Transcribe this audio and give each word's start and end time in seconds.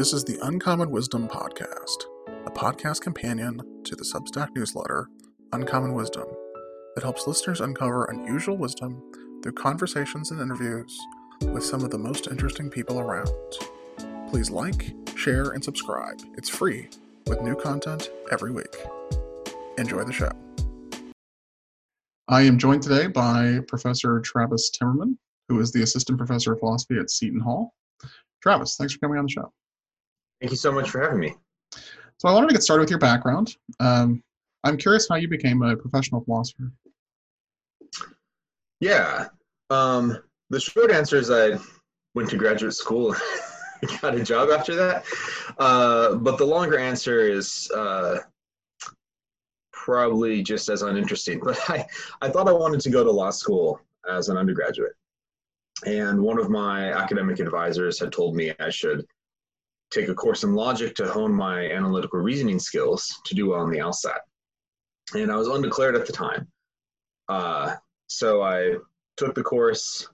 This 0.00 0.14
is 0.14 0.24
the 0.24 0.38
Uncommon 0.40 0.90
Wisdom 0.90 1.28
Podcast, 1.28 2.04
a 2.46 2.50
podcast 2.50 3.02
companion 3.02 3.60
to 3.84 3.94
the 3.94 4.02
Substack 4.02 4.48
newsletter, 4.56 5.10
Uncommon 5.52 5.92
Wisdom, 5.92 6.24
that 6.94 7.04
helps 7.04 7.26
listeners 7.26 7.60
uncover 7.60 8.06
unusual 8.06 8.56
wisdom 8.56 9.02
through 9.42 9.52
conversations 9.52 10.30
and 10.30 10.40
interviews 10.40 10.98
with 11.52 11.62
some 11.62 11.84
of 11.84 11.90
the 11.90 11.98
most 11.98 12.28
interesting 12.28 12.70
people 12.70 12.98
around. 12.98 13.28
Please 14.30 14.48
like, 14.48 14.94
share, 15.16 15.50
and 15.50 15.62
subscribe. 15.62 16.18
It's 16.38 16.48
free, 16.48 16.88
with 17.26 17.42
new 17.42 17.54
content 17.54 18.08
every 18.32 18.52
week. 18.52 18.74
Enjoy 19.76 20.02
the 20.02 20.14
show. 20.14 20.32
I 22.26 22.40
am 22.40 22.56
joined 22.56 22.82
today 22.82 23.06
by 23.06 23.58
Professor 23.68 24.18
Travis 24.20 24.70
Timmerman, 24.70 25.18
who 25.50 25.60
is 25.60 25.72
the 25.72 25.82
Assistant 25.82 26.16
Professor 26.16 26.54
of 26.54 26.60
Philosophy 26.60 26.96
at 26.98 27.10
Seton 27.10 27.40
Hall. 27.40 27.74
Travis, 28.42 28.76
thanks 28.76 28.94
for 28.94 29.00
coming 29.00 29.18
on 29.18 29.26
the 29.26 29.32
show. 29.32 29.52
Thank 30.40 30.50
you 30.50 30.56
so 30.56 30.72
much 30.72 30.90
for 30.90 31.00
having 31.00 31.20
me. 31.20 31.34
So 32.18 32.28
I 32.28 32.32
wanted 32.32 32.48
to 32.48 32.54
get 32.54 32.62
started 32.62 32.82
with 32.82 32.90
your 32.90 32.98
background. 32.98 33.56
Um, 33.78 34.22
I'm 34.64 34.76
curious 34.76 35.06
how 35.08 35.16
you 35.16 35.28
became 35.28 35.62
a 35.62 35.76
professional 35.76 36.22
philosopher. 36.22 36.72
Yeah. 38.80 39.26
Um, 39.70 40.18
the 40.50 40.60
short 40.60 40.90
answer 40.90 41.16
is 41.16 41.30
I 41.30 41.58
went 42.14 42.28
to 42.30 42.36
graduate 42.36 42.74
school 42.74 43.14
got 44.00 44.14
a 44.14 44.22
job 44.22 44.50
after 44.50 44.74
that. 44.74 45.04
Uh, 45.58 46.16
but 46.16 46.38
the 46.38 46.44
longer 46.44 46.78
answer 46.78 47.20
is 47.20 47.70
uh, 47.74 48.18
probably 49.72 50.42
just 50.42 50.68
as 50.68 50.82
uninteresting. 50.82 51.40
But 51.44 51.58
I, 51.68 51.86
I 52.20 52.28
thought 52.28 52.48
I 52.48 52.52
wanted 52.52 52.80
to 52.80 52.90
go 52.90 53.04
to 53.04 53.10
law 53.10 53.30
school 53.30 53.80
as 54.10 54.28
an 54.28 54.36
undergraduate. 54.36 54.92
And 55.86 56.20
one 56.20 56.38
of 56.38 56.50
my 56.50 56.92
academic 56.92 57.38
advisors 57.38 57.98
had 57.98 58.12
told 58.12 58.36
me 58.36 58.52
I 58.60 58.68
should 58.68 59.06
take 59.90 60.08
a 60.08 60.14
course 60.14 60.44
in 60.44 60.54
logic 60.54 60.94
to 60.96 61.08
hone 61.08 61.32
my 61.32 61.70
analytical 61.70 62.20
reasoning 62.20 62.58
skills 62.58 63.20
to 63.24 63.34
do 63.34 63.50
well 63.50 63.60
on 63.60 63.70
the 63.70 63.78
LSAT. 63.78 64.18
And 65.14 65.30
I 65.30 65.36
was 65.36 65.48
undeclared 65.48 65.96
at 65.96 66.06
the 66.06 66.12
time. 66.12 66.46
Uh, 67.28 67.76
so 68.06 68.42
I 68.42 68.76
took 69.16 69.34
the 69.34 69.42
course, 69.42 70.08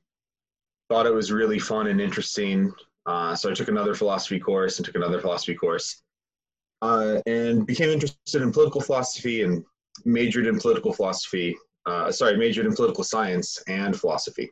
thought 0.88 1.06
it 1.06 1.14
was 1.14 1.32
really 1.32 1.58
fun 1.58 1.88
and 1.88 2.00
interesting. 2.00 2.72
Uh, 3.04 3.34
so 3.34 3.50
I 3.50 3.54
took 3.54 3.68
another 3.68 3.94
philosophy 3.94 4.40
course 4.40 4.78
and 4.78 4.86
took 4.86 4.96
another 4.96 5.20
philosophy 5.20 5.54
course 5.54 6.02
uh, 6.82 7.20
and 7.26 7.66
became 7.66 7.90
interested 7.90 8.42
in 8.42 8.52
political 8.52 8.80
philosophy 8.80 9.42
and 9.42 9.64
majored 10.04 10.46
in 10.46 10.58
political 10.58 10.92
philosophy. 10.92 11.56
Uh, 11.86 12.10
sorry, 12.10 12.36
majored 12.36 12.66
in 12.66 12.74
political 12.74 13.04
science 13.04 13.62
and 13.68 13.98
philosophy. 13.98 14.50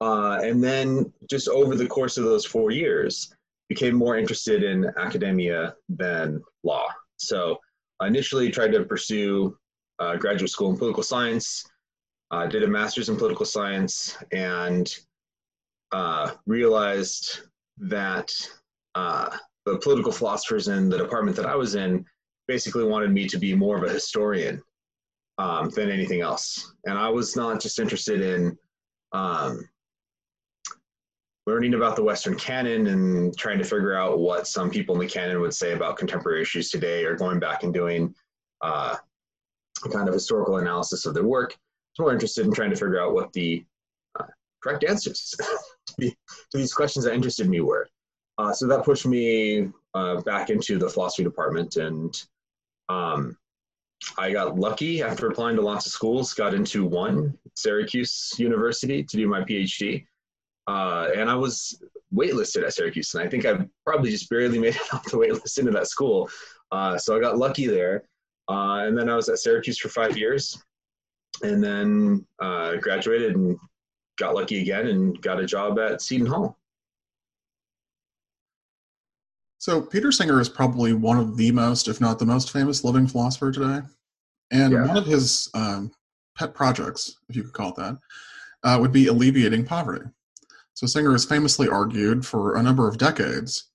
Uh, 0.00 0.40
and 0.42 0.62
then 0.62 1.12
just 1.28 1.48
over 1.48 1.76
the 1.76 1.86
course 1.86 2.18
of 2.18 2.24
those 2.24 2.44
four 2.44 2.70
years, 2.70 3.34
became 3.68 3.94
more 3.94 4.16
interested 4.16 4.62
in 4.62 4.90
academia 4.98 5.74
than 5.88 6.42
law. 6.62 6.86
So 7.16 7.58
I 8.00 8.06
initially 8.06 8.50
tried 8.50 8.72
to 8.72 8.84
pursue 8.84 9.56
uh, 9.98 10.16
graduate 10.16 10.50
school 10.50 10.70
in 10.70 10.76
political 10.76 11.02
science, 11.02 11.64
uh, 12.30 12.46
did 12.46 12.62
a 12.62 12.66
master's 12.66 13.08
in 13.08 13.16
political 13.16 13.46
science, 13.46 14.16
and 14.32 14.94
uh, 15.92 16.32
realized 16.46 17.40
that 17.78 18.32
uh, 18.94 19.30
the 19.66 19.78
political 19.78 20.12
philosophers 20.12 20.68
in 20.68 20.88
the 20.88 20.98
department 20.98 21.36
that 21.36 21.46
I 21.46 21.54
was 21.54 21.74
in 21.74 22.04
basically 22.48 22.84
wanted 22.84 23.12
me 23.12 23.26
to 23.28 23.38
be 23.38 23.54
more 23.54 23.76
of 23.76 23.84
a 23.84 23.92
historian 23.92 24.60
um, 25.38 25.70
than 25.70 25.90
anything 25.90 26.20
else. 26.20 26.74
And 26.84 26.98
I 26.98 27.08
was 27.08 27.36
not 27.36 27.60
just 27.60 27.78
interested 27.78 28.20
in 28.20 28.56
um, 29.12 29.68
learning 31.46 31.74
about 31.74 31.96
the 31.96 32.04
Western 32.04 32.36
canon 32.36 32.86
and 32.88 33.36
trying 33.36 33.58
to 33.58 33.64
figure 33.64 33.94
out 33.94 34.18
what 34.18 34.46
some 34.46 34.70
people 34.70 34.94
in 34.94 35.00
the 35.00 35.12
canon 35.12 35.40
would 35.40 35.54
say 35.54 35.72
about 35.72 35.96
contemporary 35.96 36.42
issues 36.42 36.70
today, 36.70 37.04
or 37.04 37.16
going 37.16 37.40
back 37.40 37.64
and 37.64 37.74
doing 37.74 38.14
uh, 38.60 38.96
a 39.84 39.88
kind 39.88 40.08
of 40.08 40.14
historical 40.14 40.58
analysis 40.58 41.06
of 41.06 41.14
their 41.14 41.24
work. 41.24 41.52
I 41.52 41.56
was 42.02 42.04
more 42.04 42.12
interested 42.12 42.46
in 42.46 42.52
trying 42.52 42.70
to 42.70 42.76
figure 42.76 43.00
out 43.00 43.12
what 43.12 43.32
the 43.32 43.64
uh, 44.18 44.24
correct 44.62 44.84
answers 44.84 45.34
to, 46.00 46.10
to, 46.10 46.16
these 46.54 46.72
questions 46.72 47.04
that 47.04 47.14
interested 47.14 47.48
me 47.48 47.60
were. 47.60 47.88
Uh, 48.38 48.52
so 48.52 48.66
that 48.66 48.84
pushed 48.84 49.06
me 49.06 49.68
uh, 49.94 50.20
back 50.22 50.48
into 50.48 50.78
the 50.78 50.88
philosophy 50.88 51.24
department, 51.24 51.76
and 51.76 52.24
um, 52.88 53.36
I 54.16 54.32
got 54.32 54.58
lucky 54.58 55.02
after 55.02 55.28
applying 55.28 55.56
to 55.56 55.62
lots 55.62 55.86
of 55.86 55.92
schools, 55.92 56.34
got 56.34 56.54
into 56.54 56.84
one, 56.84 57.36
Syracuse 57.54 58.32
University, 58.38 59.02
to 59.02 59.16
do 59.16 59.28
my 59.28 59.42
PhD. 59.42 60.06
Uh, 60.66 61.08
and 61.16 61.28
I 61.28 61.34
was 61.34 61.82
waitlisted 62.14 62.64
at 62.64 62.74
Syracuse, 62.74 63.14
and 63.14 63.22
I 63.22 63.28
think 63.28 63.44
I 63.44 63.66
probably 63.84 64.10
just 64.10 64.30
barely 64.30 64.58
made 64.58 64.76
it 64.76 64.94
off 64.94 65.04
the 65.04 65.16
waitlist 65.16 65.58
into 65.58 65.72
that 65.72 65.88
school. 65.88 66.28
Uh, 66.70 66.96
so 66.98 67.16
I 67.16 67.20
got 67.20 67.38
lucky 67.38 67.66
there. 67.66 68.04
Uh, 68.48 68.84
and 68.86 68.96
then 68.96 69.08
I 69.08 69.16
was 69.16 69.28
at 69.28 69.38
Syracuse 69.38 69.78
for 69.78 69.88
five 69.88 70.16
years, 70.16 70.62
and 71.42 71.62
then 71.62 72.26
uh, 72.40 72.76
graduated 72.76 73.36
and 73.36 73.56
got 74.18 74.34
lucky 74.34 74.60
again 74.60 74.88
and 74.88 75.20
got 75.22 75.40
a 75.40 75.46
job 75.46 75.78
at 75.78 76.02
Seton 76.02 76.26
Hall. 76.26 76.58
So 79.58 79.80
Peter 79.80 80.10
Singer 80.10 80.40
is 80.40 80.48
probably 80.48 80.92
one 80.92 81.18
of 81.18 81.36
the 81.36 81.52
most, 81.52 81.86
if 81.86 82.00
not 82.00 82.18
the 82.18 82.26
most 82.26 82.50
famous 82.50 82.82
living 82.82 83.06
philosopher 83.06 83.52
today. 83.52 83.80
And 84.50 84.72
yeah. 84.72 84.86
one 84.86 84.96
of 84.96 85.06
his 85.06 85.48
um, 85.54 85.92
pet 86.36 86.52
projects, 86.52 87.16
if 87.28 87.36
you 87.36 87.44
could 87.44 87.52
call 87.52 87.70
it 87.70 87.76
that, 87.76 87.98
uh, 88.64 88.78
would 88.80 88.92
be 88.92 89.06
alleviating 89.06 89.64
poverty. 89.64 90.04
So 90.74 90.86
Singer 90.86 91.12
has 91.12 91.24
famously 91.24 91.68
argued 91.68 92.24
for 92.24 92.56
a 92.56 92.62
number 92.62 92.88
of 92.88 92.98
decades 92.98 93.70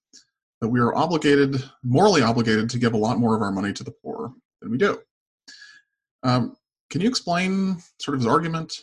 that 0.61 0.69
we 0.69 0.79
are 0.79 0.95
obligated, 0.95 1.63
morally 1.83 2.21
obligated, 2.21 2.69
to 2.71 2.79
give 2.79 2.93
a 2.93 2.97
lot 2.97 3.19
more 3.19 3.35
of 3.35 3.41
our 3.41 3.51
money 3.51 3.71
to 3.73 3.83
the 3.83 3.93
poor 4.03 4.33
than 4.61 4.71
we 4.71 4.77
do. 4.77 4.99
Um, 6.23 6.57
can 6.89 7.01
you 7.01 7.09
explain 7.09 7.77
sort 7.99 8.15
of 8.15 8.21
his 8.21 8.27
argument? 8.27 8.81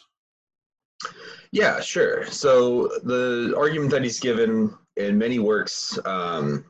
Yeah, 1.50 1.80
sure. 1.80 2.26
So 2.26 2.88
the 3.02 3.54
argument 3.56 3.90
that 3.90 4.02
he's 4.02 4.20
given 4.20 4.74
in 4.96 5.18
many 5.18 5.38
works 5.38 5.98
um, 6.04 6.64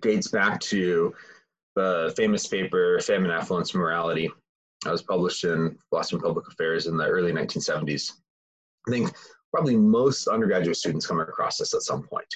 dates 0.00 0.28
back 0.28 0.60
to 0.60 1.14
the 1.74 2.12
famous 2.16 2.46
paper 2.46 2.98
Famine, 3.00 3.30
Affluence, 3.30 3.74
Morality. 3.74 4.30
That 4.84 4.92
was 4.92 5.02
published 5.02 5.44
in 5.44 5.76
Boston 5.90 6.20
Public 6.20 6.46
Affairs 6.48 6.86
in 6.86 6.96
the 6.96 7.06
early 7.06 7.32
1970s. 7.32 8.12
I 8.86 8.90
think 8.90 9.12
probably 9.52 9.76
most 9.76 10.28
undergraduate 10.28 10.76
students 10.76 11.06
come 11.06 11.20
across 11.20 11.58
this 11.58 11.74
at 11.74 11.82
some 11.82 12.02
point. 12.02 12.26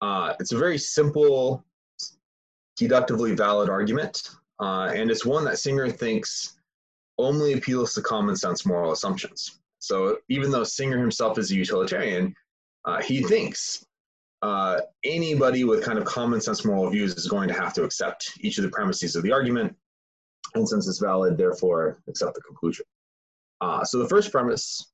Uh, 0.00 0.34
it's 0.40 0.52
a 0.52 0.58
very 0.58 0.78
simple, 0.78 1.64
deductively 2.76 3.34
valid 3.34 3.68
argument, 3.68 4.30
uh, 4.60 4.90
and 4.94 5.10
it's 5.10 5.24
one 5.24 5.44
that 5.44 5.58
Singer 5.58 5.90
thinks 5.90 6.58
only 7.18 7.54
appeals 7.54 7.94
to 7.94 8.02
common 8.02 8.36
sense 8.36 8.64
moral 8.64 8.92
assumptions. 8.92 9.60
So 9.80 10.18
even 10.28 10.50
though 10.50 10.64
Singer 10.64 10.98
himself 10.98 11.38
is 11.38 11.50
a 11.50 11.54
utilitarian, 11.54 12.34
uh, 12.84 13.02
he 13.02 13.22
thinks 13.22 13.84
uh, 14.42 14.80
anybody 15.04 15.64
with 15.64 15.84
kind 15.84 15.98
of 15.98 16.04
common 16.04 16.40
sense 16.40 16.64
moral 16.64 16.88
views 16.90 17.14
is 17.14 17.26
going 17.26 17.48
to 17.48 17.54
have 17.54 17.72
to 17.74 17.84
accept 17.84 18.32
each 18.40 18.58
of 18.58 18.64
the 18.64 18.70
premises 18.70 19.16
of 19.16 19.22
the 19.22 19.32
argument, 19.32 19.74
and 20.54 20.68
since 20.68 20.86
it's 20.88 20.98
valid, 20.98 21.36
therefore 21.36 21.98
accept 22.08 22.34
the 22.34 22.40
conclusion. 22.40 22.84
Uh, 23.60 23.84
so 23.84 23.98
the 23.98 24.08
first 24.08 24.30
premise 24.30 24.92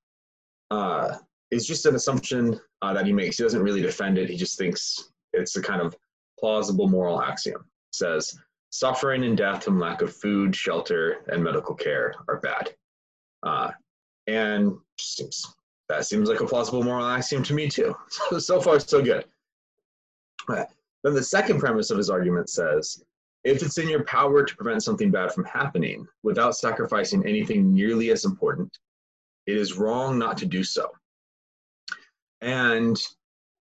uh, 0.70 1.16
is 1.54 1.66
just 1.66 1.86
an 1.86 1.94
assumption 1.94 2.60
uh, 2.82 2.92
that 2.92 3.06
he 3.06 3.12
makes. 3.12 3.36
He 3.36 3.42
doesn't 3.42 3.62
really 3.62 3.82
defend 3.82 4.18
it. 4.18 4.28
He 4.28 4.36
just 4.36 4.58
thinks 4.58 5.12
it's 5.32 5.56
a 5.56 5.62
kind 5.62 5.80
of 5.80 5.96
plausible 6.38 6.88
moral 6.88 7.22
axiom. 7.22 7.60
It 7.60 7.96
says 7.96 8.38
suffering 8.70 9.24
and 9.24 9.36
death 9.36 9.64
from 9.64 9.78
lack 9.78 10.02
of 10.02 10.14
food, 10.14 10.54
shelter, 10.54 11.24
and 11.28 11.42
medical 11.42 11.74
care 11.74 12.14
are 12.28 12.40
bad. 12.40 12.74
Uh, 13.42 13.70
and 14.26 14.72
seems, 14.98 15.46
that 15.88 16.06
seems 16.06 16.28
like 16.28 16.40
a 16.40 16.46
plausible 16.46 16.82
moral 16.82 17.06
axiom 17.06 17.42
to 17.44 17.54
me 17.54 17.68
too. 17.68 17.94
So, 18.10 18.38
so 18.38 18.60
far, 18.60 18.80
so 18.80 19.00
good. 19.02 19.24
Right. 20.48 20.66
Then 21.04 21.14
the 21.14 21.22
second 21.22 21.60
premise 21.60 21.90
of 21.90 21.98
his 21.98 22.10
argument 22.10 22.48
says 22.48 23.04
if 23.44 23.62
it's 23.62 23.78
in 23.78 23.88
your 23.88 24.04
power 24.04 24.42
to 24.42 24.56
prevent 24.56 24.82
something 24.82 25.10
bad 25.10 25.32
from 25.32 25.44
happening 25.44 26.06
without 26.22 26.56
sacrificing 26.56 27.26
anything 27.26 27.72
nearly 27.74 28.10
as 28.10 28.24
important, 28.24 28.76
it 29.46 29.56
is 29.56 29.76
wrong 29.76 30.18
not 30.18 30.38
to 30.38 30.46
do 30.46 30.64
so. 30.64 30.90
And 32.44 33.00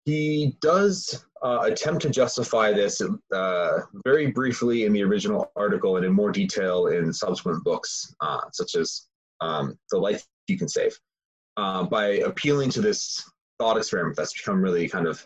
he 0.03 0.57
does 0.61 1.25
uh, 1.41 1.61
attempt 1.63 2.01
to 2.01 2.09
justify 2.09 2.73
this 2.73 3.01
uh, 3.33 3.79
very 4.05 4.31
briefly 4.31 4.83
in 4.83 4.91
the 4.91 5.01
original 5.01 5.49
article 5.55 5.95
and 5.95 6.05
in 6.05 6.11
more 6.11 6.31
detail 6.31 6.87
in 6.87 7.13
subsequent 7.13 7.63
books, 7.63 8.13
uh, 8.19 8.41
such 8.51 8.75
as 8.75 9.07
um, 9.39 9.77
The 9.91 9.97
Life 9.97 10.25
You 10.47 10.57
Can 10.57 10.67
Save, 10.67 10.99
uh, 11.55 11.83
by 11.83 12.17
appealing 12.17 12.69
to 12.71 12.81
this 12.81 13.23
thought 13.59 13.77
experiment 13.77 14.17
that's 14.17 14.33
become 14.33 14.61
really 14.61 14.89
kind 14.89 15.07
of 15.07 15.25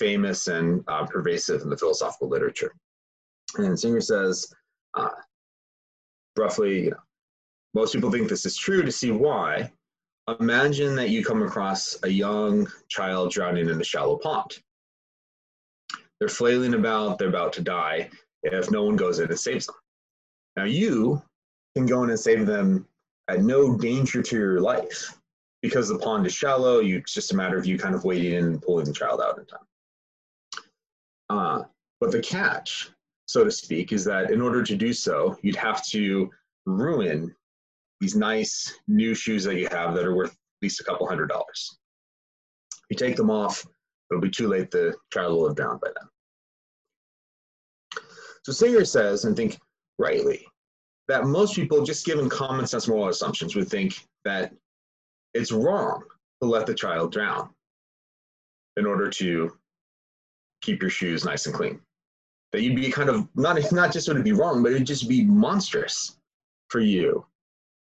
famous 0.00 0.48
and 0.48 0.82
uh, 0.88 1.06
pervasive 1.06 1.62
in 1.62 1.70
the 1.70 1.76
philosophical 1.76 2.28
literature. 2.28 2.74
And 3.58 3.78
Singer 3.78 4.00
says, 4.00 4.52
uh, 4.94 5.08
roughly, 6.36 6.92
most 7.74 7.92
people 7.92 8.10
think 8.10 8.28
this 8.28 8.44
is 8.44 8.56
true 8.56 8.82
to 8.82 8.90
see 8.90 9.12
why, 9.12 9.70
imagine 10.40 10.94
that 10.96 11.10
you 11.10 11.24
come 11.24 11.42
across 11.42 11.98
a 12.02 12.08
young 12.08 12.68
child 12.88 13.32
drowning 13.32 13.68
in 13.68 13.80
a 13.80 13.84
shallow 13.84 14.16
pond. 14.16 14.58
They're 16.18 16.28
flailing 16.28 16.74
about, 16.74 17.18
they're 17.18 17.28
about 17.28 17.52
to 17.54 17.62
die 17.62 18.10
if 18.42 18.70
no 18.70 18.84
one 18.84 18.96
goes 18.96 19.20
in 19.20 19.28
and 19.28 19.38
saves 19.38 19.66
them. 19.66 19.76
Now 20.56 20.64
you 20.64 21.22
can 21.76 21.86
go 21.86 22.02
in 22.02 22.10
and 22.10 22.18
save 22.18 22.46
them 22.46 22.86
at 23.28 23.42
no 23.42 23.76
danger 23.76 24.22
to 24.22 24.36
your 24.36 24.60
life 24.60 25.18
because 25.62 25.88
the 25.88 25.98
pond 25.98 26.26
is 26.26 26.34
shallow. 26.34 26.80
You, 26.80 26.98
it's 26.98 27.14
just 27.14 27.32
a 27.32 27.36
matter 27.36 27.56
of 27.56 27.66
you 27.66 27.78
kind 27.78 27.94
of 27.94 28.04
wading 28.04 28.32
in 28.32 28.44
and 28.44 28.62
pulling 28.62 28.86
the 28.86 28.92
child 28.92 29.20
out 29.20 29.38
in 29.38 29.46
time. 29.46 29.60
Uh, 31.30 31.62
but 32.00 32.10
the 32.10 32.20
catch, 32.20 32.90
so 33.26 33.44
to 33.44 33.50
speak, 33.50 33.92
is 33.92 34.04
that 34.04 34.30
in 34.30 34.40
order 34.40 34.62
to 34.62 34.76
do 34.76 34.92
so, 34.92 35.38
you'd 35.42 35.56
have 35.56 35.84
to 35.86 36.30
ruin 36.66 37.34
these 38.00 38.14
nice 38.14 38.74
new 38.86 39.14
shoes 39.14 39.44
that 39.44 39.56
you 39.56 39.68
have 39.70 39.94
that 39.94 40.04
are 40.04 40.14
worth 40.14 40.30
at 40.30 40.36
least 40.62 40.80
a 40.80 40.84
couple 40.84 41.06
hundred 41.06 41.28
dollars. 41.28 41.78
You 42.90 42.96
take 42.96 43.16
them 43.16 43.30
off, 43.30 43.66
it'll 44.10 44.20
be 44.20 44.30
too 44.30 44.48
late. 44.48 44.70
The 44.70 44.94
child 45.12 45.34
will 45.34 45.48
have 45.48 45.56
drowned 45.56 45.80
by 45.80 45.88
then. 45.88 48.02
So 48.44 48.52
Singer 48.52 48.84
says, 48.84 49.24
and 49.24 49.36
think 49.36 49.58
rightly, 49.98 50.46
that 51.08 51.26
most 51.26 51.54
people, 51.54 51.84
just 51.84 52.06
given 52.06 52.28
common 52.28 52.66
sense 52.66 52.88
moral 52.88 53.08
assumptions, 53.08 53.56
would 53.56 53.68
think 53.68 54.06
that 54.24 54.52
it's 55.34 55.52
wrong 55.52 56.02
to 56.42 56.48
let 56.48 56.66
the 56.66 56.74
child 56.74 57.12
drown 57.12 57.50
in 58.76 58.86
order 58.86 59.10
to 59.10 59.50
keep 60.62 60.80
your 60.80 60.90
shoes 60.90 61.24
nice 61.24 61.46
and 61.46 61.54
clean. 61.54 61.80
That 62.52 62.62
you'd 62.62 62.76
be 62.76 62.90
kind 62.90 63.10
of 63.10 63.28
not 63.34 63.60
not 63.72 63.92
just 63.92 64.08
would 64.08 64.16
it 64.16 64.24
be 64.24 64.32
wrong, 64.32 64.62
but 64.62 64.72
it'd 64.72 64.86
just 64.86 65.08
be 65.08 65.24
monstrous 65.24 66.16
for 66.68 66.80
you 66.80 67.26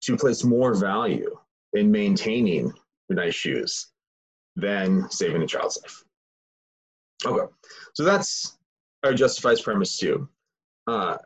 to 0.02 0.16
place 0.16 0.44
more 0.44 0.74
value 0.74 1.36
in 1.74 1.90
maintaining 1.90 2.72
nice 3.08 3.34
shoes 3.34 3.88
than 4.56 5.10
saving 5.10 5.42
a 5.42 5.46
child's 5.46 5.78
life. 5.82 6.04
Okay, 7.24 7.52
so 7.94 8.04
that's 8.04 8.58
our 9.04 9.14
justifies 9.14 9.60
premise 9.60 9.96
two. 9.96 10.28
Uh, 10.86 11.16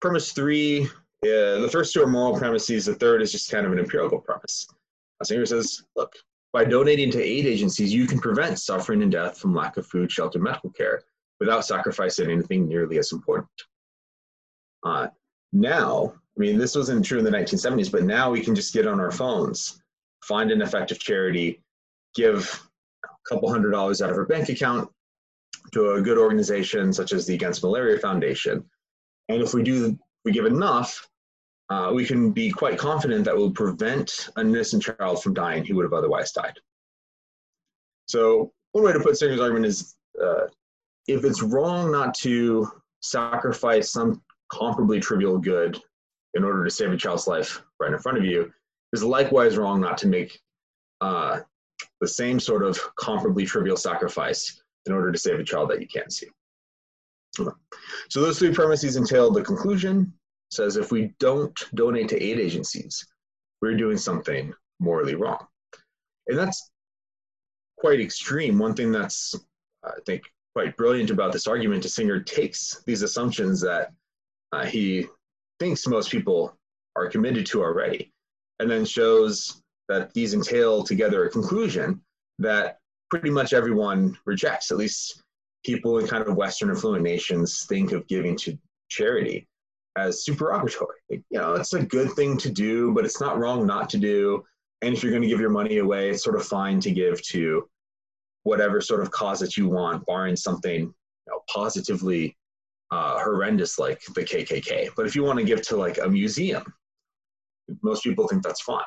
premise 0.00 0.32
three, 0.32 0.84
uh, 1.24 1.58
the 1.60 1.68
first 1.70 1.92
two 1.92 2.02
are 2.02 2.06
moral 2.06 2.38
premises. 2.38 2.86
The 2.86 2.94
third 2.94 3.22
is 3.22 3.32
just 3.32 3.50
kind 3.50 3.66
of 3.66 3.72
an 3.72 3.78
empirical 3.78 4.20
premise. 4.20 4.66
Singer 5.22 5.46
says, 5.46 5.84
look, 5.94 6.12
by 6.52 6.64
donating 6.64 7.10
to 7.12 7.22
aid 7.22 7.46
agencies, 7.46 7.94
you 7.94 8.06
can 8.06 8.18
prevent 8.18 8.58
suffering 8.58 9.02
and 9.02 9.12
death 9.12 9.38
from 9.38 9.54
lack 9.54 9.76
of 9.76 9.86
food, 9.86 10.10
shelter, 10.10 10.38
medical 10.38 10.70
care 10.70 11.02
without 11.38 11.64
sacrificing 11.64 12.30
anything 12.30 12.68
nearly 12.68 12.98
as 12.98 13.12
important. 13.12 13.48
Uh, 14.84 15.08
now, 15.52 16.14
I 16.36 16.40
mean, 16.40 16.58
this 16.58 16.74
wasn't 16.74 17.04
true 17.04 17.18
in 17.18 17.24
the 17.24 17.30
1970s, 17.30 17.92
but 17.92 18.04
now 18.04 18.30
we 18.30 18.40
can 18.40 18.54
just 18.54 18.72
get 18.72 18.86
on 18.86 19.00
our 19.00 19.12
phones, 19.12 19.82
find 20.24 20.50
an 20.50 20.62
effective 20.62 20.98
charity, 20.98 21.60
give 22.14 22.62
a 23.04 23.08
couple 23.28 23.50
hundred 23.50 23.72
dollars 23.72 24.00
out 24.00 24.10
of 24.10 24.16
our 24.16 24.24
bank 24.24 24.48
account 24.48 24.90
to 25.72 25.92
a 25.92 26.02
good 26.02 26.18
organization 26.18 26.92
such 26.92 27.12
as 27.12 27.26
the 27.26 27.34
Against 27.34 27.62
Malaria 27.62 27.98
Foundation. 27.98 28.64
And 29.28 29.42
if 29.42 29.52
we 29.52 29.62
do, 29.62 29.98
we 30.24 30.32
give 30.32 30.46
enough, 30.46 31.06
uh, 31.68 31.92
we 31.94 32.04
can 32.04 32.32
be 32.32 32.50
quite 32.50 32.78
confident 32.78 33.24
that 33.26 33.36
we'll 33.36 33.50
prevent 33.50 34.28
an 34.36 34.48
innocent 34.48 34.82
child 34.82 35.22
from 35.22 35.34
dying 35.34 35.64
who 35.64 35.76
would 35.76 35.84
have 35.84 35.92
otherwise 35.92 36.32
died. 36.32 36.58
So 38.06 38.52
one 38.72 38.84
way 38.84 38.92
to 38.92 39.00
put 39.00 39.16
Singer's 39.16 39.40
argument 39.40 39.66
is 39.66 39.96
uh, 40.22 40.46
if 41.06 41.24
it's 41.24 41.42
wrong 41.42 41.92
not 41.92 42.14
to 42.14 42.70
sacrifice 43.00 43.92
some 43.92 44.22
comparably 44.50 45.00
trivial 45.00 45.38
good 45.38 45.80
in 46.34 46.44
order 46.44 46.64
to 46.64 46.70
save 46.70 46.92
a 46.92 46.96
child's 46.96 47.26
life 47.26 47.62
right 47.80 47.92
in 47.92 47.98
front 47.98 48.18
of 48.18 48.24
you, 48.24 48.52
is 48.92 49.02
likewise 49.02 49.56
wrong 49.56 49.80
not 49.80 49.98
to 49.98 50.08
make 50.08 50.40
uh, 51.00 51.40
the 52.00 52.08
same 52.08 52.38
sort 52.38 52.62
of 52.62 52.78
comparably 52.96 53.46
trivial 53.46 53.76
sacrifice 53.76 54.62
in 54.86 54.92
order 54.92 55.12
to 55.12 55.18
save 55.18 55.38
a 55.38 55.44
child 55.44 55.70
that 55.70 55.80
you 55.80 55.86
can't 55.86 56.12
see. 56.12 56.28
So 57.34 58.20
those 58.20 58.38
three 58.38 58.52
premises 58.52 58.96
entail 58.96 59.30
the 59.30 59.42
conclusion, 59.42 60.12
says 60.50 60.76
if 60.76 60.92
we 60.92 61.14
don't 61.18 61.58
donate 61.74 62.08
to 62.10 62.22
aid 62.22 62.38
agencies, 62.38 63.06
we're 63.62 63.76
doing 63.76 63.96
something 63.96 64.52
morally 64.80 65.14
wrong. 65.14 65.46
And 66.26 66.38
that's 66.38 66.70
quite 67.78 68.00
extreme. 68.00 68.58
One 68.58 68.74
thing 68.74 68.92
that's, 68.92 69.34
I 69.84 69.92
think, 70.04 70.22
quite 70.54 70.76
brilliant 70.76 71.10
about 71.10 71.32
this 71.32 71.46
argument 71.46 71.84
is 71.84 71.94
Singer 71.94 72.20
takes 72.20 72.82
these 72.86 73.02
assumptions 73.02 73.60
that 73.62 73.92
uh, 74.52 74.66
he 74.66 75.06
thinks 75.62 75.86
most 75.86 76.10
people 76.10 76.56
are 76.96 77.08
committed 77.08 77.46
to 77.46 77.62
already, 77.62 78.10
and 78.58 78.68
then 78.68 78.84
shows 78.84 79.62
that 79.88 80.12
these 80.12 80.34
entail 80.34 80.82
together 80.82 81.24
a 81.24 81.30
conclusion 81.30 82.00
that 82.40 82.78
pretty 83.10 83.30
much 83.30 83.52
everyone 83.52 84.18
rejects. 84.26 84.72
At 84.72 84.76
least 84.76 85.22
people 85.64 86.00
in 86.00 86.08
kind 86.08 86.26
of 86.26 86.34
Western 86.34 86.72
affluent 86.72 87.04
nations 87.04 87.64
think 87.68 87.92
of 87.92 88.08
giving 88.08 88.36
to 88.38 88.58
charity 88.88 89.46
as 89.96 90.24
supererogatory. 90.24 90.98
You 91.10 91.22
know, 91.30 91.54
it's 91.54 91.74
a 91.74 91.84
good 91.84 92.10
thing 92.14 92.38
to 92.38 92.50
do, 92.50 92.92
but 92.92 93.04
it's 93.04 93.20
not 93.20 93.38
wrong 93.38 93.64
not 93.64 93.88
to 93.90 93.98
do. 93.98 94.42
And 94.80 94.92
if 94.92 95.04
you're 95.04 95.12
going 95.12 95.22
to 95.22 95.28
give 95.28 95.38
your 95.38 95.50
money 95.50 95.78
away, 95.78 96.10
it's 96.10 96.24
sort 96.24 96.34
of 96.34 96.44
fine 96.44 96.80
to 96.80 96.90
give 96.90 97.22
to 97.28 97.68
whatever 98.42 98.80
sort 98.80 99.00
of 99.00 99.12
cause 99.12 99.38
that 99.38 99.56
you 99.56 99.68
want, 99.68 100.04
barring 100.06 100.34
something 100.34 100.80
you 100.80 101.28
know, 101.28 101.40
positively 101.48 102.36
uh, 102.92 103.18
horrendous 103.24 103.78
like 103.78 104.02
the 104.14 104.22
KKK. 104.22 104.90
But 104.94 105.06
if 105.06 105.16
you 105.16 105.24
want 105.24 105.38
to 105.38 105.44
give 105.44 105.62
to 105.62 105.76
like 105.76 105.96
a 105.98 106.08
museum, 106.08 106.62
most 107.82 108.04
people 108.04 108.28
think 108.28 108.42
that's 108.42 108.60
fine. 108.60 108.84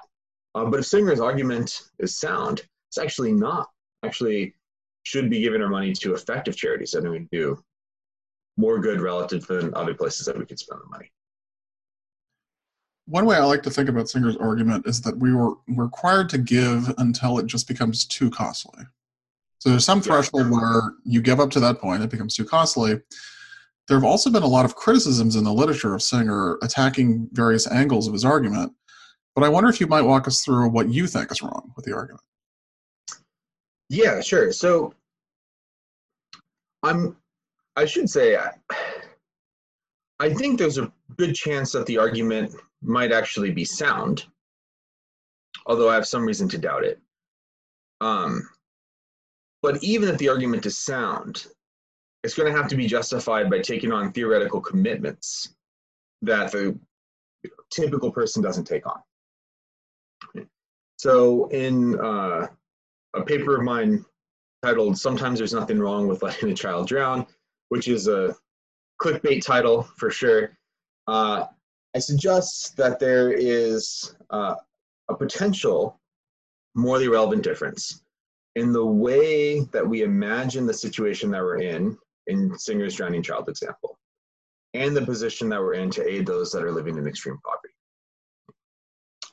Uh, 0.54 0.66
but 0.66 0.80
if 0.80 0.86
Singer's 0.86 1.20
argument 1.20 1.82
is 1.98 2.18
sound, 2.18 2.62
it's 2.88 3.00
actually 3.00 3.34
not. 3.34 3.68
Actually, 4.06 4.54
should 5.04 5.30
be 5.30 5.42
giving 5.42 5.62
our 5.62 5.70
money 5.70 5.92
to 5.92 6.14
effective 6.14 6.56
charities 6.56 6.92
that 6.92 7.04
we 7.04 7.28
do 7.32 7.62
more 8.58 8.80
good 8.80 9.02
relative 9.02 9.46
than 9.48 9.74
other 9.74 9.96
places 9.96 10.28
that 10.28 10.38
we 10.38 10.46
could 10.46 10.60
spend 10.60 10.82
the 10.82 10.90
money. 10.90 11.12
One 13.08 13.26
way 13.26 13.38
I 13.38 13.44
like 13.44 13.64
to 13.64 13.72
think 13.72 13.90
about 13.90 14.08
Singer's 14.08 14.38
argument 14.38 14.88
is 14.88 15.02
that 15.02 15.18
we 15.18 15.34
were 15.34 15.56
required 15.68 16.30
to 16.30 16.38
give 16.38 16.94
until 17.00 17.40
it 17.40 17.48
just 17.48 17.68
becomes 17.68 18.06
too 18.06 18.30
costly. 18.30 18.84
So 19.60 19.70
there's 19.70 19.86
some 19.86 20.02
threshold 20.02 20.52
where 20.52 20.94
you 21.04 21.22
give 21.22 21.40
up 21.40 21.50
to 21.52 21.60
that 21.60 21.80
point, 21.80 22.04
it 22.04 22.12
becomes 22.12 22.36
too 22.36 22.46
costly. 22.46 23.02
There 23.88 23.98
have 23.98 24.04
also 24.04 24.32
been 24.32 24.44
a 24.44 24.48
lot 24.48 24.66
of 24.66 24.76
criticisms 24.76 25.36
in 25.36 25.44
the 25.44 25.54
literature 25.54 25.94
of 25.94 26.02
Singer 26.02 26.58
attacking 26.64 27.30
various 27.34 27.70
angles 27.70 28.08
of 28.08 28.14
his 28.14 28.26
argument. 28.26 28.74
But 29.36 29.44
I 29.44 29.50
wonder 29.50 29.70
if 29.70 29.80
you 29.80 29.88
might 29.88 30.02
walk 30.02 30.28
us 30.28 30.44
through 30.44 30.70
what 30.70 30.90
you 30.90 31.08
think 31.08 31.32
is 31.32 31.42
wrong 31.42 31.72
with 31.76 31.86
the 31.86 31.94
argument. 31.94 32.24
Yeah, 33.90 34.22
sure. 34.22 34.52
So 34.52 34.94
I'm 36.82 37.18
I 37.76 37.86
should 37.86 38.10
say, 38.10 38.38
I, 38.38 38.52
I 40.20 40.34
think 40.34 40.58
there's 40.58 40.78
a 40.78 40.92
good 41.18 41.36
chance 41.36 41.74
that 41.74 41.86
the 41.86 41.98
argument 41.98 42.56
might 42.82 43.12
actually 43.12 43.52
be 43.52 43.66
sound, 43.66 44.26
although 45.66 45.90
I 45.90 45.96
have 45.96 46.08
some 46.08 46.26
reason 46.26 46.48
to 46.50 46.58
doubt 46.58 46.86
it. 46.86 47.00
Um, 48.00 48.48
but 49.62 49.84
even 49.84 50.08
if 50.08 50.18
the 50.18 50.30
argument 50.30 50.66
is 50.66 50.80
sound, 50.80 51.48
it's 52.26 52.34
going 52.34 52.52
to 52.52 52.60
have 52.60 52.68
to 52.68 52.76
be 52.76 52.88
justified 52.88 53.52
by 53.52 53.60
taking 53.60 53.92
on 53.92 54.12
theoretical 54.12 54.60
commitments 54.60 55.54
that 56.24 56.52
the 56.52 56.76
typical 57.72 58.12
person 58.12 58.42
doesn't 58.42 58.66
take 58.66 58.84
on. 58.88 60.48
So, 60.98 61.48
in 61.50 62.00
uh, 62.00 62.48
a 63.14 63.24
paper 63.24 63.58
of 63.58 63.64
mine 63.64 64.04
titled 64.64 64.98
Sometimes 64.98 65.38
There's 65.38 65.54
Nothing 65.54 65.80
Wrong 65.80 66.08
with 66.08 66.24
Letting 66.24 66.50
a 66.50 66.56
Child 66.56 66.88
Drown, 66.88 67.28
which 67.70 67.88
is 67.88 68.08
a 68.08 68.36
clickbait 69.00 69.46
title 69.46 69.84
for 69.84 70.10
sure. 70.10 70.58
Uh, 71.08 71.46
I 71.96 72.00
suggest 72.00 72.76
that 72.78 73.00
there 73.00 73.34
is 73.34 74.16
uh, 74.32 74.56
a 75.10 75.16
potential 75.16 76.00
morally 76.74 77.08
relevant 77.08 77.44
difference 77.44 78.02
in 78.56 78.74
the 78.74 78.86
way 78.86 79.60
that 79.66 79.88
we 79.88 80.02
imagine 80.02 80.66
the 80.66 80.74
situation 80.74 81.30
that 81.30 81.44
we're 81.44 81.62
in, 81.62 81.96
in 82.28 82.58
Singer's 82.58 82.96
Drowning 82.96 83.24
Child 83.24 83.50
example, 83.50 83.98
and 84.74 84.96
the 84.96 85.06
position 85.06 85.50
that 85.50 85.62
we're 85.62 85.74
in 85.76 85.90
to 85.92 86.08
aid 86.08 86.26
those 86.26 86.52
that 86.52 86.64
are 86.64 86.72
living 86.72 86.98
in 86.98 87.08
extreme 87.08 87.38
poverty. 87.44 87.74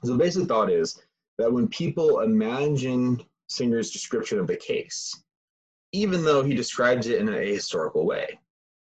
So 0.04 0.12
the 0.12 0.18
basic 0.18 0.49
thought 0.49 0.70
is 0.70 1.00
that 1.38 1.52
when 1.52 1.68
people 1.68 2.20
imagine 2.20 3.22
Singer's 3.49 3.90
description 3.90 4.38
of 4.38 4.46
the 4.46 4.56
case, 4.56 5.22
even 5.92 6.25
though 6.25 6.42
he 6.42 6.54
describes 6.54 7.06
it 7.06 7.20
in 7.20 7.28
an 7.28 7.34
ahistorical 7.34 8.04
way. 8.04 8.38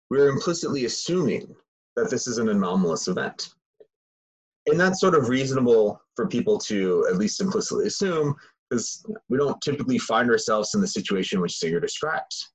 We're 0.09 0.29
implicitly 0.29 0.85
assuming 0.85 1.55
that 1.95 2.09
this 2.09 2.27
is 2.27 2.37
an 2.37 2.49
anomalous 2.49 3.07
event. 3.07 3.53
And 4.67 4.79
that's 4.79 4.99
sort 4.99 5.15
of 5.15 5.29
reasonable 5.29 6.01
for 6.15 6.27
people 6.27 6.59
to 6.59 7.07
at 7.09 7.17
least 7.17 7.41
implicitly 7.41 7.87
assume 7.87 8.35
because 8.69 9.03
we 9.29 9.37
don't 9.37 9.59
typically 9.61 9.97
find 9.97 10.29
ourselves 10.29 10.75
in 10.75 10.81
the 10.81 10.87
situation 10.87 11.41
which 11.41 11.57
Singer 11.57 11.79
describes. 11.79 12.50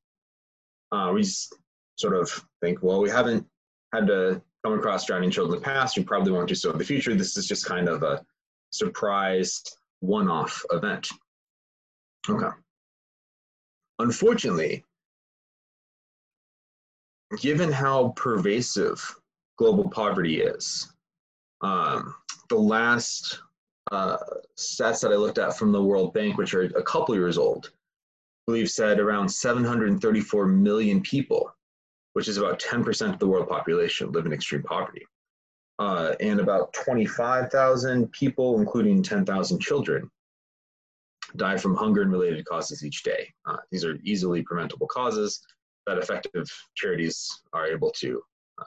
Uh, 0.97 1.13
we 1.13 1.23
sort 1.97 2.15
of 2.15 2.31
think, 2.63 2.83
well, 2.83 3.01
we 3.01 3.11
haven't 3.11 3.47
had 3.93 4.07
to 4.07 4.41
come 4.65 4.79
across 4.79 5.05
drowning 5.05 5.31
children 5.31 5.57
in 5.57 5.61
the 5.61 5.65
past. 5.65 5.97
We 5.97 6.05
probably 6.05 6.33
won't 6.33 6.49
do 6.49 6.55
so 6.55 6.71
in 6.71 6.79
the 6.79 6.85
future. 6.85 7.15
This 7.15 7.37
is 7.37 7.47
just 7.47 7.67
kind 7.67 7.89
of 7.89 8.03
a 8.03 8.25
surprise 8.71 9.63
one 10.01 10.29
off 10.29 10.65
event. 10.71 11.09
Okay. 12.29 12.49
Unfortunately, 13.99 14.85
given 17.41 17.71
how 17.71 18.15
pervasive 18.17 18.99
global 19.59 19.91
poverty 19.91 20.41
is, 20.41 20.93
um, 21.61 22.15
the 22.49 22.57
last 22.57 23.41
uh, 23.93 24.17
stats 24.59 25.01
that 25.03 25.13
I 25.13 25.17
looked 25.17 25.39
at 25.39 25.59
from 25.59 25.73
the 25.73 25.83
World 25.83 26.15
Bank, 26.15 26.39
which 26.39 26.55
are 26.55 26.63
a 26.63 26.83
couple 26.83 27.15
years 27.15 27.37
old, 27.37 27.71
believe 28.47 28.71
said 28.71 29.01
around 29.01 29.29
734 29.29 30.47
million 30.47 31.01
people, 31.03 31.53
which 32.13 32.29
is 32.29 32.37
about 32.37 32.61
10% 32.61 33.13
of 33.13 33.19
the 33.19 33.27
world 33.27 33.49
population, 33.49 34.13
live 34.13 34.27
in 34.27 34.33
extreme 34.33 34.63
poverty. 34.63 35.05
Uh, 35.79 36.15
and 36.21 36.41
about 36.41 36.73
25,000 36.73 38.11
people, 38.13 38.59
including 38.59 39.03
10,000 39.03 39.61
children, 39.61 40.11
die 41.37 41.57
from 41.57 41.75
hunger 41.75 42.03
and 42.03 42.13
related 42.13 42.45
causes 42.47 42.85
each 42.85 43.03
day. 43.03 43.29
Uh, 43.45 43.59
these 43.71 43.85
are 43.85 43.99
easily 44.03 44.43
preventable 44.43 44.87
causes 44.87 45.43
that 45.87 45.99
effective 45.99 46.49
charities 46.77 47.29
are 47.53 47.67
able 47.67 47.91
to 47.91 48.23
uh, 48.61 48.65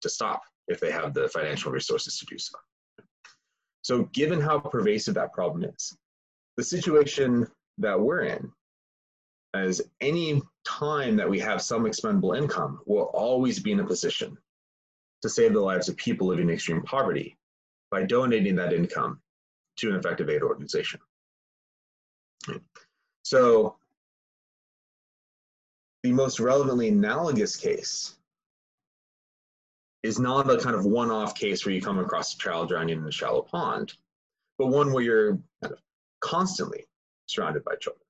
to 0.00 0.08
stop 0.08 0.42
if 0.68 0.80
they 0.80 0.90
have 0.90 1.12
the 1.12 1.28
financial 1.28 1.70
resources 1.70 2.18
to 2.18 2.26
do 2.26 2.38
so. 2.38 2.56
So, 3.82 4.04
given 4.12 4.40
how 4.40 4.58
pervasive 4.58 5.14
that 5.14 5.32
problem 5.32 5.64
is, 5.64 5.96
the 6.56 6.64
situation 6.64 7.46
that 7.78 8.00
we're 8.00 8.22
in 8.22 8.50
is 9.64 9.82
any 10.00 10.42
time 10.64 11.16
that 11.16 11.28
we 11.28 11.38
have 11.40 11.62
some 11.62 11.86
expendable 11.86 12.32
income, 12.32 12.80
we'll 12.86 13.04
always 13.04 13.58
be 13.58 13.72
in 13.72 13.80
a 13.80 13.86
position 13.86 14.36
to 15.22 15.28
save 15.28 15.52
the 15.52 15.60
lives 15.60 15.88
of 15.88 15.96
people 15.96 16.26
living 16.26 16.48
in 16.48 16.54
extreme 16.54 16.82
poverty 16.82 17.36
by 17.90 18.02
donating 18.02 18.56
that 18.56 18.72
income 18.72 19.20
to 19.76 19.90
an 19.90 19.96
effective 19.96 20.28
aid 20.28 20.42
organization. 20.42 21.00
So, 23.22 23.76
the 26.02 26.12
most 26.12 26.38
relevantly 26.38 26.88
analogous 26.88 27.56
case 27.56 28.16
is 30.04 30.20
not 30.20 30.48
a 30.48 30.58
kind 30.58 30.76
of 30.76 30.84
one-off 30.84 31.34
case 31.34 31.66
where 31.66 31.74
you 31.74 31.82
come 31.82 31.98
across 31.98 32.34
a 32.34 32.38
child 32.38 32.68
drowning 32.68 32.98
in 32.98 33.04
a 33.04 33.10
shallow 33.10 33.42
pond, 33.42 33.92
but 34.58 34.68
one 34.68 34.92
where 34.92 35.02
you're 35.02 35.32
kind 35.60 35.72
of 35.72 35.80
constantly 36.20 36.84
surrounded 37.26 37.64
by 37.64 37.74
children. 37.80 38.05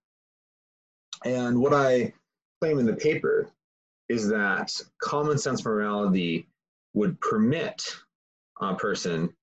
And 1.27 1.61
what 1.61 1.75
I 1.75 2.13
claim 2.61 2.79
in 2.79 2.87
the 2.87 2.95
paper 2.95 3.51
is 4.09 4.29
that 4.29 4.71
common 5.03 5.37
sense 5.39 5.65
morality 5.65 6.47
would 6.95 7.21
permit 7.21 7.83
a 8.61 8.77
person 8.77 9.35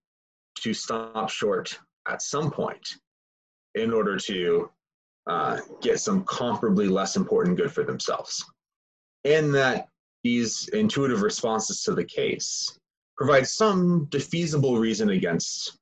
to 0.61 0.73
stop 0.73 1.29
short 1.29 1.77
at 2.07 2.21
some 2.21 2.49
point 2.49 2.87
in 3.75 3.91
order 3.91 4.17
to 4.17 4.71
uh, 5.27 5.59
get 5.81 5.99
some 5.99 6.23
comparably 6.23 6.89
less 6.89 7.17
important 7.17 7.57
good 7.57 7.71
for 7.71 7.83
themselves. 7.83 8.45
And 9.25 9.53
that 9.53 9.89
these 10.23 10.69
intuitive 10.69 11.21
responses 11.21 11.83
to 11.83 11.93
the 11.93 12.05
case 12.05 12.79
provide 13.17 13.45
some 13.45 14.07
defeasible 14.09 14.79
reason 14.79 15.09
against 15.09 15.79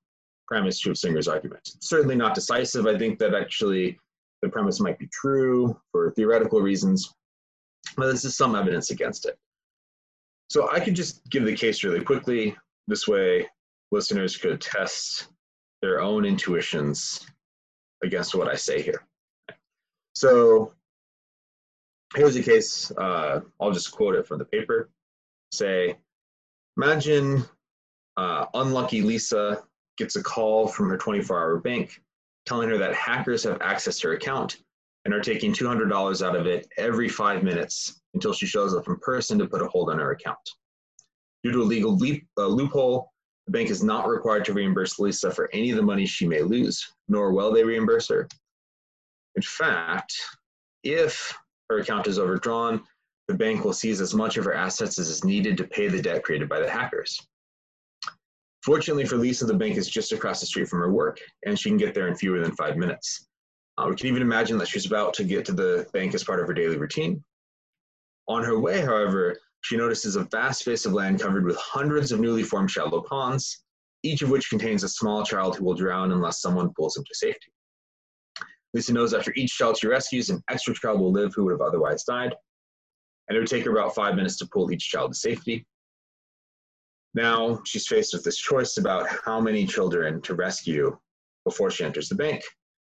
premise 0.48 0.82
to 0.82 0.96
Singer's 0.96 1.28
argument. 1.28 1.76
Certainly 1.80 2.16
not 2.16 2.34
decisive. 2.34 2.88
I 2.88 2.98
think 2.98 3.20
that 3.20 3.36
actually 3.36 4.00
the 4.42 4.50
premise 4.50 4.80
might 4.80 5.00
be 5.00 5.08
true 5.08 5.80
for 5.92 6.12
theoretical 6.12 6.62
reasons, 6.62 7.14
but 7.96 8.12
this 8.12 8.26
is 8.26 8.36
some 8.36 8.56
evidence 8.56 8.92
against 8.92 9.26
it. 9.26 9.38
So 10.50 10.70
I 10.72 10.80
could 10.80 10.96
just 10.96 11.28
give 11.30 11.46
the 11.46 11.56
case 11.56 11.84
really 11.84 12.04
quickly. 12.04 12.56
This 12.88 13.08
way, 13.08 13.48
listeners 13.92 14.36
could 14.36 14.60
test 14.60 15.28
their 15.82 16.02
own 16.02 16.26
intuitions 16.26 17.26
against 18.04 18.36
what 18.36 18.50
I 18.50 18.56
say 18.56 18.82
here. 18.82 19.06
So 20.16 20.74
here's 22.16 22.36
a 22.36 22.44
case, 22.44 22.92
uh, 22.98 23.42
I'll 23.60 23.72
just 23.72 23.92
quote 23.92 24.16
it 24.16 24.28
from 24.28 24.40
the 24.40 24.46
paper. 24.46 24.90
Say, 25.52 25.96
imagine 26.78 27.46
uh, 28.18 28.46
unlucky 28.54 29.02
Lisa 29.02 29.64
gets 29.98 30.16
a 30.16 30.24
call 30.24 30.68
from 30.68 30.90
her 30.90 30.98
24 30.98 31.38
hour 31.38 31.60
bank 31.60 32.02
telling 32.46 32.70
her 32.70 32.78
that 32.78 32.94
hackers 32.94 33.44
have 33.44 33.60
accessed 33.60 34.04
her 34.04 34.14
account 34.14 34.58
and 35.06 35.14
are 35.14 35.22
taking 35.22 35.54
$200 35.54 36.26
out 36.26 36.36
of 36.36 36.46
it 36.46 36.68
every 36.78 37.10
five 37.10 37.44
minutes 37.44 38.02
until 38.14 38.34
she 38.34 38.46
shows 38.46 38.74
up 38.74 38.88
in 38.88 38.98
person 38.98 39.40
to 39.40 39.48
put 39.48 39.62
a 39.62 39.68
hold 39.68 39.90
on 39.90 40.00
her 40.00 40.12
account. 40.12 40.38
Due 41.44 41.52
to 41.52 41.62
a 41.62 41.64
legal 41.64 41.96
leap, 41.96 42.28
uh, 42.38 42.46
loophole, 42.46 43.12
the 43.48 43.52
bank 43.52 43.70
is 43.70 43.84
not 43.84 44.08
required 44.08 44.46
to 44.46 44.54
reimburse 44.54 45.00
Lisa 45.00 45.32
for 45.32 45.50
any 45.54 45.72
of 45.72 45.78
the 45.78 45.82
money 45.82 46.06
she 46.06 46.28
may 46.28 46.42
lose, 46.42 46.86
nor 47.08 47.34
will 47.34 47.52
they 47.52 47.64
reimburse 47.64 48.08
her. 48.10 48.28
In 49.36 49.42
fact, 49.42 50.14
if 50.84 51.36
her 51.70 51.80
account 51.80 52.08
is 52.08 52.20
overdrawn, 52.20 52.84
the 53.28 53.34
bank 53.34 53.64
will 53.64 53.74
seize 53.74 54.02
as 54.02 54.14
much 54.14 54.38
of 54.38 54.46
her 54.46 54.54
assets 54.54 55.00
as 55.00 55.10
is 55.10 55.24
needed 55.24 55.58
to 55.58 55.64
pay 55.64 55.88
the 55.88 56.02
debt 56.02 56.24
created 56.24 56.50
by 56.50 56.60
the 56.60 56.70
hackers. 56.70 57.20
Fortunately 58.64 59.06
for 59.06 59.18
Lisa, 59.18 59.46
the 59.46 59.54
bank 59.54 59.78
is 59.78 59.90
just 59.90 60.12
across 60.12 60.40
the 60.40 60.46
street 60.46 60.68
from 60.68 60.80
her 60.80 60.92
work, 60.92 61.20
and 61.46 61.58
she 61.58 61.70
can 61.70 61.78
get 61.78 61.96
there 61.96 62.08
in 62.08 62.16
fewer 62.16 62.40
than 62.40 62.56
five 62.56 62.78
minutes. 62.78 63.28
Uh, 63.78 63.88
we 63.90 63.96
can 63.96 64.08
even 64.08 64.22
imagine 64.22 64.58
that 64.60 64.68
she's 64.68 64.86
about 64.86 65.14
to 65.16 65.24
get 65.24 65.46
to 65.46 65.54
the 65.54 65.88
bank 65.94 66.14
as 66.14 66.24
part 66.24 66.40
of 66.40 66.48
her 66.48 66.54
daily 66.54 66.78
routine. 66.78 67.24
On 68.28 68.44
her 68.44 68.60
way, 68.60 68.82
however, 68.82 69.36
she 69.62 69.78
notices 69.78 70.16
a 70.16 70.28
vast 70.32 70.62
space 70.62 70.86
of 70.86 70.94
land 70.94 71.20
covered 71.20 71.46
with 71.46 71.58
hundreds 71.58 72.12
of 72.12 72.20
newly 72.20 72.44
formed 72.44 72.70
shallow 72.70 73.02
ponds, 73.02 73.64
each 74.04 74.22
of 74.22 74.30
which 74.30 74.50
contains 74.50 74.84
a 74.84 74.90
small 74.90 75.24
child 75.24 75.56
who 75.56 75.64
will 75.64 75.74
drown 75.74 76.12
unless 76.12 76.42
someone 76.42 76.74
pulls 76.76 76.98
him 76.98 77.04
to 77.04 77.16
safety. 77.16 77.52
Lisa 78.74 78.94
knows 78.94 79.14
after 79.14 79.34
each 79.36 79.52
child 79.58 79.78
she 79.78 79.88
rescues, 79.88 80.30
an 80.30 80.42
extra 80.50 80.74
child 80.74 81.00
will 81.00 81.12
live 81.12 81.34
who 81.36 81.46
would 81.46 81.52
have 81.52 81.62
otherwise 81.62 82.04
died. 82.04 82.34
And 83.28 83.36
it 83.36 83.40
would 83.40 83.50
take 83.50 83.66
her 83.66 83.72
about 83.72 83.96
five 83.96 84.16
minutes 84.16 84.38
to 84.38 84.48
pull 84.48 84.72
each 84.72 84.90
child 84.90 85.12
to 85.12 85.18
safety. 85.18 85.66
Now 87.14 87.62
she's 87.66 87.88
faced 87.88 88.14
with 88.14 88.24
this 88.24 88.38
choice 88.38 88.78
about 88.78 89.08
how 89.26 89.42
many 89.42 89.66
children 89.66 90.22
to 90.22 90.34
rescue 90.34 90.98
before 91.46 91.72
she 91.72 91.84
enters 91.84 92.10
the 92.10 92.16
bank. 92.16 92.44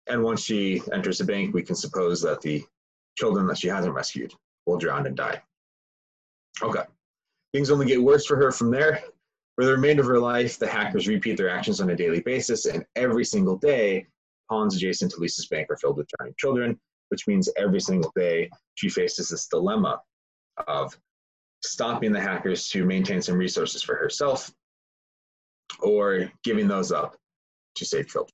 And 0.08 0.24
once 0.24 0.42
she 0.42 0.82
enters 0.94 1.20
the 1.20 1.26
bank, 1.26 1.54
we 1.54 1.64
can 1.64 1.76
suppose 1.76 2.22
that 2.22 2.42
the 2.42 2.64
children 3.18 3.46
that 3.48 3.58
she 3.58 3.68
hasn't 3.68 3.94
rescued 3.94 4.34
will 4.66 4.78
drown 4.78 5.06
and 5.06 5.16
die. 5.16 5.42
Okay. 6.62 6.84
Things 7.54 7.70
only 7.70 7.86
get 7.86 8.02
worse 8.02 8.26
for 8.26 8.38
her 8.38 8.52
from 8.52 8.72
there. 8.72 9.04
For 9.56 9.66
the 9.66 9.72
remainder 9.72 10.02
of 10.02 10.08
her 10.08 10.20
life, 10.20 10.60
the 10.60 10.68
hackers 10.68 11.08
repeat 11.08 11.38
their 11.38 11.50
actions 11.50 11.82
on 11.82 11.90
a 11.90 11.96
daily 11.96 12.20
basis, 12.20 12.66
and 12.66 12.86
every 12.96 13.26
single 13.26 13.58
day, 13.58 14.06
ponds 14.50 14.76
adjacent 14.76 15.12
to 15.12 15.20
Lisa's 15.20 15.48
bank 15.48 15.70
are 15.72 15.78
filled 15.78 15.98
with 15.98 16.08
drowning 16.18 16.36
children, 16.38 16.80
which 17.10 17.28
means 17.28 17.50
every 17.58 17.80
single 17.80 18.12
day 18.16 18.50
she 18.76 18.88
faces 18.88 19.30
this 19.30 19.48
dilemma 19.48 20.00
of 20.68 20.98
stopping 21.64 22.12
the 22.12 22.20
hackers 22.20 22.70
to 22.70 22.86
maintain 22.86 23.22
some 23.22 23.38
resources 23.38 23.82
for 23.82 23.96
herself 23.96 24.52
or 25.80 26.32
giving 26.44 26.68
those 26.68 26.92
up 26.92 27.16
to 27.76 27.86
save 27.86 28.08
children. 28.08 28.34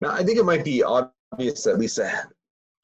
Now, 0.00 0.10
I 0.10 0.22
think 0.22 0.38
it 0.38 0.44
might 0.44 0.64
be 0.64 0.82
obvious 0.82 1.64
that 1.64 1.78
Lisa 1.78 2.28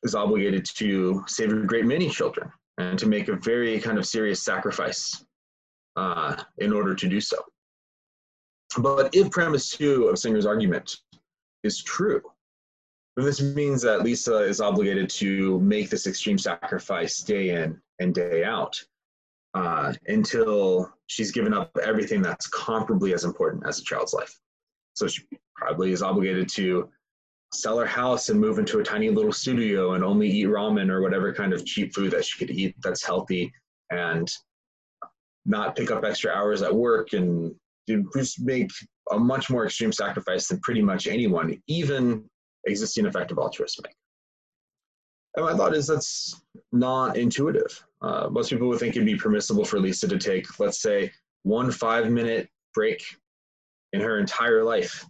is 0.03 0.15
obligated 0.15 0.65
to 0.77 1.23
save 1.27 1.53
a 1.53 1.57
great 1.57 1.85
many 1.85 2.09
children 2.09 2.51
and 2.79 2.99
to 2.99 3.07
make 3.07 3.29
a 3.29 3.37
very 3.37 3.79
kind 3.79 3.99
of 3.99 4.07
serious 4.07 4.43
sacrifice 4.43 5.25
uh, 5.97 6.37
in 6.59 6.73
order 6.73 6.95
to 6.95 7.09
do 7.09 7.21
so. 7.21 7.37
But 8.79 9.15
if 9.15 9.31
premise 9.31 9.71
two 9.71 10.07
of 10.09 10.19
Singer's 10.19 10.47
argument 10.47 10.97
is 11.63 11.83
true, 11.83 12.23
then 13.17 13.27
this 13.27 13.43
means 13.43 13.83
that 13.83 14.03
Lisa 14.03 14.39
is 14.39 14.63
obligated 14.63 15.11
to 15.11 15.61
make 15.61 15.91
this 15.91 16.07
extreme 16.07 16.39
sacrifice 16.39 17.19
day 17.19 17.51
in 17.51 17.79
and 17.99 18.15
day 18.15 18.43
out 18.45 18.83
uh, 19.55 19.93
until 20.07 20.93
she's 21.07 21.31
given 21.31 21.53
up 21.53 21.71
everything 21.83 22.23
that's 22.23 22.49
comparably 22.51 23.13
as 23.13 23.25
important 23.25 23.67
as 23.67 23.79
a 23.79 23.85
child's 23.85 24.15
life. 24.15 24.35
So 24.95 25.07
she 25.07 25.23
probably 25.55 25.93
is 25.93 26.03
obligated 26.03 26.49
to 26.51 26.89
sell 27.53 27.79
her 27.79 27.87
house 27.87 28.31
and 28.31 28.41
move 28.41 28.59
into 28.59 28.79
a 28.79 28.85
tiny 28.85 29.11
little 29.11 29.33
studio 29.33 29.93
and 29.93 30.03
only 30.03 30.31
eat 30.31 30.47
ramen 30.47 30.91
or 30.91 31.03
whatever 31.03 31.35
kind 31.35 31.53
of 31.53 31.67
cheap 31.67 31.95
food 31.95 32.11
that 32.13 32.25
she 32.25 32.39
could 32.39 32.51
eat 32.51 32.75
that's 32.83 33.05
healthy 33.05 33.53
and 33.91 34.31
not 35.45 35.77
pick 35.77 35.91
up 35.91 36.05
extra 36.05 36.33
hours 36.33 36.63
at 36.63 36.75
work 36.75 37.13
and 37.13 37.55
just 38.17 38.41
make 38.41 38.71
a 39.11 39.19
much 39.19 39.51
more 39.51 39.67
extreme 39.67 39.93
sacrifice 39.93 40.49
than 40.49 40.61
pretty 40.61 40.81
much 40.81 41.07
anyone, 41.07 41.61
even 41.67 42.25
existing 42.67 43.07
effective 43.07 43.39
altruists 43.39 43.81
make. 43.83 43.95
And 45.35 45.45
my 45.45 45.55
thought 45.55 45.75
is 45.75 45.87
that's 45.87 46.43
not 46.73 47.17
intuitive. 47.17 47.85
Uh, 48.03 48.29
most 48.31 48.51
people 48.51 48.69
would 48.69 48.81
think 48.81 48.97
it'd 48.97 49.07
be 49.07 49.17
permissible 49.17 49.65
for 49.65 49.79
Lisa 49.79 50.09
to 50.09 50.19
take, 50.19 50.59
let's 50.59 50.83
say, 50.83 51.11
one 51.45 51.71
five 51.71 52.11
minute 52.11 52.49
break 52.75 53.05
in 53.93 54.01
her 54.01 54.19
entire 54.19 54.65
life 54.65 55.05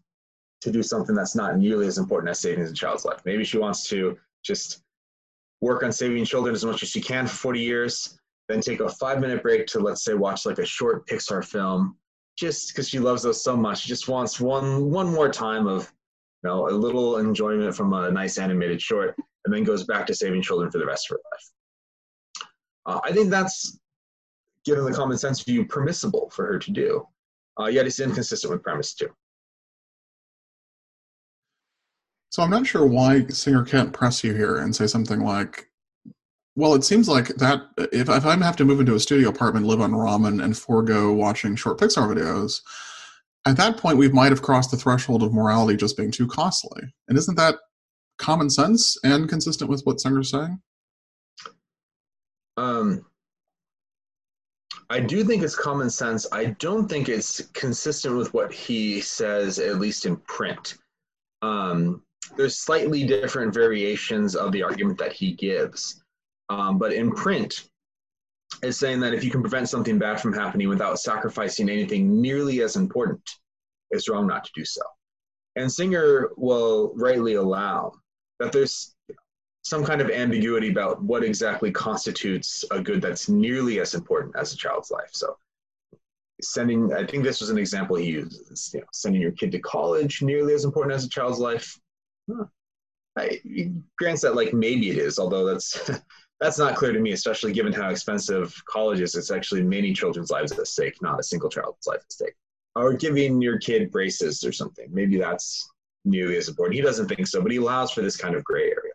to 0.60 0.70
do 0.70 0.82
something 0.82 1.14
that's 1.14 1.34
not 1.34 1.58
nearly 1.58 1.86
as 1.86 1.98
important 1.98 2.30
as 2.30 2.38
saving 2.38 2.64
a 2.64 2.72
child's 2.72 3.04
life. 3.04 3.20
Maybe 3.24 3.44
she 3.44 3.58
wants 3.58 3.88
to 3.88 4.18
just 4.44 4.82
work 5.60 5.82
on 5.82 5.92
saving 5.92 6.24
children 6.24 6.54
as 6.54 6.64
much 6.64 6.82
as 6.82 6.88
she 6.88 7.00
can 7.00 7.26
for 7.26 7.34
40 7.34 7.60
years, 7.60 8.18
then 8.48 8.60
take 8.60 8.80
a 8.80 8.88
five 8.88 9.20
minute 9.20 9.42
break 9.42 9.66
to, 9.68 9.80
let's 9.80 10.04
say, 10.04 10.14
watch 10.14 10.44
like 10.44 10.58
a 10.58 10.66
short 10.66 11.06
Pixar 11.06 11.44
film, 11.44 11.96
just 12.36 12.68
because 12.68 12.88
she 12.88 12.98
loves 12.98 13.22
those 13.22 13.42
so 13.42 13.56
much. 13.56 13.82
She 13.82 13.88
just 13.88 14.08
wants 14.08 14.40
one 14.40 14.90
one 14.90 15.10
more 15.10 15.30
time 15.30 15.66
of, 15.66 15.92
you 16.42 16.50
know, 16.50 16.68
a 16.68 16.70
little 16.70 17.18
enjoyment 17.18 17.74
from 17.74 17.92
a 17.92 18.10
nice 18.10 18.38
animated 18.38 18.82
short, 18.82 19.16
and 19.44 19.54
then 19.54 19.64
goes 19.64 19.84
back 19.84 20.06
to 20.08 20.14
saving 20.14 20.42
children 20.42 20.70
for 20.70 20.78
the 20.78 20.86
rest 20.86 21.06
of 21.10 21.16
her 21.16 21.20
life. 21.32 21.50
Uh, 22.86 23.00
I 23.04 23.12
think 23.12 23.30
that's, 23.30 23.78
given 24.64 24.84
the 24.84 24.92
common 24.92 25.18
sense 25.18 25.42
view, 25.42 25.64
permissible 25.64 26.30
for 26.30 26.46
her 26.46 26.58
to 26.58 26.70
do. 26.70 27.06
Uh, 27.60 27.66
yet 27.66 27.86
it's 27.86 28.00
inconsistent 28.00 28.52
with 28.52 28.62
premise 28.62 28.94
two. 28.94 29.08
So 32.30 32.42
I'm 32.42 32.50
not 32.50 32.66
sure 32.66 32.86
why 32.86 33.26
Singer 33.26 33.64
can't 33.64 33.92
press 33.92 34.24
you 34.24 34.32
here 34.32 34.58
and 34.58 34.74
say 34.74 34.86
something 34.86 35.20
like, 35.20 35.68
well, 36.56 36.74
it 36.74 36.84
seems 36.84 37.08
like 37.08 37.28
that 37.36 37.62
if, 37.92 38.08
if 38.08 38.24
I 38.24 38.36
have 38.36 38.56
to 38.56 38.64
move 38.64 38.80
into 38.80 38.94
a 38.94 39.00
studio 39.00 39.28
apartment, 39.28 39.66
live 39.66 39.80
on 39.80 39.92
ramen, 39.92 40.42
and 40.42 40.56
forego 40.56 41.12
watching 41.12 41.56
short 41.56 41.78
Pixar 41.78 42.08
videos, 42.08 42.60
at 43.44 43.56
that 43.56 43.76
point 43.76 43.98
we 43.98 44.08
might 44.08 44.32
have 44.32 44.42
crossed 44.42 44.70
the 44.70 44.76
threshold 44.76 45.22
of 45.22 45.34
morality 45.34 45.76
just 45.76 45.96
being 45.96 46.10
too 46.10 46.26
costly. 46.26 46.82
And 47.08 47.18
isn't 47.18 47.36
that 47.36 47.56
common 48.18 48.48
sense 48.48 48.96
and 49.04 49.28
consistent 49.28 49.68
with 49.68 49.82
what 49.82 50.00
Singer's 50.00 50.30
saying? 50.30 50.60
Um, 52.56 53.04
I 54.90 55.00
do 55.00 55.24
think 55.24 55.42
it's 55.42 55.56
common 55.56 55.88
sense. 55.88 56.26
I 56.32 56.46
don't 56.58 56.88
think 56.88 57.08
it's 57.08 57.40
consistent 57.54 58.16
with 58.16 58.34
what 58.34 58.52
he 58.52 59.00
says, 59.00 59.58
at 59.58 59.78
least 59.78 60.06
in 60.06 60.16
print. 60.16 60.76
Um, 61.40 62.02
there's 62.36 62.58
slightly 62.58 63.04
different 63.04 63.54
variations 63.54 64.36
of 64.36 64.52
the 64.52 64.62
argument 64.62 64.98
that 64.98 65.12
he 65.12 65.32
gives. 65.32 66.02
Um, 66.50 66.78
but 66.78 66.92
in 66.92 67.10
print, 67.12 67.68
it's 68.62 68.78
saying 68.78 69.00
that 69.00 69.14
if 69.14 69.24
you 69.24 69.30
can 69.30 69.40
prevent 69.40 69.68
something 69.68 69.98
bad 69.98 70.20
from 70.20 70.32
happening 70.32 70.68
without 70.68 71.00
sacrificing 71.00 71.70
anything 71.70 72.20
nearly 72.20 72.62
as 72.62 72.76
important, 72.76 73.22
it's 73.90 74.08
wrong 74.08 74.26
not 74.26 74.44
to 74.44 74.50
do 74.54 74.64
so. 74.64 74.82
And 75.56 75.70
Singer 75.70 76.30
will 76.36 76.92
rightly 76.96 77.34
allow 77.34 77.92
that 78.40 78.52
there's 78.52 78.94
some 79.62 79.84
kind 79.84 80.00
of 80.00 80.10
ambiguity 80.10 80.70
about 80.70 81.02
what 81.02 81.22
exactly 81.22 81.70
constitutes 81.70 82.64
a 82.70 82.80
good 82.80 83.00
that's 83.00 83.28
nearly 83.28 83.80
as 83.80 83.94
important 83.94 84.34
as 84.36 84.52
a 84.52 84.56
child's 84.56 84.90
life. 84.90 85.10
So 85.12 85.36
sending, 86.42 86.92
I 86.92 87.06
think 87.06 87.22
this 87.22 87.40
was 87.40 87.50
an 87.50 87.58
example 87.58 87.96
he 87.96 88.06
used, 88.06 88.74
you 88.74 88.80
know, 88.80 88.86
sending 88.92 89.22
your 89.22 89.30
kid 89.32 89.52
to 89.52 89.60
college 89.60 90.20
nearly 90.22 90.54
as 90.54 90.64
important 90.64 90.94
as 90.94 91.04
a 91.04 91.08
child's 91.08 91.38
life. 91.38 91.78
Huh. 92.30 92.44
I, 93.16 93.40
grants 93.98 94.22
that 94.22 94.34
like 94.34 94.52
maybe 94.54 94.90
it 94.90 94.98
is, 94.98 95.18
although 95.18 95.44
that's 95.44 95.90
that's 96.40 96.58
not 96.58 96.74
clear 96.74 96.92
to 96.92 96.98
me, 96.98 97.12
especially 97.12 97.52
given 97.52 97.72
how 97.72 97.90
expensive 97.90 98.60
college 98.68 99.00
is. 99.00 99.14
It's 99.14 99.30
actually 99.30 99.62
many 99.62 99.92
children's 99.92 100.30
lives 100.30 100.50
at 100.50 100.66
stake, 100.66 101.00
not 101.00 101.20
a 101.20 101.22
single 101.22 101.48
child's 101.48 101.86
life 101.86 102.00
at 102.00 102.12
stake. 102.12 102.34
Or 102.74 102.94
giving 102.94 103.40
your 103.40 103.58
kid 103.58 103.92
braces 103.92 104.42
or 104.42 104.50
something. 104.50 104.88
Maybe 104.90 105.18
that's 105.18 105.68
nearly 106.04 106.36
as 106.38 106.48
important. 106.48 106.74
He 106.74 106.82
doesn't 106.82 107.06
think 107.06 107.26
so, 107.26 107.42
but 107.42 107.52
he 107.52 107.58
allows 107.58 107.92
for 107.92 108.00
this 108.00 108.16
kind 108.16 108.34
of 108.34 108.42
gray 108.42 108.64
area. 108.64 108.91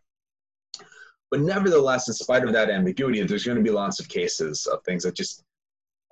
But 1.30 1.42
nevertheless, 1.42 2.08
in 2.08 2.14
spite 2.14 2.44
of 2.44 2.54
that 2.54 2.70
ambiguity, 2.70 3.22
there's 3.24 3.44
going 3.44 3.58
to 3.58 3.64
be 3.64 3.70
lots 3.70 4.00
of 4.00 4.08
cases 4.08 4.66
of 4.66 4.84
things 4.84 5.04
that 5.04 5.16
just 5.16 5.44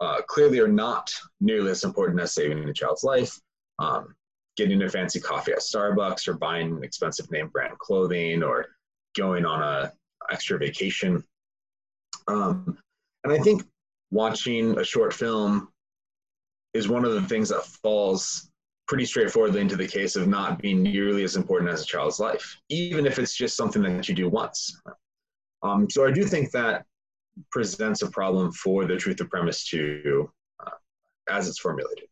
uh, 0.02 0.22
clearly 0.28 0.60
are 0.60 0.68
not 0.68 1.12
nearly 1.40 1.72
as 1.72 1.84
important 1.84 2.20
as 2.20 2.34
saving 2.34 2.68
a 2.68 2.74
child's 2.74 3.04
life. 3.04 3.40
Um, 3.80 4.16
getting 4.58 4.82
a 4.84 4.90
fancy 4.90 5.20
coffee 5.20 5.52
at 5.52 5.60
Starbucks 5.60 6.28
or 6.28 6.34
buying 6.34 6.82
expensive 6.84 7.30
name 7.32 7.50
brand 7.50 7.78
clothing 7.80 8.42
or 8.42 8.68
going 9.16 9.46
on 9.46 9.62
a 9.62 9.92
extra 10.32 10.58
vacation. 10.58 11.24
Um, 12.28 12.78
and 13.24 13.34
I 13.34 13.38
think 13.40 13.64
watching 14.12 14.78
a 14.80 14.84
short 14.84 15.14
film 15.14 15.70
is 16.74 16.88
one 16.88 17.06
of 17.06 17.14
the 17.14 17.22
things 17.22 17.50
that 17.50 17.66
falls 17.66 18.50
pretty 18.88 19.06
straightforwardly 19.06 19.62
into 19.62 19.76
the 19.76 19.88
case 19.88 20.16
of 20.16 20.28
not 20.28 20.60
being 20.62 20.84
nearly 20.84 21.24
as 21.24 21.36
important 21.36 21.72
as 21.72 21.82
a 21.82 21.86
child's 21.86 22.20
life, 22.20 22.58
even 22.70 23.06
if 23.06 23.18
it's 23.18 23.36
just 23.36 23.58
something 23.58 23.82
that 23.82 24.08
you 24.08 24.16
do 24.16 24.30
once. 24.30 24.80
Um, 25.66 25.90
so 25.90 26.06
I 26.06 26.12
do 26.12 26.24
think 26.24 26.52
that 26.52 26.86
presents 27.52 28.02
a 28.02 28.12
problem 28.12 28.52
for 28.52 28.86
the 28.86 28.98
truth 28.98 29.20
of 29.20 29.30
premise 29.30 29.66
two 29.66 30.30
uh, 30.66 30.70
as 31.30 31.48
it's 31.48 31.60
formulated, 31.60 32.06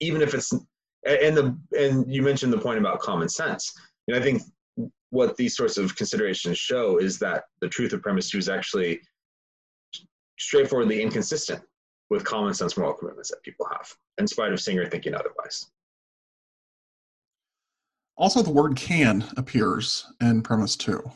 even 0.00 0.22
if 0.22 0.34
it's 0.34 0.52
and 1.06 1.36
the 1.36 1.56
and 1.78 2.12
you 2.12 2.22
mentioned 2.22 2.52
the 2.52 2.58
point 2.58 2.78
about 2.78 3.00
common 3.00 3.28
sense, 3.28 3.72
and 4.08 4.16
I 4.16 4.20
think 4.20 4.42
what 5.10 5.36
these 5.36 5.56
sorts 5.56 5.76
of 5.76 5.94
considerations 5.96 6.56
show 6.56 6.98
is 6.98 7.18
that 7.18 7.44
the 7.60 7.68
truth 7.68 7.92
of 7.92 8.02
premise 8.02 8.30
two 8.30 8.38
is 8.38 8.48
actually 8.48 9.00
straightforwardly 10.38 11.02
inconsistent 11.02 11.62
with 12.08 12.24
common 12.24 12.54
sense 12.54 12.76
moral 12.76 12.94
commitments 12.94 13.30
that 13.30 13.42
people 13.42 13.66
have, 13.70 13.88
in 14.18 14.26
spite 14.26 14.52
of 14.52 14.60
Singer 14.60 14.86
thinking 14.86 15.14
otherwise. 15.14 15.66
Also, 18.16 18.42
the 18.42 18.50
word 18.50 18.76
can 18.76 19.24
appears 19.36 20.06
in 20.20 20.42
premise 20.42 20.76
two. 20.76 21.10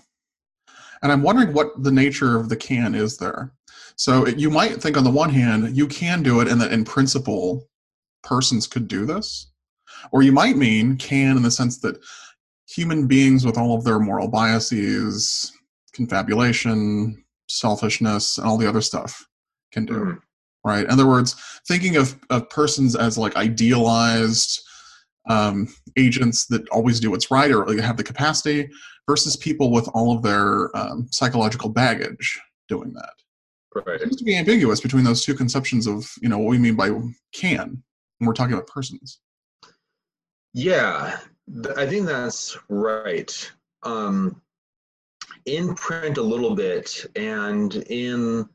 And 1.02 1.12
I'm 1.12 1.22
wondering 1.22 1.52
what 1.52 1.83
the 1.83 1.92
nature 1.92 2.38
of 2.38 2.48
the 2.48 2.57
can 2.57 2.94
is 2.94 3.18
there. 3.18 3.52
So 3.96 4.26
it, 4.26 4.38
you 4.38 4.50
might 4.50 4.83
think, 4.83 4.96
on 4.96 5.04
the 5.04 5.11
one 5.11 5.30
hand, 5.30 5.76
you 5.76 5.87
can 5.87 6.22
do 6.22 6.40
it, 6.40 6.48
and 6.48 6.61
that 6.61 6.72
in 6.72 6.85
principle, 6.85 7.68
persons 8.22 8.66
could 8.66 8.88
do 8.88 9.07
this. 9.07 9.50
Or 10.12 10.22
you 10.22 10.33
might 10.33 10.57
mean 10.57 10.96
can 10.96 11.37
in 11.37 11.42
the 11.42 11.50
sense 11.50 11.78
that 11.80 11.98
human 12.66 13.07
beings 13.07 13.44
with 13.44 13.57
all 13.57 13.76
of 13.76 13.85
their 13.85 13.98
moral 13.98 14.28
biases, 14.28 15.52
confabulation, 15.92 17.24
selfishness, 17.48 18.38
and 18.38 18.46
all 18.46 18.59
the 18.59 18.68
other 18.68 18.80
stuff 18.80 19.26
can 19.72 19.87
do. 19.87 19.94
Mm-hmm. 19.94 20.18
Right? 20.68 20.85
In 20.85 20.90
other 20.90 21.07
words, 21.07 21.37
thinking 21.68 21.96
of, 21.96 22.18
of 22.30 22.48
persons 22.48 22.96
as 22.96 23.18
like 23.18 23.37
idealized 23.37 24.62
um, 25.28 25.68
agents 25.96 26.46
that 26.46 26.68
always 26.68 27.00
do 27.00 27.10
what's 27.10 27.30
right 27.30 27.50
or 27.50 27.80
have 27.80 27.96
the 27.96 28.04
capacity 28.04 28.68
versus 29.08 29.37
people 29.37 29.70
with 29.70 29.88
all 29.94 30.14
of 30.14 30.22
their 30.22 30.74
um, 30.76 31.08
psychological 31.10 31.68
baggage 31.70 32.40
doing 32.68 32.92
that. 32.94 33.12
Right. 33.74 34.00
It 34.00 34.02
seems 34.02 34.16
to 34.16 34.24
be 34.24 34.37
ambiguous 34.37 34.80
between 34.80 35.04
those 35.04 35.24
two 35.24 35.34
conceptions 35.34 35.87
of 35.87 36.10
you 36.20 36.28
know 36.28 36.38
what 36.38 36.50
we 36.50 36.58
mean 36.58 36.76
by 36.76 36.90
can 37.32 37.82
when 38.18 38.26
we're 38.26 38.32
talking 38.32 38.54
about 38.54 38.68
persons. 38.68 39.20
Yeah, 40.52 41.18
I 41.76 41.87
think 41.87 42.06
that's 42.06 42.56
right. 42.68 43.52
Um, 43.82 44.40
in 45.46 45.74
print 45.74 46.18
a 46.18 46.22
little 46.22 46.54
bit, 46.54 47.04
and 47.16 47.74
in 47.74 48.48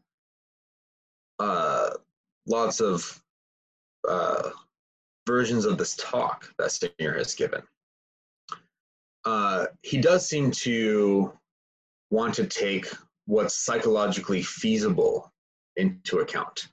uh, 1.39 1.89
lots 2.47 2.79
of 2.79 3.21
uh, 4.07 4.49
versions 5.29 5.63
of 5.63 5.77
this 5.77 5.95
talk 5.95 6.51
that 6.57 6.71
Singer 6.71 7.15
has 7.15 7.35
given. 7.35 7.61
Uh, 9.25 9.67
he 9.83 9.99
does 9.99 10.27
seem 10.27 10.49
to 10.49 11.31
want 12.09 12.33
to 12.33 12.47
take 12.47 12.87
what's 13.27 13.53
psychologically 13.53 14.41
feasible 14.41 15.31
into 15.75 16.19
account. 16.19 16.69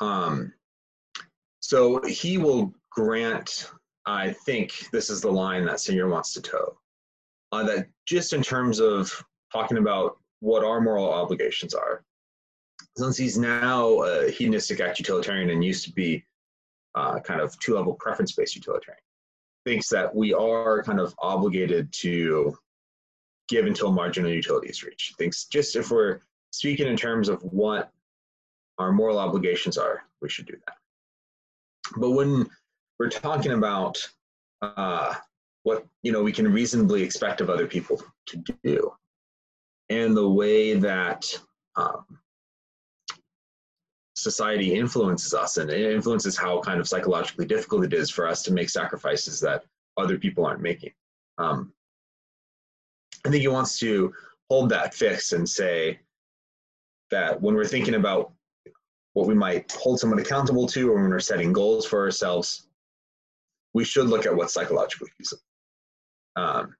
Um, 0.00 0.52
so 1.60 2.02
he 2.02 2.36
will 2.36 2.74
grant, 2.90 3.70
I 4.06 4.32
think 4.32 4.90
this 4.90 5.08
is 5.08 5.20
the 5.20 5.30
line 5.30 5.64
that 5.66 5.78
Singer 5.78 6.08
wants 6.08 6.32
to 6.32 6.42
toe, 6.42 6.76
uh, 7.52 7.62
that 7.62 7.86
just 8.06 8.32
in 8.32 8.42
terms 8.42 8.80
of 8.80 9.24
talking 9.52 9.78
about 9.78 10.18
what 10.40 10.64
our 10.64 10.80
moral 10.80 11.08
obligations 11.08 11.74
are, 11.74 12.02
since 12.96 13.16
he's 13.16 13.38
now 13.38 14.02
a 14.02 14.32
hedonistic 14.32 14.80
act 14.80 14.98
utilitarian 14.98 15.50
and 15.50 15.64
used 15.64 15.84
to 15.84 15.92
be 15.92 16.24
uh, 16.96 17.20
kind 17.20 17.40
of 17.40 17.58
two 17.60 17.74
level 17.74 17.94
preference 17.94 18.32
based 18.32 18.56
utilitarian, 18.56 19.02
thinks 19.64 19.88
that 19.90 20.14
we 20.14 20.32
are 20.32 20.82
kind 20.82 20.98
of 20.98 21.14
obligated 21.20 21.92
to 21.92 22.56
give 23.48 23.66
until 23.66 23.92
marginal 23.92 24.30
utility 24.30 24.68
is 24.68 24.82
reached. 24.82 25.16
Thinks 25.16 25.44
just 25.44 25.76
if 25.76 25.90
we're 25.90 26.20
speaking 26.50 26.86
in 26.86 26.96
terms 26.96 27.28
of 27.28 27.42
what 27.42 27.92
our 28.78 28.92
moral 28.92 29.18
obligations 29.18 29.78
are, 29.78 30.02
we 30.20 30.28
should 30.28 30.46
do 30.46 30.56
that. 30.66 30.76
But 31.96 32.12
when 32.12 32.48
we're 32.98 33.10
talking 33.10 33.52
about 33.52 33.98
uh, 34.62 35.14
what 35.62 35.86
you 36.02 36.12
know 36.12 36.22
we 36.22 36.32
can 36.32 36.50
reasonably 36.50 37.02
expect 37.02 37.40
of 37.40 37.50
other 37.50 37.66
people 37.66 38.02
to 38.26 38.44
do, 38.62 38.92
and 39.90 40.16
the 40.16 40.28
way 40.28 40.74
that 40.74 41.38
um, 41.76 42.04
society 44.30 44.74
influences 44.74 45.32
us 45.34 45.56
and 45.56 45.70
it 45.70 45.92
influences 45.92 46.36
how 46.36 46.60
kind 46.60 46.80
of 46.80 46.88
psychologically 46.88 47.46
difficult 47.46 47.84
it 47.84 47.92
is 47.92 48.10
for 48.10 48.26
us 48.26 48.42
to 48.42 48.52
make 48.52 48.68
sacrifices 48.68 49.38
that 49.40 49.62
other 49.96 50.18
people 50.18 50.44
aren't 50.44 50.60
making. 50.60 50.90
Um, 51.38 51.72
I 53.24 53.30
think 53.30 53.42
he 53.42 53.48
wants 53.48 53.78
to 53.78 54.12
hold 54.50 54.68
that 54.70 54.94
fixed 54.94 55.32
and 55.32 55.48
say 55.48 56.00
that 57.12 57.40
when 57.40 57.54
we're 57.54 57.74
thinking 57.74 57.94
about 57.94 58.32
what 59.12 59.28
we 59.28 59.34
might 59.34 59.70
hold 59.72 60.00
someone 60.00 60.18
accountable 60.18 60.66
to 60.66 60.90
or 60.90 61.00
when 61.00 61.10
we're 61.10 61.20
setting 61.20 61.52
goals 61.52 61.86
for 61.86 62.00
ourselves, 62.00 62.68
we 63.74 63.84
should 63.84 64.08
look 64.08 64.26
at 64.26 64.34
what's 64.34 64.54
psychologically 64.54 65.10
feasible. 65.16 65.42
Um, 66.34 66.74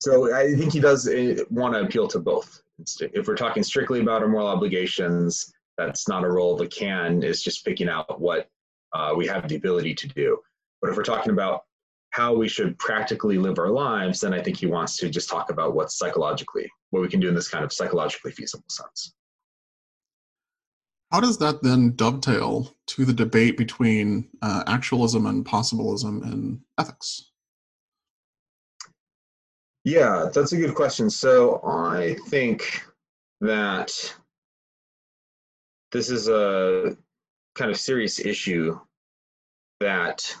so 0.00 0.32
I 0.32 0.54
think 0.54 0.72
he 0.72 0.80
does 0.80 1.08
eh, 1.08 1.42
want 1.50 1.74
to 1.74 1.80
appeal 1.80 2.06
to 2.08 2.20
both. 2.20 2.62
If 3.00 3.26
we're 3.26 3.36
talking 3.36 3.64
strictly 3.64 4.00
about 4.00 4.22
our 4.22 4.28
moral 4.28 4.46
obligations, 4.46 5.53
that's 5.76 6.08
not 6.08 6.24
a 6.24 6.28
role 6.28 6.54
of 6.54 6.60
a 6.60 6.66
can 6.66 7.22
is 7.22 7.42
just 7.42 7.64
picking 7.64 7.88
out 7.88 8.20
what 8.20 8.48
uh, 8.94 9.12
we 9.16 9.26
have 9.26 9.48
the 9.48 9.56
ability 9.56 9.94
to 9.94 10.08
do 10.08 10.38
but 10.80 10.90
if 10.90 10.96
we're 10.96 11.02
talking 11.02 11.32
about 11.32 11.62
how 12.10 12.32
we 12.32 12.48
should 12.48 12.78
practically 12.78 13.38
live 13.38 13.58
our 13.58 13.70
lives 13.70 14.20
then 14.20 14.34
i 14.34 14.40
think 14.40 14.56
he 14.56 14.66
wants 14.66 14.96
to 14.96 15.08
just 15.08 15.28
talk 15.28 15.50
about 15.50 15.74
what's 15.74 15.98
psychologically 15.98 16.70
what 16.94 17.02
we 17.02 17.08
can 17.08 17.18
do 17.18 17.28
in 17.28 17.34
this 17.34 17.48
kind 17.48 17.64
of 17.64 17.72
psychologically 17.72 18.30
feasible 18.30 18.64
sense. 18.70 19.14
How 21.10 21.18
does 21.20 21.38
that 21.38 21.62
then 21.62 21.96
dovetail 21.96 22.72
to 22.86 23.04
the 23.04 23.12
debate 23.12 23.56
between 23.56 24.28
uh, 24.42 24.62
actualism 24.68 25.26
and 25.26 25.44
possibilism 25.44 26.22
in 26.22 26.60
ethics? 26.78 27.32
Yeah, 29.84 30.28
that's 30.32 30.52
a 30.52 30.56
good 30.56 30.74
question. 30.74 31.10
So 31.10 31.60
I 31.66 32.16
think 32.28 32.82
that 33.40 34.14
this 35.94 36.10
is 36.10 36.28
a 36.28 36.96
kind 37.54 37.70
of 37.70 37.78
serious 37.78 38.18
issue 38.18 38.76
that 39.78 40.36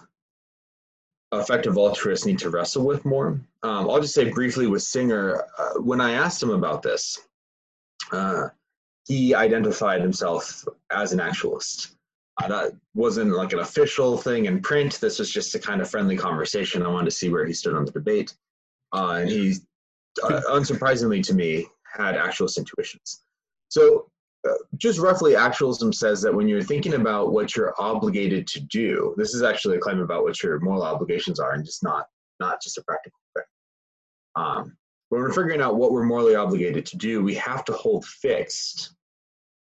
effective 1.32 1.78
altruists 1.78 2.26
need 2.26 2.40
to 2.40 2.50
wrestle 2.50 2.84
with 2.84 3.04
more. 3.04 3.40
Um, 3.62 3.88
I'll 3.88 4.00
just 4.00 4.14
say 4.14 4.30
briefly 4.30 4.66
with 4.66 4.82
Singer, 4.82 5.44
uh, 5.56 5.80
when 5.80 6.00
I 6.00 6.14
asked 6.14 6.42
him 6.42 6.50
about 6.50 6.82
this, 6.82 7.20
uh, 8.10 8.48
he 9.06 9.32
identified 9.32 10.00
himself 10.00 10.64
as 10.90 11.12
an 11.12 11.20
actualist. 11.20 11.96
Uh, 12.42 12.48
that 12.48 12.72
wasn't 12.94 13.30
like 13.30 13.52
an 13.52 13.60
official 13.60 14.18
thing 14.18 14.46
in 14.46 14.60
print. 14.60 14.98
This 15.00 15.20
was 15.20 15.30
just 15.30 15.54
a 15.54 15.60
kind 15.60 15.80
of 15.80 15.88
friendly 15.88 16.16
conversation. 16.16 16.82
I 16.82 16.88
wanted 16.88 17.06
to 17.06 17.10
see 17.12 17.28
where 17.28 17.46
he 17.46 17.52
stood 17.52 17.76
on 17.76 17.84
the 17.84 17.92
debate. 17.92 18.34
Uh, 18.92 19.18
and 19.20 19.30
he, 19.30 19.54
uh, 20.24 20.40
unsurprisingly 20.50 21.22
to 21.22 21.34
me, 21.34 21.68
had 21.96 22.16
actualist 22.16 22.58
intuitions. 22.58 23.22
So, 23.68 24.10
just 24.76 24.98
roughly, 24.98 25.36
actualism 25.36 25.92
says 25.92 26.20
that 26.22 26.34
when 26.34 26.48
you're 26.48 26.62
thinking 26.62 26.94
about 26.94 27.32
what 27.32 27.56
you're 27.56 27.74
obligated 27.78 28.46
to 28.48 28.60
do, 28.60 29.14
this 29.16 29.34
is 29.34 29.42
actually 29.42 29.76
a 29.76 29.80
claim 29.80 30.00
about 30.00 30.22
what 30.22 30.42
your 30.42 30.58
moral 30.60 30.82
obligations 30.82 31.40
are, 31.40 31.52
and 31.52 31.64
just 31.64 31.82
not 31.82 32.06
not 32.40 32.60
just 32.62 32.78
a 32.78 32.82
practical 32.82 33.18
thing. 33.34 33.44
Um, 34.36 34.76
when 35.08 35.20
we're 35.20 35.32
figuring 35.32 35.60
out 35.60 35.76
what 35.76 35.92
we're 35.92 36.04
morally 36.04 36.34
obligated 36.34 36.84
to 36.86 36.96
do, 36.96 37.22
we 37.22 37.34
have 37.36 37.64
to 37.66 37.72
hold 37.72 38.04
fixed 38.04 38.94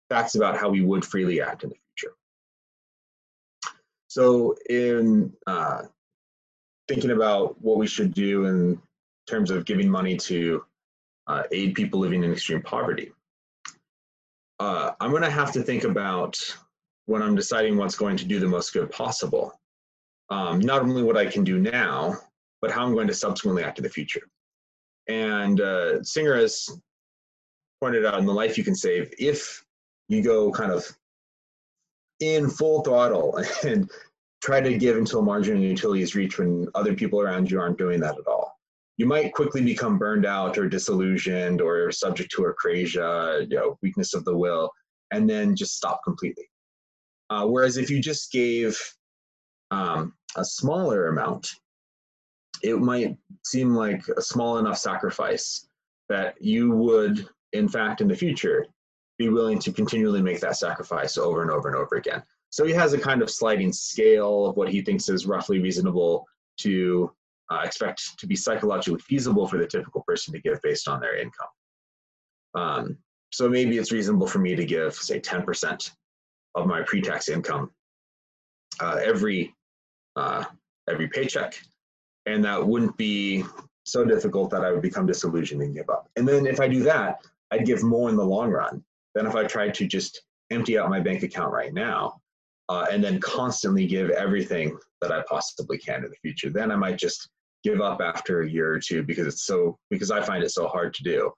facts 0.08 0.34
about 0.34 0.56
how 0.56 0.68
we 0.68 0.82
would 0.82 1.04
freely 1.04 1.40
act 1.40 1.64
in 1.64 1.70
the 1.70 1.76
future. 1.96 2.14
So, 4.08 4.54
in 4.68 5.32
uh, 5.46 5.82
thinking 6.86 7.10
about 7.10 7.60
what 7.60 7.78
we 7.78 7.86
should 7.86 8.14
do 8.14 8.46
in 8.46 8.80
terms 9.26 9.50
of 9.50 9.64
giving 9.64 9.88
money 9.88 10.16
to 10.16 10.64
uh, 11.26 11.42
aid 11.52 11.74
people 11.74 12.00
living 12.00 12.24
in 12.24 12.32
extreme 12.32 12.62
poverty, 12.62 13.12
uh, 14.60 14.92
I'm 15.00 15.10
going 15.10 15.22
to 15.22 15.30
have 15.30 15.52
to 15.52 15.62
think 15.62 15.84
about 15.84 16.36
when 17.06 17.22
I'm 17.22 17.34
deciding 17.34 17.76
what's 17.76 17.96
going 17.96 18.16
to 18.16 18.24
do 18.24 18.38
the 18.38 18.46
most 18.46 18.72
good 18.72 18.90
possible, 18.90 19.58
um, 20.30 20.60
not 20.60 20.82
only 20.82 21.02
what 21.02 21.16
I 21.16 21.26
can 21.26 21.44
do 21.44 21.58
now, 21.58 22.14
but 22.60 22.70
how 22.70 22.84
I'm 22.84 22.92
going 22.92 23.06
to 23.06 23.14
subsequently 23.14 23.62
act 23.62 23.78
in 23.78 23.84
the 23.84 23.90
future. 23.90 24.28
And 25.08 25.60
uh, 25.60 26.02
Singer 26.02 26.36
has 26.36 26.68
pointed 27.80 28.04
out 28.04 28.18
in 28.18 28.26
The 28.26 28.34
Life 28.34 28.58
You 28.58 28.64
Can 28.64 28.74
Save, 28.74 29.12
if 29.18 29.64
you 30.08 30.22
go 30.22 30.50
kind 30.50 30.72
of 30.72 30.84
in 32.20 32.50
full 32.50 32.82
throttle 32.82 33.42
and 33.64 33.90
try 34.42 34.60
to 34.60 34.76
give 34.76 34.96
until 34.96 35.22
marginal 35.22 35.62
utility 35.62 36.02
is 36.02 36.14
reached 36.14 36.38
when 36.38 36.66
other 36.74 36.94
people 36.94 37.20
around 37.20 37.50
you 37.50 37.60
aren't 37.60 37.78
doing 37.78 38.00
that 38.00 38.18
at 38.18 38.26
all. 38.26 38.57
You 38.98 39.06
might 39.06 39.32
quickly 39.32 39.62
become 39.62 39.96
burned 39.96 40.26
out 40.26 40.58
or 40.58 40.68
disillusioned 40.68 41.60
or 41.60 41.90
subject 41.90 42.30
to 42.32 42.52
acrasia, 42.52 43.48
you 43.48 43.56
know, 43.56 43.78
weakness 43.80 44.12
of 44.12 44.24
the 44.24 44.36
will, 44.36 44.70
and 45.12 45.30
then 45.30 45.56
just 45.56 45.76
stop 45.76 46.02
completely. 46.04 46.50
Uh, 47.30 47.46
whereas 47.46 47.76
if 47.76 47.90
you 47.90 48.00
just 48.00 48.32
gave 48.32 48.78
um, 49.70 50.14
a 50.36 50.44
smaller 50.44 51.08
amount, 51.08 51.54
it 52.62 52.78
might 52.78 53.16
seem 53.44 53.74
like 53.74 54.06
a 54.08 54.22
small 54.22 54.58
enough 54.58 54.78
sacrifice 54.78 55.68
that 56.08 56.34
you 56.40 56.72
would, 56.72 57.28
in 57.52 57.68
fact, 57.68 58.00
in 58.00 58.08
the 58.08 58.16
future, 58.16 58.66
be 59.18 59.28
willing 59.28 59.58
to 59.58 59.72
continually 59.72 60.22
make 60.22 60.40
that 60.40 60.56
sacrifice 60.56 61.18
over 61.18 61.42
and 61.42 61.50
over 61.50 61.68
and 61.68 61.76
over 61.76 61.96
again. 61.96 62.22
So 62.50 62.64
he 62.64 62.72
has 62.72 62.94
a 62.94 62.98
kind 62.98 63.20
of 63.20 63.30
sliding 63.30 63.72
scale 63.72 64.46
of 64.46 64.56
what 64.56 64.70
he 64.70 64.80
thinks 64.80 65.08
is 65.08 65.26
roughly 65.26 65.60
reasonable 65.60 66.26
to 66.58 67.12
uh, 67.50 67.60
expect 67.64 68.18
to 68.18 68.26
be 68.26 68.36
psychologically 68.36 69.00
feasible 69.00 69.46
for 69.46 69.58
the 69.58 69.66
typical 69.66 70.02
person 70.06 70.32
to 70.34 70.40
give 70.40 70.60
based 70.62 70.88
on 70.88 71.00
their 71.00 71.16
income. 71.16 71.48
Um, 72.54 72.98
so 73.30 73.48
maybe 73.48 73.78
it's 73.78 73.92
reasonable 73.92 74.26
for 74.26 74.38
me 74.38 74.54
to 74.56 74.64
give, 74.64 74.94
say, 74.94 75.20
10% 75.20 75.90
of 76.54 76.66
my 76.66 76.82
pre-tax 76.82 77.28
income 77.28 77.70
uh, 78.80 79.00
every 79.02 79.54
uh, 80.16 80.44
every 80.88 81.08
paycheck, 81.08 81.60
and 82.26 82.44
that 82.44 82.66
wouldn't 82.66 82.96
be 82.96 83.44
so 83.84 84.04
difficult 84.04 84.50
that 84.50 84.64
I 84.64 84.72
would 84.72 84.82
become 84.82 85.06
disillusioned 85.06 85.62
and 85.62 85.74
give 85.74 85.88
up. 85.90 86.08
And 86.16 86.26
then 86.26 86.46
if 86.46 86.60
I 86.60 86.68
do 86.68 86.82
that, 86.84 87.20
I'd 87.50 87.66
give 87.66 87.82
more 87.82 88.08
in 88.10 88.16
the 88.16 88.24
long 88.24 88.50
run 88.50 88.82
than 89.14 89.26
if 89.26 89.34
I 89.34 89.44
tried 89.44 89.74
to 89.74 89.86
just 89.86 90.22
empty 90.50 90.78
out 90.78 90.90
my 90.90 91.00
bank 91.00 91.22
account 91.22 91.52
right 91.52 91.72
now 91.72 92.20
uh, 92.68 92.86
and 92.90 93.02
then 93.02 93.20
constantly 93.20 93.86
give 93.86 94.10
everything 94.10 94.78
that 95.00 95.12
I 95.12 95.22
possibly 95.28 95.78
can 95.78 96.04
in 96.04 96.10
the 96.10 96.16
future. 96.16 96.50
Then 96.50 96.70
I 96.70 96.76
might 96.76 96.98
just 96.98 97.28
give 97.64 97.80
up 97.80 98.00
after 98.00 98.42
a 98.42 98.48
year 98.48 98.72
or 98.72 98.80
two 98.80 99.02
because 99.02 99.26
it's 99.26 99.44
so 99.44 99.78
because 99.90 100.10
I 100.10 100.22
find 100.22 100.42
it 100.42 100.50
so 100.50 100.68
hard 100.68 100.94
to 100.94 101.02
do, 101.02 101.32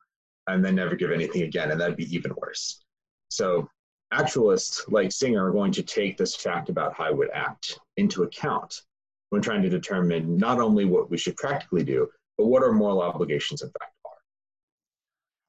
and 0.47 0.65
then 0.65 0.75
never 0.75 0.97
give 0.97 1.11
anything 1.11 1.43
again, 1.43 1.71
and 1.71 1.81
that'd 1.81 1.97
be 1.97 2.15
even 2.15 2.33
worse. 2.37 2.83
So 3.29 3.69
actualists 4.13 4.85
like 4.89 5.13
Singer 5.13 5.49
are 5.49 5.53
going 5.53 5.73
to 5.73 5.83
take 5.83 6.17
this 6.17 6.35
fact 6.35 6.69
about 6.69 6.95
how 6.95 7.05
I 7.05 7.11
would 7.11 7.31
act 7.33 7.79
into 7.97 8.25
account 8.25 8.83
when 9.31 9.41
trying 9.41 9.63
to 9.63 9.69
determine 9.69 10.37
not 10.37 10.61
only 10.61 10.85
what 10.85 11.11
we 11.11 11.17
should 11.17 11.37
practically 11.37 11.85
do, 11.85 12.09
but 12.37 12.47
what 12.47 12.63
our 12.63 12.73
moral 12.73 13.01
obligations 13.01 13.63
in 13.63 13.69
fact 13.69 13.93
are. 14.05 14.11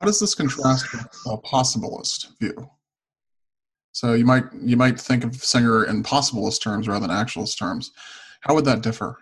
How 0.01 0.07
does 0.07 0.19
this 0.19 0.35
contrast 0.35 0.91
with 0.91 1.07
a 1.27 1.37
possibilist 1.37 2.37
view? 2.39 2.69
So 3.93 4.13
you 4.13 4.25
might 4.25 4.45
you 4.53 4.77
might 4.77 4.99
think 4.99 5.23
of 5.23 5.35
Singer 5.35 5.85
in 5.85 6.03
possibilist 6.03 6.61
terms 6.61 6.87
rather 6.87 7.07
than 7.07 7.15
actualist 7.15 7.57
terms. 7.57 7.91
How 8.41 8.55
would 8.55 8.65
that 8.65 8.81
differ? 8.81 9.17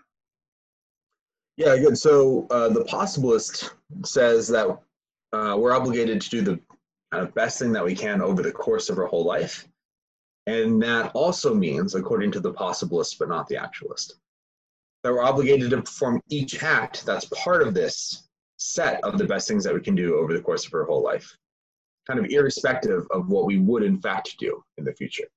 Yeah, 1.59 1.77
good. 1.77 1.97
So 1.97 2.47
uh, 2.51 2.69
the 2.69 2.85
possibilist 2.85 3.71
says 4.05 4.47
that 4.47 4.65
uh, 5.33 5.57
we're 5.59 5.75
obligated 5.75 6.21
to 6.21 6.29
do 6.29 6.41
the 6.41 6.59
kind 7.11 7.27
of 7.27 7.35
best 7.35 7.59
thing 7.59 7.73
that 7.73 7.83
we 7.83 7.93
can 7.93 8.21
over 8.21 8.41
the 8.41 8.51
course 8.53 8.89
of 8.89 8.97
our 8.97 9.07
whole 9.07 9.25
life. 9.25 9.67
And 10.47 10.81
that 10.81 11.11
also 11.13 11.53
means, 11.53 11.95
according 11.95 12.31
to 12.31 12.39
the 12.39 12.53
possibilist, 12.53 13.19
but 13.19 13.27
not 13.27 13.45
the 13.49 13.57
actualist, 13.57 14.15
that 15.03 15.11
we're 15.11 15.21
obligated 15.21 15.71
to 15.71 15.81
perform 15.81 16.21
each 16.29 16.63
act 16.63 17.05
that's 17.05 17.25
part 17.25 17.61
of 17.61 17.73
this 17.73 18.29
set 18.55 19.03
of 19.03 19.17
the 19.17 19.25
best 19.25 19.45
things 19.45 19.65
that 19.65 19.73
we 19.73 19.81
can 19.81 19.95
do 19.95 20.15
over 20.15 20.31
the 20.31 20.41
course 20.41 20.65
of 20.65 20.73
our 20.73 20.85
whole 20.85 21.03
life, 21.03 21.29
kind 22.07 22.21
of 22.21 22.31
irrespective 22.31 23.05
of 23.11 23.27
what 23.27 23.45
we 23.45 23.59
would 23.59 23.83
in 23.83 23.99
fact 23.99 24.37
do 24.39 24.63
in 24.77 24.85
the 24.85 24.93
future. 24.93 25.27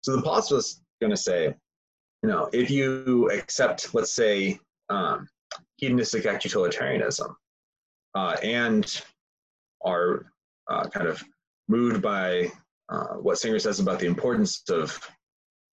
So 0.00 0.16
the 0.16 0.22
possibilist 0.22 0.58
is 0.58 0.82
going 1.02 1.10
to 1.10 1.16
say, 1.18 1.54
you 2.22 2.30
know, 2.30 2.48
if 2.54 2.70
you 2.70 3.30
accept, 3.30 3.94
let's 3.94 4.14
say, 4.14 4.58
um, 4.88 5.28
hedonistic 5.82 6.26
act 6.26 6.44
utilitarianism 6.44 7.36
uh, 8.14 8.36
and 8.40 9.02
are 9.84 10.26
uh, 10.70 10.84
kind 10.88 11.08
of 11.08 11.22
moved 11.68 12.00
by 12.00 12.50
uh, 12.88 13.14
what 13.14 13.36
Singer 13.36 13.58
says 13.58 13.80
about 13.80 13.98
the 13.98 14.06
importance 14.06 14.62
of 14.70 14.96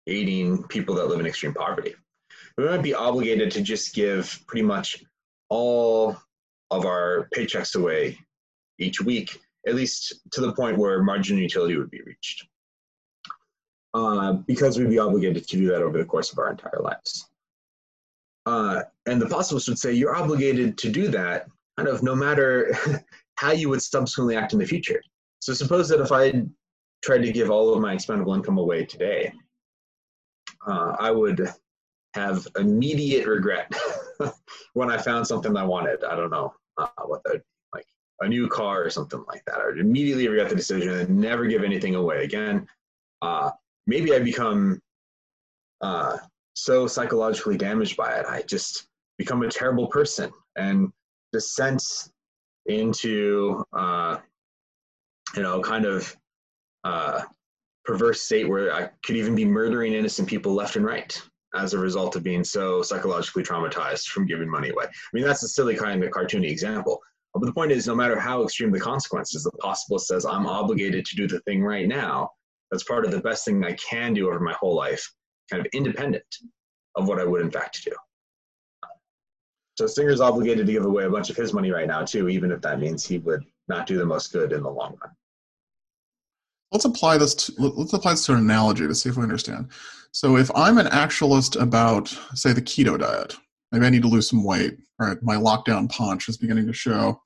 aiding 0.07 0.63
people 0.69 0.95
that 0.95 1.09
live 1.09 1.19
in 1.19 1.25
extreme 1.25 1.53
poverty. 1.53 1.93
We 2.57 2.63
might 2.63 2.81
be 2.81 2.93
obligated 2.93 3.51
to 3.51 3.61
just 3.61 3.93
give 3.93 4.39
pretty 4.47 4.65
much 4.65 5.03
all 5.49 6.15
of 6.71 6.85
our 6.85 7.27
paychecks 7.35 7.75
away 7.75 8.17
each 8.79 9.01
week, 9.01 9.37
at 9.67 9.75
least 9.75 10.21
to 10.31 10.39
the 10.39 10.53
point 10.53 10.77
where 10.77 11.03
marginal 11.03 11.41
utility 11.41 11.75
would 11.75 11.91
be 11.91 12.01
reached. 12.05 12.47
Uh, 13.93 14.33
because 14.47 14.79
we'd 14.79 14.89
be 14.89 14.99
obligated 14.99 15.45
to 15.45 15.57
do 15.57 15.67
that 15.67 15.81
over 15.81 15.97
the 15.97 16.05
course 16.05 16.31
of 16.31 16.39
our 16.39 16.49
entire 16.49 16.79
lives. 16.81 17.29
Uh, 18.45 18.83
and 19.07 19.21
the 19.21 19.25
possibilist 19.25 19.67
would 19.69 19.79
say 19.79 19.93
you're 19.93 20.15
obligated 20.15 20.77
to 20.77 20.89
do 20.89 21.07
that 21.07 21.47
kind 21.77 21.87
of 21.87 22.03
no 22.03 22.15
matter 22.15 22.75
how 23.35 23.51
you 23.51 23.69
would 23.69 23.81
subsequently 23.81 24.35
act 24.35 24.53
in 24.53 24.59
the 24.59 24.65
future. 24.65 25.01
So 25.39 25.53
suppose 25.53 25.87
that 25.89 26.01
if 26.01 26.11
I 26.11 26.43
tried 27.03 27.19
to 27.19 27.31
give 27.31 27.49
all 27.49 27.73
of 27.73 27.81
my 27.81 27.93
expendable 27.93 28.33
income 28.33 28.57
away 28.57 28.85
today, 28.85 29.31
uh, 30.67 30.95
I 30.99 31.11
would 31.11 31.47
have 32.15 32.47
immediate 32.57 33.27
regret 33.27 33.71
when 34.73 34.89
I 34.89 34.97
found 34.97 35.27
something 35.27 35.55
I 35.55 35.63
wanted. 35.63 36.03
I 36.03 36.15
don't 36.15 36.31
know 36.31 36.53
uh, 36.77 36.87
what 37.05 37.21
like 37.73 37.85
a 38.21 38.27
new 38.27 38.47
car 38.47 38.83
or 38.83 38.89
something 38.89 39.23
like 39.27 39.43
that. 39.45 39.59
I 39.59 39.67
would 39.67 39.79
immediately 39.79 40.27
regret 40.27 40.49
the 40.49 40.55
decision 40.55 40.89
and 40.89 41.17
never 41.17 41.45
give 41.45 41.63
anything 41.63 41.95
away 41.95 42.23
again. 42.23 42.67
Uh, 43.21 43.51
maybe 43.85 44.13
I 44.15 44.19
become 44.19 44.81
uh, 45.81 46.17
so 46.55 46.87
psychologically 46.87 47.55
damaged 47.55 47.95
by 47.95 48.17
it. 48.17 48.25
I 48.25 48.41
just 48.41 48.86
become 49.17 49.41
a 49.43 49.49
terrible 49.49 49.87
person 49.87 50.31
and 50.55 50.91
descent 51.33 51.83
into, 52.67 53.63
uh, 53.73 54.17
you 55.35 55.41
know, 55.41 55.61
kind 55.61 55.85
of 55.85 56.15
uh, 56.83 57.21
perverse 57.85 58.21
state 58.21 58.47
where 58.47 58.73
I 58.73 58.89
could 59.03 59.15
even 59.15 59.35
be 59.35 59.45
murdering 59.45 59.93
innocent 59.93 60.27
people 60.27 60.53
left 60.53 60.75
and 60.75 60.85
right 60.85 61.19
as 61.55 61.73
a 61.73 61.79
result 61.79 62.15
of 62.15 62.23
being 62.23 62.43
so 62.43 62.81
psychologically 62.81 63.43
traumatized 63.43 64.07
from 64.07 64.25
giving 64.25 64.49
money 64.49 64.69
away. 64.69 64.85
I 64.85 64.89
mean, 65.13 65.23
that's 65.23 65.43
a 65.43 65.47
silly 65.47 65.75
kind 65.75 66.03
of 66.03 66.11
cartoony 66.11 66.49
example, 66.51 67.01
But 67.33 67.45
the 67.45 67.53
point 67.53 67.71
is, 67.71 67.87
no 67.87 67.95
matter 67.95 68.19
how 68.19 68.43
extreme 68.43 68.71
the 68.71 68.79
consequences, 68.79 69.43
the 69.43 69.51
possibilist 69.51 70.01
says, 70.01 70.25
I'm 70.25 70.45
obligated 70.45 71.05
to 71.05 71.15
do 71.15 71.27
the 71.27 71.39
thing 71.41 71.63
right 71.63 71.87
now. 71.87 72.29
That's 72.71 72.83
part 72.83 73.05
of 73.05 73.11
the 73.11 73.21
best 73.21 73.45
thing 73.45 73.63
I 73.63 73.73
can 73.73 74.13
do 74.13 74.27
over 74.27 74.39
my 74.39 74.53
whole 74.53 74.75
life, 74.75 75.09
kind 75.49 75.65
of 75.65 75.69
independent 75.73 76.25
of 76.95 77.07
what 77.07 77.19
I 77.19 77.23
would 77.23 77.41
in 77.41 77.51
fact 77.51 77.83
do. 77.85 77.91
So 79.77 79.85
Singer's 79.85 80.21
obligated 80.21 80.65
to 80.65 80.73
give 80.73 80.85
away 80.85 81.03
a 81.03 81.09
bunch 81.09 81.29
of 81.29 81.35
his 81.35 81.53
money 81.53 81.71
right 81.71 81.87
now 81.87 82.03
too, 82.03 82.29
even 82.29 82.51
if 82.51 82.61
that 82.61 82.79
means 82.79 83.05
he 83.05 83.19
would 83.19 83.43
not 83.67 83.85
do 83.85 83.97
the 83.97 84.05
most 84.05 84.33
good 84.33 84.51
in 84.51 84.63
the 84.63 84.69
long 84.69 84.97
run. 85.01 85.11
Let's 86.71 86.85
apply 86.85 87.19
this. 87.19 87.35
To, 87.35 87.53
let's 87.57 87.93
apply 87.93 88.13
this 88.13 88.25
to 88.25 88.33
an 88.33 88.39
analogy 88.39 88.87
to 88.87 88.95
see 88.95 89.09
if 89.09 89.17
we 89.17 89.23
understand. 89.23 89.69
So, 90.11 90.35
if 90.35 90.49
I'm 90.55 90.79
an 90.79 90.87
actualist 90.87 91.55
about, 91.55 92.07
say, 92.33 92.53
the 92.53 92.61
keto 92.61 92.99
diet, 92.99 93.35
maybe 93.71 93.85
I 93.85 93.89
need 93.89 94.01
to 94.01 94.07
lose 94.07 94.29
some 94.29 94.43
weight. 94.43 94.77
Right, 94.99 95.17
my 95.21 95.35
lockdown 95.35 95.89
punch 95.89 96.27
is 96.27 96.37
beginning 96.37 96.65
to 96.65 96.73
show. 96.73 97.21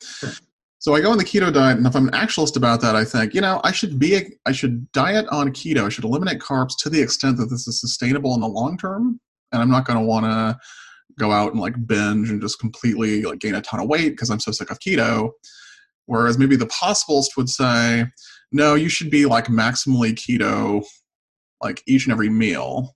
So 0.80 0.94
I 0.94 1.00
go 1.00 1.12
on 1.12 1.18
the 1.18 1.24
keto 1.24 1.54
diet, 1.54 1.78
and 1.78 1.88
if 1.88 1.96
I'm 1.96 2.08
an 2.10 2.16
actualist 2.16 2.58
about 2.58 2.82
that, 2.82 2.96
I 2.96 3.06
think, 3.06 3.34
you 3.34 3.40
know, 3.40 3.62
I 3.64 3.72
should 3.72 3.98
be, 3.98 4.16
a, 4.16 4.30
I 4.46 4.52
should 4.52 4.92
diet 4.92 5.28
on 5.30 5.54
keto. 5.54 5.86
I 5.86 5.90
should 5.90 6.04
eliminate 6.04 6.40
carbs 6.40 6.72
to 6.80 6.90
the 6.90 7.02
extent 7.02 7.38
that 7.38 7.46
this 7.46 7.68
is 7.68 7.80
sustainable 7.80 8.34
in 8.34 8.42
the 8.42 8.48
long 8.48 8.78
term, 8.78 9.22
and 9.52 9.62
I'm 9.62 9.70
not 9.70 9.86
going 9.86 10.00
to 10.00 10.06
want 10.06 10.26
to 10.26 10.60
go 11.20 11.32
out 11.32 11.52
and 11.52 11.62
like 11.62 11.76
binge 11.88 12.30
and 12.30 12.42
just 12.42 12.60
completely 12.60 13.24
like 13.24 13.40
gain 13.40 13.56
a 13.56 13.62
ton 13.62 13.80
of 13.80 13.88
weight 13.88 14.10
because 14.10 14.30
I'm 14.30 14.40
so 14.40 14.52
sick 14.52 14.72
of 14.72 14.80
keto. 14.80 15.32
Whereas 16.06 16.38
maybe 16.38 16.56
the 16.56 16.68
possibilist 16.68 17.38
would 17.38 17.50
say, 17.50 18.06
no, 18.52 18.76
you 18.76 18.90
should 18.90 19.10
be 19.10 19.26
like 19.26 19.48
maximally 19.48 20.14
keto, 20.14 20.84
like 21.62 21.82
each 21.88 22.06
and 22.06 22.12
every 22.12 22.30
meal. 22.30 22.96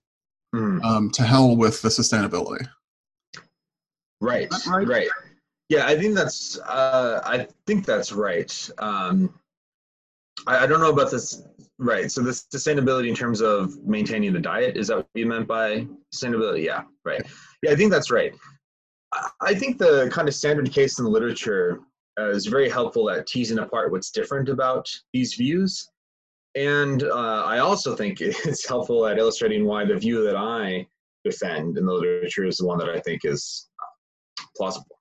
Mm. 0.54 0.82
Um, 0.84 1.10
to 1.10 1.22
hell 1.22 1.56
with 1.56 1.82
the 1.82 1.88
sustainability. 1.88 2.66
Right, 4.20 4.48
right, 4.68 4.86
right. 4.86 5.08
Yeah, 5.68 5.86
I 5.86 5.98
think 5.98 6.14
that's. 6.14 6.58
Uh, 6.60 7.20
I 7.24 7.48
think 7.66 7.84
that's 7.84 8.12
right. 8.12 8.70
Um, 8.78 9.34
I, 10.46 10.64
I 10.64 10.66
don't 10.66 10.80
know 10.80 10.90
about 10.90 11.10
this. 11.10 11.42
Right. 11.78 12.10
So 12.10 12.22
this 12.22 12.46
sustainability 12.54 13.08
in 13.08 13.14
terms 13.14 13.42
of 13.42 13.76
maintaining 13.84 14.32
the 14.32 14.40
diet 14.40 14.76
is 14.76 14.88
that 14.88 14.96
what 14.96 15.08
you 15.14 15.26
meant 15.26 15.46
by 15.46 15.86
sustainability? 16.14 16.64
Yeah. 16.64 16.82
Right. 17.04 17.22
Yeah, 17.62 17.72
I 17.72 17.76
think 17.76 17.90
that's 17.90 18.10
right. 18.10 18.32
I 19.40 19.54
think 19.54 19.78
the 19.78 20.10
kind 20.12 20.28
of 20.28 20.34
standard 20.34 20.70
case 20.72 20.98
in 20.98 21.04
the 21.04 21.10
literature 21.10 21.80
uh, 22.18 22.30
is 22.30 22.46
very 22.46 22.68
helpful 22.68 23.10
at 23.10 23.26
teasing 23.26 23.58
apart 23.58 23.92
what's 23.92 24.10
different 24.10 24.48
about 24.48 24.88
these 25.12 25.34
views. 25.34 25.88
And 26.54 27.02
uh, 27.02 27.44
I 27.44 27.58
also 27.58 27.94
think 27.94 28.20
it's 28.20 28.66
helpful 28.66 29.06
at 29.06 29.18
illustrating 29.18 29.64
why 29.66 29.84
the 29.84 29.96
view 29.96 30.24
that 30.24 30.36
I 30.36 30.86
defend 31.24 31.76
in 31.76 31.86
the 31.86 31.92
literature 31.92 32.46
is 32.46 32.56
the 32.56 32.66
one 32.66 32.78
that 32.78 32.88
I 32.88 33.00
think 33.00 33.24
is 33.24 33.68
uh, 33.80 34.44
plausible. 34.56 35.00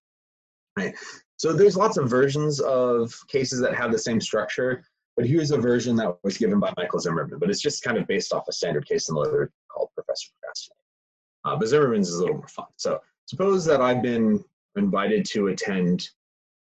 Right. 0.77 0.93
So 1.37 1.53
there's 1.53 1.77
lots 1.77 1.97
of 1.97 2.09
versions 2.09 2.59
of 2.59 3.13
cases 3.27 3.59
that 3.61 3.75
have 3.75 3.91
the 3.91 3.99
same 3.99 4.19
structure, 4.19 4.83
but 5.15 5.25
here's 5.25 5.51
a 5.51 5.57
version 5.57 5.95
that 5.95 6.17
was 6.23 6.37
given 6.37 6.59
by 6.59 6.73
Michael 6.77 6.99
Zimmerman, 6.99 7.39
but 7.39 7.49
it's 7.49 7.61
just 7.61 7.83
kind 7.83 7.97
of 7.97 8.07
based 8.07 8.33
off 8.33 8.47
a 8.47 8.51
standard 8.51 8.85
case 8.85 9.09
in 9.09 9.15
the 9.15 9.21
literature 9.21 9.53
called 9.69 9.89
Professor 9.95 10.29
Procrastinate. 10.41 10.77
Uh, 11.45 11.55
but 11.55 11.67
Zimmerman's 11.67 12.09
is 12.09 12.17
a 12.17 12.21
little 12.21 12.37
more 12.37 12.47
fun. 12.47 12.65
So 12.75 13.01
suppose 13.27 13.65
that 13.65 13.81
I've 13.81 14.01
been 14.01 14.43
invited 14.75 15.25
to 15.27 15.47
attend 15.47 16.09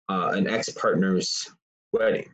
uh, 0.10 0.32
an 0.34 0.48
ex-partner's 0.48 1.50
wedding, 1.92 2.30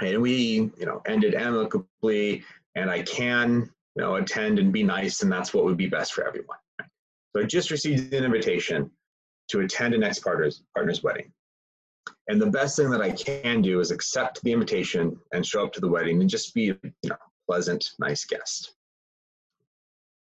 and 0.00 0.20
we, 0.20 0.70
you 0.78 0.86
know, 0.86 1.00
ended 1.06 1.34
amicably, 1.34 2.44
and 2.74 2.90
I 2.90 3.02
can, 3.02 3.70
you 3.96 4.02
know, 4.02 4.16
attend 4.16 4.58
and 4.58 4.72
be 4.72 4.82
nice, 4.82 5.22
and 5.22 5.32
that's 5.32 5.54
what 5.54 5.64
would 5.64 5.76
be 5.76 5.86
best 5.86 6.12
for 6.12 6.26
everyone. 6.26 6.58
So 7.34 7.40
I 7.40 7.44
just 7.44 7.70
received 7.70 8.12
an 8.12 8.24
invitation 8.24 8.90
to 9.48 9.60
attend 9.60 9.94
an 9.94 10.02
ex-partner's 10.02 10.62
partner's 10.74 11.02
wedding. 11.02 11.32
And 12.28 12.40
the 12.40 12.50
best 12.50 12.76
thing 12.76 12.90
that 12.90 13.02
I 13.02 13.10
can 13.10 13.62
do 13.62 13.80
is 13.80 13.90
accept 13.90 14.42
the 14.42 14.52
invitation 14.52 15.18
and 15.32 15.44
show 15.44 15.64
up 15.64 15.72
to 15.74 15.80
the 15.80 15.88
wedding 15.88 16.20
and 16.20 16.30
just 16.30 16.54
be, 16.54 16.64
you 16.64 16.92
know, 17.04 17.16
pleasant, 17.48 17.90
nice 17.98 18.24
guest. 18.24 18.74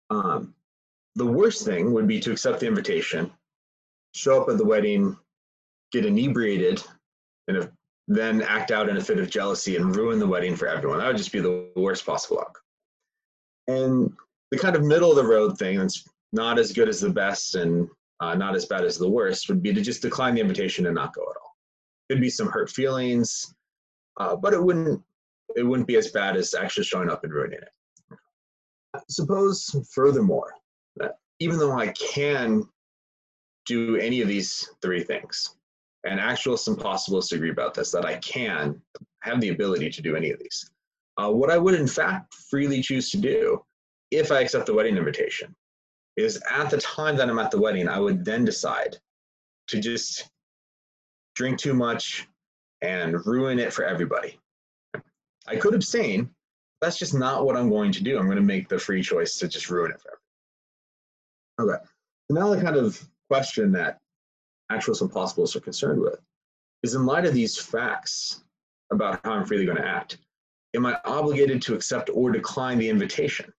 Um, 0.10 0.56
the 1.16 1.26
worst 1.26 1.66
thing 1.66 1.94
would 1.94 2.08
be 2.08 2.20
to 2.22 2.32
accept 2.32 2.62
the 2.62 2.68
invitation, 2.68 3.32
show 4.14 4.42
up 4.42 4.50
at 4.50 4.58
the 4.58 4.66
wedding, 4.66 5.18
get 5.92 6.06
inebriated, 6.06 6.84
and 7.48 7.70
then 8.08 8.42
act 8.42 8.72
out 8.72 8.90
in 8.90 8.98
a 8.98 9.02
fit 9.02 9.20
of 9.20 9.30
jealousy 9.30 9.76
and 9.76 9.96
ruin 9.96 10.20
the 10.20 10.28
wedding 10.28 10.56
for 10.56 10.68
everyone. 10.68 11.00
That 11.00 11.08
would 11.08 11.18
just 11.18 11.32
be 11.32 11.42
the 11.42 11.70
worst 11.76 12.06
possible 12.06 12.40
outcome. 12.40 12.64
And 13.68 14.14
the 14.52 14.58
kind 14.58 14.76
of 14.76 14.84
middle 14.84 15.12
of 15.12 15.16
the 15.16 15.24
road 15.24 15.58
thing 15.58 15.78
that's 15.78 16.08
not 16.32 16.58
as 16.58 16.72
good 16.72 16.90
as 16.90 17.00
the 17.00 17.10
best 17.10 17.56
and 17.56 17.88
uh, 18.20 18.36
not 18.36 18.56
as 18.56 18.66
bad 18.66 18.84
as 18.84 18.98
the 18.98 19.10
worst 19.10 19.48
would 19.48 19.62
be 19.62 19.74
to 19.74 19.82
just 19.82 20.02
decline 20.02 20.36
the 20.36 20.42
invitation 20.42 20.86
and 20.88 20.96
not 20.96 21.14
go 21.14 21.22
at 21.22 21.38
all. 21.42 21.49
There'd 22.10 22.22
be 22.22 22.30
some 22.30 22.50
hurt 22.50 22.70
feelings, 22.70 23.54
uh, 24.20 24.36
but 24.36 24.54
it 24.54 24.64
wouldn't 24.64 25.02
it 25.56 25.64
wouldn't 25.64 25.88
be 25.88 25.98
as 25.98 26.12
bad 26.12 26.36
as 26.36 26.54
actually 26.54 26.84
showing 26.84 27.10
up 27.10 27.24
and 27.24 27.34
ruining 27.34 27.60
it. 27.60 29.00
Suppose, 29.10 29.76
furthermore, 29.94 30.54
that 30.98 31.18
even 31.40 31.58
though 31.58 31.78
I 31.78 31.88
can 31.90 32.64
do 33.66 33.98
any 33.98 34.22
of 34.22 34.28
these 34.28 34.70
three 34.82 35.04
things, 35.04 35.56
and 36.04 36.20
actualists 36.20 36.68
and 36.68 36.78
possibilists 36.78 37.34
agree 37.34 37.52
about 37.52 37.74
this, 37.74 37.92
that 37.92 38.06
I 38.06 38.18
can 38.18 38.82
have 39.22 39.42
the 39.42 39.50
ability 39.50 39.90
to 39.90 40.02
do 40.02 40.16
any 40.16 40.32
of 40.32 40.40
these. 40.40 40.72
Uh, 41.18 41.30
what 41.30 41.52
I 41.52 41.58
would, 41.58 41.76
in 41.76 41.88
fact, 41.88 42.34
freely 42.50 42.82
choose 42.82 43.12
to 43.12 43.18
do 43.18 43.62
if 44.12 44.32
I 44.32 44.40
accept 44.40 44.66
the 44.66 44.74
wedding 44.74 44.98
invitation 44.98 45.56
is 46.16 46.42
at 46.50 46.70
the 46.70 46.78
time 46.78 47.16
that 47.18 47.30
I'm 47.30 47.40
at 47.40 47.52
the 47.52 47.60
wedding, 47.60 47.88
I 47.88 48.00
would 48.00 48.26
then 48.26 48.46
decide 48.46 48.98
to 49.68 49.80
just 49.80 50.30
drink 51.40 51.58
too 51.58 51.74
much 51.74 52.28
and 52.82 53.26
ruin 53.26 53.60
it 53.60 53.72
for 53.72 53.86
everybody. 53.86 54.38
I 55.48 55.56
could 55.56 55.74
abstain. 55.74 56.30
That's 56.82 57.00
just 57.00 57.14
not 57.14 57.46
what 57.46 57.56
I'm 57.56 57.70
going 57.70 57.94
to 57.94 58.04
do. 58.04 58.20
I'm 58.20 58.26
going 58.26 58.36
to 58.36 58.44
make 58.44 58.68
the 58.68 58.78
free 58.78 59.02
choice 59.02 59.38
to 59.38 59.48
just 59.48 59.70
ruin 59.70 59.92
it 59.92 60.02
for 60.02 60.20
everybody. 61.58 61.78
Okay. 61.78 61.86
So 62.28 62.36
now 62.38 62.54
the 62.54 62.62
kind 62.62 62.76
of 62.76 63.02
question 63.30 63.72
that 63.72 64.00
actualists 64.70 65.00
and 65.00 65.10
possibilists 65.10 65.56
are 65.56 65.62
concerned 65.62 66.02
with 66.02 66.20
is 66.84 66.94
in 66.94 67.06
light 67.06 67.26
of 67.26 67.34
these 67.34 67.58
facts 67.58 68.44
about 68.92 69.22
how 69.24 69.32
I'm 69.32 69.46
freely 69.46 69.66
going 69.66 69.78
to 69.78 69.88
act, 69.88 70.18
am 70.76 70.86
I 70.86 70.98
obligated 71.06 71.62
to 71.64 71.74
accept 71.74 72.10
or 72.14 72.32
decline 72.32 72.80
the 72.80 72.90
invitation? 72.90 73.54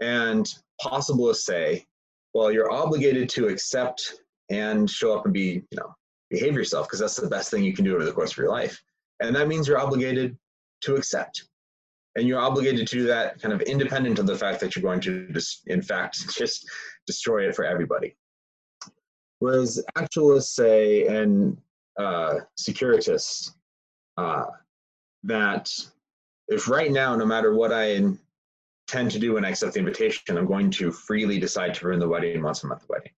And 0.00 0.48
possibilists 0.82 1.42
say, 1.42 1.84
well, 2.32 2.50
you're 2.50 2.72
obligated 2.72 3.28
to 3.30 3.48
accept 3.48 4.14
and 4.48 4.88
show 4.88 5.14
up 5.14 5.26
and 5.26 5.34
be, 5.34 5.62
you 5.70 5.76
know, 5.76 5.94
behave 6.30 6.54
yourself 6.54 6.86
because 6.86 7.00
that's 7.00 7.16
the 7.16 7.28
best 7.28 7.50
thing 7.50 7.64
you 7.64 7.74
can 7.74 7.84
do 7.84 7.94
over 7.94 8.04
the 8.04 8.12
course 8.12 8.32
of 8.32 8.38
your 8.38 8.48
life. 8.48 8.80
And 9.20 9.34
that 9.36 9.48
means 9.48 9.68
you're 9.68 9.80
obligated 9.80 10.36
to 10.82 10.94
accept. 10.94 11.44
And 12.16 12.26
you're 12.26 12.40
obligated 12.40 12.86
to 12.88 12.96
do 12.96 13.06
that 13.06 13.40
kind 13.40 13.52
of 13.52 13.60
independent 13.62 14.18
of 14.18 14.26
the 14.26 14.36
fact 14.36 14.60
that 14.60 14.74
you're 14.74 14.82
going 14.82 15.00
to, 15.02 15.28
in 15.66 15.82
fact, 15.82 16.28
just 16.36 16.68
destroy 17.06 17.48
it 17.48 17.54
for 17.54 17.64
everybody. 17.64 18.16
Whereas 19.40 19.82
actualists 19.96 20.54
say, 20.54 21.06
and 21.06 21.56
uh, 21.98 22.40
securitists, 22.56 23.52
uh, 24.16 24.46
that 25.24 25.70
if 26.48 26.68
right 26.68 26.90
now, 26.90 27.16
no 27.16 27.26
matter 27.26 27.54
what 27.54 27.72
I 27.72 28.02
tend 28.86 29.10
to 29.12 29.18
do 29.18 29.34
when 29.34 29.44
I 29.44 29.50
accept 29.50 29.74
the 29.74 29.78
invitation, 29.78 30.36
I'm 30.36 30.46
going 30.46 30.70
to 30.72 30.90
freely 30.90 31.38
decide 31.38 31.74
to 31.74 31.86
ruin 31.86 32.00
the 32.00 32.08
wedding 32.08 32.42
once 32.42 32.62
I'm 32.62 32.72
at 32.72 32.80
the 32.80 32.86
wedding. 32.88 33.12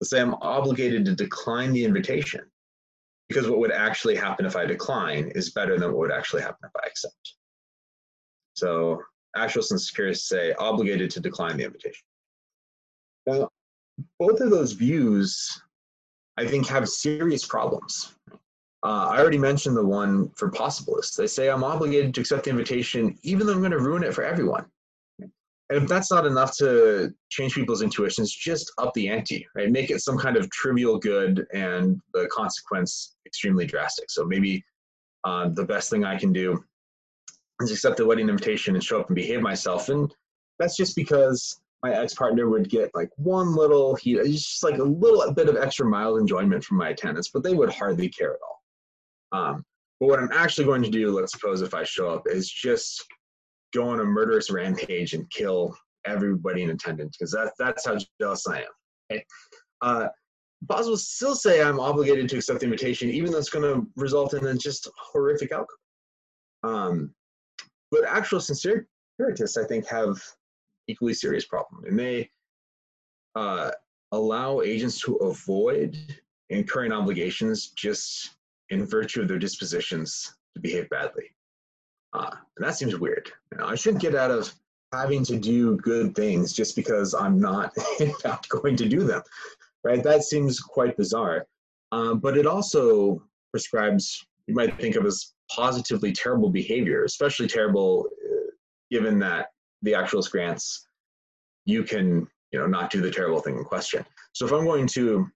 Let's 0.00 0.10
say 0.10 0.20
I'm 0.20 0.34
obligated 0.34 1.04
to 1.04 1.14
decline 1.14 1.72
the 1.72 1.84
invitation 1.84 2.44
because 3.28 3.48
what 3.48 3.58
would 3.58 3.72
actually 3.72 4.16
happen 4.16 4.46
if 4.46 4.56
I 4.56 4.64
decline 4.66 5.32
is 5.34 5.52
better 5.52 5.78
than 5.78 5.92
what 5.92 6.00
would 6.00 6.12
actually 6.12 6.42
happen 6.42 6.58
if 6.64 6.72
I 6.82 6.86
accept. 6.86 7.34
So 8.54 9.02
and 9.34 9.50
securitists 9.50 10.28
say 10.28 10.52
obligated 10.54 11.10
to 11.12 11.20
decline 11.20 11.56
the 11.56 11.64
invitation. 11.64 12.04
Now, 13.26 13.48
both 14.18 14.40
of 14.40 14.50
those 14.50 14.72
views, 14.72 15.62
I 16.36 16.46
think, 16.46 16.66
have 16.68 16.88
serious 16.88 17.46
problems. 17.46 18.14
Uh, 18.84 19.06
I 19.10 19.20
already 19.20 19.38
mentioned 19.38 19.76
the 19.76 19.86
one 19.86 20.28
for 20.30 20.50
possibilists. 20.50 21.16
They 21.16 21.28
say 21.28 21.48
I'm 21.48 21.62
obligated 21.62 22.14
to 22.14 22.20
accept 22.20 22.44
the 22.44 22.50
invitation, 22.50 23.16
even 23.22 23.46
though 23.46 23.52
I'm 23.52 23.60
going 23.60 23.70
to 23.70 23.78
ruin 23.78 24.02
it 24.02 24.12
for 24.12 24.24
everyone. 24.24 24.66
And 25.70 25.82
if 25.82 25.88
that's 25.88 26.10
not 26.10 26.26
enough 26.26 26.56
to 26.58 27.12
change 27.30 27.54
people's 27.54 27.82
intuitions, 27.82 28.32
just 28.32 28.70
up 28.78 28.92
the 28.94 29.08
ante, 29.08 29.46
right? 29.54 29.70
Make 29.70 29.90
it 29.90 30.00
some 30.00 30.18
kind 30.18 30.36
of 30.36 30.50
trivial 30.50 30.98
good 30.98 31.46
and 31.54 31.98
the 32.12 32.28
consequence 32.32 33.16
extremely 33.26 33.64
drastic. 33.64 34.10
So 34.10 34.24
maybe 34.24 34.62
uh, 35.24 35.48
the 35.54 35.64
best 35.64 35.88
thing 35.88 36.04
I 36.04 36.18
can 36.18 36.32
do 36.32 36.62
is 37.60 37.70
accept 37.70 37.96
the 37.96 38.06
wedding 38.06 38.28
invitation 38.28 38.74
and 38.74 38.84
show 38.84 39.00
up 39.00 39.08
and 39.08 39.16
behave 39.16 39.40
myself. 39.40 39.88
And 39.88 40.12
that's 40.58 40.76
just 40.76 40.94
because 40.94 41.60
my 41.82 41.92
ex-partner 41.92 42.48
would 42.48 42.68
get 42.68 42.90
like 42.94 43.10
one 43.16 43.54
little 43.54 43.94
he 43.96 44.14
just 44.14 44.62
like 44.62 44.78
a 44.78 44.82
little 44.82 45.32
bit 45.32 45.48
of 45.48 45.56
extra 45.56 45.84
mild 45.84 46.18
enjoyment 46.18 46.62
from 46.62 46.76
my 46.76 46.90
attendance 46.90 47.30
but 47.32 47.42
they 47.42 47.54
would 47.54 47.72
hardly 47.72 48.08
care 48.08 48.34
at 48.34 48.38
all 48.46 48.62
um, 49.38 49.64
but 49.98 50.08
what 50.08 50.18
i'm 50.18 50.30
actually 50.32 50.64
going 50.64 50.82
to 50.82 50.90
do 50.90 51.10
let's 51.10 51.32
suppose 51.32 51.62
if 51.62 51.74
i 51.74 51.82
show 51.82 52.08
up 52.08 52.22
is 52.26 52.48
just 52.48 53.04
go 53.74 53.88
on 53.88 54.00
a 54.00 54.04
murderous 54.04 54.50
rampage 54.50 55.14
and 55.14 55.28
kill 55.30 55.74
everybody 56.04 56.62
in 56.62 56.70
attendance 56.70 57.16
because 57.16 57.32
that, 57.32 57.52
that's 57.58 57.86
how 57.86 57.96
jealous 58.20 58.46
i 58.48 58.58
am 58.58 58.66
okay? 59.10 59.24
uh, 59.82 60.08
Boswell 60.62 60.96
still 60.96 61.34
say 61.34 61.60
I'm 61.60 61.80
obligated 61.80 62.28
to 62.28 62.36
accept 62.36 62.60
the 62.60 62.66
invitation, 62.66 63.10
even 63.10 63.32
though 63.32 63.38
it's 63.38 63.50
going 63.50 63.64
to 63.64 63.86
result 63.96 64.34
in 64.34 64.46
a 64.46 64.54
just 64.54 64.88
horrific 64.96 65.50
outcome. 65.50 65.76
Um, 66.62 67.14
but 67.90 68.04
actual 68.04 68.40
sincerities, 68.40 68.86
I 69.56 69.64
think, 69.64 69.86
have 69.88 70.22
equally 70.86 71.14
serious 71.14 71.46
problem, 71.46 71.84
and 71.84 71.98
they 71.98 72.30
uh, 73.34 73.72
allow 74.12 74.60
agents 74.60 75.00
to 75.00 75.16
avoid 75.16 75.96
incurring 76.50 76.92
obligations 76.92 77.68
just 77.70 78.36
in 78.70 78.86
virtue 78.86 79.20
of 79.20 79.28
their 79.28 79.38
dispositions 79.38 80.32
to 80.54 80.60
behave 80.60 80.88
badly. 80.90 81.24
Uh, 82.12 82.36
that 82.58 82.76
seems 82.76 82.98
weird. 82.98 83.30
You 83.50 83.58
know, 83.58 83.66
I 83.66 83.74
shouldn't 83.74 84.02
get 84.02 84.14
out 84.14 84.30
of 84.30 84.52
having 84.92 85.24
to 85.24 85.38
do 85.38 85.76
good 85.78 86.14
things 86.14 86.52
just 86.52 86.76
because 86.76 87.14
I'm 87.14 87.40
not 87.40 87.72
in 88.00 88.12
fact 88.14 88.48
going 88.48 88.76
to 88.76 88.88
do 88.88 89.04
them, 89.04 89.22
right? 89.84 90.02
That 90.02 90.22
seems 90.22 90.60
quite 90.60 90.96
bizarre. 90.96 91.46
Um, 91.92 92.18
but 92.18 92.36
it 92.36 92.46
also 92.46 93.22
prescribes, 93.50 94.26
you 94.46 94.54
might 94.54 94.78
think 94.80 94.96
of 94.96 95.06
as 95.06 95.32
positively 95.50 96.12
terrible 96.12 96.50
behavior, 96.50 97.04
especially 97.04 97.46
terrible 97.46 98.06
uh, 98.24 98.50
given 98.90 99.18
that 99.20 99.48
the 99.82 99.94
actual 99.94 100.22
grants 100.22 100.86
you 101.64 101.84
can, 101.84 102.26
you 102.50 102.58
know, 102.58 102.66
not 102.66 102.90
do 102.90 103.00
the 103.00 103.10
terrible 103.10 103.40
thing 103.40 103.56
in 103.56 103.64
question. 103.64 104.04
So 104.32 104.46
if 104.46 104.52
I'm 104.52 104.64
going 104.64 104.86
to, 104.88 105.26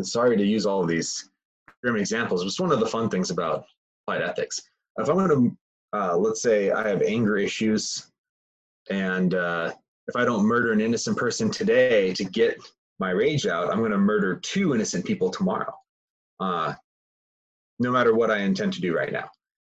sorry 0.00 0.36
to 0.36 0.44
use 0.44 0.66
all 0.66 0.82
of 0.82 0.88
these 0.88 1.30
grim 1.82 1.96
examples, 1.96 2.42
but 2.42 2.46
it's 2.46 2.60
one 2.60 2.72
of 2.72 2.80
the 2.80 2.86
fun 2.86 3.10
things 3.10 3.30
about 3.30 3.64
applied 4.02 4.22
ethics. 4.22 4.62
If 4.98 5.08
I'm 5.08 5.16
going 5.16 5.28
to, 5.28 5.56
uh, 5.92 6.16
let's 6.16 6.42
say 6.42 6.70
I 6.70 6.88
have 6.88 7.02
anger 7.02 7.36
issues 7.36 8.10
and 8.90 9.34
uh, 9.34 9.72
if 10.08 10.16
I 10.16 10.24
don't 10.24 10.44
murder 10.44 10.72
an 10.72 10.80
innocent 10.80 11.16
person 11.16 11.50
today 11.50 12.12
to 12.14 12.24
get 12.24 12.56
my 12.98 13.10
rage 13.10 13.46
out, 13.46 13.70
I'm 13.70 13.78
going 13.78 13.92
to 13.92 13.98
murder 13.98 14.36
two 14.36 14.74
innocent 14.74 15.04
people 15.04 15.30
tomorrow, 15.30 15.72
uh, 16.40 16.74
no 17.78 17.90
matter 17.90 18.14
what 18.14 18.30
I 18.30 18.38
intend 18.38 18.72
to 18.74 18.80
do 18.80 18.96
right 18.96 19.12
now. 19.12 19.28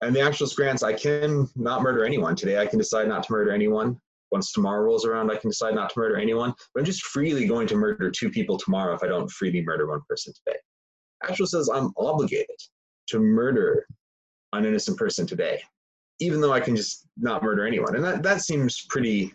And 0.03 0.15
the 0.15 0.21
actual 0.21 0.49
grants, 0.55 0.83
I 0.83 0.93
can 0.93 1.49
not 1.57 1.83
murder 1.83 2.05
anyone 2.05 2.37
today. 2.37 2.59
I 2.59 2.67
can 2.67 2.79
decide 2.79 3.09
not 3.09 3.23
to 3.25 3.33
murder 3.33 3.53
anyone. 3.53 3.99
Once 4.33 4.53
tomorrow 4.53 4.83
rolls 4.83 5.07
around, 5.07 5.31
I 5.31 5.37
can 5.37 5.51
decide 5.51 5.75
not 5.75 5.91
to 5.91 5.99
murder 5.99 6.17
anyone. 6.17 6.53
But 6.75 6.81
I'm 6.81 6.85
just 6.85 7.05
freely 7.05 7.47
going 7.47 7.67
to 7.69 7.77
murder 7.77 8.11
two 8.11 8.29
people 8.29 8.59
tomorrow 8.59 8.95
if 8.95 9.03
I 9.03 9.07
don't 9.07 9.31
freely 9.31 9.63
murder 9.63 9.87
one 9.87 10.03
person 10.09 10.35
today. 10.35 10.59
Actual 11.23 11.47
says 11.47 11.71
I'm 11.73 11.93
obligated 11.97 12.57
to 13.09 13.21
murder 13.21 13.87
an 14.53 14.67
innocent 14.67 14.99
person 14.99 15.27
today 15.27 15.63
even 16.21 16.41
though 16.41 16.53
I 16.53 16.61
can 16.61 16.77
just 16.77 17.07
not 17.17 17.43
murder 17.43 17.67
anyone. 17.67 17.95
And 17.97 18.05
that, 18.05 18.23
that 18.23 18.41
seems 18.41 18.87
pretty 18.89 19.33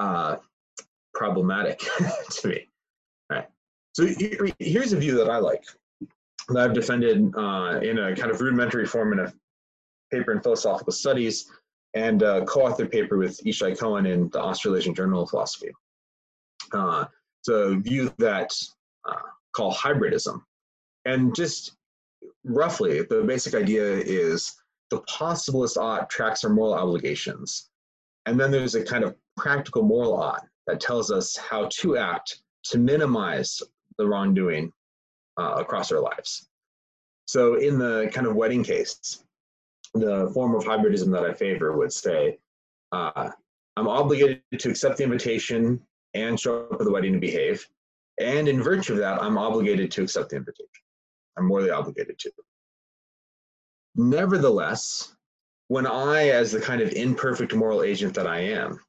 uh, 0.00 0.36
problematic 1.14 1.80
to 2.30 2.48
me. 2.48 2.68
Right. 3.30 3.46
So 3.92 4.08
here's 4.58 4.92
a 4.92 4.98
view 4.98 5.16
that 5.16 5.30
I 5.30 5.38
like, 5.38 5.64
that 6.48 6.58
I've 6.58 6.74
defended 6.74 7.32
uh, 7.36 7.80
in 7.82 7.98
a 7.98 8.14
kind 8.14 8.30
of 8.30 8.40
rudimentary 8.40 8.86
form 8.86 9.12
in 9.12 9.20
a 9.20 9.32
paper 10.12 10.32
in 10.32 10.40
philosophical 10.40 10.92
studies 10.92 11.50
and 11.94 12.22
a 12.22 12.44
co-authored 12.44 12.90
paper 12.90 13.16
with 13.16 13.40
Yishai 13.44 13.78
Cohen 13.78 14.06
in 14.06 14.28
the 14.30 14.40
Australasian 14.40 14.94
Journal 14.94 15.22
of 15.22 15.30
Philosophy. 15.30 15.70
Uh, 16.72 17.04
it's 17.40 17.48
a 17.48 17.76
view 17.76 18.12
that 18.18 18.52
uh, 19.08 19.14
called 19.54 19.74
hybridism. 19.74 20.40
And 21.04 21.34
just 21.34 21.76
roughly, 22.44 23.02
the 23.02 23.22
basic 23.22 23.54
idea 23.54 23.84
is 23.84 24.52
the 24.90 25.00
possibilist 25.02 25.76
ought 25.76 26.10
tracks 26.10 26.44
our 26.44 26.50
moral 26.50 26.74
obligations. 26.74 27.70
And 28.26 28.38
then 28.38 28.50
there's 28.50 28.74
a 28.74 28.84
kind 28.84 29.04
of 29.04 29.14
practical 29.36 29.82
moral 29.82 30.14
ought 30.14 30.46
that 30.66 30.80
tells 30.80 31.10
us 31.10 31.36
how 31.36 31.68
to 31.80 31.96
act 31.96 32.40
to 32.64 32.78
minimize 32.78 33.62
the 33.98 34.06
wrongdoing 34.06 34.72
uh, 35.38 35.56
across 35.58 35.92
our 35.92 36.00
lives. 36.00 36.48
So, 37.26 37.54
in 37.54 37.78
the 37.78 38.10
kind 38.12 38.26
of 38.26 38.36
wedding 38.36 38.62
case, 38.62 39.24
the 39.94 40.30
form 40.34 40.54
of 40.54 40.64
hybridism 40.64 41.10
that 41.12 41.24
I 41.24 41.32
favor 41.32 41.76
would 41.76 41.92
say, 41.92 42.38
uh, 42.92 43.30
I'm 43.76 43.88
obligated 43.88 44.42
to 44.58 44.70
accept 44.70 44.98
the 44.98 45.04
invitation 45.04 45.80
and 46.14 46.38
show 46.38 46.66
up 46.70 46.80
at 46.80 46.84
the 46.84 46.92
wedding 46.92 47.12
and 47.12 47.20
behave. 47.20 47.66
And 48.20 48.48
in 48.48 48.62
virtue 48.62 48.92
of 48.92 48.98
that, 49.00 49.22
I'm 49.22 49.36
obligated 49.36 49.90
to 49.92 50.02
accept 50.02 50.30
the 50.30 50.36
invitation. 50.36 50.68
I'm 51.36 51.46
morally 51.46 51.70
obligated 51.70 52.18
to. 52.20 52.30
Nevertheless, 53.96 55.14
when 55.68 55.86
I, 55.86 56.28
as 56.28 56.52
the 56.52 56.60
kind 56.60 56.80
of 56.80 56.92
imperfect 56.92 57.54
moral 57.54 57.82
agent 57.82 58.14
that 58.14 58.26
I 58.26 58.40
am, 58.40 58.80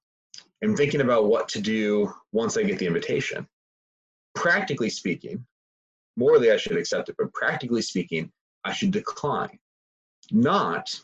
am 0.63 0.75
thinking 0.75 1.01
about 1.01 1.27
what 1.27 1.47
to 1.49 1.61
do 1.61 2.11
once 2.31 2.57
I 2.57 2.63
get 2.63 2.79
the 2.79 2.87
invitation, 2.87 3.47
practically 4.33 4.89
speaking, 4.89 5.45
morally 6.17 6.51
I 6.51 6.57
should 6.57 6.77
accept 6.77 7.09
it, 7.09 7.15
but 7.17 7.33
practically 7.33 7.81
speaking, 7.81 8.31
I 8.63 8.73
should 8.73 8.91
decline. 8.91 9.59
Not 10.31 10.99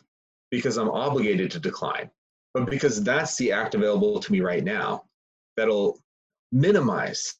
because 0.50 0.76
I'm 0.76 0.90
obligated 0.90 1.50
to 1.52 1.60
decline, 1.60 2.10
but 2.54 2.68
because 2.68 3.02
that's 3.02 3.36
the 3.36 3.52
act 3.52 3.74
available 3.74 4.20
to 4.20 4.32
me 4.32 4.40
right 4.40 4.64
now 4.64 5.04
that'll 5.56 5.98
minimize 6.50 7.36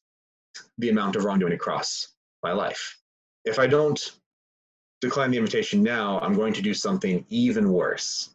the 0.77 0.89
amount 0.89 1.15
of 1.15 1.25
wrongdoing 1.25 1.53
across 1.53 2.07
my 2.41 2.51
life. 2.51 2.97
If 3.45 3.59
I 3.59 3.67
don't 3.67 3.99
decline 5.03 5.31
the 5.31 5.37
invitation 5.37 5.83
now, 5.83 6.19
I'm 6.19 6.33
going 6.33 6.53
to 6.53 6.61
do 6.61 6.73
something 6.73 7.25
even 7.29 7.71
worse. 7.71 8.29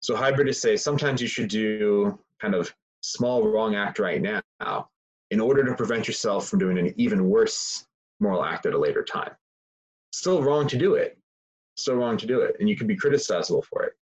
So 0.00 0.14
hybridists 0.14 0.60
say 0.60 0.76
sometimes 0.76 1.20
you 1.20 1.28
should 1.28 1.48
do 1.48 2.18
kind 2.40 2.54
of 2.54 2.74
small 3.00 3.48
wrong 3.48 3.74
act 3.74 3.98
right 3.98 4.22
now 4.22 4.88
in 5.30 5.40
order 5.40 5.64
to 5.64 5.74
prevent 5.74 6.06
yourself 6.06 6.48
from 6.48 6.58
doing 6.58 6.78
an 6.78 6.94
even 6.96 7.28
worse 7.28 7.86
moral 8.20 8.44
act 8.44 8.66
at 8.66 8.74
a 8.74 8.78
later 8.78 9.02
time. 9.02 9.32
Still 10.12 10.42
wrong 10.42 10.66
to 10.68 10.78
do 10.78 10.94
it. 10.94 11.18
Still 11.76 11.96
wrong 11.96 12.16
to 12.18 12.26
do 12.26 12.40
it. 12.40 12.56
And 12.60 12.68
you 12.68 12.76
can 12.76 12.86
be 12.86 12.96
criticizable 12.96 13.64
for 13.64 13.82
it. 13.82 13.94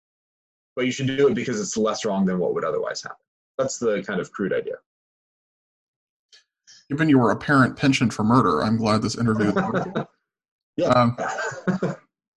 But 0.77 0.87
you 0.87 0.93
should 0.93 1.07
do 1.07 1.29
it 1.29 1.35
because 1.35 1.61
it's 1.61 1.77
less 1.77 2.05
wrong 2.05 2.25
than 2.27 2.39
what 2.39 2.55
would 2.55 2.65
otherwise 2.65 3.03
happen. 3.03 3.19
That's 3.59 3.79
the 3.79 4.03
kind 4.03 4.21
of 4.21 4.33
crude 4.33 4.53
idea. 4.53 4.77
Given 6.89 7.09
your 7.09 7.31
apparent 7.31 7.77
pensioned 7.77 8.13
for 8.13 8.25
murder, 8.25 8.63
I'm 8.63 8.77
glad 8.77 9.03
this 9.03 9.17
interview 9.17 9.53
Yeah. 10.77 10.89
Um, 10.89 11.17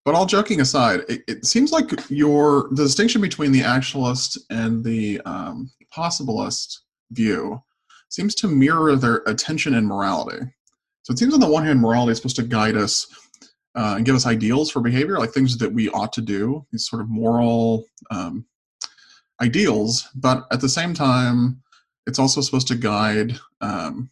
but 0.06 0.16
all 0.16 0.26
joking 0.26 0.62
aside, 0.62 1.02
it, 1.08 1.22
it, 1.28 1.46
seems 1.46 1.72
like 1.72 1.92
your 2.10 2.68
the 2.72 2.84
distinction 2.84 3.22
between 3.22 3.52
the 3.52 3.64
actualist 3.64 4.38
and 4.50 4.84
the 4.84 5.22
um, 5.26 5.72
possibilist 5.96 6.80
view 7.12 7.62
seems 8.10 8.36
to 8.36 8.48
mirror 8.48 8.96
their 8.96 9.18
attention 9.28 9.76
and 9.76 9.88
morality. 9.88 10.46
So 11.04 11.14
it 11.14 11.20
seems 11.20 11.34
on 11.34 11.40
the 11.40 11.50
one 11.50 11.66
hand, 11.66 11.80
morality 11.80 12.12
is 12.12 12.18
supposed 12.18 12.36
to 12.38 12.44
guide 12.44 12.76
us 12.76 13.08
uh, 13.76 13.96
and 13.98 14.06
give 14.06 14.16
us 14.16 14.28
ideals 14.28 14.70
for 14.70 14.82
behavior, 14.82 15.20
like 15.20 15.32
things 15.32 15.58
that 15.58 15.72
we 15.72 15.90
ought 15.90 16.14
to 16.14 16.22
do, 16.22 16.66
these 16.72 16.88
sort 16.88 17.02
of 17.02 17.10
moral 17.10 17.86
um, 18.12 18.46
ideals. 19.42 20.08
But 20.16 20.46
at 20.52 20.62
the 20.62 20.70
same 20.70 20.94
time, 20.94 21.62
it's 22.08 22.20
also 22.20 22.42
supposed 22.42 22.68
to 22.68 22.76
guide. 22.76 23.38
Um, 23.62 24.10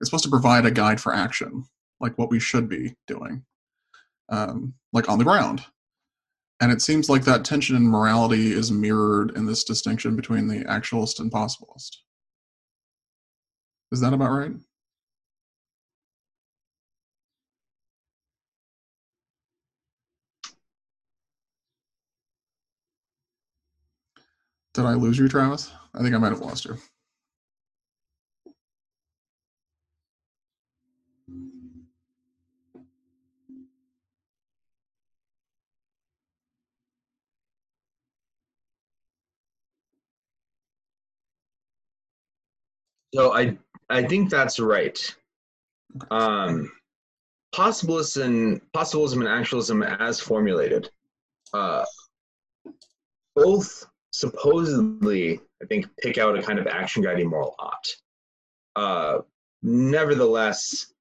it's 0.00 0.10
supposed 0.10 0.24
to 0.24 0.30
provide 0.30 0.66
a 0.66 0.70
guide 0.70 1.00
for 1.00 1.14
action 1.14 1.64
like 2.00 2.16
what 2.18 2.30
we 2.30 2.40
should 2.40 2.68
be 2.68 2.94
doing, 3.06 3.44
um, 4.28 4.74
like 4.92 5.08
on 5.08 5.18
the 5.18 5.24
ground. 5.24 5.64
And 6.60 6.72
it 6.72 6.82
seems 6.82 7.08
like 7.08 7.24
that 7.24 7.44
tension 7.44 7.76
in 7.76 7.86
morality 7.86 8.52
is 8.52 8.72
mirrored 8.72 9.36
in 9.36 9.46
this 9.46 9.64
distinction 9.64 10.16
between 10.16 10.48
the 10.48 10.64
actualist 10.68 11.20
and 11.20 11.30
possibilist. 11.30 11.98
Is 13.92 14.00
that 14.00 14.12
about 14.12 14.30
right? 14.32 14.52
Did 24.74 24.84
I 24.84 24.94
lose 24.94 25.18
you, 25.18 25.28
Travis? 25.28 25.72
I 25.94 26.02
think 26.02 26.14
I 26.14 26.18
might 26.18 26.30
have 26.30 26.40
lost 26.40 26.64
you. 26.64 26.76
So 43.14 43.34
I 43.34 43.56
I 43.88 44.02
think 44.04 44.30
that's 44.30 44.60
right. 44.60 44.98
Um, 46.10 46.70
possibilism 47.54 48.22
and 48.22 48.72
possibilism 48.72 49.20
and 49.20 49.28
actualism 49.28 49.82
as 49.82 50.20
formulated, 50.20 50.90
uh, 51.54 51.84
both 53.34 53.86
supposedly 54.10 55.40
I 55.62 55.66
think 55.66 55.86
pick 56.02 56.18
out 56.18 56.38
a 56.38 56.42
kind 56.42 56.58
of 56.58 56.66
action 56.66 57.02
guiding 57.02 57.30
moral 57.30 57.54
ought. 57.58 57.86
Uh, 58.76 59.18
nevertheless, 59.62 60.92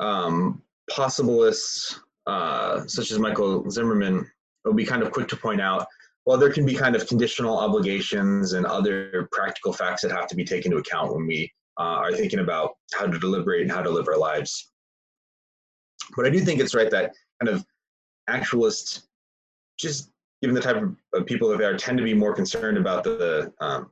um, 0.00 0.62
possibilists 0.90 1.98
uh, 2.26 2.86
such 2.86 3.10
as 3.10 3.18
Michael 3.18 3.68
Zimmerman 3.70 4.30
will 4.64 4.74
be 4.74 4.84
kind 4.84 5.02
of 5.02 5.12
quick 5.12 5.28
to 5.28 5.36
point 5.36 5.60
out 5.60 5.86
well, 6.26 6.38
there 6.38 6.52
can 6.52 6.66
be 6.66 6.74
kind 6.74 6.94
of 6.94 7.06
conditional 7.06 7.58
obligations 7.58 8.52
and 8.52 8.66
other 8.66 9.28
practical 9.32 9.72
facts 9.72 10.02
that 10.02 10.10
have 10.10 10.26
to 10.28 10.36
be 10.36 10.44
taken 10.44 10.72
into 10.72 10.82
account 10.82 11.14
when 11.14 11.26
we 11.26 11.50
uh, 11.78 11.82
are 11.82 12.12
thinking 12.12 12.40
about 12.40 12.72
how 12.94 13.06
to 13.06 13.18
deliberate 13.18 13.62
and 13.62 13.70
how 13.70 13.82
to 13.82 13.90
live 13.90 14.08
our 14.08 14.18
lives. 14.18 14.70
But 16.16 16.26
I 16.26 16.30
do 16.30 16.40
think 16.40 16.60
it's 16.60 16.74
right 16.74 16.90
that 16.90 17.14
kind 17.42 17.54
of 17.54 17.64
actualists, 18.28 19.06
just 19.78 20.10
given 20.42 20.54
the 20.54 20.60
type 20.60 20.82
of 21.14 21.26
people 21.26 21.48
that 21.48 21.58
they 21.58 21.64
are, 21.64 21.76
tend 21.76 21.98
to 21.98 22.04
be 22.04 22.14
more 22.14 22.34
concerned 22.34 22.78
about 22.78 23.04
the 23.04 23.52
um, 23.60 23.90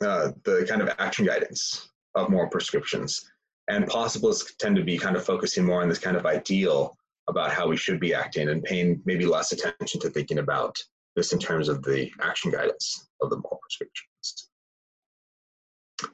uh, 0.00 0.30
the 0.44 0.64
kind 0.68 0.82
of 0.82 0.90
action 0.98 1.26
guidance 1.26 1.90
of 2.14 2.30
moral 2.30 2.48
prescriptions. 2.48 3.30
And 3.68 3.86
possibilists 3.86 4.56
tend 4.58 4.76
to 4.76 4.84
be 4.84 4.98
kind 4.98 5.16
of 5.16 5.24
focusing 5.24 5.64
more 5.64 5.82
on 5.82 5.88
this 5.88 5.98
kind 5.98 6.16
of 6.16 6.26
ideal 6.26 6.96
about 7.28 7.52
how 7.52 7.68
we 7.68 7.76
should 7.76 8.00
be 8.00 8.14
acting 8.14 8.48
and 8.48 8.64
paying 8.64 9.00
maybe 9.04 9.26
less 9.26 9.52
attention 9.52 10.00
to 10.00 10.10
thinking 10.10 10.38
about 10.38 10.76
this 11.16 11.32
in 11.32 11.38
terms 11.38 11.68
of 11.68 11.82
the 11.82 12.10
action 12.20 12.50
guidance 12.50 13.08
of 13.20 13.30
the 13.30 13.36
moral 13.36 13.60
prescriptions. 13.62 14.50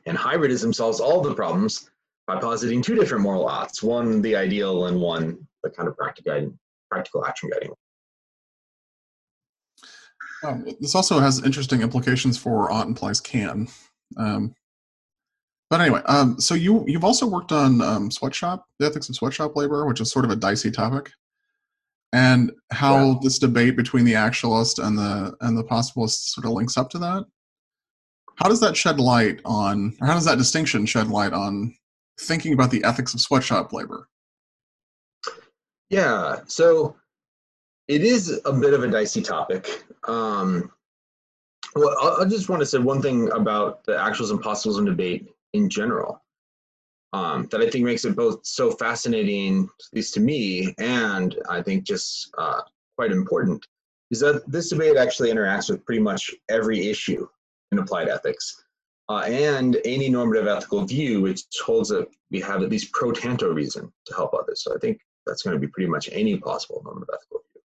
And 0.06 0.16
hybridism 0.16 0.74
solves 0.74 1.00
all 1.00 1.20
the 1.20 1.34
problems 1.34 1.90
by 2.26 2.40
positing 2.40 2.82
two 2.82 2.96
different 2.96 3.22
moral 3.22 3.46
oughts, 3.46 3.82
one 3.82 4.20
the 4.20 4.34
ideal 4.34 4.86
and 4.86 5.00
one 5.00 5.46
the 5.62 5.70
kind 5.70 5.88
of 5.88 5.96
practical, 5.96 6.52
practical 6.90 7.24
action 7.24 7.50
guiding. 7.50 7.72
Um, 10.42 10.66
this 10.80 10.94
also 10.94 11.18
has 11.18 11.44
interesting 11.44 11.82
implications 11.82 12.36
for 12.36 12.70
ought 12.70 12.86
implies 12.86 13.20
can. 13.20 13.68
Um, 14.16 14.54
but 15.70 15.80
anyway, 15.80 16.02
um, 16.06 16.40
so 16.40 16.54
you 16.54 16.84
you've 16.86 17.04
also 17.04 17.26
worked 17.26 17.50
on 17.50 17.80
um, 17.80 18.10
sweatshop, 18.10 18.66
the 18.78 18.86
ethics 18.86 19.08
of 19.08 19.16
sweatshop 19.16 19.56
labor, 19.56 19.86
which 19.86 20.00
is 20.00 20.12
sort 20.12 20.24
of 20.24 20.30
a 20.30 20.36
dicey 20.36 20.70
topic, 20.70 21.10
and 22.16 22.50
how 22.70 23.10
yeah. 23.10 23.14
this 23.20 23.38
debate 23.38 23.76
between 23.76 24.06
the 24.06 24.14
actualist 24.14 24.78
and 24.78 24.96
the 24.96 25.36
and 25.42 25.56
the 25.56 25.62
possibilist 25.62 26.30
sort 26.30 26.46
of 26.46 26.52
links 26.52 26.78
up 26.78 26.88
to 26.88 26.98
that. 26.98 27.26
How 28.36 28.48
does 28.48 28.60
that 28.60 28.74
shed 28.74 28.98
light 28.98 29.40
on, 29.44 29.94
or 30.00 30.06
how 30.06 30.14
does 30.14 30.24
that 30.24 30.38
distinction 30.38 30.86
shed 30.86 31.08
light 31.08 31.34
on 31.34 31.74
thinking 32.18 32.54
about 32.54 32.70
the 32.70 32.82
ethics 32.84 33.12
of 33.12 33.20
sweatshop 33.20 33.70
labor? 33.74 34.08
Yeah, 35.90 36.40
so 36.46 36.96
it 37.86 38.02
is 38.02 38.40
a 38.46 38.52
bit 38.52 38.72
of 38.72 38.82
a 38.82 38.88
dicey 38.88 39.20
topic. 39.20 39.84
Um, 40.08 40.72
well, 41.74 42.18
I 42.18 42.24
just 42.24 42.48
want 42.48 42.60
to 42.60 42.66
say 42.66 42.78
one 42.78 43.02
thing 43.02 43.30
about 43.32 43.84
the 43.84 43.92
actuals 43.92 44.30
and 44.30 44.40
possibles 44.40 44.82
debate 44.82 45.28
in 45.52 45.68
general 45.68 46.22
um, 47.12 47.48
that 47.50 47.60
I 47.60 47.70
think 47.70 47.84
makes 47.84 48.04
it 48.04 48.16
both 48.16 48.44
so 48.44 48.70
fascinating, 48.70 49.64
at 49.64 49.96
least 49.96 50.14
to 50.14 50.20
me, 50.20 50.74
and 50.78 51.36
I 51.48 51.62
think 51.62 51.84
just 51.84 52.30
uh, 52.38 52.60
quite 52.96 53.12
important, 53.12 53.64
is 54.10 54.20
that 54.20 54.50
this 54.50 54.70
debate 54.70 54.96
actually 54.96 55.30
interacts 55.30 55.70
with 55.70 55.84
pretty 55.84 56.00
much 56.00 56.30
every 56.48 56.88
issue 56.88 57.26
in 57.72 57.78
applied 57.78 58.08
ethics. 58.08 58.62
Uh, 59.08 59.20
and 59.20 59.78
any 59.84 60.08
normative 60.08 60.48
ethical 60.48 60.84
view 60.84 61.22
which 61.22 61.44
holds 61.64 61.90
that 61.90 62.08
we 62.32 62.40
have 62.40 62.62
at 62.62 62.70
least 62.70 62.92
pro 62.92 63.12
tanto 63.12 63.52
reason 63.52 63.92
to 64.04 64.14
help 64.14 64.34
others. 64.34 64.64
So 64.64 64.74
I 64.74 64.78
think 64.78 65.00
that's 65.26 65.42
going 65.42 65.54
to 65.54 65.60
be 65.60 65.68
pretty 65.68 65.88
much 65.88 66.08
any 66.10 66.36
possible 66.38 66.82
normative 66.84 67.14
ethical 67.14 67.42
view. 67.52 67.62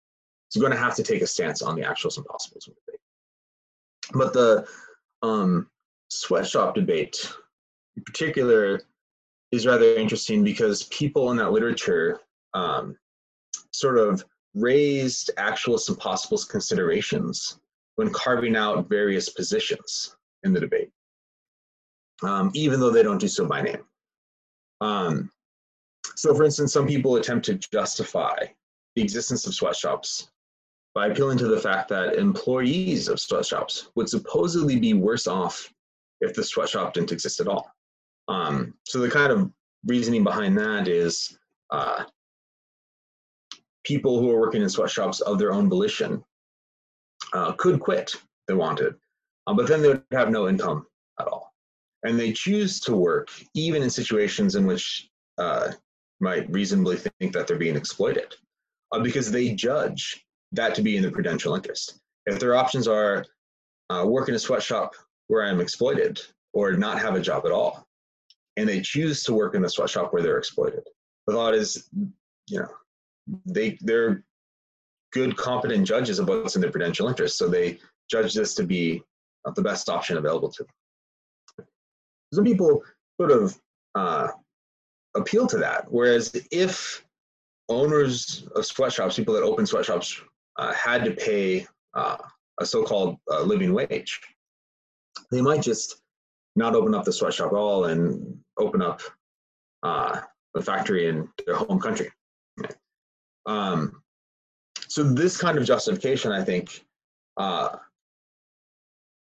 It's 0.48 0.56
going 0.56 0.70
to 0.70 0.78
have 0.78 0.94
to 0.94 1.02
take 1.02 1.22
a 1.22 1.26
stance 1.26 1.60
on 1.60 1.74
the 1.74 1.82
actuals 1.82 2.18
and 2.18 2.26
possibles 2.26 2.66
debate. 2.66 3.00
But 4.12 4.32
the 4.32 4.66
um, 5.22 5.68
sweatshop 6.08 6.76
debate, 6.76 7.32
in 7.96 8.04
particular, 8.04 8.82
is 9.54 9.66
rather 9.66 9.94
interesting 9.94 10.42
because 10.42 10.84
people 10.84 11.30
in 11.30 11.36
that 11.38 11.52
literature 11.52 12.20
um, 12.54 12.96
sort 13.72 13.98
of 13.98 14.24
raised 14.54 15.30
actuals 15.36 15.88
and 15.88 15.98
possibles 15.98 16.44
considerations 16.44 17.58
when 17.96 18.10
carving 18.10 18.56
out 18.56 18.88
various 18.88 19.28
positions 19.28 20.16
in 20.42 20.52
the 20.52 20.60
debate, 20.60 20.90
um, 22.22 22.50
even 22.54 22.80
though 22.80 22.90
they 22.90 23.02
don't 23.02 23.18
do 23.18 23.28
so 23.28 23.46
by 23.46 23.62
name. 23.62 23.84
Um, 24.80 25.30
so, 26.16 26.34
for 26.34 26.44
instance, 26.44 26.72
some 26.72 26.86
people 26.86 27.16
attempt 27.16 27.46
to 27.46 27.54
justify 27.54 28.36
the 28.94 29.02
existence 29.02 29.46
of 29.46 29.54
sweatshops 29.54 30.30
by 30.94 31.08
appealing 31.08 31.38
to 31.38 31.48
the 31.48 31.60
fact 31.60 31.88
that 31.88 32.14
employees 32.14 33.08
of 33.08 33.18
sweatshops 33.18 33.88
would 33.96 34.08
supposedly 34.08 34.78
be 34.78 34.94
worse 34.94 35.26
off 35.26 35.72
if 36.20 36.34
the 36.34 36.44
sweatshop 36.44 36.94
didn't 36.94 37.12
exist 37.12 37.40
at 37.40 37.48
all. 37.48 37.73
Um, 38.28 38.74
so 38.84 39.00
the 39.00 39.10
kind 39.10 39.32
of 39.32 39.50
reasoning 39.86 40.24
behind 40.24 40.56
that 40.58 40.88
is 40.88 41.38
uh, 41.70 42.04
people 43.84 44.18
who 44.18 44.30
are 44.30 44.40
working 44.40 44.62
in 44.62 44.68
sweatshops 44.68 45.20
of 45.20 45.38
their 45.38 45.52
own 45.52 45.68
volition 45.68 46.24
uh, 47.32 47.52
could 47.52 47.80
quit 47.80 48.14
if 48.14 48.26
they 48.48 48.54
wanted, 48.54 48.94
uh, 49.46 49.54
but 49.54 49.66
then 49.66 49.82
they 49.82 49.88
would 49.88 50.02
have 50.12 50.30
no 50.30 50.48
income 50.48 50.86
at 51.20 51.26
all. 51.26 51.52
And 52.02 52.18
they 52.18 52.32
choose 52.32 52.80
to 52.80 52.96
work 52.96 53.28
even 53.54 53.82
in 53.82 53.90
situations 53.90 54.56
in 54.56 54.66
which 54.66 55.08
uh, 55.38 55.72
might 56.20 56.50
reasonably 56.50 56.96
think 56.96 57.32
that 57.32 57.46
they're 57.46 57.58
being 57.58 57.76
exploited 57.76 58.34
uh, 58.92 59.00
because 59.00 59.30
they 59.30 59.54
judge 59.54 60.24
that 60.52 60.74
to 60.74 60.82
be 60.82 60.96
in 60.96 61.02
the 61.02 61.10
prudential 61.10 61.54
interest. 61.54 62.00
If 62.26 62.38
their 62.38 62.54
options 62.54 62.86
are 62.88 63.24
uh, 63.90 64.04
work 64.06 64.28
in 64.28 64.34
a 64.34 64.38
sweatshop 64.38 64.94
where 65.26 65.44
I'm 65.44 65.60
exploited 65.60 66.20
or 66.52 66.72
not 66.72 66.98
have 67.00 67.14
a 67.14 67.20
job 67.20 67.44
at 67.44 67.52
all, 67.52 67.86
and 68.56 68.68
they 68.68 68.80
choose 68.80 69.22
to 69.24 69.34
work 69.34 69.54
in 69.54 69.62
the 69.62 69.68
sweatshop 69.68 70.12
where 70.12 70.22
they're 70.22 70.38
exploited, 70.38 70.82
the 71.26 71.32
thought 71.32 71.54
is, 71.54 71.88
you 72.48 72.60
know, 72.60 72.68
they 73.46 73.78
they're 73.80 74.22
good, 75.12 75.36
competent 75.36 75.86
judges 75.86 76.18
of 76.18 76.28
what's 76.28 76.56
in 76.56 76.62
their 76.62 76.70
prudential 76.70 77.08
interest, 77.08 77.38
so 77.38 77.48
they 77.48 77.78
judge 78.10 78.34
this 78.34 78.54
to 78.54 78.64
be 78.64 79.02
the 79.54 79.62
best 79.62 79.88
option 79.88 80.16
available 80.18 80.50
to 80.50 80.64
them. 80.64 81.66
Some 82.32 82.44
people 82.44 82.82
sort 83.20 83.30
of 83.30 83.58
uh, 83.94 84.28
appeal 85.16 85.46
to 85.46 85.58
that, 85.58 85.86
whereas 85.90 86.34
if 86.50 87.04
owners 87.68 88.46
of 88.56 88.66
sweatshops, 88.66 89.16
people 89.16 89.34
that 89.34 89.42
open 89.42 89.66
sweatshops, 89.66 90.20
uh, 90.58 90.72
had 90.72 91.04
to 91.04 91.12
pay 91.12 91.66
uh, 91.94 92.16
a 92.60 92.66
so-called 92.66 93.16
uh, 93.30 93.42
living 93.42 93.72
wage, 93.72 94.20
they 95.30 95.40
might 95.40 95.62
just 95.62 96.02
not 96.56 96.74
open 96.74 96.94
up 96.94 97.04
the 97.04 97.12
sweatshop 97.12 97.52
at 97.52 97.56
all 97.56 97.86
and 97.86 98.38
open 98.58 98.80
up 98.82 99.00
uh, 99.82 100.20
a 100.54 100.62
factory 100.62 101.08
in 101.08 101.28
their 101.46 101.56
home 101.56 101.80
country. 101.80 102.10
Um, 103.46 104.02
so 104.88 105.02
this 105.02 105.36
kind 105.36 105.58
of 105.58 105.64
justification, 105.64 106.32
I 106.32 106.42
think, 106.44 106.84
uh, 107.36 107.76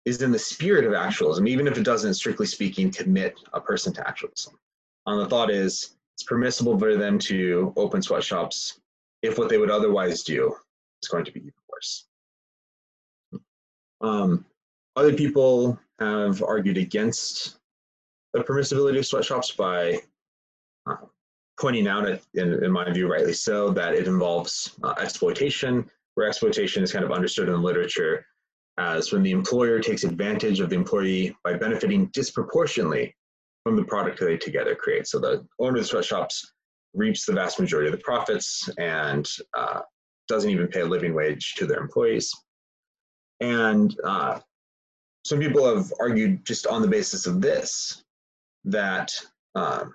is 0.05 0.21
in 0.21 0.31
the 0.31 0.39
spirit 0.39 0.85
of 0.85 0.93
actualism, 0.93 1.47
even 1.47 1.67
if 1.67 1.77
it 1.77 1.83
doesn't, 1.83 2.15
strictly 2.15 2.47
speaking, 2.47 2.91
commit 2.91 3.39
a 3.53 3.61
person 3.61 3.93
to 3.93 4.07
actualism. 4.07 4.57
And 5.05 5.21
the 5.21 5.27
thought 5.27 5.51
is 5.51 5.95
it's 6.15 6.23
permissible 6.23 6.77
for 6.77 6.95
them 6.95 7.19
to 7.19 7.73
open 7.77 8.01
sweatshops 8.01 8.79
if 9.21 9.37
what 9.37 9.49
they 9.49 9.57
would 9.57 9.69
otherwise 9.69 10.23
do 10.23 10.55
is 11.01 11.09
going 11.09 11.25
to 11.25 11.31
be 11.31 11.41
even 11.41 11.53
worse. 11.69 12.07
Um, 14.01 14.45
other 14.95 15.13
people 15.13 15.79
have 15.99 16.41
argued 16.43 16.77
against 16.77 17.59
the 18.33 18.39
permissibility 18.41 18.99
of 18.99 19.05
sweatshops 19.05 19.51
by 19.51 19.99
uh, 20.85 20.95
pointing 21.59 21.87
out, 21.87 22.07
in, 22.07 22.63
in, 22.63 22.71
my 22.71 22.89
view, 22.91 23.11
rightly 23.11 23.33
so, 23.33 23.69
that 23.71 23.93
it 23.93 24.07
involves 24.07 24.75
uh, 24.83 24.93
exploitation, 24.99 25.89
where 26.15 26.27
exploitation 26.27 26.83
is 26.83 26.91
kind 26.91 27.03
of 27.03 27.11
understood 27.11 27.47
in 27.47 27.53
the 27.53 27.59
literature 27.59 28.25
as 28.77 29.11
when 29.11 29.23
the 29.23 29.31
employer 29.31 29.79
takes 29.79 30.03
advantage 30.03 30.61
of 30.61 30.69
the 30.69 30.75
employee 30.75 31.35
by 31.43 31.53
benefiting 31.53 32.05
disproportionately 32.07 33.13
from 33.63 33.75
the 33.75 33.83
product 33.83 34.19
that 34.19 34.25
they 34.25 34.37
together 34.37 34.73
create. 34.73 35.05
So 35.05 35.19
the 35.19 35.45
owner 35.59 35.77
of 35.77 35.83
the 35.83 35.87
sweatshops 35.87 36.53
reaps 36.93 37.25
the 37.25 37.33
vast 37.33 37.59
majority 37.59 37.89
of 37.89 37.97
the 37.97 38.03
profits 38.03 38.69
and 38.77 39.29
uh, 39.55 39.81
doesn't 40.29 40.49
even 40.49 40.67
pay 40.67 40.81
a 40.81 40.85
living 40.85 41.13
wage 41.13 41.55
to 41.55 41.65
their 41.65 41.79
employees. 41.79 42.33
And 43.41 43.95
uh, 44.03 44.39
some 45.23 45.39
people 45.39 45.73
have 45.73 45.91
argued 45.99 46.45
just 46.45 46.67
on 46.67 46.81
the 46.81 46.87
basis 46.87 47.25
of 47.25 47.41
this 47.41 48.03
that 48.65 49.11
um, 49.55 49.93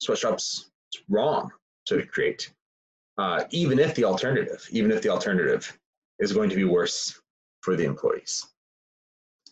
sweatshops 0.00 0.70
is 0.94 1.02
wrong 1.08 1.50
to 1.86 2.04
create, 2.06 2.52
uh, 3.18 3.44
even 3.50 3.78
if 3.78 3.94
the 3.94 4.04
alternative, 4.04 4.66
even 4.70 4.90
if 4.90 5.02
the 5.02 5.08
alternative 5.08 5.78
is 6.18 6.32
going 6.32 6.50
to 6.50 6.56
be 6.56 6.64
worse 6.64 7.20
for 7.62 7.76
the 7.76 7.84
employees. 7.84 8.46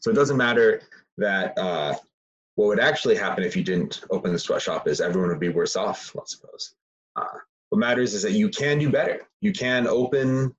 So 0.00 0.10
it 0.10 0.14
doesn't 0.14 0.36
matter 0.36 0.82
that 1.18 1.56
uh, 1.58 1.94
what 2.54 2.68
would 2.68 2.80
actually 2.80 3.16
happen 3.16 3.44
if 3.44 3.56
you 3.56 3.64
didn't 3.64 4.02
open 4.10 4.32
the 4.32 4.38
sweatshop 4.38 4.88
is 4.88 5.00
everyone 5.00 5.30
would 5.30 5.40
be 5.40 5.48
worse 5.48 5.76
off, 5.76 6.14
I 6.16 6.22
suppose. 6.26 6.74
Uh, 7.16 7.38
what 7.70 7.78
matters 7.78 8.14
is 8.14 8.22
that 8.22 8.32
you 8.32 8.48
can 8.48 8.78
do 8.78 8.90
better. 8.90 9.28
You 9.40 9.52
can 9.52 9.86
open 9.86 10.54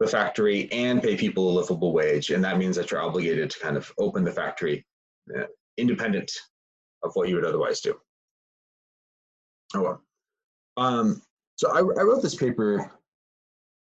the 0.00 0.06
factory 0.06 0.70
and 0.72 1.02
pay 1.02 1.16
people 1.16 1.50
a 1.50 1.52
livable 1.52 1.92
wage, 1.92 2.30
and 2.30 2.44
that 2.44 2.58
means 2.58 2.76
that 2.76 2.90
you're 2.90 3.00
obligated 3.00 3.50
to 3.50 3.60
kind 3.60 3.76
of 3.76 3.90
open 3.98 4.24
the 4.24 4.32
factory 4.32 4.84
uh, 5.36 5.44
independent 5.78 6.30
of 7.02 7.12
what 7.14 7.28
you 7.28 7.34
would 7.36 7.44
otherwise 7.44 7.80
do. 7.80 7.98
Oh 9.74 9.82
well. 9.82 10.02
Um, 10.76 11.22
so 11.56 11.70
I, 11.70 11.78
I, 11.78 12.02
wrote 12.02 12.22
this 12.22 12.34
paper 12.34 12.92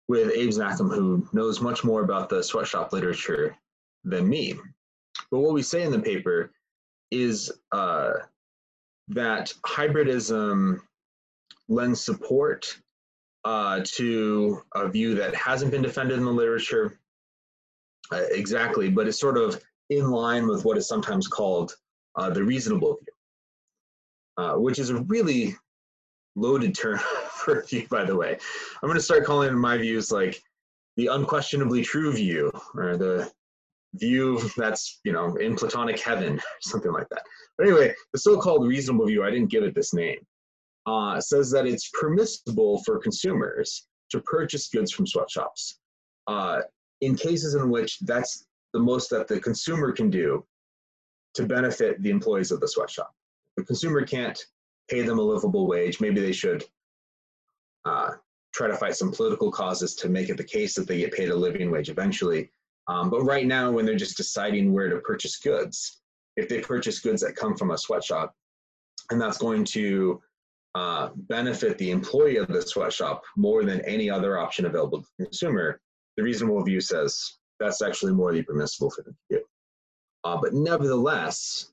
with 0.06 0.30
Abe 0.30 0.50
Zakhem, 0.50 0.94
who 0.94 1.26
knows 1.32 1.60
much 1.60 1.82
more 1.82 2.02
about 2.04 2.28
the 2.28 2.42
sweatshop 2.42 2.92
literature 2.92 3.56
than 4.04 4.28
me. 4.28 4.54
But 5.30 5.40
what 5.40 5.52
we 5.52 5.62
say 5.62 5.82
in 5.82 5.90
the 5.90 5.98
paper 5.98 6.52
is 7.10 7.50
uh, 7.72 8.12
that 9.08 9.52
hybridism 9.66 10.80
lends 11.68 12.04
support 12.04 12.76
uh, 13.46 13.80
to 13.84 14.60
a 14.74 14.88
view 14.88 15.14
that 15.14 15.32
hasn't 15.36 15.70
been 15.70 15.80
defended 15.80 16.18
in 16.18 16.24
the 16.24 16.30
literature 16.32 16.98
uh, 18.10 18.24
exactly, 18.32 18.90
but 18.90 19.06
it's 19.06 19.20
sort 19.20 19.38
of 19.38 19.62
in 19.88 20.10
line 20.10 20.48
with 20.48 20.64
what 20.64 20.76
is 20.76 20.88
sometimes 20.88 21.28
called 21.28 21.76
uh, 22.16 22.28
the 22.28 22.42
reasonable 22.42 22.96
view, 22.96 24.44
uh, 24.44 24.54
which 24.54 24.80
is 24.80 24.90
a 24.90 25.00
really 25.02 25.54
loaded 26.34 26.74
term 26.74 26.98
for 27.30 27.60
a 27.60 27.66
view, 27.66 27.86
by 27.88 28.04
the 28.04 28.16
way. 28.16 28.36
I'm 28.82 28.88
going 28.88 28.98
to 28.98 29.00
start 29.00 29.24
calling 29.24 29.56
my 29.56 29.78
views 29.78 30.10
like 30.10 30.42
the 30.96 31.06
unquestionably 31.06 31.82
true 31.82 32.12
view 32.12 32.50
or 32.74 32.96
the 32.96 33.30
view 33.94 34.40
that's, 34.56 34.98
you 35.04 35.12
know, 35.12 35.36
in 35.36 35.54
Platonic 35.54 36.00
heaven, 36.00 36.40
something 36.62 36.92
like 36.92 37.08
that. 37.10 37.22
But 37.56 37.68
anyway, 37.68 37.94
the 38.12 38.18
so 38.18 38.40
called 38.40 38.66
reasonable 38.66 39.06
view, 39.06 39.22
I 39.22 39.30
didn't 39.30 39.52
give 39.52 39.62
it 39.62 39.72
this 39.72 39.94
name, 39.94 40.18
uh, 40.86 41.20
says 41.20 41.50
that 41.50 41.66
it's 41.66 41.90
permissible 41.90 42.82
for 42.84 42.98
consumers 42.98 43.86
to 44.10 44.20
purchase 44.20 44.68
goods 44.68 44.92
from 44.92 45.06
sweatshops 45.06 45.80
uh, 46.26 46.60
in 47.00 47.16
cases 47.16 47.54
in 47.54 47.70
which 47.70 47.98
that's 48.00 48.46
the 48.72 48.78
most 48.78 49.10
that 49.10 49.28
the 49.28 49.40
consumer 49.40 49.92
can 49.92 50.10
do 50.10 50.44
to 51.34 51.44
benefit 51.44 52.02
the 52.02 52.10
employees 52.10 52.50
of 52.50 52.60
the 52.60 52.68
sweatshop. 52.68 53.14
The 53.56 53.64
consumer 53.64 54.04
can't 54.04 54.38
pay 54.88 55.02
them 55.02 55.18
a 55.18 55.22
livable 55.22 55.66
wage. 55.66 56.00
Maybe 56.00 56.20
they 56.20 56.32
should 56.32 56.64
uh, 57.84 58.12
try 58.54 58.68
to 58.68 58.76
fight 58.76 58.96
some 58.96 59.12
political 59.12 59.50
causes 59.50 59.94
to 59.96 60.08
make 60.08 60.28
it 60.28 60.36
the 60.36 60.44
case 60.44 60.74
that 60.74 60.86
they 60.86 60.98
get 60.98 61.12
paid 61.12 61.30
a 61.30 61.36
living 61.36 61.70
wage 61.70 61.90
eventually. 61.90 62.50
Um, 62.88 63.10
but 63.10 63.22
right 63.22 63.46
now, 63.46 63.70
when 63.70 63.84
they're 63.84 63.96
just 63.96 64.16
deciding 64.16 64.72
where 64.72 64.88
to 64.88 64.98
purchase 65.00 65.36
goods, 65.38 66.00
if 66.36 66.48
they 66.48 66.60
purchase 66.60 67.00
goods 67.00 67.22
that 67.22 67.36
come 67.36 67.56
from 67.56 67.72
a 67.72 67.78
sweatshop, 67.78 68.34
and 69.10 69.20
that's 69.20 69.38
going 69.38 69.64
to 69.64 70.20
uh, 70.76 71.08
benefit 71.16 71.78
the 71.78 71.90
employee 71.90 72.36
of 72.36 72.48
the 72.48 72.60
sweatshop 72.60 73.22
more 73.34 73.64
than 73.64 73.80
any 73.86 74.10
other 74.10 74.36
option 74.36 74.66
available 74.66 75.00
to 75.00 75.08
the 75.18 75.24
consumer, 75.24 75.80
the 76.18 76.22
reasonable 76.22 76.62
view 76.62 76.82
says 76.82 77.38
that's 77.58 77.80
actually 77.80 78.12
morally 78.12 78.42
permissible 78.42 78.90
for 78.90 79.02
them 79.02 79.16
to 79.30 79.38
do. 79.38 79.44
Uh, 80.24 80.36
but 80.38 80.52
nevertheless, 80.52 81.72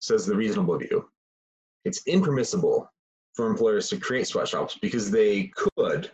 says 0.00 0.26
the 0.26 0.36
reasonable 0.36 0.76
view, 0.76 1.08
it's 1.86 2.06
impermissible 2.06 2.86
for 3.34 3.46
employers 3.46 3.88
to 3.88 3.96
create 3.96 4.26
sweatshops 4.26 4.76
because 4.82 5.10
they 5.10 5.50
could 5.56 6.10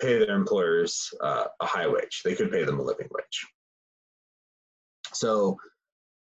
pay 0.00 0.18
their 0.20 0.36
employers 0.36 1.12
uh, 1.22 1.46
a 1.60 1.66
high 1.66 1.88
wage. 1.88 2.20
They 2.24 2.36
could 2.36 2.52
pay 2.52 2.62
them 2.62 2.78
a 2.78 2.82
living 2.84 3.08
wage. 3.10 3.46
So, 5.12 5.56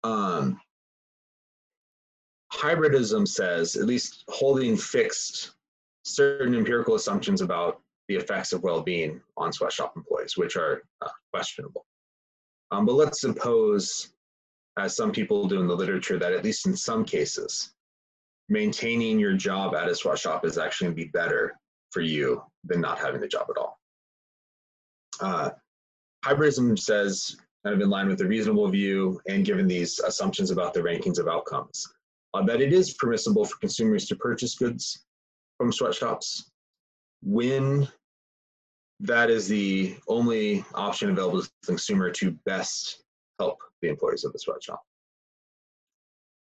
um, 0.05 0.61
hybridism 2.53 3.27
says, 3.27 3.77
at 3.77 3.87
least 3.87 4.25
holding 4.29 4.77
fixed 4.77 5.53
certain 6.05 6.55
empirical 6.55 6.95
assumptions 6.95 7.41
about 7.41 7.81
the 8.09 8.17
effects 8.17 8.53
of 8.53 8.63
well-being 8.63 9.21
on 9.37 9.53
sweatshop 9.53 9.97
employees, 9.97 10.37
which 10.37 10.57
are 10.57 10.83
uh, 11.03 11.09
questionable. 11.33 11.87
Um, 12.71 12.87
but 12.87 12.95
let's 12.95 13.21
suppose, 13.21 14.13
as 14.79 14.97
some 14.97 15.13
people 15.13 15.47
do 15.47 15.61
in 15.61 15.67
the 15.67 15.77
literature, 15.77 16.19
that 16.19 16.33
at 16.33 16.45
least 16.45 16.67
in 16.67 16.77
some 16.77 17.05
cases, 17.05 17.73
maintaining 18.49 19.19
your 19.19 19.35
job 19.35 19.75
at 19.75 19.89
a 19.89 19.95
sweatshop 19.95 20.45
is 20.45 20.59
actually 20.59 20.87
going 20.87 20.97
to 20.97 21.05
be 21.05 21.11
better 21.11 21.55
for 21.93 22.01
you 22.01 22.43
than 22.65 22.81
not 22.81 22.99
having 22.99 23.21
the 23.21 23.29
job 23.29 23.47
at 23.51 23.59
all. 23.59 23.79
Uh, 25.21 25.51
hybridism 26.25 26.79
says, 26.79 27.37
kind 27.65 27.75
of 27.75 27.83
in 27.83 27.91
line 27.91 28.09
with 28.09 28.19
the 28.19 28.27
reasonable 28.27 28.69
view 28.69 29.21
and 29.29 29.45
given 29.45 29.69
these 29.69 29.99
assumptions 30.01 30.51
about 30.51 30.73
the 30.75 30.81
rankings 30.81 31.19
of 31.19 31.29
outcomes, 31.29 31.87
uh, 32.35 32.43
that 32.45 32.61
it 32.61 32.73
is 32.73 32.95
permissible 32.95 33.45
for 33.45 33.57
consumers 33.59 34.07
to 34.07 34.17
purchase 34.17 34.55
goods 34.55 35.05
from 35.59 35.73
sweatshops 35.73 36.51
when 37.23 37.89
that 39.01 39.31
is 39.31 39.49
the 39.49 39.97
only 40.09 40.65
option 40.75 41.11
available 41.11 41.43
to 41.43 41.51
the 41.63 41.67
consumer 41.67 42.11
to 42.11 42.33
best 42.45 43.03
help 43.39 43.59
the 43.81 43.89
employees 43.89 44.25
of 44.25 44.33
the 44.33 44.39
sweatshop. 44.39 44.83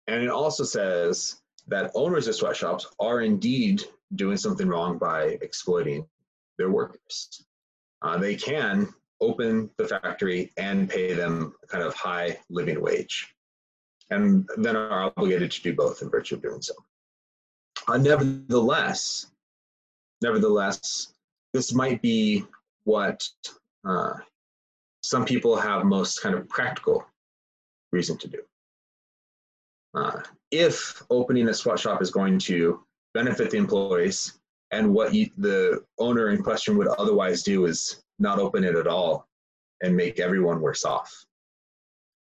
And 0.07 0.23
it 0.23 0.29
also 0.29 0.63
says 0.63 1.41
that 1.67 1.91
owners 1.93 2.27
of 2.27 2.35
sweatshops 2.35 2.88
are 2.99 3.21
indeed 3.21 3.83
doing 4.15 4.38
something 4.38 4.67
wrong 4.67 4.97
by 4.97 5.38
exploiting 5.41 6.05
their 6.57 6.71
workers. 6.71 7.45
Uh, 8.01 8.17
they 8.17 8.35
can 8.35 8.88
open 9.21 9.69
the 9.77 9.88
factory 9.88 10.51
and 10.57 10.89
pay 10.89 11.13
them 11.13 11.53
a 11.63 11.67
kind 11.67 11.83
of 11.83 11.93
high 11.93 12.38
living 12.49 12.81
wage, 12.81 13.33
and 14.09 14.47
then 14.57 14.75
are 14.75 15.11
obligated 15.17 15.51
to 15.51 15.61
do 15.61 15.73
both 15.73 16.01
in 16.01 16.09
virtue 16.09 16.35
of 16.35 16.41
doing 16.41 16.61
so. 16.61 16.73
Uh, 17.87 17.97
nevertheless, 17.97 19.27
nevertheless, 20.21 21.13
this 21.53 21.73
might 21.73 22.01
be 22.01 22.43
what 22.83 23.27
uh, 23.85 24.13
some 25.01 25.25
people 25.25 25.55
have 25.55 25.83
most 25.83 26.21
kind 26.21 26.35
of 26.35 26.47
practical 26.49 27.05
reason 27.91 28.17
to 28.17 28.27
do. 28.27 28.41
Uh, 29.93 30.21
if 30.51 31.01
opening 31.09 31.47
a 31.49 31.53
sweatshop 31.53 32.01
is 32.01 32.11
going 32.11 32.37
to 32.37 32.81
benefit 33.13 33.49
the 33.49 33.57
employees 33.57 34.39
and 34.71 34.93
what 34.93 35.13
you, 35.13 35.29
the 35.37 35.83
owner 35.97 36.29
in 36.29 36.43
question 36.43 36.77
would 36.77 36.87
otherwise 36.87 37.41
do 37.43 37.65
is 37.65 38.03
not 38.19 38.39
open 38.39 38.63
it 38.63 38.75
at 38.75 38.87
all 38.87 39.27
and 39.81 39.95
make 39.95 40.19
everyone 40.19 40.59
worse 40.61 40.83
off 40.83 41.25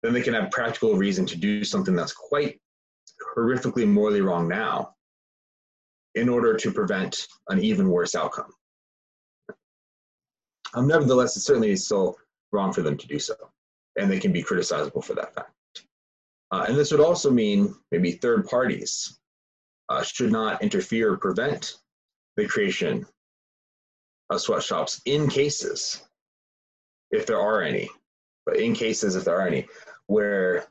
then 0.01 0.13
they 0.13 0.21
can 0.21 0.33
have 0.33 0.51
practical 0.51 0.95
reason 0.95 1.25
to 1.25 1.35
do 1.35 1.63
something 1.63 1.95
that's 1.95 2.13
quite 2.13 2.59
horrifically 3.35 3.87
morally 3.87 4.21
wrong 4.21 4.47
now 4.47 4.95
in 6.15 6.29
order 6.29 6.55
to 6.55 6.71
prevent 6.71 7.27
an 7.49 7.59
even 7.59 7.89
worse 7.89 8.15
outcome. 8.15 8.51
Um, 10.73 10.87
nevertheless 10.87 11.35
it's 11.35 11.45
certainly 11.45 11.71
is 11.71 11.85
still 11.85 12.17
wrong 12.51 12.71
for 12.71 12.81
them 12.81 12.97
to 12.97 13.07
do 13.07 13.19
so 13.19 13.35
and 13.95 14.09
they 14.09 14.19
can 14.19 14.31
be 14.31 14.43
criticizable 14.43 15.03
for 15.03 15.13
that 15.15 15.33
fact. 15.33 15.51
Uh, 16.51 16.65
and 16.67 16.77
this 16.77 16.91
would 16.91 17.01
also 17.01 17.29
mean 17.29 17.75
maybe 17.91 18.13
third 18.13 18.47
parties 18.47 19.19
uh, 19.89 20.03
should 20.03 20.31
not 20.31 20.61
interfere 20.61 21.13
or 21.13 21.17
prevent 21.17 21.75
the 22.37 22.47
creation 22.47 23.05
of 24.29 24.41
sweatshops 24.41 25.01
in 25.05 25.27
cases, 25.27 26.03
if 27.11 27.25
there 27.25 27.39
are 27.39 27.61
any, 27.61 27.89
but 28.45 28.57
in 28.57 28.73
cases, 28.73 29.15
if 29.15 29.25
there 29.25 29.39
are 29.39 29.47
any, 29.47 29.67
where 30.09 30.65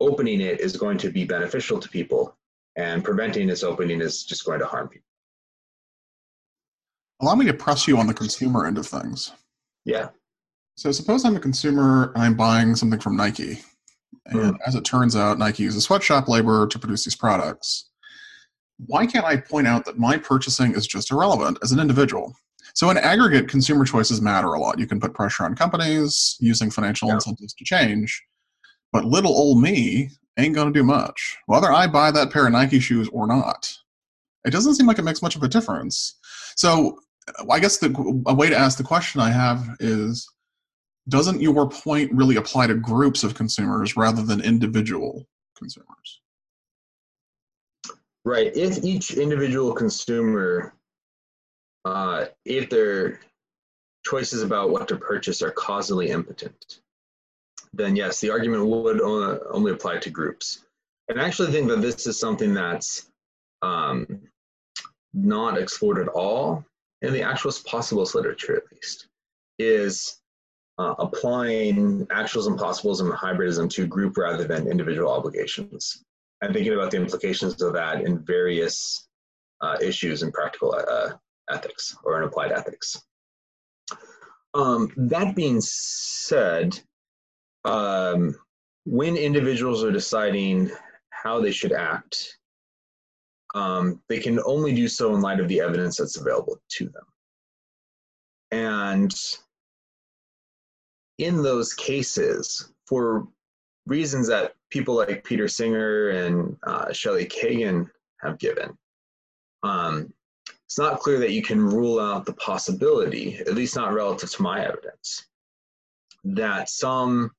opening 0.00 0.40
it 0.40 0.60
is 0.60 0.76
going 0.76 0.98
to 0.98 1.10
be 1.10 1.24
beneficial 1.24 1.78
to 1.78 1.88
people 1.88 2.36
and 2.76 3.04
preventing 3.04 3.48
its 3.48 3.62
opening 3.62 4.00
is 4.00 4.24
just 4.24 4.44
going 4.44 4.58
to 4.58 4.66
harm 4.66 4.88
people. 4.88 5.06
Allow 7.20 7.36
me 7.36 7.46
to 7.46 7.54
press 7.54 7.86
you 7.86 7.98
on 7.98 8.08
the 8.08 8.14
consumer 8.14 8.66
end 8.66 8.76
of 8.76 8.86
things. 8.86 9.32
Yeah. 9.84 10.08
So 10.76 10.90
suppose 10.90 11.24
I'm 11.24 11.36
a 11.36 11.40
consumer 11.40 12.12
and 12.14 12.22
I'm 12.22 12.36
buying 12.36 12.74
something 12.74 12.98
from 13.00 13.16
Nike. 13.16 13.60
And 14.26 14.54
mm. 14.54 14.58
as 14.66 14.74
it 14.74 14.84
turns 14.84 15.14
out, 15.14 15.38
Nike 15.38 15.62
uses 15.62 15.84
sweatshop 15.84 16.28
labor 16.28 16.66
to 16.66 16.78
produce 16.78 17.04
these 17.04 17.16
products. 17.16 17.90
Why 18.86 19.06
can't 19.06 19.24
I 19.24 19.36
point 19.36 19.68
out 19.68 19.84
that 19.84 19.98
my 19.98 20.16
purchasing 20.16 20.74
is 20.74 20.86
just 20.86 21.12
irrelevant 21.12 21.58
as 21.62 21.70
an 21.70 21.78
individual? 21.78 22.34
So, 22.74 22.90
in 22.90 22.98
aggregate, 22.98 23.48
consumer 23.48 23.84
choices 23.84 24.20
matter 24.20 24.52
a 24.52 24.60
lot. 24.60 24.78
You 24.78 24.86
can 24.86 25.00
put 25.00 25.14
pressure 25.14 25.44
on 25.44 25.56
companies 25.56 26.36
using 26.38 26.70
financial 26.70 27.10
incentives 27.10 27.54
to 27.54 27.64
change, 27.64 28.22
but 28.92 29.04
little 29.04 29.32
old 29.32 29.60
me 29.60 30.10
ain't 30.38 30.54
going 30.54 30.72
to 30.72 30.78
do 30.78 30.84
much, 30.84 31.36
whether 31.46 31.72
I 31.72 31.86
buy 31.86 32.10
that 32.10 32.30
pair 32.30 32.46
of 32.46 32.52
Nike 32.52 32.80
shoes 32.80 33.08
or 33.12 33.26
not. 33.26 33.76
It 34.44 34.50
doesn't 34.50 34.76
seem 34.76 34.86
like 34.86 34.98
it 34.98 35.04
makes 35.04 35.22
much 35.22 35.36
of 35.36 35.42
a 35.42 35.48
difference. 35.48 36.14
So, 36.56 36.98
I 37.50 37.58
guess 37.58 37.78
the, 37.78 38.22
a 38.26 38.34
way 38.34 38.48
to 38.48 38.56
ask 38.56 38.78
the 38.78 38.84
question 38.84 39.20
I 39.20 39.30
have 39.30 39.76
is 39.80 40.28
doesn't 41.08 41.40
your 41.40 41.68
point 41.68 42.12
really 42.12 42.36
apply 42.36 42.66
to 42.66 42.74
groups 42.74 43.24
of 43.24 43.34
consumers 43.34 43.96
rather 43.96 44.22
than 44.22 44.40
individual 44.40 45.26
consumers? 45.56 46.20
Right. 48.24 48.54
If 48.54 48.84
each 48.84 49.12
individual 49.12 49.72
consumer, 49.72 50.74
uh, 51.84 52.26
if 52.44 52.68
their 52.68 53.20
choices 54.04 54.42
about 54.42 54.70
what 54.70 54.88
to 54.88 54.96
purchase 54.96 55.40
are 55.40 55.50
causally 55.50 56.10
impotent, 56.10 56.80
then 57.78 57.96
yes, 57.96 58.20
the 58.20 58.30
argument 58.30 58.66
would 58.66 59.00
only 59.00 59.72
apply 59.72 59.98
to 59.98 60.10
groups. 60.10 60.64
And 61.08 61.20
I 61.20 61.24
actually 61.24 61.52
think 61.52 61.68
that 61.68 61.80
this 61.80 62.06
is 62.06 62.20
something 62.20 62.52
that's 62.52 63.10
um, 63.62 64.20
not 65.14 65.56
explored 65.56 65.98
at 65.98 66.08
all 66.08 66.64
in 67.02 67.12
the 67.12 67.20
actuals 67.20 67.64
possibles 67.64 68.14
literature, 68.14 68.56
at 68.56 68.72
least, 68.72 69.08
is 69.58 70.20
uh, 70.78 70.94
applying 70.98 72.06
actuals 72.06 72.46
and 72.46 72.58
possibles 72.58 73.00
and 73.00 73.10
hybridism 73.12 73.70
to 73.70 73.86
group 73.86 74.16
rather 74.16 74.44
than 74.44 74.68
individual 74.68 75.10
obligations 75.10 76.04
and 76.42 76.52
thinking 76.52 76.74
about 76.74 76.90
the 76.90 76.96
implications 76.96 77.60
of 77.62 77.72
that 77.72 78.02
in 78.02 78.24
various 78.24 79.08
uh, 79.60 79.76
issues 79.80 80.22
in 80.22 80.30
practical 80.30 80.74
uh, 80.74 81.10
ethics 81.50 81.96
or 82.04 82.18
in 82.18 82.28
applied 82.28 82.52
ethics. 82.52 83.02
Um, 84.54 84.92
that 84.96 85.34
being 85.34 85.60
said, 85.60 86.78
um, 87.64 88.34
when 88.84 89.16
individuals 89.16 89.84
are 89.84 89.92
deciding 89.92 90.70
how 91.10 91.40
they 91.40 91.52
should 91.52 91.72
act 91.72 92.38
um, 93.54 94.00
they 94.08 94.18
can 94.18 94.40
only 94.44 94.74
do 94.74 94.88
so 94.88 95.14
in 95.14 95.20
light 95.20 95.40
of 95.40 95.48
the 95.48 95.60
evidence 95.60 95.96
that's 95.96 96.18
available 96.18 96.60
to 96.68 96.88
them. 96.88 97.04
And 98.50 99.14
in 101.18 101.42
those 101.42 101.74
cases, 101.74 102.72
for 102.86 103.26
reasons 103.86 104.28
that 104.28 104.54
people 104.70 104.94
like 104.96 105.24
Peter 105.24 105.48
Singer 105.48 106.10
and 106.10 106.56
uh, 106.66 106.92
Shelley 106.92 107.26
Kagan 107.26 107.88
have 108.20 108.38
given, 108.38 108.76
um, 109.62 110.12
it's 110.66 110.78
not 110.78 111.00
clear 111.00 111.18
that 111.18 111.32
you 111.32 111.42
can 111.42 111.60
rule 111.60 111.98
out 111.98 112.26
the 112.26 112.34
possibility, 112.34 113.38
at 113.38 113.54
least 113.54 113.76
not 113.76 113.94
relative 113.94 114.30
to 114.30 114.42
my 114.42 114.64
evidence, 114.64 115.26
that 116.24 116.68
some 116.68 117.30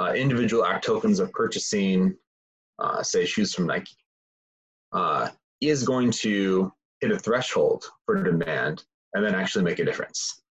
uh, 0.00 0.12
individual 0.14 0.64
act 0.64 0.84
tokens 0.84 1.20
of 1.20 1.32
purchasing, 1.32 2.16
uh, 2.78 3.02
say, 3.02 3.24
shoes 3.24 3.54
from 3.54 3.66
Nike, 3.66 3.96
uh, 4.92 5.28
is 5.60 5.82
going 5.82 6.10
to 6.10 6.72
hit 7.00 7.10
a 7.10 7.18
threshold 7.18 7.84
for 8.04 8.22
demand 8.22 8.84
and 9.14 9.24
then 9.24 9.34
actually 9.34 9.64
make 9.64 9.78
a 9.78 9.84
difference. 9.84 10.42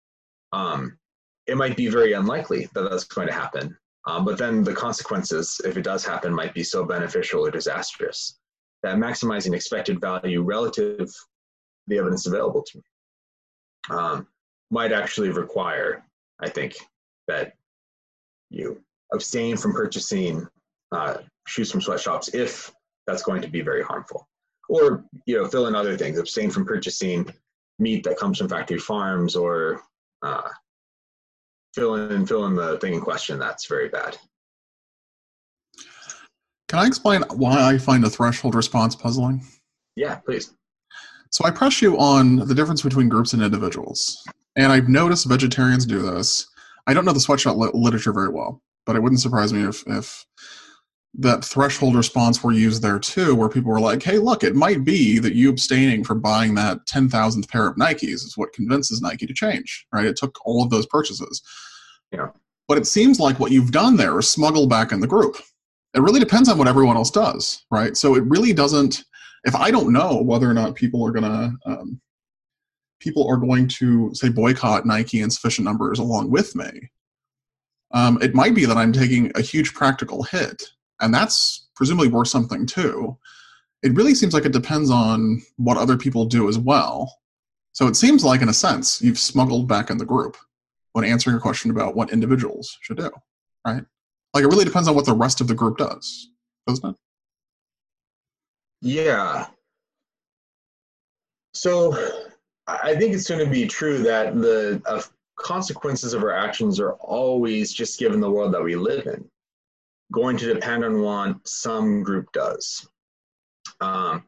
Um, 0.51 0.97
it 1.47 1.57
might 1.57 1.77
be 1.77 1.87
very 1.87 2.13
unlikely 2.13 2.67
that 2.73 2.89
that's 2.89 3.03
going 3.03 3.27
to 3.27 3.33
happen, 3.33 3.77
um, 4.07 4.25
but 4.25 4.37
then 4.37 4.63
the 4.63 4.73
consequences, 4.73 5.61
if 5.63 5.77
it 5.77 5.83
does 5.83 6.03
happen, 6.05 6.33
might 6.33 6.53
be 6.53 6.63
so 6.63 6.85
beneficial 6.85 7.45
or 7.45 7.51
disastrous 7.51 8.39
that 8.85 8.97
maximizing 8.97 9.55
expected 9.55 9.99
value 9.99 10.43
relative 10.43 10.99
to 11.07 11.13
the 11.87 11.97
evidence 11.97 12.27
available 12.27 12.63
to 12.63 12.77
me 12.77 12.83
um, 13.89 14.27
might 14.69 14.91
actually 14.91 15.29
require, 15.29 16.03
I 16.39 16.49
think, 16.49 16.75
that 17.27 17.53
you 18.51 18.84
abstain 19.13 19.57
from 19.57 19.73
purchasing 19.73 20.47
uh, 20.91 21.17
shoes 21.47 21.71
from 21.71 21.81
sweatshops 21.81 22.29
if 22.33 22.71
that's 23.07 23.23
going 23.23 23.41
to 23.41 23.47
be 23.47 23.61
very 23.61 23.83
harmful. 23.83 24.27
Or 24.67 25.05
you 25.25 25.37
know 25.37 25.47
fill 25.47 25.67
in 25.67 25.75
other 25.75 25.97
things 25.97 26.17
abstain 26.17 26.49
from 26.49 26.65
purchasing 26.65 27.31
meat 27.77 28.03
that 28.03 28.17
comes 28.17 28.37
from 28.37 28.49
factory 28.49 28.79
farms 28.79 29.35
or 29.35 29.81
uh, 30.23 30.49
fill 31.75 31.95
in 31.95 32.25
fill 32.25 32.45
in 32.45 32.55
the 32.55 32.79
thing 32.79 32.93
in 32.93 33.01
question 33.01 33.37
that's 33.37 33.67
very 33.67 33.89
bad. 33.89 34.17
Can 36.67 36.79
i 36.79 36.87
explain 36.87 37.23
why 37.35 37.61
i 37.61 37.77
find 37.77 38.03
the 38.03 38.09
threshold 38.09 38.55
response 38.55 38.95
puzzling? 38.95 39.45
Yeah 39.95 40.15
please. 40.15 40.51
So 41.29 41.45
i 41.45 41.51
press 41.51 41.79
you 41.79 41.99
on 41.99 42.37
the 42.37 42.55
difference 42.55 42.81
between 42.81 43.07
groups 43.07 43.33
and 43.33 43.43
individuals. 43.43 44.23
And 44.55 44.71
i've 44.71 44.89
noticed 44.89 45.27
vegetarians 45.27 45.85
do 45.85 46.01
this. 46.01 46.47
I 46.87 46.95
don't 46.95 47.05
know 47.05 47.13
the 47.13 47.19
sweatshop 47.19 47.57
li- 47.57 47.69
literature 47.73 48.13
very 48.13 48.29
well 48.29 48.63
but 48.85 48.95
it 48.95 49.03
wouldn't 49.03 49.21
surprise 49.21 49.51
me 49.51 49.63
if 49.63 49.83
if 49.87 50.25
that 51.17 51.45
threshold 51.45 51.95
response 51.95 52.43
were 52.43 52.51
used 52.51 52.81
there 52.81 52.99
too, 52.99 53.35
where 53.35 53.49
people 53.49 53.71
were 53.71 53.79
like, 53.79 54.03
hey, 54.03 54.17
look, 54.17 54.43
it 54.43 54.55
might 54.55 54.83
be 54.83 55.19
that 55.19 55.33
you 55.33 55.49
abstaining 55.49 56.03
from 56.03 56.19
buying 56.19 56.55
that 56.55 56.85
10,000th 56.87 57.47
pair 57.47 57.67
of 57.67 57.77
Nikes 57.77 58.03
is 58.03 58.33
what 58.35 58.53
convinces 58.53 59.01
Nike 59.01 59.25
to 59.25 59.33
change, 59.33 59.85
right? 59.93 60.05
It 60.05 60.17
took 60.17 60.37
all 60.45 60.63
of 60.63 60.69
those 60.69 60.85
purchases. 60.85 61.41
Yeah. 62.11 62.29
But 62.67 62.77
it 62.77 62.87
seems 62.87 63.19
like 63.19 63.39
what 63.39 63.51
you've 63.51 63.71
done 63.71 63.95
there 63.95 64.17
is 64.19 64.29
smuggle 64.29 64.67
back 64.67 64.91
in 64.91 64.99
the 64.99 65.07
group. 65.07 65.37
It 65.93 66.01
really 66.01 66.19
depends 66.19 66.49
on 66.49 66.57
what 66.57 66.67
everyone 66.67 66.97
else 66.97 67.11
does, 67.11 67.63
right? 67.71 67.95
So 67.95 68.15
it 68.15 68.23
really 68.25 68.51
doesn't, 68.51 69.03
if 69.45 69.55
I 69.55 69.71
don't 69.71 69.93
know 69.93 70.21
whether 70.21 70.49
or 70.49 70.53
not 70.53 70.75
people 70.75 71.05
are 71.07 71.13
to, 71.13 71.53
um, 71.65 72.01
people 72.99 73.25
are 73.29 73.37
going 73.37 73.67
to 73.67 74.13
say 74.13 74.27
boycott 74.27 74.85
Nike 74.85 75.21
in 75.21 75.29
sufficient 75.29 75.63
numbers 75.63 75.99
along 75.99 76.31
with 76.31 76.55
me, 76.55 76.89
um, 77.95 78.21
it 78.21 78.35
might 78.35 78.53
be 78.53 78.65
that 78.65 78.77
I'm 78.77 78.93
taking 78.93 79.31
a 79.35 79.41
huge 79.41 79.73
practical 79.73 80.21
hit 80.21 80.61
and 81.01 81.13
that's 81.13 81.67
presumably 81.75 82.09
worth 82.09 82.27
something 82.27 82.65
too. 82.65 83.17
It 83.83 83.93
really 83.93 84.15
seems 84.15 84.33
like 84.33 84.45
it 84.45 84.51
depends 84.51 84.89
on 84.89 85.41
what 85.57 85.77
other 85.77 85.97
people 85.97 86.25
do 86.25 86.47
as 86.47 86.57
well. 86.57 87.19
So 87.73 87.87
it 87.87 87.95
seems 87.95 88.23
like, 88.23 88.41
in 88.41 88.49
a 88.49 88.53
sense, 88.53 89.01
you've 89.01 89.19
smuggled 89.19 89.67
back 89.67 89.89
in 89.89 89.97
the 89.97 90.05
group 90.05 90.37
when 90.93 91.03
answering 91.03 91.35
a 91.35 91.41
question 91.41 91.71
about 91.71 91.95
what 91.95 92.11
individuals 92.11 92.77
should 92.81 92.97
do, 92.97 93.11
right? 93.67 93.83
Like 94.33 94.43
it 94.43 94.47
really 94.47 94.65
depends 94.65 94.87
on 94.87 94.95
what 94.95 95.05
the 95.05 95.13
rest 95.13 95.41
of 95.41 95.47
the 95.47 95.55
group 95.55 95.77
does, 95.77 96.29
doesn't 96.67 96.89
it? 96.89 96.95
Yeah. 98.81 99.47
So 101.53 101.93
I 102.67 102.95
think 102.95 103.13
it's 103.13 103.29
going 103.29 103.43
to 103.43 103.49
be 103.49 103.67
true 103.67 103.99
that 103.99 104.35
the 104.35 104.81
uh, 104.85 105.01
consequences 105.37 106.13
of 106.13 106.23
our 106.23 106.31
actions 106.31 106.79
are 106.79 106.93
always 106.93 107.73
just 107.73 107.99
given 107.99 108.19
the 108.19 108.29
world 108.29 108.53
that 108.53 108.63
we 108.63 108.75
live 108.75 109.05
in 109.07 109.29
going 110.11 110.37
to 110.37 110.53
depend 110.53 110.83
on 110.83 111.01
what 111.01 111.47
some 111.47 112.03
group 112.03 112.31
does. 112.31 112.87
Um, 113.81 114.23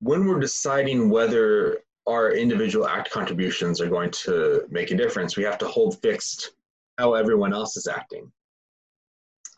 when 0.00 0.26
we're 0.26 0.40
deciding 0.40 1.10
whether 1.10 1.78
our 2.06 2.32
individual 2.32 2.86
act 2.86 3.10
contributions 3.10 3.80
are 3.80 3.88
going 3.88 4.10
to 4.10 4.64
make 4.70 4.90
a 4.90 4.96
difference, 4.96 5.36
we 5.36 5.44
have 5.44 5.58
to 5.58 5.68
hold 5.68 6.00
fixed 6.00 6.52
how 6.98 7.14
everyone 7.14 7.52
else 7.52 7.76
is 7.76 7.86
acting. 7.86 8.30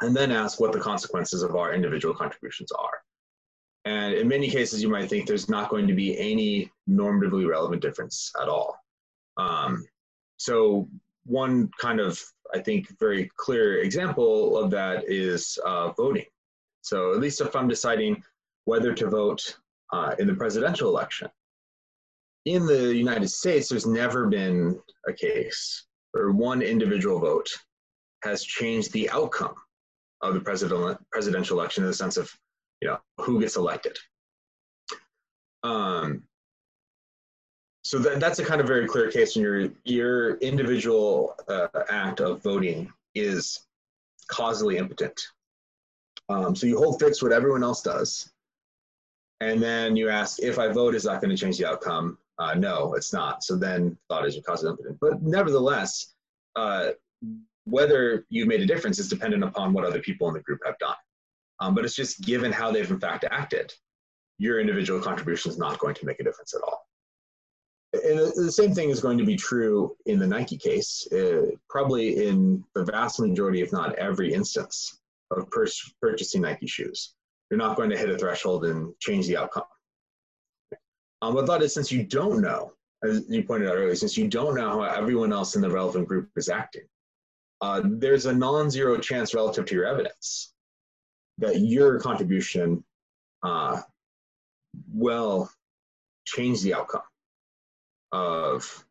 And 0.00 0.16
then 0.16 0.32
ask 0.32 0.60
what 0.60 0.72
the 0.72 0.80
consequences 0.80 1.42
of 1.42 1.56
our 1.56 1.74
individual 1.74 2.14
contributions 2.14 2.72
are. 2.72 3.02
And 3.84 4.14
in 4.14 4.28
many 4.28 4.48
cases, 4.48 4.82
you 4.82 4.88
might 4.88 5.08
think 5.08 5.26
there's 5.26 5.48
not 5.48 5.68
going 5.70 5.86
to 5.86 5.94
be 5.94 6.18
any 6.18 6.70
normatively 6.88 7.46
relevant 7.48 7.82
difference 7.82 8.32
at 8.40 8.48
all. 8.48 8.78
Um, 9.36 9.86
so, 10.40 10.88
one 11.24 11.70
kind 11.78 12.00
of 12.00 12.18
I 12.54 12.60
think, 12.60 12.98
very 12.98 13.30
clear 13.36 13.80
example 13.80 14.56
of 14.56 14.70
that 14.70 15.04
is 15.08 15.58
uh, 15.64 15.90
voting. 15.92 16.26
So 16.82 17.12
at 17.12 17.20
least 17.20 17.40
if 17.40 17.54
I'm 17.54 17.68
deciding 17.68 18.22
whether 18.64 18.94
to 18.94 19.08
vote 19.08 19.56
uh, 19.92 20.14
in 20.18 20.26
the 20.26 20.34
presidential 20.34 20.88
election, 20.88 21.28
in 22.46 22.66
the 22.66 22.94
United 22.94 23.28
States, 23.28 23.68
there's 23.68 23.86
never 23.86 24.26
been 24.26 24.80
a 25.06 25.12
case 25.12 25.86
where 26.12 26.30
one 26.30 26.62
individual 26.62 27.18
vote 27.18 27.48
has 28.24 28.42
changed 28.42 28.92
the 28.92 29.10
outcome 29.10 29.54
of 30.22 30.34
the 30.34 30.40
president, 30.40 30.98
presidential 31.12 31.58
election 31.58 31.84
in 31.84 31.88
the 31.88 31.94
sense 31.94 32.16
of, 32.16 32.30
you 32.80 32.88
know, 32.88 32.98
who 33.18 33.40
gets 33.40 33.56
elected. 33.56 33.96
Um, 35.62 36.22
so 37.82 37.98
that, 37.98 38.20
that's 38.20 38.38
a 38.38 38.44
kind 38.44 38.60
of 38.60 38.66
very 38.66 38.86
clear 38.86 39.10
case 39.10 39.36
when 39.36 39.42
your 39.42 39.70
your 39.84 40.36
individual 40.38 41.34
uh, 41.48 41.68
act 41.88 42.20
of 42.20 42.42
voting 42.42 42.92
is 43.14 43.60
causally 44.28 44.76
impotent. 44.76 45.20
Um, 46.28 46.54
so 46.54 46.66
you 46.66 46.78
hold 46.78 47.00
fixed 47.00 47.22
what 47.22 47.32
everyone 47.32 47.64
else 47.64 47.82
does, 47.82 48.30
and 49.40 49.62
then 49.62 49.96
you 49.96 50.08
ask 50.08 50.40
if 50.40 50.58
I 50.58 50.68
vote, 50.68 50.94
is 50.94 51.04
that 51.04 51.20
going 51.20 51.34
to 51.34 51.36
change 51.36 51.58
the 51.58 51.66
outcome? 51.66 52.18
Uh, 52.38 52.54
no, 52.54 52.94
it's 52.94 53.12
not. 53.12 53.42
So 53.42 53.56
then 53.56 53.96
thought 54.08 54.26
is 54.26 54.34
your 54.34 54.44
causally 54.44 54.70
impotent. 54.70 54.98
But 55.00 55.22
nevertheless, 55.22 56.14
uh, 56.56 56.90
whether 57.64 58.24
you've 58.30 58.48
made 58.48 58.60
a 58.60 58.66
difference 58.66 58.98
is 58.98 59.08
dependent 59.08 59.44
upon 59.44 59.72
what 59.72 59.84
other 59.84 60.00
people 60.00 60.28
in 60.28 60.34
the 60.34 60.40
group 60.40 60.60
have 60.64 60.78
done. 60.78 60.96
Um, 61.58 61.74
but 61.74 61.84
it's 61.84 61.94
just 61.94 62.22
given 62.22 62.52
how 62.52 62.70
they've 62.70 62.90
in 62.90 63.00
fact 63.00 63.24
acted, 63.30 63.72
your 64.38 64.58
individual 64.58 65.00
contribution 65.00 65.50
is 65.50 65.58
not 65.58 65.78
going 65.78 65.94
to 65.96 66.06
make 66.06 66.18
a 66.20 66.24
difference 66.24 66.54
at 66.54 66.62
all 66.62 66.86
and 67.92 68.18
the 68.18 68.52
same 68.52 68.72
thing 68.72 68.90
is 68.90 69.00
going 69.00 69.18
to 69.18 69.24
be 69.24 69.36
true 69.36 69.96
in 70.06 70.18
the 70.18 70.26
Nike 70.26 70.56
case, 70.56 71.06
uh, 71.12 71.46
probably 71.68 72.26
in 72.26 72.64
the 72.74 72.84
vast 72.84 73.18
majority, 73.18 73.62
if 73.62 73.72
not 73.72 73.96
every 73.96 74.32
instance 74.32 75.00
of 75.32 75.50
pur- 75.50 75.66
purchasing 76.00 76.42
Nike 76.42 76.68
shoes. 76.68 77.14
You're 77.50 77.58
not 77.58 77.76
going 77.76 77.90
to 77.90 77.98
hit 77.98 78.08
a 78.08 78.16
threshold 78.16 78.64
and 78.64 78.94
change 79.00 79.26
the 79.26 79.36
outcome. 79.36 79.64
Um, 81.22 81.34
but 81.34 81.46
that 81.46 81.62
is 81.62 81.74
since 81.74 81.90
you 81.90 82.04
don't 82.04 82.40
know, 82.40 82.72
as 83.02 83.24
you 83.28 83.42
pointed 83.42 83.68
out 83.68 83.74
earlier, 83.74 83.96
since 83.96 84.16
you 84.16 84.28
don't 84.28 84.54
know 84.54 84.70
how 84.70 84.82
everyone 84.82 85.32
else 85.32 85.56
in 85.56 85.62
the 85.62 85.70
relevant 85.70 86.06
group 86.06 86.30
is 86.36 86.48
acting, 86.48 86.86
uh, 87.60 87.82
there's 87.84 88.26
a 88.26 88.32
non-zero 88.32 88.98
chance 88.98 89.34
relative 89.34 89.66
to 89.66 89.74
your 89.74 89.84
evidence 89.84 90.54
that 91.38 91.60
your 91.60 91.98
contribution 91.98 92.84
uh, 93.42 93.80
will 94.92 95.50
change 96.24 96.62
the 96.62 96.72
outcome 96.72 97.02
of 98.12 98.84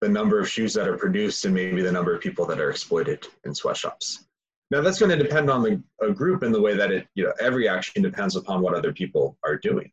the 0.00 0.08
number 0.08 0.40
of 0.40 0.48
shoes 0.48 0.72
that 0.74 0.88
are 0.88 0.96
produced 0.96 1.44
and 1.44 1.54
maybe 1.54 1.82
the 1.82 1.92
number 1.92 2.14
of 2.14 2.22
people 2.22 2.46
that 2.46 2.60
are 2.60 2.70
exploited 2.70 3.26
in 3.44 3.54
sweatshops. 3.54 4.24
Now 4.70 4.80
that's 4.80 4.98
going 4.98 5.16
to 5.16 5.22
depend 5.22 5.50
on 5.50 5.62
the 5.62 5.82
a 6.00 6.12
group 6.12 6.42
in 6.42 6.52
the 6.52 6.60
way 6.60 6.76
that 6.76 6.92
it, 6.92 7.06
you 7.14 7.24
know, 7.24 7.32
every 7.40 7.68
action 7.68 8.02
depends 8.02 8.36
upon 8.36 8.62
what 8.62 8.74
other 8.74 8.92
people 8.92 9.36
are 9.44 9.56
doing. 9.56 9.90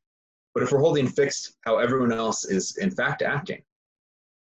But 0.53 0.63
if 0.63 0.71
we're 0.71 0.79
holding 0.79 1.07
fixed 1.07 1.55
how 1.65 1.77
everyone 1.77 2.13
else 2.13 2.45
is 2.45 2.77
in 2.77 2.91
fact 2.91 3.21
acting, 3.21 3.61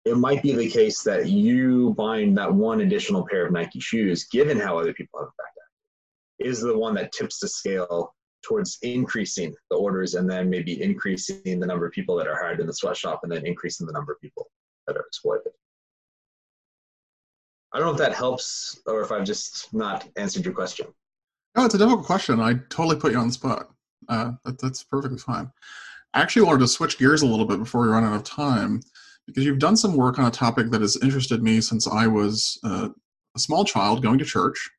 it 0.05 0.17
might 0.17 0.43
be 0.43 0.55
the 0.55 0.69
case 0.69 1.03
that 1.03 1.29
you 1.29 1.95
buying 1.95 2.35
that 2.35 2.53
one 2.53 2.81
additional 2.81 3.27
pair 3.29 3.47
of 3.47 3.53
Nike 3.53 3.79
shoes, 3.79 4.25
given 4.25 4.59
how 4.59 4.79
other 4.79 4.93
people 4.93 5.21
have 5.21 5.29
in 5.29 5.45
acted, 5.47 6.51
is 6.51 6.61
the 6.61 6.77
one 6.77 6.95
that 6.95 7.13
tips 7.13 7.39
the 7.39 7.49
scale 7.49 8.15
towards 8.43 8.79
increasing 8.83 9.55
the 9.71 9.77
orders 9.77 10.15
and 10.15 10.29
then 10.29 10.51
maybe 10.51 10.83
increasing 10.83 11.61
the 11.61 11.67
number 11.67 11.87
of 11.87 11.93
people 11.93 12.17
that 12.17 12.27
are 12.27 12.37
hired 12.37 12.61
in 12.61 12.67
the 12.67 12.73
sweatshop 12.73 13.21
and 13.23 13.33
then 13.33 13.47
increasing 13.47 13.87
the 13.87 13.93
number 13.93 14.13
of 14.13 14.21
people 14.21 14.51
that 14.87 14.97
are 14.97 15.05
exploited. 15.07 15.53
I 17.73 17.79
don't 17.79 17.87
know 17.87 17.93
if 17.93 17.99
that 17.99 18.15
helps 18.15 18.81
or 18.87 19.01
if 19.03 19.11
I've 19.11 19.25
just 19.25 19.73
not 19.73 20.07
answered 20.17 20.45
your 20.45 20.55
question. 20.55 20.87
No, 21.57 21.65
it's 21.65 21.75
a 21.75 21.79
difficult 21.79 22.07
question. 22.07 22.41
I 22.41 22.55
totally 22.69 22.97
put 22.97 23.13
you 23.13 23.19
on 23.19 23.29
the 23.29 23.33
spot. 23.33 23.69
Uh, 24.09 24.33
that, 24.45 24.61
that's 24.61 24.83
perfectly 24.83 25.19
fine. 25.19 25.51
I 26.15 26.21
actually 26.21 26.43
wanted 26.43 26.61
to 26.61 26.69
switch 26.69 26.99
gears 26.99 27.23
a 27.23 27.27
little 27.27 27.47
bit 27.47 27.59
before 27.59 27.83
we 27.83 27.89
run 27.89 28.05
out 28.05 28.15
of 28.15 28.25
time 28.25 28.81
because 29.27 29.45
you've 29.45 29.59
done 29.59 29.77
some 29.77 29.97
work 29.97 30.19
on 30.19 30.27
a 30.27 30.31
topic 30.31 30.71
that 30.71 30.81
has 30.81 30.99
interested 31.03 31.43
me 31.43 31.61
since 31.61 31.87
I 31.87 32.07
was 32.07 32.59
uh, 32.65 32.89
a 33.35 33.39
small 33.39 33.65
child 33.65 34.03
going 34.03 34.19
to 34.19 34.25
church 34.25 34.71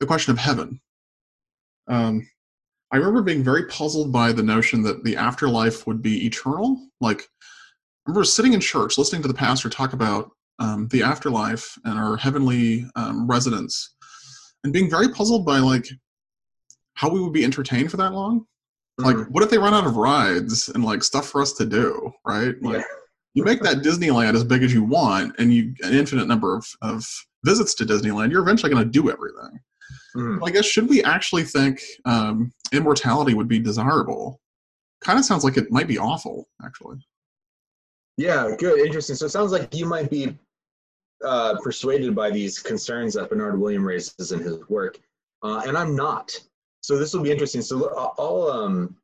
the 0.00 0.06
question 0.06 0.32
of 0.32 0.38
heaven. 0.38 0.80
Um, 1.86 2.28
I 2.90 2.96
remember 2.96 3.22
being 3.22 3.44
very 3.44 3.64
puzzled 3.66 4.12
by 4.12 4.32
the 4.32 4.42
notion 4.42 4.82
that 4.82 5.04
the 5.04 5.16
afterlife 5.16 5.86
would 5.86 6.00
be 6.02 6.26
eternal. 6.26 6.88
Like, 7.00 7.20
I 7.22 8.10
remember 8.10 8.24
sitting 8.24 8.54
in 8.54 8.60
church 8.60 8.96
listening 8.96 9.22
to 9.22 9.28
the 9.28 9.34
pastor 9.34 9.68
talk 9.68 9.92
about 9.92 10.30
um, 10.58 10.88
the 10.88 11.02
afterlife 11.02 11.78
and 11.84 11.98
our 11.98 12.16
heavenly 12.16 12.86
um, 12.96 13.26
residence 13.26 13.94
and 14.64 14.72
being 14.72 14.90
very 14.90 15.08
puzzled 15.10 15.44
by 15.46 15.58
like 15.58 15.86
how 16.94 17.08
we 17.10 17.20
would 17.20 17.32
be 17.32 17.44
entertained 17.44 17.90
for 17.90 17.96
that 17.98 18.12
long 18.12 18.44
like 18.98 19.14
Mhm. 19.14 19.30
what 19.30 19.44
if 19.44 19.50
they 19.50 19.58
run 19.58 19.72
out 19.74 19.86
of 19.86 19.96
rides 19.96 20.68
and 20.70 20.84
like 20.84 21.04
stuff 21.04 21.28
for 21.28 21.40
us 21.40 21.52
to 21.52 21.64
do 21.64 22.10
right 22.26 22.60
like 22.60 22.78
Yeah. 22.78 22.82
you 23.34 23.44
make 23.44 23.62
that 23.62 23.84
disneyland 23.84 24.34
as 24.34 24.42
big 24.42 24.64
as 24.64 24.72
you 24.74 24.82
want 24.82 25.36
and 25.38 25.54
you 25.54 25.74
an 25.84 25.94
infinite 25.94 26.26
number 26.26 26.56
of, 26.56 26.66
of 26.82 27.06
visits 27.44 27.72
to 27.74 27.84
disneyland 27.86 28.32
you're 28.32 28.42
eventually 28.42 28.72
going 28.72 28.82
to 28.84 28.90
do 28.90 29.08
everything 29.10 29.60
Mhm. 30.16 30.46
i 30.46 30.50
guess 30.50 30.66
should 30.66 30.88
we 30.88 31.02
actually 31.04 31.44
think 31.44 31.80
um, 32.04 32.52
immortality 32.72 33.34
would 33.34 33.48
be 33.48 33.58
desirable 33.58 34.40
kind 35.00 35.18
of 35.18 35.24
sounds 35.24 35.44
like 35.44 35.56
it 35.56 35.70
might 35.70 35.88
be 35.88 35.98
awful 35.98 36.48
actually 36.64 36.98
Yeah, 38.18 38.50
good, 38.58 38.80
interesting. 38.80 39.14
So 39.14 39.26
it 39.26 39.30
sounds 39.30 39.52
like 39.52 39.72
you 39.72 39.86
might 39.86 40.10
be 40.10 40.36
uh, 41.24 41.54
persuaded 41.62 42.16
by 42.16 42.30
these 42.30 42.58
concerns 42.58 43.14
that 43.14 43.30
Bernard 43.30 43.58
William 43.60 43.84
raises 43.84 44.32
in 44.32 44.40
his 44.40 44.58
work, 44.68 44.98
uh, 45.44 45.62
and 45.66 45.78
I'm 45.78 45.94
not. 45.94 46.32
So 46.80 46.98
this 46.98 47.14
will 47.14 47.22
be 47.22 47.30
interesting. 47.30 47.62
So 47.62 47.94
I'll 47.96 48.14
I'll, 48.18 48.50
um, 48.50 48.96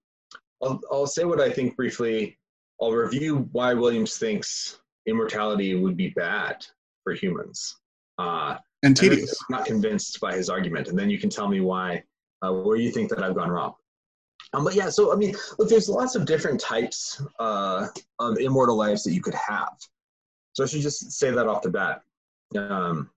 I'll 0.63 0.81
I'll 0.91 1.07
say 1.07 1.25
what 1.25 1.41
I 1.41 1.49
think 1.51 1.77
briefly. 1.77 2.37
I'll 2.81 2.91
review 2.91 3.49
why 3.53 3.73
Williams 3.73 4.19
thinks 4.19 4.81
immortality 5.07 5.77
would 5.77 5.97
be 5.97 6.09
bad 6.11 6.67
for 7.05 7.15
humans. 7.15 7.77
Uh, 8.19 8.57
and 8.83 8.97
tedious 8.97 9.35
I'm 9.49 9.57
not 9.57 9.67
convinced 9.67 10.21
by 10.21 10.35
his 10.35 10.49
argument, 10.49 10.89
and 10.89 10.99
then 10.99 11.11
you 11.11 11.19
can 11.19 11.31
tell 11.31 11.49
me 11.49 11.61
why, 11.61 12.03
uh, 12.43 12.53
where 12.53 12.77
you 12.77 12.91
think 12.91 13.09
that 13.11 13.23
I've 13.23 13.35
gone 13.35 13.51
wrong. 13.51 13.75
Um, 14.53 14.65
but 14.65 14.75
yeah, 14.75 14.89
so 14.89 15.13
I 15.13 15.17
mean, 15.17 15.35
look, 15.59 15.69
there's 15.69 15.89
lots 15.89 16.15
of 16.15 16.27
different 16.27 16.61
types 16.61 17.21
uh, 17.41 17.89
of 18.19 18.39
immortal 18.39 18.77
lives 18.77 19.03
that 19.05 19.13
you 19.13 19.23
could 19.23 19.35
have. 19.35 19.75
So 20.53 20.63
I 20.63 20.67
should 20.67 20.83
just 20.83 21.13
say 21.13 21.31
that 21.31 21.49
off 21.49 21.63
the 21.63 21.71
bat. 21.71 22.03
Um, 22.57 23.11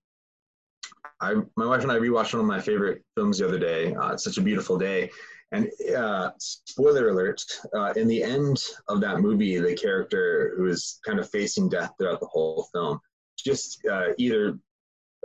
I, 1.20 1.36
my 1.56 1.66
wife 1.66 1.84
and 1.84 1.92
I 1.92 1.98
rewatched 1.98 2.34
one 2.34 2.42
of 2.42 2.46
my 2.46 2.60
favorite 2.60 3.04
films 3.16 3.40
the 3.40 3.48
other 3.48 3.60
day. 3.60 3.94
Uh, 3.94 4.14
it's 4.14 4.24
such 4.24 4.38
a 4.38 4.42
beautiful 4.42 4.78
day, 4.78 5.12
and 5.52 5.70
uh, 5.96 6.32
spoiler 6.40 7.10
alert: 7.10 7.44
uh, 7.76 7.94
in 7.96 8.08
the 8.08 8.24
end 8.24 8.64
of 8.88 9.02
that 9.02 9.20
movie, 9.20 9.58
the 9.58 9.76
character 9.76 10.54
who 10.58 10.68
is 10.68 11.00
kind 11.06 11.20
of 11.20 11.30
facing 11.30 11.70
death 11.70 11.92
throughout 12.00 12.20
the 12.20 12.28
whole 12.28 12.68
film 12.74 13.00
just 13.38 13.86
uh, 13.86 14.08
either 14.18 14.58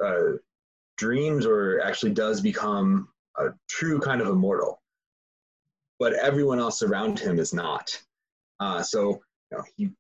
uh, 0.03 0.37
dreams 0.97 1.47
or 1.47 1.81
actually 1.81 2.13
does 2.13 2.41
become 2.41 3.09
a 3.39 3.49
true 3.69 4.01
kind 4.01 4.21
of 4.21 4.29
immortal. 4.29 4.81
But 5.99 6.15
everyone 6.15 6.59
else 6.59 6.83
around 6.83 7.19
him 7.19 7.39
is 7.39 7.55
not. 7.55 7.97
Uh, 8.61 8.83
so 8.83 9.21
you 9.51 9.57
know, 9.57 9.65
he 9.77 9.91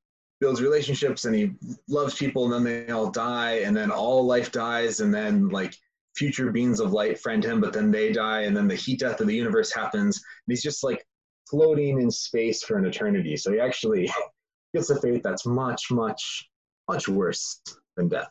builds 0.41 0.61
relationships 0.61 1.25
and 1.25 1.35
he 1.35 1.53
loves 1.89 2.15
people, 2.15 2.45
and 2.45 2.53
then 2.53 2.87
they 2.87 2.93
all 2.93 3.11
die, 3.11 3.61
and 3.61 3.77
then 3.77 3.91
all 3.91 4.27
life 4.27 4.51
dies, 4.51 5.01
and 5.01 5.15
then 5.15 5.49
like 5.49 5.75
future 6.17 6.51
beings 6.51 6.81
of 6.81 6.93
light 6.93 7.19
friend 7.19 7.45
him, 7.45 7.61
but 7.61 7.73
then 7.73 7.91
they 7.91 8.13
die, 8.13 8.43
and 8.43 8.57
then 8.57 8.69
the 8.69 8.75
heat 8.75 9.01
death 9.01 9.21
of 9.21 9.27
the 9.27 9.35
universe 9.35 9.73
happens, 9.73 10.17
and 10.17 10.53
he's 10.53 10.63
just 10.63 10.85
like 10.85 11.05
floating 11.49 12.01
in 12.01 12.11
space 12.11 12.63
for 12.63 12.79
an 12.79 12.87
eternity. 12.87 13.37
So 13.37 13.53
he 13.53 13.61
actually 13.61 14.11
gets 14.75 14.91
a 14.91 15.01
fate 15.01 15.23
that's 15.23 15.47
much, 15.47 15.91
much, 15.91 16.49
much 16.89 17.09
worse 17.09 17.61
than 17.97 18.09
death. 18.09 18.31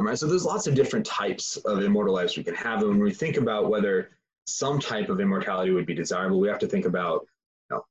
All 0.00 0.06
right, 0.06 0.18
so 0.18 0.26
there's 0.26 0.46
lots 0.46 0.66
of 0.66 0.74
different 0.74 1.04
types 1.04 1.58
of 1.58 1.82
immortal 1.82 2.14
lives 2.14 2.34
we 2.34 2.42
can 2.42 2.54
have. 2.54 2.80
And 2.80 2.88
when 2.88 3.00
we 3.00 3.12
think 3.12 3.36
about 3.36 3.68
whether 3.68 4.12
some 4.46 4.80
type 4.80 5.10
of 5.10 5.20
immortality 5.20 5.72
would 5.72 5.84
be 5.84 5.94
desirable, 5.94 6.40
we 6.40 6.48
have 6.48 6.58
to 6.60 6.66
think 6.66 6.86
about 6.86 7.26
you 7.70 7.76
know, 7.76 7.84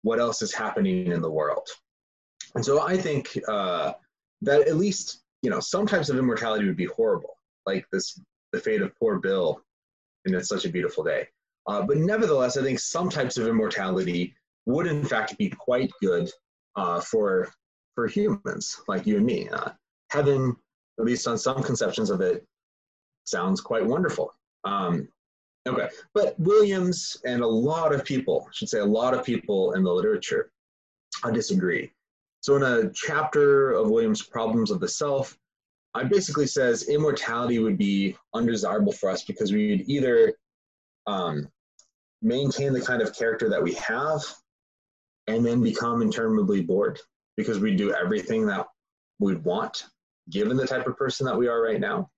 what 0.00 0.20
else 0.20 0.40
is 0.40 0.54
happening 0.54 1.08
in 1.08 1.20
the 1.20 1.30
world. 1.30 1.68
And 2.54 2.64
so 2.64 2.80
I 2.80 2.96
think 2.96 3.38
uh, 3.46 3.92
that 4.40 4.68
at 4.68 4.76
least 4.76 5.22
you 5.42 5.50
know 5.50 5.60
some 5.60 5.86
types 5.86 6.08
of 6.08 6.16
immortality 6.16 6.64
would 6.64 6.78
be 6.78 6.86
horrible, 6.86 7.36
like 7.66 7.84
this 7.92 8.18
the 8.52 8.58
fate 8.58 8.80
of 8.80 8.96
poor 8.98 9.18
Bill 9.18 9.60
and 10.24 10.34
It's 10.34 10.48
Such 10.48 10.64
a 10.64 10.70
Beautiful 10.70 11.04
Day. 11.04 11.28
Uh, 11.66 11.82
but 11.82 11.98
nevertheless, 11.98 12.56
I 12.56 12.62
think 12.62 12.78
some 12.78 13.10
types 13.10 13.36
of 13.36 13.46
immortality 13.46 14.34
would 14.64 14.86
in 14.86 15.04
fact 15.04 15.36
be 15.36 15.50
quite 15.50 15.92
good 16.00 16.30
uh, 16.76 17.02
for 17.02 17.50
for 17.94 18.06
humans 18.06 18.80
like 18.88 19.06
you 19.06 19.18
and 19.18 19.26
me. 19.26 19.50
Uh, 19.50 19.72
heaven 20.10 20.56
at 21.00 21.06
least 21.06 21.26
on 21.26 21.38
some 21.38 21.62
conceptions 21.62 22.10
of 22.10 22.20
it, 22.20 22.46
sounds 23.24 23.60
quite 23.60 23.84
wonderful. 23.84 24.34
Um, 24.64 25.08
okay, 25.66 25.88
but 26.14 26.38
Williams 26.38 27.16
and 27.24 27.42
a 27.42 27.46
lot 27.46 27.94
of 27.94 28.04
people, 28.04 28.46
I 28.46 28.52
should 28.52 28.68
say 28.68 28.80
a 28.80 28.84
lot 28.84 29.14
of 29.14 29.24
people 29.24 29.72
in 29.72 29.82
the 29.82 29.92
literature, 29.92 30.52
I 31.24 31.30
disagree. 31.30 31.90
So 32.42 32.56
in 32.56 32.62
a 32.62 32.90
chapter 32.92 33.72
of 33.72 33.90
Williams' 33.90 34.22
Problems 34.22 34.70
of 34.70 34.80
the 34.80 34.88
Self, 34.88 35.36
I 35.94 36.04
basically 36.04 36.46
says 36.46 36.88
immortality 36.88 37.58
would 37.58 37.76
be 37.76 38.16
undesirable 38.34 38.92
for 38.92 39.10
us 39.10 39.24
because 39.24 39.52
we 39.52 39.70
would 39.70 39.88
either 39.88 40.34
um, 41.06 41.48
maintain 42.22 42.72
the 42.72 42.80
kind 42.80 43.02
of 43.02 43.14
character 43.14 43.48
that 43.48 43.62
we 43.62 43.74
have 43.74 44.22
and 45.26 45.44
then 45.44 45.62
become 45.62 46.02
interminably 46.02 46.62
bored 46.62 47.00
because 47.36 47.58
we 47.58 47.74
do 47.74 47.92
everything 47.92 48.46
that 48.46 48.66
we'd 49.18 49.42
want 49.44 49.84
given 50.30 50.56
the 50.56 50.66
type 50.66 50.86
of 50.86 50.96
person 50.96 51.26
that 51.26 51.36
we 51.36 51.48
are 51.48 51.62
right 51.62 51.80
now. 51.80 52.10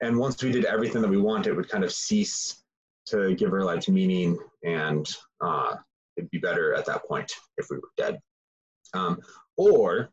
And 0.00 0.18
once 0.18 0.42
we 0.42 0.52
did 0.52 0.64
everything 0.64 1.02
that 1.02 1.10
we 1.10 1.16
want, 1.16 1.46
it 1.46 1.54
would 1.54 1.68
kind 1.68 1.84
of 1.84 1.92
cease 1.92 2.64
to 3.06 3.34
give 3.34 3.52
our 3.52 3.64
lives 3.64 3.88
meaning, 3.88 4.38
and 4.64 5.06
uh, 5.40 5.76
it'd 6.16 6.30
be 6.30 6.38
better 6.38 6.74
at 6.74 6.86
that 6.86 7.04
point 7.06 7.30
if 7.58 7.66
we 7.70 7.76
were 7.76 7.90
dead. 7.96 8.18
Um, 8.92 9.20
or 9.56 10.10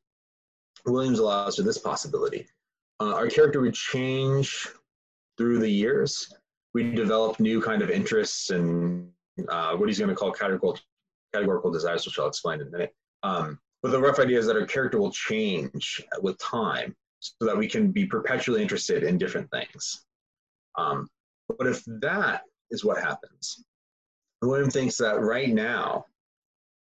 Williams 0.86 1.20
allows 1.20 1.56
for 1.56 1.64
this 1.64 1.78
possibility: 1.78 2.48
uh, 3.00 3.14
our 3.14 3.28
character 3.28 3.62
would 3.62 3.74
change 3.74 4.68
through 5.38 5.60
the 5.60 5.70
years. 5.70 6.34
We 6.74 6.92
develop 6.92 7.40
new 7.40 7.62
kind 7.62 7.82
of 7.82 7.90
interests 7.90 8.50
and 8.50 9.10
uh, 9.50 9.76
what 9.76 9.90
he's 9.90 10.00
going 10.00 10.10
to 10.10 10.16
call 10.16 10.32
categorical, 10.32 10.78
categorical 11.34 11.72
desires, 11.72 12.06
which 12.06 12.18
I'll 12.20 12.28
explain 12.28 12.62
in 12.62 12.68
a 12.68 12.72
minute. 12.72 12.94
Um, 13.24 13.60
but 13.82 13.92
the 13.92 14.00
rough 14.00 14.20
idea 14.20 14.38
is 14.38 14.46
that 14.46 14.56
our 14.56 14.66
character 14.66 15.00
will 15.00 15.12
change 15.12 16.02
with 16.22 16.38
time 16.38 16.96
so 17.22 17.46
that 17.46 17.58
we 17.58 17.68
can 17.68 17.92
be 17.92 18.06
perpetually 18.06 18.62
interested 18.62 19.04
in 19.04 19.18
different 19.18 19.50
things. 19.52 20.04
Um, 20.78 21.08
but 21.58 21.68
if 21.68 21.84
that 21.86 22.42
is 22.72 22.84
what 22.84 23.02
happens, 23.02 23.64
William 24.42 24.70
thinks 24.70 24.98
that 24.98 25.22
right 25.22 25.50
now, 25.50 26.06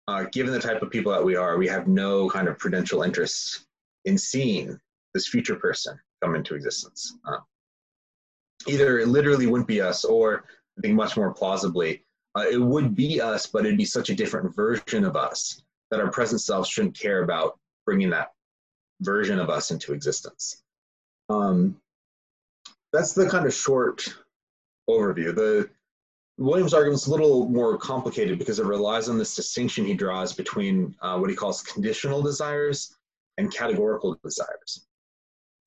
uh, 0.08 0.26
given 0.32 0.54
the 0.54 0.60
type 0.60 0.82
of 0.82 0.92
people 0.92 1.12
that 1.12 1.24
we 1.24 1.36
are, 1.36 1.58
we 1.58 1.68
have 1.68 1.88
no 1.88 2.30
kind 2.30 2.48
of 2.48 2.60
prudential 2.60 3.02
interest 3.02 3.66
in 4.04 4.18
seeing 4.18 4.78
this 5.14 5.28
future 5.28 5.56
person 5.56 5.98
come 6.22 6.36
into 6.36 6.54
existence. 6.54 7.18
Uh, 7.26 7.38
either 8.68 9.00
it 9.00 9.08
literally 9.08 9.48
wouldn't 9.48 9.68
be 9.68 9.82
us, 9.82 10.04
or 10.04 10.44
I 10.78 10.82
think 10.82 10.96
much 10.96 11.16
more 11.16 11.34
plausibly, 11.34 12.04
uh, 12.38 12.44
it 12.52 12.62
would 12.62 12.94
be 12.94 13.22
us, 13.22 13.48
but 13.48 13.66
it'd 13.66 13.78
be 13.78 13.86
such 13.86 14.10
a 14.10 14.16
different 14.16 14.54
version 14.56 15.06
of 15.06 15.16
us 15.16 15.62
that 15.90 16.02
our 16.02 16.12
present 16.12 16.42
selves 16.42 16.68
shouldn't 16.68 17.00
care 17.00 17.24
about 17.24 17.58
bringing 17.86 18.10
that 18.10 18.35
version 19.02 19.40
of 19.40 19.50
us 19.50 19.72
into 19.72 19.94
existence. 19.94 20.64
Um, 21.30 21.78
that's 22.94 23.14
the 23.14 23.30
kind 23.30 23.46
of 23.46 23.54
short 23.54 24.08
overview. 24.90 25.36
The 25.36 25.70
Williams' 26.38 26.74
argument's 26.74 27.08
a 27.08 27.12
little 27.12 27.48
more 27.48 27.78
complicated 27.78 28.40
because 28.40 28.60
it 28.60 28.66
relies 28.66 29.10
on 29.10 29.18
this 29.18 29.36
distinction 29.36 29.86
he 29.86 29.94
draws 29.94 30.34
between 30.34 30.96
uh, 31.02 31.18
what 31.18 31.30
he 31.30 31.36
calls 31.36 31.62
conditional 31.64 32.22
desires 32.22 32.96
and 33.38 33.54
categorical 33.54 34.18
desires. 34.24 34.86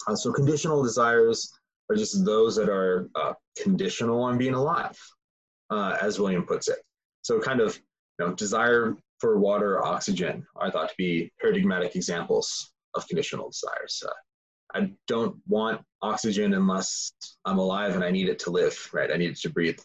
Uh, 0.07 0.15
so 0.15 0.33
conditional 0.33 0.83
desires 0.83 1.53
are 1.91 1.97
just 1.97 2.25
those 2.25 2.55
that 2.57 2.69
are 2.69 3.09
uh, 3.15 3.33
conditional 3.61 4.23
on 4.23 4.39
being 4.39 4.55
alive, 4.55 4.99
uh, 5.71 5.97
as 6.01 6.21
William 6.21 6.45
puts 6.45 6.69
it. 6.69 6.79
So 7.23 7.41
kind 7.41 7.61
of, 7.61 7.77
you 8.19 8.27
know, 8.27 8.35
desire 8.35 8.97
for 9.19 9.39
water 9.39 9.77
or 9.77 9.87
oxygen 9.87 10.47
are 10.57 10.71
thought 10.71 10.91
to 10.91 10.95
be 10.97 11.33
paradigmatic 11.41 11.97
examples 11.97 12.73
of 12.95 13.07
conditional 13.09 13.51
desires. 13.51 14.03
I 14.75 14.91
don't 15.07 15.37
want 15.47 15.81
oxygen 16.03 16.55
unless 16.55 17.13
I'm 17.45 17.59
alive 17.59 17.95
and 17.95 18.05
I 18.05 18.11
need 18.11 18.29
it 18.29 18.39
to 18.41 18.51
live, 18.51 18.89
right? 18.93 19.11
I 19.11 19.17
need 19.17 19.31
it 19.31 19.41
to 19.41 19.51
breathe. 19.51 19.79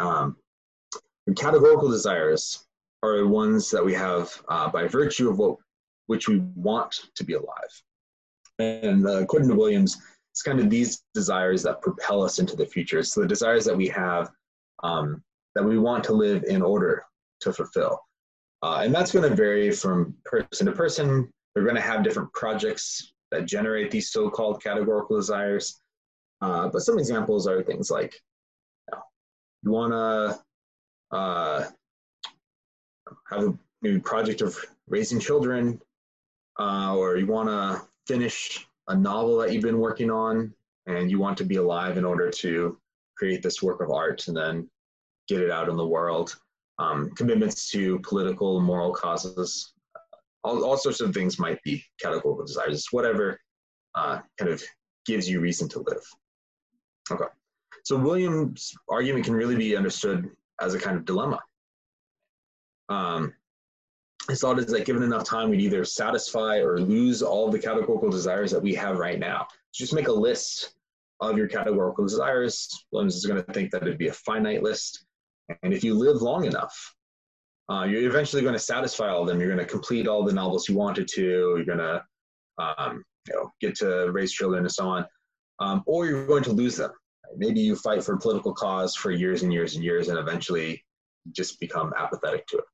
Um, 0.00 0.36
categorical 1.36 1.88
desires 1.88 2.66
are 3.02 3.18
the 3.18 3.28
ones 3.28 3.70
that 3.70 3.84
we 3.84 3.94
have 3.94 4.42
uh, 4.48 4.68
by 4.68 4.86
virtue 4.88 5.30
of 5.30 5.38
what 5.38 5.56
which 6.06 6.28
we 6.28 6.38
want 6.56 7.06
to 7.14 7.24
be 7.24 7.34
alive. 7.34 7.82
And 8.58 9.06
uh, 9.06 9.22
according 9.22 9.48
to 9.48 9.54
Williams, 9.54 10.02
it's 10.32 10.42
kind 10.42 10.60
of 10.60 10.68
these 10.68 11.02
desires 11.14 11.62
that 11.62 11.80
propel 11.80 12.22
us 12.22 12.38
into 12.38 12.56
the 12.56 12.66
future. 12.66 13.02
So 13.02 13.20
the 13.20 13.28
desires 13.28 13.64
that 13.64 13.76
we 13.76 13.88
have 13.88 14.30
um, 14.82 15.22
that 15.54 15.64
we 15.64 15.78
want 15.78 16.02
to 16.04 16.12
live 16.12 16.44
in 16.44 16.60
order 16.60 17.04
to 17.40 17.52
fulfill. 17.52 18.00
Uh, 18.62 18.82
and 18.84 18.94
that's 18.94 19.12
going 19.12 19.28
to 19.28 19.34
vary 19.34 19.70
from 19.70 20.14
person 20.24 20.66
to 20.66 20.72
person. 20.72 21.32
They're 21.54 21.64
going 21.64 21.76
to 21.76 21.82
have 21.82 22.02
different 22.02 22.32
projects 22.32 23.12
that 23.30 23.46
generate 23.46 23.90
these 23.90 24.10
so-called 24.10 24.62
categorical 24.62 25.16
desires. 25.16 25.80
Uh, 26.40 26.68
but 26.68 26.80
some 26.80 26.98
examples 26.98 27.46
are 27.46 27.62
things 27.62 27.90
like 27.90 28.14
you, 28.88 28.96
know, 28.96 29.02
you 29.62 29.70
want 29.70 29.92
to 29.92 31.16
uh, 31.16 31.64
have 33.30 33.44
a 33.44 33.58
new 33.82 34.00
project 34.00 34.40
of 34.40 34.58
raising 34.88 35.20
children, 35.20 35.80
uh, 36.58 36.94
or 36.96 37.16
you 37.16 37.26
want 37.26 37.48
to 37.48 37.80
finish 38.06 38.66
a 38.88 38.94
novel 38.94 39.38
that 39.38 39.52
you've 39.52 39.62
been 39.62 39.78
working 39.78 40.10
on, 40.10 40.52
and 40.86 41.10
you 41.10 41.18
want 41.18 41.38
to 41.38 41.44
be 41.44 41.56
alive 41.56 41.96
in 41.96 42.04
order 42.04 42.30
to 42.30 42.76
create 43.16 43.42
this 43.42 43.62
work 43.62 43.80
of 43.80 43.90
art 43.90 44.26
and 44.26 44.36
then 44.36 44.68
get 45.28 45.40
it 45.40 45.50
out 45.50 45.68
in 45.68 45.76
the 45.76 45.86
world. 45.86 46.36
Um, 46.78 47.10
commitments 47.10 47.70
to 47.70 48.00
political, 48.00 48.60
moral 48.60 48.92
causes, 48.92 49.74
all, 50.44 50.64
all 50.64 50.76
sorts 50.76 51.00
of 51.00 51.14
things 51.14 51.38
might 51.38 51.62
be 51.62 51.84
categorical 52.00 52.44
desires. 52.44 52.74
It's 52.74 52.92
whatever 52.92 53.38
uh, 53.94 54.20
kind 54.38 54.50
of 54.50 54.62
gives 55.06 55.28
you 55.28 55.40
reason 55.40 55.68
to 55.70 55.80
live. 55.80 56.04
Okay. 57.10 57.24
So 57.84 57.96
William's 57.96 58.72
argument 58.88 59.24
can 59.24 59.34
really 59.34 59.56
be 59.56 59.76
understood 59.76 60.30
as 60.60 60.74
a 60.74 60.78
kind 60.78 60.96
of 60.96 61.04
dilemma. 61.04 61.40
Um, 62.88 63.32
his 64.28 64.40
thought 64.40 64.58
is 64.58 64.66
that 64.66 64.84
given 64.84 65.02
enough 65.02 65.24
time, 65.24 65.50
we'd 65.50 65.60
either 65.60 65.84
satisfy 65.84 66.58
or 66.58 66.78
lose 66.78 67.22
all 67.22 67.50
the 67.50 67.58
categorical 67.58 68.10
desires 68.10 68.52
that 68.52 68.62
we 68.62 68.74
have 68.74 68.98
right 68.98 69.18
now. 69.18 69.48
Just 69.74 69.94
make 69.94 70.06
a 70.06 70.12
list 70.12 70.74
of 71.20 71.36
your 71.36 71.48
categorical 71.48 72.04
desires. 72.04 72.68
Williams 72.92 73.16
is 73.16 73.26
going 73.26 73.42
to 73.42 73.52
think 73.52 73.72
that 73.72 73.82
it'd 73.82 73.98
be 73.98 74.08
a 74.08 74.12
finite 74.12 74.62
list. 74.62 75.06
And 75.62 75.72
if 75.72 75.82
you 75.82 75.94
live 75.94 76.22
long 76.22 76.44
enough, 76.44 76.94
uh, 77.70 77.84
you're 77.84 78.08
eventually 78.08 78.42
going 78.42 78.54
to 78.54 78.58
satisfy 78.58 79.08
all 79.08 79.22
of 79.22 79.28
them. 79.28 79.40
You're 79.40 79.54
going 79.54 79.64
to 79.64 79.70
complete 79.70 80.08
all 80.08 80.24
the 80.24 80.32
novels 80.32 80.68
you 80.68 80.76
wanted 80.76 81.08
to. 81.08 81.22
You're 81.22 81.64
going 81.64 81.78
to, 81.78 82.02
um, 82.58 83.02
you 83.28 83.34
know, 83.34 83.50
get 83.60 83.74
to 83.76 84.10
raise 84.10 84.32
children 84.32 84.64
and 84.64 84.72
so 84.72 84.88
on. 84.88 85.06
Um, 85.60 85.82
or 85.86 86.06
you're 86.06 86.26
going 86.26 86.42
to 86.44 86.52
lose 86.52 86.76
them. 86.76 86.90
Maybe 87.36 87.60
you 87.60 87.76
fight 87.76 88.02
for 88.02 88.14
a 88.14 88.18
political 88.18 88.52
cause 88.52 88.94
for 88.96 89.10
years 89.10 89.42
and 89.42 89.52
years 89.52 89.74
and 89.74 89.84
years, 89.84 90.08
and 90.08 90.18
eventually 90.18 90.84
just 91.30 91.60
become 91.60 91.92
apathetic 91.96 92.46
to 92.48 92.58
it. 92.58 92.64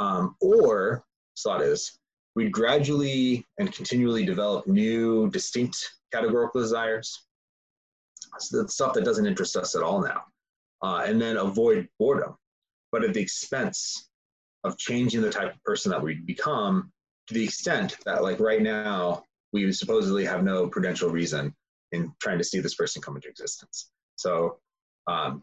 Um, 0.00 0.34
or 0.40 1.04
thought 1.42 1.62
is 1.62 1.98
we 2.34 2.48
gradually 2.48 3.46
and 3.58 3.72
continually 3.72 4.24
develop 4.24 4.66
new, 4.66 5.30
distinct 5.30 5.76
categorical 6.12 6.60
desires. 6.60 7.26
So 8.40 8.62
the 8.62 8.68
stuff 8.68 8.94
that 8.94 9.04
doesn't 9.04 9.26
interest 9.26 9.56
us 9.56 9.74
at 9.74 9.82
all 9.82 10.02
now, 10.02 10.22
uh, 10.82 11.04
and 11.06 11.20
then 11.20 11.36
avoid 11.36 11.88
boredom 11.98 12.36
but 12.92 13.04
at 13.04 13.14
the 13.14 13.20
expense 13.20 14.08
of 14.64 14.78
changing 14.78 15.22
the 15.22 15.30
type 15.30 15.54
of 15.54 15.62
person 15.64 15.90
that 15.90 16.02
we 16.02 16.14
become 16.14 16.90
to 17.26 17.34
the 17.34 17.44
extent 17.44 17.96
that 18.04 18.22
like 18.22 18.40
right 18.40 18.62
now 18.62 19.22
we 19.52 19.70
supposedly 19.72 20.24
have 20.24 20.42
no 20.42 20.68
prudential 20.68 21.10
reason 21.10 21.54
in 21.92 22.12
trying 22.20 22.38
to 22.38 22.44
see 22.44 22.60
this 22.60 22.74
person 22.74 23.00
come 23.00 23.16
into 23.16 23.28
existence 23.28 23.90
so 24.16 24.58
um, 25.06 25.42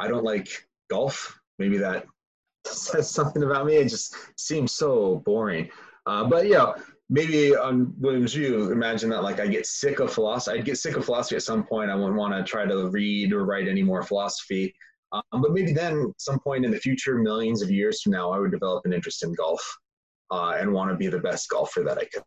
i 0.00 0.08
don't 0.08 0.24
like 0.24 0.66
golf 0.90 1.38
maybe 1.58 1.78
that 1.78 2.06
says 2.66 3.10
something 3.10 3.42
about 3.42 3.66
me 3.66 3.76
it 3.76 3.88
just 3.88 4.14
seems 4.38 4.72
so 4.72 5.22
boring 5.24 5.68
uh, 6.06 6.24
but 6.24 6.46
yeah 6.46 6.72
maybe 7.08 7.54
on 7.54 7.94
William's 7.98 8.34
view, 8.34 8.72
imagine 8.72 9.10
that 9.10 9.22
like 9.22 9.40
I 9.40 9.46
get 9.46 9.66
sick 9.66 10.00
of 10.00 10.12
philosophy. 10.12 10.58
I'd 10.58 10.64
get 10.64 10.78
sick 10.78 10.96
of 10.96 11.04
philosophy 11.04 11.36
at 11.36 11.42
some 11.42 11.64
point. 11.64 11.90
I 11.90 11.94
wouldn't 11.94 12.16
want 12.16 12.34
to 12.34 12.42
try 12.42 12.66
to 12.66 12.88
read 12.88 13.32
or 13.32 13.44
write 13.44 13.68
any 13.68 13.82
more 13.82 14.02
philosophy. 14.02 14.74
Um, 15.12 15.42
but 15.42 15.52
maybe 15.52 15.72
then, 15.72 16.12
some 16.18 16.38
point 16.40 16.64
in 16.64 16.70
the 16.70 16.78
future, 16.78 17.16
millions 17.16 17.62
of 17.62 17.70
years 17.70 18.02
from 18.02 18.12
now, 18.12 18.30
I 18.32 18.38
would 18.38 18.50
develop 18.50 18.84
an 18.84 18.92
interest 18.92 19.22
in 19.22 19.34
golf 19.34 19.62
uh, 20.30 20.56
and 20.58 20.72
want 20.72 20.90
to 20.90 20.96
be 20.96 21.06
the 21.06 21.20
best 21.20 21.48
golfer 21.48 21.82
that 21.82 21.98
I 21.98 22.04
could. 22.04 22.24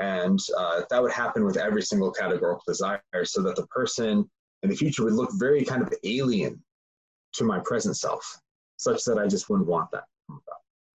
And 0.00 0.38
uh, 0.56 0.82
that 0.90 1.02
would 1.02 1.12
happen 1.12 1.44
with 1.44 1.56
every 1.56 1.82
single 1.82 2.12
categorical 2.12 2.62
desire, 2.66 3.00
so 3.24 3.42
that 3.42 3.56
the 3.56 3.66
person 3.66 4.28
in 4.62 4.70
the 4.70 4.76
future 4.76 5.04
would 5.04 5.14
look 5.14 5.30
very 5.34 5.64
kind 5.64 5.82
of 5.82 5.92
alien 6.04 6.62
to 7.34 7.44
my 7.44 7.58
present 7.60 7.96
self, 7.96 8.24
such 8.76 9.04
that 9.04 9.18
I 9.18 9.26
just 9.26 9.48
wouldn't 9.48 9.68
want 9.68 9.90
that. 9.92 10.04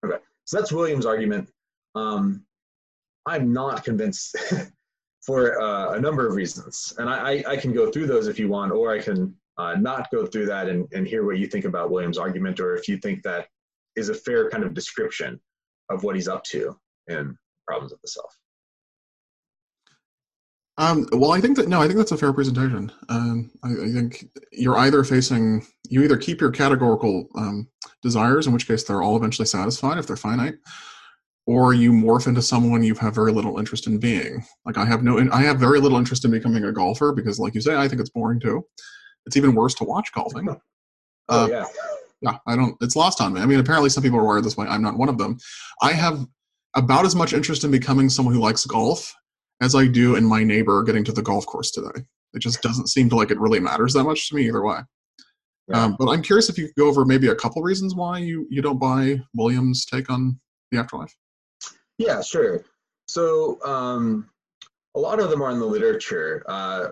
Okay, 0.04 0.18
so 0.44 0.58
that's 0.58 0.72
William's 0.72 1.06
argument. 1.06 1.48
Um, 1.94 2.44
I'm 3.26 3.52
not 3.52 3.84
convinced 3.84 4.36
for 5.26 5.60
uh, 5.60 5.94
a 5.94 6.00
number 6.00 6.26
of 6.26 6.34
reasons, 6.34 6.94
and 6.98 7.08
I, 7.08 7.32
I, 7.32 7.44
I, 7.52 7.56
can 7.56 7.72
go 7.72 7.90
through 7.90 8.06
those 8.06 8.26
if 8.26 8.38
you 8.38 8.48
want, 8.48 8.72
or 8.72 8.92
I 8.92 8.98
can 8.98 9.34
uh, 9.58 9.74
not 9.74 10.10
go 10.10 10.26
through 10.26 10.46
that 10.46 10.68
and, 10.68 10.86
and 10.92 11.06
hear 11.06 11.24
what 11.24 11.38
you 11.38 11.46
think 11.46 11.64
about 11.64 11.90
Williams' 11.90 12.18
argument, 12.18 12.60
or 12.60 12.74
if 12.76 12.88
you 12.88 12.98
think 12.98 13.22
that 13.22 13.46
is 13.96 14.08
a 14.08 14.14
fair 14.14 14.50
kind 14.50 14.64
of 14.64 14.74
description 14.74 15.40
of 15.90 16.02
what 16.02 16.16
he's 16.16 16.28
up 16.28 16.42
to 16.44 16.76
in 17.08 17.36
Problems 17.66 17.92
of 17.92 18.00
the 18.02 18.08
Self. 18.08 18.34
Um, 20.76 21.06
well, 21.12 21.30
I 21.30 21.40
think 21.40 21.56
that 21.56 21.68
no, 21.68 21.80
I 21.80 21.86
think 21.86 21.98
that's 21.98 22.10
a 22.10 22.16
fair 22.16 22.32
presentation. 22.32 22.90
Um, 23.08 23.52
I, 23.62 23.70
I, 23.70 23.92
think 23.92 24.28
you're 24.50 24.76
either 24.76 25.04
facing 25.04 25.64
you 25.88 26.02
either 26.02 26.16
keep 26.16 26.40
your 26.40 26.50
categorical 26.50 27.28
um, 27.36 27.68
desires, 28.02 28.48
in 28.48 28.52
which 28.52 28.66
case 28.66 28.82
they're 28.82 29.02
all 29.02 29.16
eventually 29.16 29.46
satisfied 29.46 29.98
if 29.98 30.08
they're 30.08 30.16
finite, 30.16 30.56
or 31.46 31.74
you 31.74 31.92
morph 31.92 32.26
into 32.26 32.42
someone 32.42 32.82
you 32.82 32.96
have 32.96 33.14
very 33.14 33.30
little 33.30 33.60
interest 33.60 33.86
in 33.86 33.98
being. 33.98 34.44
Like 34.66 34.76
I 34.76 34.84
have 34.84 35.04
no, 35.04 35.24
I 35.30 35.42
have 35.42 35.60
very 35.60 35.78
little 35.78 35.98
interest 35.98 36.24
in 36.24 36.32
becoming 36.32 36.64
a 36.64 36.72
golfer 36.72 37.12
because, 37.12 37.38
like 37.38 37.54
you 37.54 37.60
say, 37.60 37.76
I 37.76 37.86
think 37.86 38.00
it's 38.00 38.10
boring 38.10 38.40
too. 38.40 38.66
It's 39.26 39.36
even 39.36 39.54
worse 39.54 39.74
to 39.74 39.84
watch 39.84 40.12
golfing. 40.12 40.48
Oh 41.30 41.44
uh, 41.44 41.46
yeah. 41.46 41.64
Yeah, 42.20 42.36
I 42.46 42.54
don't. 42.54 42.76
It's 42.82 42.96
lost 42.96 43.22
on 43.22 43.32
me. 43.32 43.40
I 43.40 43.46
mean, 43.46 43.60
apparently 43.60 43.88
some 43.88 44.02
people 44.02 44.18
are 44.18 44.24
wired 44.24 44.44
this 44.44 44.58
way. 44.58 44.66
I'm 44.66 44.82
not 44.82 44.98
one 44.98 45.08
of 45.08 45.16
them. 45.16 45.38
I 45.80 45.92
have 45.92 46.26
about 46.74 47.06
as 47.06 47.16
much 47.16 47.32
interest 47.32 47.64
in 47.64 47.70
becoming 47.70 48.10
someone 48.10 48.34
who 48.34 48.40
likes 48.40 48.66
golf 48.66 49.14
as 49.62 49.74
I 49.74 49.86
do 49.86 50.16
in 50.16 50.24
my 50.24 50.44
neighbor 50.44 50.82
getting 50.82 51.04
to 51.04 51.12
the 51.12 51.22
golf 51.22 51.46
course 51.46 51.70
today. 51.70 52.04
It 52.34 52.40
just 52.40 52.60
doesn't 52.62 52.88
seem 52.88 53.08
to 53.10 53.16
like 53.16 53.30
it 53.30 53.38
really 53.38 53.60
matters 53.60 53.92
that 53.94 54.04
much 54.04 54.28
to 54.28 54.34
me 54.34 54.46
either 54.46 54.62
way. 54.62 54.80
Yeah. 55.68 55.84
Um, 55.84 55.96
but 55.98 56.08
I'm 56.10 56.22
curious 56.22 56.48
if 56.48 56.58
you 56.58 56.66
could 56.66 56.76
go 56.76 56.88
over 56.88 57.04
maybe 57.04 57.28
a 57.28 57.34
couple 57.34 57.62
reasons 57.62 57.94
why 57.94 58.18
you 58.18 58.46
you 58.50 58.60
don't 58.60 58.78
buy 58.78 59.20
Williams' 59.34 59.86
take 59.86 60.10
on 60.10 60.38
the 60.70 60.78
afterlife. 60.78 61.14
Yeah, 61.98 62.20
sure. 62.22 62.64
So 63.08 63.62
um, 63.64 64.28
a 64.94 64.98
lot 64.98 65.20
of 65.20 65.30
them 65.30 65.42
are 65.42 65.50
in 65.50 65.58
the 65.58 65.66
literature. 65.66 66.44
Uh, 66.48 66.88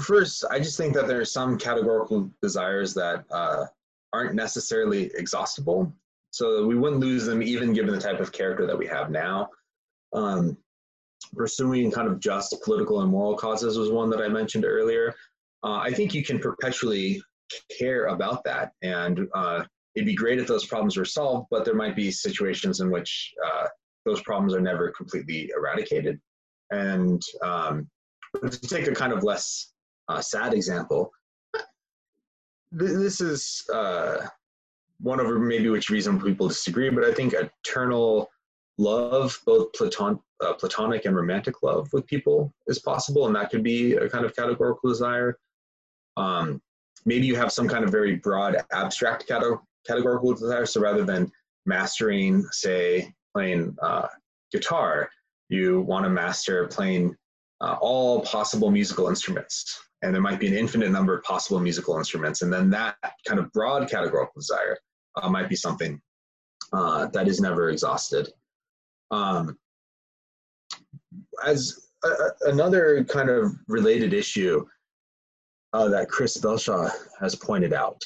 First, 0.00 0.44
I 0.50 0.58
just 0.58 0.78
think 0.78 0.94
that 0.94 1.06
there 1.06 1.20
are 1.20 1.24
some 1.24 1.58
categorical 1.58 2.30
desires 2.40 2.94
that 2.94 3.24
uh, 3.30 3.66
aren't 4.12 4.34
necessarily 4.34 5.10
exhaustible. 5.14 5.92
So 6.30 6.66
we 6.66 6.76
wouldn't 6.76 7.00
lose 7.00 7.26
them 7.26 7.42
even 7.42 7.74
given 7.74 7.92
the 7.92 8.00
type 8.00 8.20
of 8.20 8.32
character 8.32 8.66
that 8.66 8.78
we 8.78 8.86
have 8.86 9.10
now. 9.10 9.50
Um, 10.14 10.56
pursuing 11.34 11.90
kind 11.90 12.08
of 12.08 12.20
just 12.20 12.56
political 12.64 13.02
and 13.02 13.10
moral 13.10 13.36
causes 13.36 13.78
was 13.78 13.90
one 13.90 14.10
that 14.10 14.20
I 14.20 14.28
mentioned 14.28 14.64
earlier. 14.64 15.14
Uh, 15.62 15.76
I 15.76 15.92
think 15.92 16.14
you 16.14 16.24
can 16.24 16.38
perpetually 16.38 17.22
care 17.78 18.06
about 18.06 18.42
that, 18.44 18.72
and 18.82 19.28
uh, 19.34 19.62
it'd 19.94 20.06
be 20.06 20.14
great 20.14 20.38
if 20.38 20.46
those 20.46 20.66
problems 20.66 20.96
were 20.96 21.04
solved, 21.04 21.48
but 21.50 21.64
there 21.64 21.74
might 21.74 21.94
be 21.94 22.10
situations 22.10 22.80
in 22.80 22.90
which 22.90 23.32
uh, 23.44 23.66
those 24.04 24.22
problems 24.22 24.54
are 24.54 24.60
never 24.60 24.90
completely 24.90 25.50
eradicated. 25.56 26.20
And 26.70 27.22
um, 27.42 27.88
to 28.40 28.60
take 28.60 28.86
a 28.86 28.94
kind 28.94 29.12
of 29.12 29.22
less 29.22 29.71
a 30.18 30.22
sad 30.22 30.54
example. 30.54 31.12
This 32.70 33.20
is 33.20 33.64
uh, 33.72 34.26
one 35.00 35.20
of 35.20 35.26
maybe 35.40 35.68
which 35.68 35.90
reason 35.90 36.20
people 36.20 36.48
disagree, 36.48 36.88
but 36.88 37.04
I 37.04 37.12
think 37.12 37.34
eternal 37.34 38.30
love, 38.78 39.38
both 39.44 39.72
Platon, 39.74 40.18
uh, 40.40 40.54
platonic 40.54 41.04
and 41.04 41.14
romantic 41.14 41.62
love 41.62 41.92
with 41.92 42.06
people, 42.06 42.52
is 42.66 42.78
possible, 42.78 43.26
and 43.26 43.36
that 43.36 43.50
could 43.50 43.62
be 43.62 43.94
a 43.94 44.08
kind 44.08 44.24
of 44.24 44.34
categorical 44.34 44.88
desire. 44.88 45.38
Um, 46.16 46.62
maybe 47.04 47.26
you 47.26 47.36
have 47.36 47.52
some 47.52 47.68
kind 47.68 47.84
of 47.84 47.90
very 47.90 48.16
broad, 48.16 48.56
abstract 48.72 49.30
categorical 49.86 50.34
desire. 50.34 50.66
So 50.66 50.80
rather 50.80 51.04
than 51.04 51.30
mastering, 51.66 52.44
say, 52.50 53.12
playing 53.34 53.76
uh, 53.82 54.08
guitar, 54.50 55.10
you 55.48 55.80
want 55.82 56.04
to 56.04 56.10
master 56.10 56.66
playing 56.68 57.16
uh, 57.60 57.76
all 57.80 58.22
possible 58.22 58.70
musical 58.70 59.08
instruments 59.08 59.78
and 60.02 60.12
there 60.12 60.22
might 60.22 60.40
be 60.40 60.48
an 60.48 60.54
infinite 60.54 60.90
number 60.90 61.16
of 61.16 61.22
possible 61.22 61.60
musical 61.60 61.96
instruments. 61.96 62.42
And 62.42 62.52
then 62.52 62.70
that 62.70 62.96
kind 63.26 63.38
of 63.38 63.52
broad 63.52 63.88
categorical 63.88 64.32
desire 64.36 64.76
uh, 65.20 65.28
might 65.28 65.48
be 65.48 65.56
something 65.56 66.00
uh, 66.72 67.06
that 67.06 67.28
is 67.28 67.40
never 67.40 67.70
exhausted. 67.70 68.28
Um, 69.10 69.56
as 71.44 71.88
a, 72.04 72.08
another 72.50 73.04
kind 73.04 73.30
of 73.30 73.52
related 73.68 74.12
issue 74.12 74.66
uh, 75.72 75.88
that 75.88 76.08
Chris 76.08 76.36
Belshaw 76.36 76.90
has 77.20 77.34
pointed 77.34 77.72
out 77.72 78.02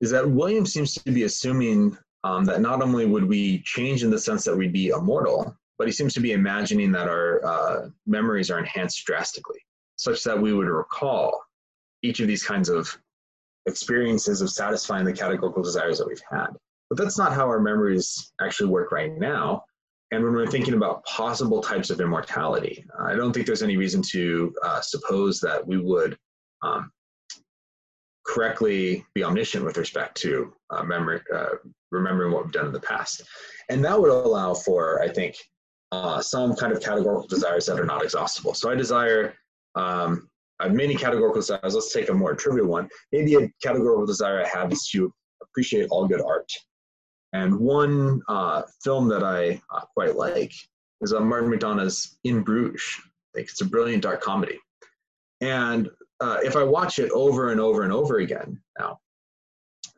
is 0.00 0.10
that 0.10 0.28
William 0.28 0.66
seems 0.66 0.94
to 0.94 1.10
be 1.10 1.24
assuming 1.24 1.96
um, 2.24 2.44
that 2.44 2.60
not 2.60 2.82
only 2.82 3.06
would 3.06 3.24
we 3.24 3.62
change 3.62 4.04
in 4.04 4.10
the 4.10 4.18
sense 4.18 4.44
that 4.44 4.56
we'd 4.56 4.72
be 4.72 4.88
immortal, 4.88 5.56
but 5.78 5.88
he 5.88 5.92
seems 5.92 6.12
to 6.14 6.20
be 6.20 6.32
imagining 6.32 6.92
that 6.92 7.08
our 7.08 7.44
uh, 7.44 7.88
memories 8.06 8.50
are 8.50 8.58
enhanced 8.58 9.04
drastically 9.06 9.60
such 9.98 10.22
that 10.24 10.40
we 10.40 10.52
would 10.52 10.68
recall 10.68 11.42
each 12.02 12.20
of 12.20 12.28
these 12.28 12.42
kinds 12.42 12.68
of 12.68 12.96
experiences 13.66 14.40
of 14.40 14.50
satisfying 14.50 15.04
the 15.04 15.12
categorical 15.12 15.62
desires 15.62 15.98
that 15.98 16.08
we've 16.08 16.22
had. 16.30 16.48
But 16.88 16.98
that's 16.98 17.18
not 17.18 17.34
how 17.34 17.46
our 17.46 17.60
memories 17.60 18.32
actually 18.40 18.70
work 18.70 18.92
right 18.92 19.12
now. 19.18 19.64
And 20.10 20.24
when 20.24 20.32
we're 20.32 20.46
thinking 20.46 20.72
about 20.72 21.04
possible 21.04 21.60
types 21.60 21.90
of 21.90 22.00
immortality, 22.00 22.86
I 22.98 23.14
don't 23.14 23.32
think 23.32 23.44
there's 23.44 23.62
any 23.62 23.76
reason 23.76 24.00
to 24.10 24.54
uh, 24.64 24.80
suppose 24.80 25.38
that 25.40 25.66
we 25.66 25.76
would 25.76 26.16
um, 26.62 26.90
correctly 28.24 29.04
be 29.14 29.22
omniscient 29.22 29.64
with 29.64 29.76
respect 29.76 30.16
to 30.22 30.54
uh, 30.70 30.82
memory, 30.82 31.20
uh, 31.34 31.56
remembering 31.90 32.32
what 32.32 32.44
we've 32.44 32.52
done 32.52 32.66
in 32.66 32.72
the 32.72 32.80
past. 32.80 33.22
And 33.68 33.84
that 33.84 34.00
would 34.00 34.10
allow 34.10 34.54
for, 34.54 35.02
I 35.02 35.08
think, 35.08 35.36
uh, 35.92 36.22
some 36.22 36.54
kind 36.54 36.72
of 36.72 36.82
categorical 36.82 37.26
desires 37.26 37.66
that 37.66 37.78
are 37.78 37.86
not 37.86 38.02
exhaustible. 38.02 38.54
So 38.54 38.70
I 38.70 38.74
desire 38.76 39.34
um, 39.74 40.28
have 40.60 40.72
many 40.72 40.94
categorical 40.94 41.40
desires. 41.40 41.74
Let's 41.74 41.92
take 41.92 42.08
a 42.08 42.14
more 42.14 42.34
trivial 42.34 42.66
one. 42.66 42.88
Maybe 43.12 43.34
a 43.34 43.50
categorical 43.62 44.06
desire 44.06 44.44
I 44.44 44.48
have 44.48 44.72
is 44.72 44.88
to 44.88 45.12
appreciate 45.42 45.88
all 45.90 46.06
good 46.06 46.20
art. 46.20 46.50
And 47.32 47.58
one 47.58 48.22
uh, 48.28 48.62
film 48.82 49.08
that 49.08 49.22
I 49.22 49.60
uh, 49.72 49.82
quite 49.94 50.16
like 50.16 50.52
is 51.00 51.12
uh, 51.12 51.20
Martin 51.20 51.50
McDonagh's 51.50 52.18
In 52.24 52.42
Bruges. 52.42 52.82
I 52.98 53.38
think 53.38 53.48
it's 53.50 53.60
a 53.60 53.66
brilliant 53.66 54.02
dark 54.02 54.20
comedy. 54.20 54.58
And 55.40 55.88
uh, 56.20 56.38
if 56.42 56.56
I 56.56 56.64
watch 56.64 56.98
it 56.98 57.10
over 57.12 57.52
and 57.52 57.60
over 57.60 57.82
and 57.82 57.92
over 57.92 58.18
again 58.18 58.60
now, 58.78 58.98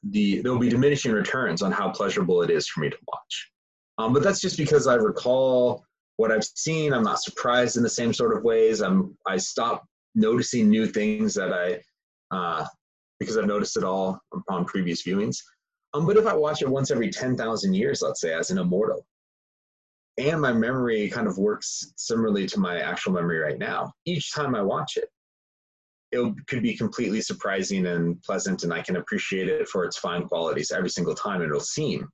the 0.02 0.40
there 0.40 0.52
will 0.52 0.58
be 0.58 0.68
diminishing 0.68 1.12
returns 1.12 1.62
on 1.62 1.72
how 1.72 1.90
pleasurable 1.90 2.42
it 2.42 2.50
is 2.50 2.66
for 2.66 2.80
me 2.80 2.90
to 2.90 2.96
watch. 3.06 3.50
Um, 3.98 4.12
but 4.12 4.22
that's 4.22 4.40
just 4.40 4.56
because 4.56 4.86
I 4.86 4.94
recall 4.94 5.84
what 6.20 6.30
I've 6.30 6.44
seen. 6.44 6.92
I'm 6.92 7.02
not 7.02 7.22
surprised 7.22 7.78
in 7.78 7.82
the 7.82 7.88
same 7.88 8.12
sort 8.12 8.36
of 8.36 8.44
ways. 8.44 8.82
I'm 8.82 9.16
I 9.26 9.38
stop 9.38 9.86
noticing 10.14 10.68
new 10.68 10.86
things 10.86 11.32
that 11.34 11.50
I 11.50 11.80
uh, 12.30 12.66
because 13.18 13.38
I've 13.38 13.46
noticed 13.46 13.78
it 13.78 13.84
all 13.84 14.20
upon 14.34 14.66
previous 14.66 15.02
viewings. 15.02 15.38
Um, 15.94 16.06
but 16.06 16.18
if 16.18 16.26
I 16.26 16.34
watch 16.34 16.60
it 16.60 16.68
once 16.68 16.90
every 16.90 17.10
10,000 17.10 17.72
years, 17.74 18.02
let's 18.02 18.20
say, 18.20 18.34
as 18.34 18.50
an 18.50 18.58
immortal, 18.58 19.06
and 20.18 20.40
my 20.42 20.52
memory 20.52 21.08
kind 21.08 21.26
of 21.26 21.38
works 21.38 21.92
similarly 21.96 22.46
to 22.48 22.60
my 22.60 22.80
actual 22.80 23.12
memory 23.12 23.38
right 23.38 23.58
now, 23.58 23.90
each 24.04 24.32
time 24.32 24.54
I 24.54 24.60
watch 24.60 24.98
it, 24.98 25.08
it 26.12 26.34
could 26.48 26.62
be 26.62 26.76
completely 26.76 27.22
surprising 27.22 27.86
and 27.86 28.22
pleasant, 28.22 28.62
and 28.62 28.74
I 28.74 28.82
can 28.82 28.96
appreciate 28.96 29.48
it 29.48 29.68
for 29.68 29.84
its 29.84 29.96
fine 29.96 30.28
qualities 30.28 30.70
every 30.70 30.90
single 30.90 31.14
time, 31.14 31.40
it'll 31.40 31.60
seem 31.60 32.08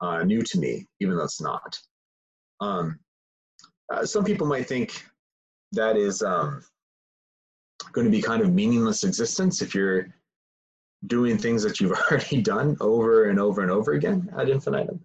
uh, 0.00 0.24
new 0.24 0.42
to 0.42 0.58
me, 0.58 0.84
even 1.00 1.16
though 1.16 1.24
it's 1.24 1.40
not. 1.40 1.78
Um, 2.60 2.98
uh, 3.90 4.04
some 4.04 4.24
people 4.24 4.46
might 4.46 4.66
think 4.66 5.04
that 5.72 5.96
is 5.96 6.22
um, 6.22 6.62
going 7.92 8.04
to 8.04 8.10
be 8.10 8.22
kind 8.22 8.42
of 8.42 8.52
meaningless 8.52 9.04
existence 9.04 9.62
if 9.62 9.74
you're 9.74 10.14
doing 11.06 11.36
things 11.36 11.62
that 11.62 11.80
you've 11.80 11.92
already 12.10 12.40
done 12.40 12.76
over 12.80 13.30
and 13.30 13.40
over 13.40 13.62
and 13.62 13.70
over 13.70 13.92
again 13.92 14.32
ad 14.38 14.48
infinitum. 14.48 15.00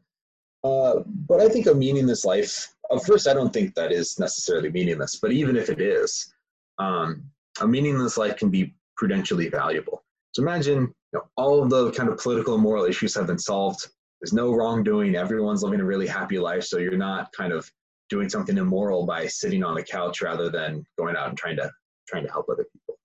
Uh, 0.64 1.00
but 1.06 1.40
I 1.40 1.50
think 1.50 1.68
a 1.68 1.74
meaningless 1.74 2.26
life, 2.26 2.76
of 2.90 3.06
first, 3.06 3.28
I 3.28 3.34
don't 3.34 3.54
think 3.54 3.76
that 3.76 3.92
is 3.92 4.20
necessarily 4.20 4.72
meaningless, 4.72 5.18
but 5.22 5.32
even 5.32 5.56
if 5.56 5.70
it 5.70 5.82
is, 5.82 6.34
um, 6.80 7.24
a 7.62 7.68
meaningless 7.68 8.18
life 8.18 8.38
can 8.38 8.50
be 8.50 8.74
prudentially 8.96 9.50
valuable. 9.50 10.04
So 10.32 10.42
imagine 10.42 10.94
you 11.14 11.20
know, 11.20 11.24
all 11.38 11.62
of 11.62 11.70
the 11.70 11.92
kind 11.92 12.10
of 12.10 12.18
political 12.18 12.54
and 12.54 12.64
moral 12.64 12.86
issues 12.86 13.16
have 13.16 13.28
been 13.28 13.40
solved. 13.40 13.88
There's 14.22 14.34
no 14.34 14.54
wrongdoing. 14.54 15.16
Everyone's 15.16 15.64
living 15.64 15.80
a 15.80 15.86
really 15.86 16.08
happy 16.08 16.40
life. 16.40 16.64
So 16.64 16.80
you're 16.80 16.98
not 16.98 17.32
kind 17.34 17.54
of 17.54 17.72
doing 18.10 18.30
something 18.30 18.58
immoral 18.58 19.06
by 19.06 19.28
sitting 19.28 19.64
on 19.64 19.76
the 19.76 19.84
couch 19.84 20.22
rather 20.22 20.50
than 20.50 20.86
going 20.98 21.16
out 21.16 21.30
and 21.30 21.38
trying 21.38 21.58
to 21.58 21.70
trying 22.08 22.24
to 22.24 22.32
help 22.32 22.48
other 22.50 22.66
people. 22.72 22.98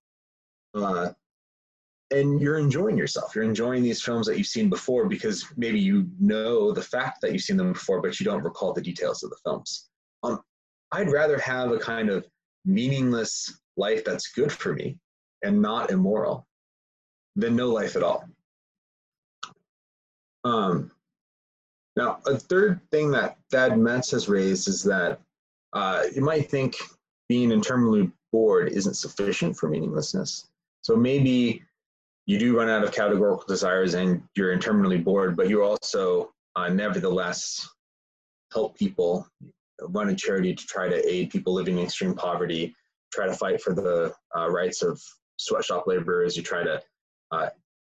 Uh, 0.75 1.11
and 2.13 2.41
you're 2.41 2.59
enjoying 2.59 2.97
yourself. 2.97 3.35
You're 3.35 3.45
enjoying 3.45 3.83
these 3.83 4.03
films 4.03 4.27
that 4.27 4.37
you've 4.37 4.47
seen 4.47 4.69
before 4.69 5.09
because 5.09 5.47
maybe 5.57 5.81
you 5.81 6.09
know 6.21 6.73
the 6.73 6.83
fact 6.83 7.21
that 7.23 7.33
you've 7.33 7.43
seen 7.43 7.57
them 7.57 7.73
before, 7.73 8.01
but 8.01 8.21
you 8.21 8.25
don't 8.25 8.45
recall 8.45 8.73
the 8.73 8.83
details 8.83 9.23
of 9.23 9.31
the 9.31 9.37
films. 9.45 9.89
Um, 10.23 10.41
I'd 10.93 11.11
rather 11.11 11.39
have 11.39 11.73
a 11.73 11.79
kind 11.79 12.11
of 12.11 12.27
meaningless 12.65 13.61
life 13.77 14.05
that's 14.05 14.31
good 14.33 14.53
for 14.53 14.75
me 14.75 14.99
and 15.43 15.61
not 15.61 15.91
immoral 15.91 16.47
than 17.35 17.57
no 17.57 17.71
life 17.71 17.97
at 17.97 18.03
all. 18.03 18.25
Um, 20.45 20.92
now, 21.97 22.19
a 22.27 22.37
third 22.37 22.81
thing 22.91 23.11
that 23.11 23.37
Thad 23.51 23.79
Metz 23.79 24.11
has 24.13 24.29
raised 24.29 24.69
is 24.69 24.83
that 24.85 25.21
uh, 25.73 26.05
you 26.15 26.23
might 26.23 26.51
think 26.51 26.77
being 27.29 27.51
internally 27.51 28.11
bored 28.33 28.69
isn't 28.69 28.95
sufficient 28.95 29.57
for 29.57 29.69
meaninglessness. 29.69 30.49
So 30.81 30.97
maybe 30.97 31.63
you 32.27 32.39
do 32.39 32.57
run 32.57 32.69
out 32.69 32.85
of 32.85 32.93
categorical 32.93 33.45
desires 33.47 33.95
and 33.95 34.23
you're 34.37 34.53
internally 34.53 34.99
bored, 34.99 35.37
but 35.37 35.49
you 35.49 35.63
also 35.63 36.33
uh, 36.57 36.69
nevertheless 36.69 37.69
help 38.53 38.77
people, 38.77 39.27
run 39.81 40.09
a 40.09 40.15
charity 40.15 40.55
to 40.55 40.67
try 40.67 40.89
to 40.89 41.11
aid 41.11 41.31
people 41.31 41.53
living 41.53 41.79
in 41.79 41.85
extreme 41.85 42.15
poverty, 42.15 42.75
try 43.13 43.27
to 43.27 43.35
fight 43.35 43.61
for 43.61 43.75
the 43.75 44.15
uh, 44.37 44.49
rights 44.51 44.83
of 44.83 45.01
sweatshop 45.37 45.87
laborers, 45.87 46.37
you 46.37 46.43
try 46.43 46.63
to 46.63 46.81
uh, 47.33 47.49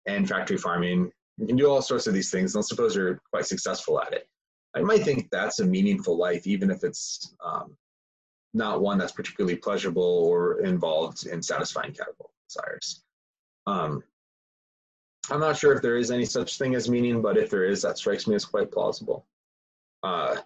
end 0.07 0.28
factory 0.28 0.57
farming. 0.57 1.11
You 1.41 1.47
can 1.47 1.57
do 1.57 1.68
all 1.68 1.80
sorts 1.80 2.07
of 2.07 2.12
these 2.12 2.30
things, 2.30 2.55
and 2.55 2.64
suppose 2.64 2.95
you're 2.95 3.20
quite 3.30 3.47
successful 3.47 4.01
at 4.01 4.12
it. 4.12 4.28
I 4.76 4.82
might 4.82 5.03
think 5.03 5.30
that's 5.30 5.61
a 5.61 5.64
meaningful 5.64 6.16
life, 6.16 6.47
even 6.47 6.70
if 6.70 6.84
it's 6.84 7.34
um, 7.45 7.76
not 8.53 8.82
one 8.82 8.99
that's 8.99 9.12
particularly 9.12 9.57
pleasurable 9.57 10.03
or 10.03 10.61
involved 10.61 11.26
in 11.26 11.43
satisfying 11.43 11.93
categorical 11.93 12.30
desires. 12.47 13.03
Um, 13.66 14.03
I'm 15.30 15.41
not 15.41 15.57
sure 15.57 15.72
if 15.72 15.82
there 15.82 15.97
is 15.97 16.11
any 16.11 16.24
such 16.24 16.59
thing 16.59 16.74
as 16.74 16.91
meaning, 16.91 17.22
but 17.22 17.38
if 17.38 17.51
there 17.51 17.64
is, 17.64 17.82
that 17.82 17.99
strikes 17.99 18.26
me 18.26 18.34
as 18.34 18.45
quite 18.45 18.70
plausible. 18.70 19.26
A 20.03 20.07
uh, 20.07 20.36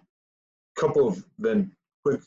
couple 0.77 1.07
of 1.07 1.23
then 1.39 1.71
quick 2.05 2.21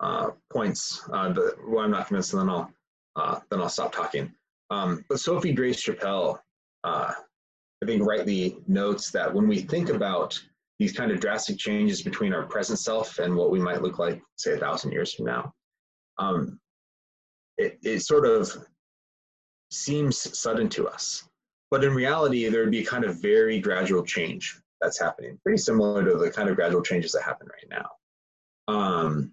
uh, 0.00 0.30
points 0.52 1.02
uh, 1.12 1.32
that 1.32 1.56
well, 1.66 1.84
I'm 1.84 1.90
not 1.90 2.06
convinced, 2.06 2.32
and 2.32 2.42
then 2.42 2.50
I'll 2.50 2.70
uh, 3.16 3.40
then 3.50 3.60
I'll 3.60 3.68
stop 3.68 3.92
talking. 3.92 4.32
Um, 4.70 5.04
but 5.08 5.20
Sophie 5.20 5.52
Grace 5.52 5.80
Chappell, 5.80 6.40
uh, 6.84 7.12
I 7.82 7.86
think, 7.86 8.04
rightly 8.04 8.58
notes 8.66 9.10
that 9.10 9.32
when 9.32 9.48
we 9.48 9.60
think 9.60 9.88
about 9.88 10.40
these 10.78 10.92
kind 10.92 11.10
of 11.10 11.20
drastic 11.20 11.58
changes 11.58 12.02
between 12.02 12.32
our 12.32 12.44
present 12.44 12.78
self 12.78 13.18
and 13.18 13.34
what 13.34 13.50
we 13.50 13.58
might 13.58 13.82
look 13.82 13.98
like, 13.98 14.22
say, 14.36 14.52
a 14.52 14.58
thousand 14.58 14.92
years 14.92 15.14
from 15.14 15.26
now, 15.26 15.52
um, 16.18 16.58
it, 17.58 17.78
it 17.82 18.00
sort 18.00 18.26
of 18.26 18.50
seems 19.70 20.38
sudden 20.38 20.68
to 20.70 20.88
us. 20.88 21.28
But 21.70 21.84
in 21.84 21.94
reality, 21.94 22.48
there 22.48 22.62
would 22.62 22.70
be 22.70 22.82
a 22.82 22.86
kind 22.86 23.04
of 23.04 23.20
very 23.20 23.60
gradual 23.60 24.02
change 24.02 24.58
that's 24.80 24.98
happening, 24.98 25.38
pretty 25.42 25.58
similar 25.58 26.04
to 26.04 26.16
the 26.16 26.30
kind 26.30 26.48
of 26.48 26.56
gradual 26.56 26.82
changes 26.82 27.12
that 27.12 27.22
happen 27.22 27.46
right 27.48 27.68
now. 27.68 28.74
Um, 28.74 29.32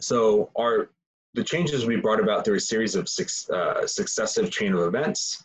so 0.00 0.50
our 0.58 0.90
the 1.34 1.44
changes 1.44 1.84
we 1.84 1.96
brought 1.96 2.20
about 2.20 2.44
through 2.44 2.56
a 2.56 2.60
series 2.60 2.94
of 2.94 3.08
six, 3.08 3.48
uh, 3.50 3.86
successive 3.86 4.50
chain 4.50 4.72
of 4.72 4.80
events 4.80 5.44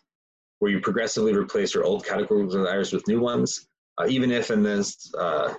where 0.60 0.72
you 0.72 0.80
progressively 0.80 1.34
replace 1.34 1.74
your 1.74 1.84
old 1.84 2.06
categories 2.06 2.54
of 2.54 2.62
desires 2.62 2.94
with 2.94 3.08
new 3.08 3.20
ones, 3.20 3.68
uh, 3.98 4.06
even 4.08 4.32
if, 4.32 4.50
and 4.50 4.66
this, 4.66 5.12
uh, 5.18 5.54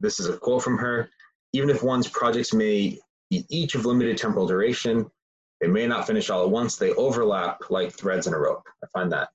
this 0.00 0.20
is 0.20 0.28
a 0.28 0.36
quote 0.38 0.62
from 0.62 0.78
her, 0.78 1.10
even 1.52 1.70
if 1.70 1.82
one's 1.82 2.08
projects 2.08 2.52
may 2.52 2.98
be 3.30 3.44
each 3.48 3.74
of 3.74 3.86
limited 3.86 4.16
temporal 4.16 4.46
duration, 4.46 5.06
they 5.60 5.68
may 5.68 5.86
not 5.86 6.06
finish 6.06 6.30
all 6.30 6.44
at 6.44 6.50
once. 6.50 6.76
They 6.76 6.92
overlap 6.92 7.58
like 7.70 7.92
threads 7.92 8.26
in 8.26 8.34
a 8.34 8.38
rope. 8.38 8.62
I 8.82 8.86
find 8.92 9.10
that 9.12 9.28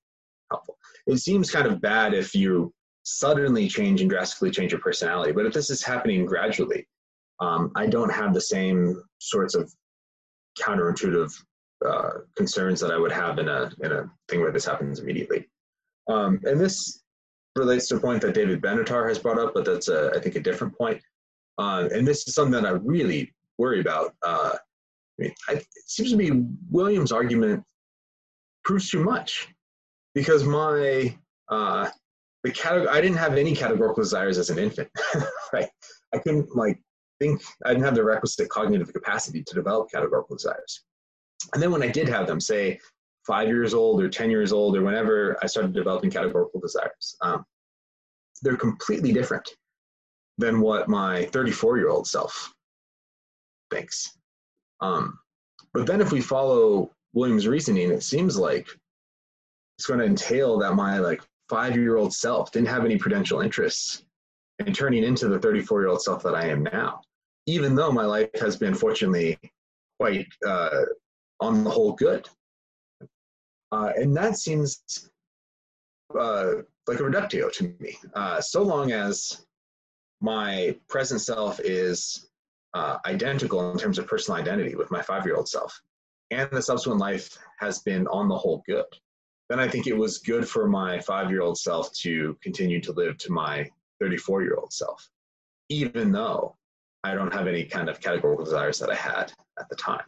helpful. 0.52 0.78
It 1.08 1.18
seems 1.18 1.52
kind 1.52 1.66
of 1.66 1.82
bad 1.82 2.14
if 2.14 2.36
you 2.36 2.74
suddenly 3.04 3.68
change 3.68 4.02
and 4.02 4.10
drastically 4.10 4.52
change 4.52 4.72
your 4.72 4.82
personality, 4.82 5.32
but 5.32 5.46
if 5.46 5.54
this 5.54 5.70
is 5.70 5.84
happening 5.84 6.26
gradually, 6.26 6.88
um, 7.40 7.72
I 7.76 7.88
don't 7.88 8.12
have 8.12 8.34
the 8.34 8.42
same 8.42 9.02
sorts 9.20 9.56
of 9.56 9.74
counterintuitive 10.60 11.34
uh, 11.86 12.10
concerns 12.36 12.80
that 12.82 12.92
I 12.92 12.98
would 12.98 13.12
have 13.12 13.40
in 13.40 13.48
a 13.48 13.72
in 13.82 13.92
a 13.92 14.10
thing 14.28 14.42
where 14.42 14.52
this 14.52 14.66
happens 14.66 15.00
immediately. 15.00 15.48
Um, 16.10 16.40
and 16.44 16.60
this 16.60 17.04
relates 17.56 17.88
to 17.88 17.98
a 17.98 18.00
point 18.00 18.22
that 18.22 18.34
David 18.34 18.62
Benatar 18.62 19.08
has 19.08 19.20
brought 19.20 19.40
up, 19.40 19.54
but 19.54 19.66
that's 19.66 19.90
a, 19.90 20.12
I 20.16 20.20
think 20.20 20.36
a 20.36 20.40
different 20.40 20.78
point. 20.78 21.02
Uh, 21.58 21.90
and 21.94 22.08
this 22.08 22.28
is 22.28 22.34
something 22.34 22.62
that 22.62 22.66
I 22.66 22.72
really 22.72 23.34
worry 23.58 23.82
about. 23.82 24.16
Uh, 24.26 24.54
I 24.56 25.24
mean, 25.24 25.34
I, 25.50 25.54
it 25.54 25.68
seems 25.86 26.12
to 26.12 26.18
me 26.18 26.46
Williams' 26.72 27.12
argument 27.12 27.64
proves 28.64 28.90
too 28.90 29.04
much 29.04 29.50
because 30.16 30.44
my 30.44 31.16
uh, 31.50 31.90
the 32.44 32.52
category 32.52 32.88
I 32.90 33.02
didn't 33.02 33.18
have 33.18 33.36
any 33.36 33.56
categorical 33.56 34.04
desires 34.04 34.38
as 34.38 34.50
an 34.50 34.60
infant, 34.60 34.90
right? 35.54 35.70
I 36.14 36.18
couldn't 36.18 36.56
like 36.56 36.82
think 37.20 37.42
I 37.66 37.70
didn't 37.70 37.86
have 37.86 37.96
the 37.96 38.04
requisite 38.04 38.50
cognitive 38.50 38.94
capacity 38.94 39.44
to 39.44 39.56
develop 39.56 39.92
categorical 39.92 40.38
desires. 40.38 40.84
And 41.54 41.62
then 41.62 41.72
when 41.72 41.84
I 41.84 41.88
did 41.88 42.08
have 42.10 42.28
them, 42.28 42.40
say 42.40 42.80
five 43.26 43.48
years 43.48 43.74
old 43.74 44.02
or 44.02 44.10
10 44.10 44.30
years 44.30 44.52
old 44.52 44.76
or 44.76 44.84
whenever 44.84 45.38
I 45.42 45.48
started 45.48 45.74
developing 45.74 46.10
categorical 46.10 46.60
desires, 46.60 47.16
um, 47.22 47.46
they're 48.42 48.58
completely 48.58 49.12
different 49.12 49.48
than 50.38 50.62
what 50.62 50.88
my 50.88 51.26
34 51.26 51.78
year 51.78 51.90
old 51.90 52.08
self 52.08 52.54
thinks. 53.72 54.18
Um, 54.82 55.20
but 55.74 55.86
then 55.86 56.02
if 56.02 56.12
we 56.12 56.22
follow 56.22 56.92
Williams' 57.14 57.48
reasoning, 57.48 57.92
it 57.92 58.04
seems 58.04 58.38
like 58.38 58.68
it's 59.78 59.86
going 59.86 60.00
to 60.00 60.06
entail 60.06 60.58
that 60.60 60.74
my 60.74 61.00
like 61.00 61.22
five 61.50 61.76
year 61.76 61.98
old 61.98 62.14
self, 62.14 62.52
didn't 62.52 62.70
have 62.70 62.86
any 62.86 62.98
prudential 62.98 63.42
interests, 63.42 64.04
and 64.60 64.74
turning 64.74 65.04
into 65.04 65.28
the 65.28 65.40
34 65.40 65.82
year 65.82 65.90
old 65.90 66.02
self 66.02 66.24
that 66.24 66.36
I 66.36 66.48
am 66.48 66.64
now. 66.64 67.02
Even 67.46 67.76
though 67.76 67.92
my 67.92 68.06
life 68.06 68.30
has 68.40 68.58
been 68.58 68.76
fortunately 68.76 69.38
quite, 70.00 70.28
uh, 70.46 70.82
on 71.40 71.64
the 71.64 71.70
whole, 71.70 71.94
good. 71.94 72.28
Uh, 73.72 73.92
and 73.96 74.16
that 74.16 74.38
seems 74.38 75.10
uh, 76.18 76.54
like 76.88 77.00
a 77.00 77.04
reductio 77.04 77.50
to 77.50 77.76
me. 77.80 77.98
Uh, 78.14 78.42
so 78.42 78.64
long 78.64 78.92
as 78.92 79.46
my 80.22 80.76
present 80.88 81.22
self 81.22 81.60
is 81.60 82.30
uh, 82.74 82.98
identical 83.06 83.72
in 83.72 83.78
terms 83.78 83.98
of 83.98 84.08
personal 84.08 84.40
identity 84.40 84.76
with 84.76 84.92
my 84.92 85.02
five 85.02 85.26
year 85.26 85.36
old 85.36 85.48
self, 85.48 85.80
and 86.32 86.50
the 86.52 86.62
subsequent 86.62 87.00
life 87.00 87.38
has 87.60 87.80
been 87.80 88.08
on 88.08 88.28
the 88.28 88.38
whole 88.38 88.64
good, 88.68 88.86
then 89.50 89.60
I 89.60 89.68
think 89.68 89.88
it 89.88 89.98
was 89.98 90.20
good 90.20 90.48
for 90.48 90.68
my 90.68 91.00
five 91.00 91.30
year 91.30 91.42
old 91.42 91.58
self 91.58 91.92
to 92.02 92.38
continue 92.44 92.82
to 92.82 92.92
live 92.92 93.18
to 93.20 93.32
my 93.32 93.70
34 94.00 94.44
year 94.44 94.56
old 94.56 94.72
self, 94.74 95.10
even 95.70 96.12
though 96.12 96.56
I 97.04 97.14
don't 97.14 97.34
have 97.34 97.48
any 97.48 97.64
kind 97.66 97.90
of 97.90 98.02
categorical 98.02 98.46
desires 98.46 98.80
that 98.80 98.92
I 98.92 98.96
had 98.96 99.32
at 99.60 99.70
the 99.70 99.76
time. 99.76 100.04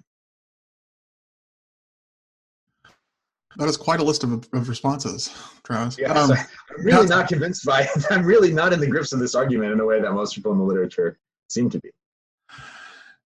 That 3.57 3.67
is 3.67 3.77
quite 3.77 3.99
a 3.99 4.03
list 4.03 4.23
of, 4.23 4.31
of 4.53 4.69
responses, 4.69 5.29
Travis. 5.63 5.97
Yeah, 5.97 6.13
um, 6.13 6.29
so 6.29 6.35
I'm 6.77 6.85
really 6.85 7.07
not 7.07 7.27
convinced 7.27 7.65
by 7.65 7.81
it. 7.81 8.05
I'm 8.09 8.25
really 8.25 8.53
not 8.53 8.73
in 8.73 8.79
the 8.79 8.87
grips 8.87 9.11
of 9.13 9.19
this 9.19 9.35
argument 9.35 9.73
in 9.73 9.79
a 9.79 9.85
way 9.85 10.01
that 10.01 10.11
most 10.13 10.35
people 10.35 10.51
in 10.51 10.57
the 10.57 10.63
literature 10.63 11.19
seem 11.49 11.69
to 11.69 11.79
be. 11.79 11.89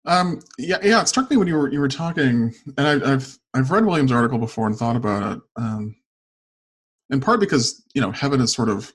Um, 0.07 0.41
yeah, 0.59 0.79
yeah. 0.83 1.01
It 1.01 1.09
struck 1.09 1.31
me 1.31 1.37
when 1.37 1.49
you 1.49 1.57
were 1.57 1.71
you 1.71 1.81
were 1.81 1.89
talking, 1.89 2.55
and 2.77 3.05
I, 3.05 3.09
have 3.09 3.37
I've 3.55 3.71
read 3.71 3.87
Williams' 3.87 4.13
article 4.13 4.39
before 4.39 4.67
and 4.67 4.77
thought 4.77 4.97
about 4.97 5.37
it. 5.37 5.43
Um, 5.57 5.97
in 7.11 7.21
part 7.21 7.41
because 7.41 7.83
you 7.95 8.01
know 8.01 8.11
heaven 8.11 8.41
is 8.41 8.53
sort 8.53 8.69
of 8.69 8.93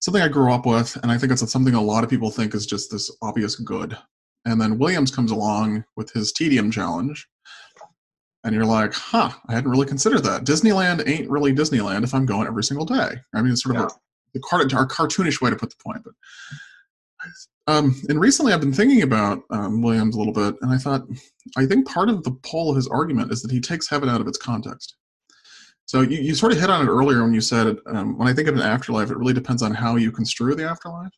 something 0.00 0.22
I 0.22 0.28
grew 0.28 0.52
up 0.52 0.66
with, 0.66 0.96
and 1.02 1.10
I 1.12 1.18
think 1.18 1.32
it's 1.32 1.50
something 1.50 1.74
a 1.74 1.82
lot 1.82 2.04
of 2.04 2.10
people 2.10 2.30
think 2.30 2.54
is 2.54 2.66
just 2.66 2.90
this 2.90 3.10
obvious 3.22 3.56
good. 3.56 3.96
And 4.46 4.60
then 4.60 4.78
Williams 4.78 5.10
comes 5.10 5.30
along 5.30 5.84
with 5.96 6.10
his 6.12 6.32
tedium 6.32 6.70
challenge, 6.70 7.28
and 8.44 8.54
you're 8.54 8.64
like, 8.64 8.94
huh, 8.94 9.30
I 9.48 9.54
hadn't 9.54 9.70
really 9.70 9.86
considered 9.86 10.24
that. 10.24 10.44
Disneyland 10.44 11.06
ain't 11.06 11.28
really 11.28 11.52
Disneyland 11.52 12.04
if 12.04 12.14
I'm 12.14 12.26
going 12.26 12.46
every 12.46 12.64
single 12.64 12.86
day. 12.86 13.16
I 13.34 13.42
mean, 13.42 13.52
it's 13.52 13.62
sort 13.62 13.76
of 13.76 13.82
yeah. 13.82 13.86
a, 13.88 13.90
the 14.34 14.40
cart- 14.40 14.74
our 14.74 14.86
cartoonish 14.86 15.40
way 15.40 15.50
to 15.50 15.56
put 15.56 15.70
the 15.70 15.82
point, 15.82 16.02
but 16.04 16.14
um, 17.66 17.94
and 18.08 18.18
recently 18.18 18.52
I've 18.52 18.60
been 18.60 18.72
thinking 18.72 19.02
about 19.02 19.42
um, 19.50 19.82
Williams 19.82 20.16
a 20.16 20.18
little 20.18 20.32
bit, 20.32 20.56
and 20.62 20.72
I 20.72 20.78
thought, 20.78 21.06
I 21.56 21.66
think 21.66 21.86
part 21.86 22.08
of 22.08 22.24
the 22.24 22.32
pull 22.42 22.70
of 22.70 22.76
his 22.76 22.88
argument 22.88 23.30
is 23.30 23.42
that 23.42 23.50
he 23.50 23.60
takes 23.60 23.88
heaven 23.88 24.08
out 24.08 24.20
of 24.20 24.26
its 24.26 24.38
context. 24.38 24.96
So 25.86 26.00
you, 26.00 26.18
you 26.18 26.34
sort 26.34 26.52
of 26.52 26.60
hit 26.60 26.70
on 26.70 26.86
it 26.86 26.90
earlier 26.90 27.22
when 27.22 27.34
you 27.34 27.40
said, 27.40 27.76
um, 27.86 28.16
when 28.16 28.28
I 28.28 28.32
think 28.32 28.48
of 28.48 28.54
an 28.54 28.62
afterlife, 28.62 29.10
it 29.10 29.16
really 29.16 29.34
depends 29.34 29.62
on 29.62 29.74
how 29.74 29.96
you 29.96 30.10
construe 30.10 30.54
the 30.54 30.68
afterlife. 30.68 31.12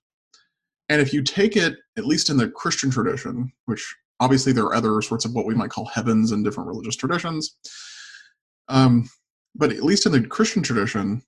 And 0.89 1.01
if 1.01 1.13
you 1.13 1.23
take 1.23 1.57
it, 1.57 1.77
at 1.97 2.07
least 2.07 2.29
in 2.29 2.37
the 2.37 2.51
Christian 2.51 2.91
tradition, 2.91 3.53
which 3.67 3.95
obviously 4.23 4.53
there 4.53 4.65
are 4.65 4.75
other 4.75 5.03
sorts 5.03 5.25
of 5.25 5.35
what 5.35 5.47
we 5.47 5.55
might 5.55 5.71
call 5.71 5.87
heavens 5.87 6.31
in 6.31 6.45
different 6.45 6.69
religious 6.69 6.95
traditions, 6.95 7.57
um, 8.69 9.09
but 9.55 9.73
at 9.73 9.83
least 9.83 10.07
in 10.07 10.13
the 10.13 10.23
Christian 10.23 10.63
tradition, 10.63 11.23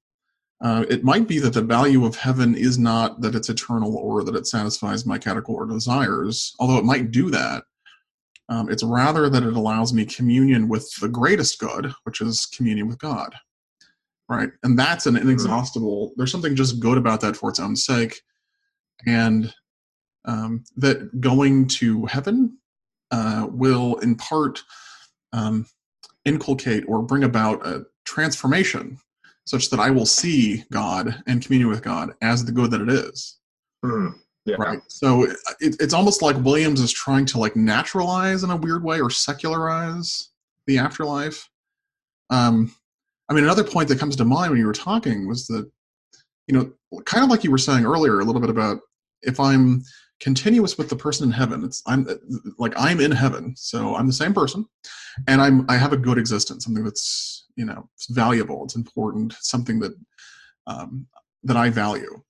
uh, 0.62 0.84
it 0.88 1.02
might 1.02 1.26
be 1.26 1.40
that 1.40 1.52
the 1.52 1.60
value 1.60 2.04
of 2.06 2.14
heaven 2.14 2.54
is 2.54 2.78
not 2.78 3.20
that 3.20 3.34
it's 3.34 3.48
eternal 3.48 3.96
or 3.96 4.22
that 4.22 4.36
it 4.36 4.46
satisfies 4.46 5.04
my 5.04 5.18
categorical 5.18 5.74
desires, 5.74 6.54
although 6.60 6.78
it 6.78 6.84
might 6.84 7.10
do 7.10 7.30
that. 7.30 7.64
Um, 8.48 8.70
it's 8.70 8.84
rather 8.84 9.28
that 9.28 9.42
it 9.42 9.54
allows 9.54 9.92
me 9.92 10.04
communion 10.04 10.68
with 10.68 10.88
the 11.00 11.08
greatest 11.08 11.58
good, 11.58 11.92
which 12.04 12.20
is 12.20 12.46
communion 12.46 12.86
with 12.86 12.98
God. 12.98 13.34
Right? 14.28 14.50
And 14.62 14.78
that's 14.78 15.06
an 15.06 15.16
inexhaustible, 15.16 16.12
there's 16.16 16.32
something 16.32 16.54
just 16.54 16.80
good 16.80 16.96
about 16.96 17.20
that 17.22 17.36
for 17.36 17.50
its 17.50 17.60
own 17.60 17.74
sake. 17.74 18.22
And 19.06 19.52
um, 20.24 20.64
that 20.76 21.20
going 21.20 21.66
to 21.68 22.06
heaven 22.06 22.56
uh, 23.14 23.46
will, 23.46 23.94
in 23.98 24.16
part, 24.16 24.60
um, 25.32 25.66
inculcate 26.24 26.84
or 26.88 27.00
bring 27.00 27.22
about 27.22 27.64
a 27.64 27.84
transformation 28.04 28.98
such 29.46 29.70
that 29.70 29.78
I 29.78 29.90
will 29.90 30.06
see 30.06 30.64
God 30.72 31.22
and 31.28 31.40
communion 31.40 31.70
with 31.70 31.82
God 31.82 32.10
as 32.22 32.44
the 32.44 32.50
good 32.50 32.72
that 32.72 32.80
it 32.80 32.88
is. 32.88 33.38
Mm, 33.84 34.14
yeah. 34.46 34.56
Right. 34.58 34.80
So 34.88 35.24
it, 35.24 35.36
it's 35.60 35.94
almost 35.94 36.22
like 36.22 36.36
Williams 36.38 36.80
is 36.80 36.92
trying 36.92 37.26
to 37.26 37.38
like 37.38 37.54
naturalize 37.54 38.42
in 38.42 38.50
a 38.50 38.56
weird 38.56 38.82
way 38.82 39.00
or 39.00 39.10
secularize 39.10 40.30
the 40.66 40.78
afterlife. 40.78 41.48
Um, 42.30 42.74
I 43.28 43.34
mean, 43.34 43.44
another 43.44 43.64
point 43.64 43.88
that 43.90 44.00
comes 44.00 44.16
to 44.16 44.24
mind 44.24 44.50
when 44.50 44.58
you 44.58 44.66
were 44.66 44.72
talking 44.72 45.28
was 45.28 45.46
that, 45.48 45.70
you 46.48 46.54
know, 46.54 47.00
kind 47.04 47.22
of 47.22 47.30
like 47.30 47.44
you 47.44 47.52
were 47.52 47.58
saying 47.58 47.86
earlier, 47.86 48.18
a 48.18 48.24
little 48.24 48.40
bit 48.40 48.50
about 48.50 48.80
if 49.22 49.38
I'm 49.38 49.84
continuous 50.24 50.78
with 50.78 50.88
the 50.88 50.96
person 50.96 51.28
in 51.28 51.32
heaven, 51.32 51.62
it's 51.64 51.82
I'm 51.86 52.08
like 52.58 52.72
I'm 52.76 52.98
in 52.98 53.12
heaven, 53.12 53.54
so 53.56 53.94
I'm 53.94 54.06
the 54.06 54.12
same 54.12 54.32
person, 54.32 54.66
and 55.28 55.40
I'm 55.40 55.66
I 55.68 55.76
have 55.76 55.92
a 55.92 55.98
good 55.98 56.18
existence, 56.18 56.64
something 56.64 56.82
that's 56.82 57.46
you 57.56 57.66
know 57.66 57.88
it's 57.94 58.06
valuable 58.06 58.64
it's 58.64 58.74
important 58.74 59.32
something 59.40 59.78
that 59.78 59.94
um, 60.66 61.06
that 61.44 61.56
i 61.56 61.70
value. 61.70 62.22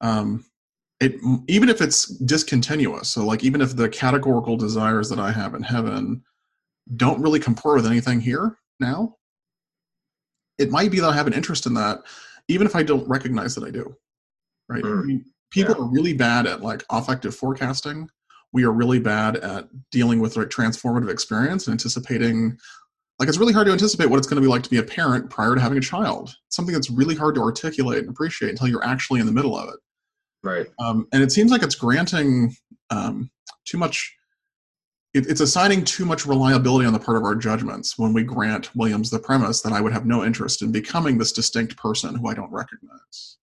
Um, 0.00 0.44
it 1.00 1.16
even 1.46 1.68
if 1.68 1.82
it's 1.82 2.06
discontinuous 2.20 3.08
so 3.08 3.26
like 3.26 3.44
even 3.44 3.60
if 3.60 3.76
the 3.76 3.88
categorical 3.88 4.56
desires 4.56 5.10
that 5.10 5.18
i 5.18 5.30
have 5.30 5.54
in 5.54 5.62
heaven 5.62 6.22
don't 6.96 7.20
really 7.20 7.38
compare 7.38 7.74
with 7.74 7.86
anything 7.86 8.18
here 8.18 8.56
now 8.80 9.14
it 10.56 10.70
might 10.70 10.90
be 10.90 10.98
that 10.98 11.10
i 11.10 11.14
have 11.14 11.26
an 11.26 11.34
interest 11.34 11.66
in 11.66 11.74
that 11.74 11.98
even 12.48 12.66
if 12.66 12.74
i 12.74 12.82
don't 12.82 13.06
recognize 13.08 13.54
that 13.54 13.64
i 13.64 13.70
do 13.70 13.94
right? 14.68 14.82
Mm. 14.82 15.02
I 15.02 15.04
mean, 15.04 15.24
people 15.50 15.74
yeah. 15.76 15.82
are 15.82 15.88
really 15.88 16.12
bad 16.12 16.46
at 16.46 16.62
like 16.62 16.84
affective 16.90 17.34
forecasting. 17.34 18.08
We 18.52 18.64
are 18.64 18.72
really 18.72 18.98
bad 18.98 19.36
at 19.36 19.68
dealing 19.90 20.20
with 20.20 20.36
like 20.36 20.48
transformative 20.48 21.10
experience 21.10 21.66
and 21.66 21.72
anticipating 21.72 22.56
like 23.18 23.28
it's 23.28 23.38
really 23.38 23.52
hard 23.52 23.66
to 23.66 23.72
anticipate 23.72 24.06
what 24.06 24.18
it's 24.18 24.26
going 24.26 24.36
to 24.36 24.46
be 24.46 24.50
like 24.50 24.62
to 24.62 24.70
be 24.70 24.76
a 24.76 24.82
parent 24.82 25.30
prior 25.30 25.54
to 25.54 25.60
having 25.60 25.78
a 25.78 25.80
child. 25.80 26.34
Something 26.50 26.74
that's 26.74 26.90
really 26.90 27.14
hard 27.14 27.34
to 27.36 27.40
articulate 27.40 28.00
and 28.00 28.10
appreciate 28.10 28.50
until 28.50 28.68
you're 28.68 28.84
actually 28.84 29.20
in 29.20 29.26
the 29.26 29.32
middle 29.32 29.56
of 29.56 29.68
it. 29.70 29.80
Right. 30.42 30.66
Um, 30.78 31.08
and 31.12 31.22
it 31.22 31.32
seems 31.32 31.50
like 31.50 31.62
it's 31.62 31.74
granting 31.74 32.54
um, 32.90 33.30
too 33.64 33.78
much 33.78 34.14
it, 35.14 35.26
it's 35.28 35.40
assigning 35.40 35.82
too 35.82 36.04
much 36.04 36.26
reliability 36.26 36.86
on 36.86 36.92
the 36.92 36.98
part 36.98 37.16
of 37.16 37.24
our 37.24 37.34
judgments 37.34 37.98
when 37.98 38.12
we 38.12 38.22
grant 38.22 38.74
williams 38.76 39.10
the 39.10 39.18
premise 39.18 39.62
that 39.62 39.72
i 39.72 39.80
would 39.80 39.92
have 39.92 40.06
no 40.06 40.24
interest 40.24 40.62
in 40.62 40.70
becoming 40.70 41.18
this 41.18 41.32
distinct 41.32 41.76
person 41.76 42.14
who 42.14 42.28
i 42.28 42.34
don't 42.34 42.52
recognize 42.52 43.38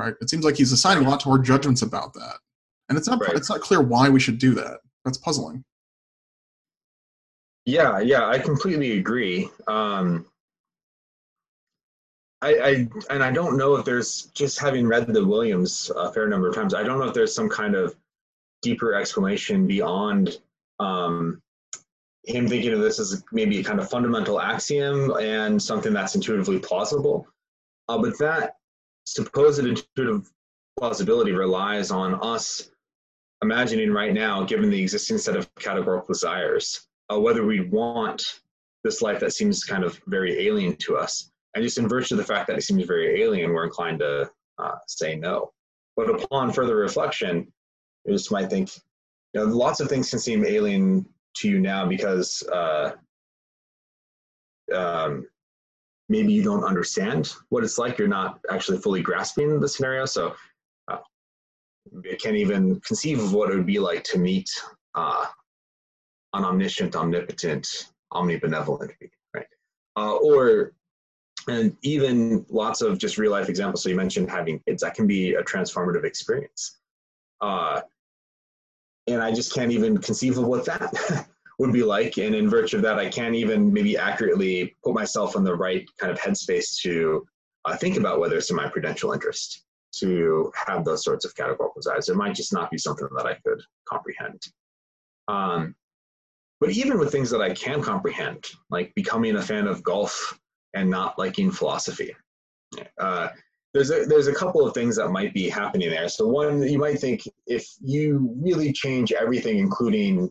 right 0.00 0.14
it 0.20 0.28
seems 0.30 0.44
like 0.44 0.56
he's 0.56 0.72
assigning 0.72 1.04
a 1.04 1.08
lot 1.08 1.20
to 1.20 1.30
our 1.30 1.38
judgments 1.38 1.82
about 1.82 2.12
that 2.14 2.36
and 2.88 2.98
it's 2.98 3.08
not 3.08 3.20
right. 3.20 3.34
it's 3.34 3.50
not 3.50 3.60
clear 3.60 3.80
why 3.80 4.08
we 4.08 4.20
should 4.20 4.38
do 4.38 4.54
that 4.54 4.78
that's 5.04 5.18
puzzling 5.18 5.64
yeah, 7.66 8.00
yeah, 8.00 8.26
I 8.26 8.38
completely 8.38 8.98
agree. 8.98 9.48
Um, 9.66 10.26
I, 12.42 12.54
I 12.54 12.70
and 13.10 13.22
I 13.22 13.30
don't 13.30 13.58
know 13.58 13.76
if 13.76 13.84
there's 13.84 14.30
just 14.34 14.58
having 14.58 14.86
read 14.86 15.06
the 15.06 15.24
Williams 15.24 15.90
a 15.94 16.12
fair 16.12 16.26
number 16.26 16.48
of 16.48 16.54
times. 16.54 16.74
I 16.74 16.82
don't 16.82 16.98
know 16.98 17.06
if 17.06 17.14
there's 17.14 17.34
some 17.34 17.50
kind 17.50 17.74
of 17.74 17.94
deeper 18.62 18.94
explanation 18.94 19.66
beyond 19.66 20.38
um, 20.78 21.42
him 22.24 22.48
thinking 22.48 22.72
of 22.72 22.80
this 22.80 22.98
as 22.98 23.22
maybe 23.30 23.60
a 23.60 23.64
kind 23.64 23.78
of 23.78 23.90
fundamental 23.90 24.40
axiom 24.40 25.12
and 25.20 25.62
something 25.62 25.92
that's 25.92 26.14
intuitively 26.14 26.58
plausible. 26.58 27.28
Uh, 27.88 27.98
but 27.98 28.18
that 28.18 28.56
supposed 29.04 29.58
intuitive 29.58 30.30
plausibility 30.78 31.32
relies 31.32 31.90
on 31.90 32.14
us 32.22 32.70
imagining 33.42 33.90
right 33.92 34.12
now, 34.12 34.44
given 34.44 34.70
the 34.70 34.80
existing 34.80 35.18
set 35.18 35.36
of 35.36 35.52
categorical 35.56 36.06
desires, 36.06 36.86
uh, 37.12 37.18
whether 37.18 37.44
we 37.44 37.60
want 37.60 38.22
this 38.84 39.02
life 39.02 39.20
that 39.20 39.32
seems 39.32 39.64
kind 39.64 39.84
of 39.84 40.00
very 40.06 40.46
alien 40.46 40.76
to 40.76 40.96
us. 40.96 41.30
And 41.54 41.62
just 41.62 41.78
in 41.78 41.88
virtue 41.88 42.14
of 42.14 42.18
the 42.18 42.24
fact 42.24 42.46
that 42.46 42.58
it 42.58 42.62
seems 42.62 42.84
very 42.84 43.22
alien, 43.22 43.52
we're 43.52 43.64
inclined 43.64 43.98
to 44.00 44.30
uh, 44.58 44.76
say 44.86 45.16
no. 45.16 45.52
But 45.96 46.10
upon 46.10 46.52
further 46.52 46.76
reflection, 46.76 47.52
you 48.04 48.12
just 48.12 48.30
might 48.30 48.48
think, 48.48 48.70
you 49.34 49.40
know, 49.40 49.46
lots 49.46 49.80
of 49.80 49.88
things 49.88 50.10
can 50.10 50.18
seem 50.18 50.44
alien 50.44 51.06
to 51.36 51.48
you 51.48 51.60
now 51.60 51.86
because 51.86 52.42
uh, 52.52 52.92
um, 54.74 55.26
maybe 56.10 56.32
you 56.32 56.42
don't 56.42 56.64
understand 56.64 57.32
what 57.48 57.62
it's 57.62 57.78
like. 57.78 57.96
You're 57.96 58.08
not 58.08 58.40
actually 58.50 58.78
fully 58.78 59.00
grasping 59.00 59.60
the 59.60 59.68
scenario. 59.68 60.04
So 60.04 60.34
uh, 60.88 60.98
I 62.10 62.16
can't 62.16 62.36
even 62.36 62.80
conceive 62.80 63.20
of 63.20 63.32
what 63.32 63.50
it 63.50 63.54
would 63.54 63.64
be 63.64 63.78
like 63.78 64.02
to 64.04 64.18
meet 64.18 64.50
uh, 64.96 65.26
an 66.34 66.44
omniscient, 66.44 66.96
omnipotent, 66.96 67.66
omnibenevolent 68.12 68.90
being, 68.98 69.12
right? 69.34 69.46
Uh, 69.96 70.16
or 70.16 70.72
and 71.48 71.76
even 71.82 72.44
lots 72.50 72.82
of 72.82 72.98
just 72.98 73.16
real 73.16 73.30
life 73.30 73.48
examples. 73.48 73.82
So 73.82 73.88
you 73.88 73.96
mentioned 73.96 74.28
having 74.28 74.60
kids. 74.66 74.82
That 74.82 74.94
can 74.94 75.06
be 75.06 75.34
a 75.34 75.42
transformative 75.42 76.04
experience. 76.04 76.78
Uh, 77.40 77.80
and 79.06 79.22
I 79.22 79.32
just 79.32 79.54
can't 79.54 79.70
even 79.70 79.96
conceive 79.98 80.38
of 80.38 80.44
what 80.44 80.64
that 80.66 81.26
would 81.60 81.72
be 81.74 81.82
like. 81.82 82.16
And 82.16 82.34
in 82.34 82.48
virtue 82.48 82.76
of 82.76 82.82
that, 82.84 82.98
I 82.98 83.10
can't 83.10 83.34
even 83.34 83.70
maybe 83.70 83.98
accurately 83.98 84.74
put 84.82 84.94
myself 84.94 85.36
in 85.36 85.44
the 85.44 85.54
right 85.54 85.86
kind 85.98 86.10
of 86.10 86.18
headspace 86.18 86.80
to 86.80 87.26
uh, 87.66 87.76
think 87.76 87.98
about 87.98 88.18
whether 88.18 88.38
it's 88.38 88.48
in 88.48 88.56
my 88.56 88.66
prudential 88.66 89.12
interest 89.12 89.66
to 89.96 90.50
have 90.66 90.86
those 90.86 91.04
sorts 91.04 91.26
of 91.26 91.36
categorical 91.36 91.74
desires. 91.76 92.08
It 92.08 92.16
might 92.16 92.34
just 92.34 92.54
not 92.54 92.70
be 92.70 92.78
something 92.78 93.06
that 93.14 93.26
I 93.26 93.34
could 93.46 93.60
comprehend. 93.86 94.40
Um, 95.28 95.74
but 96.60 96.70
even 96.70 96.98
with 96.98 97.12
things 97.12 97.28
that 97.28 97.42
I 97.42 97.52
can 97.52 97.82
comprehend, 97.82 98.42
like 98.70 98.94
becoming 98.94 99.36
a 99.36 99.42
fan 99.42 99.66
of 99.66 99.82
golf 99.82 100.38
and 100.72 100.88
not 100.88 101.18
liking 101.18 101.50
philosophy, 101.50 102.16
uh, 102.98 103.28
there's 103.74 103.90
a 103.90 104.06
there's 104.06 104.28
a 104.28 104.34
couple 104.34 104.66
of 104.66 104.72
things 104.72 104.96
that 104.96 105.10
might 105.10 105.34
be 105.34 105.50
happening 105.50 105.90
there. 105.90 106.08
So 106.08 106.26
one, 106.26 106.62
you 106.62 106.78
might 106.78 106.98
think 106.98 107.22
if 107.46 107.66
you 107.82 108.34
really 108.40 108.72
change 108.72 109.12
everything, 109.12 109.58
including 109.58 110.30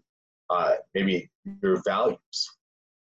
uh, 0.49 0.73
maybe 0.93 1.30
your 1.61 1.81
values, 1.85 2.49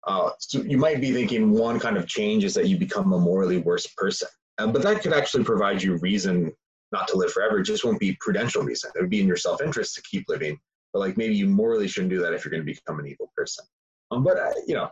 uh, 0.08 0.32
so 0.40 0.62
you 0.62 0.78
might 0.78 1.02
be 1.02 1.12
thinking 1.12 1.52
one 1.52 1.80
kind 1.80 1.98
of 1.98 2.08
change 2.08 2.44
is 2.46 2.54
that 2.54 2.68
you 2.68 2.78
become 2.78 3.12
a 3.12 3.20
morally 3.20 3.58
worse 3.58 3.88
person. 3.98 4.30
Uh, 4.58 4.68
but 4.68 4.82
that 4.82 5.02
could 5.02 5.14
actually 5.14 5.44
provide 5.44 5.84
you 5.84 5.98
reason 5.98 6.52
not 6.94 7.08
to 7.10 7.18
live 7.18 7.32
forever. 7.32 7.60
It 7.60 7.64
just 7.64 7.84
won't 7.84 8.00
be 8.00 8.18
prudential 8.22 8.64
reason. 8.64 8.90
It 8.96 9.02
would 9.02 9.10
be 9.10 9.20
in 9.20 9.28
your 9.28 9.38
self 9.38 9.62
interest 9.62 9.96
to 9.96 10.02
keep 10.04 10.26
living. 10.30 10.58
But 10.94 11.00
like 11.00 11.18
maybe 11.18 11.36
you 11.36 11.48
morally 11.48 11.88
shouldn't 11.88 12.12
do 12.12 12.22
that 12.22 12.34
if 12.34 12.44
you're 12.46 12.52
going 12.52 12.66
to 12.66 12.74
become 12.74 13.00
an 13.00 13.08
evil 13.08 13.32
person. 13.36 13.66
Um, 14.12 14.24
but 14.24 14.40
uh, 14.40 14.54
you 14.66 14.74
know, 14.74 14.90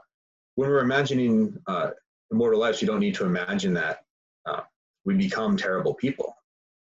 when 0.56 0.70
we're 0.70 0.80
imagining 0.80 1.58
uh, 1.68 1.92
immortal 2.32 2.60
lives, 2.60 2.82
you 2.82 2.88
don't 2.88 3.00
need 3.00 3.16
to 3.16 3.26
imagine 3.26 3.74
that 3.76 4.00
uh, 4.46 4.62
we 5.06 5.14
become 5.14 5.56
terrible 5.56 5.94
people. 5.94 6.36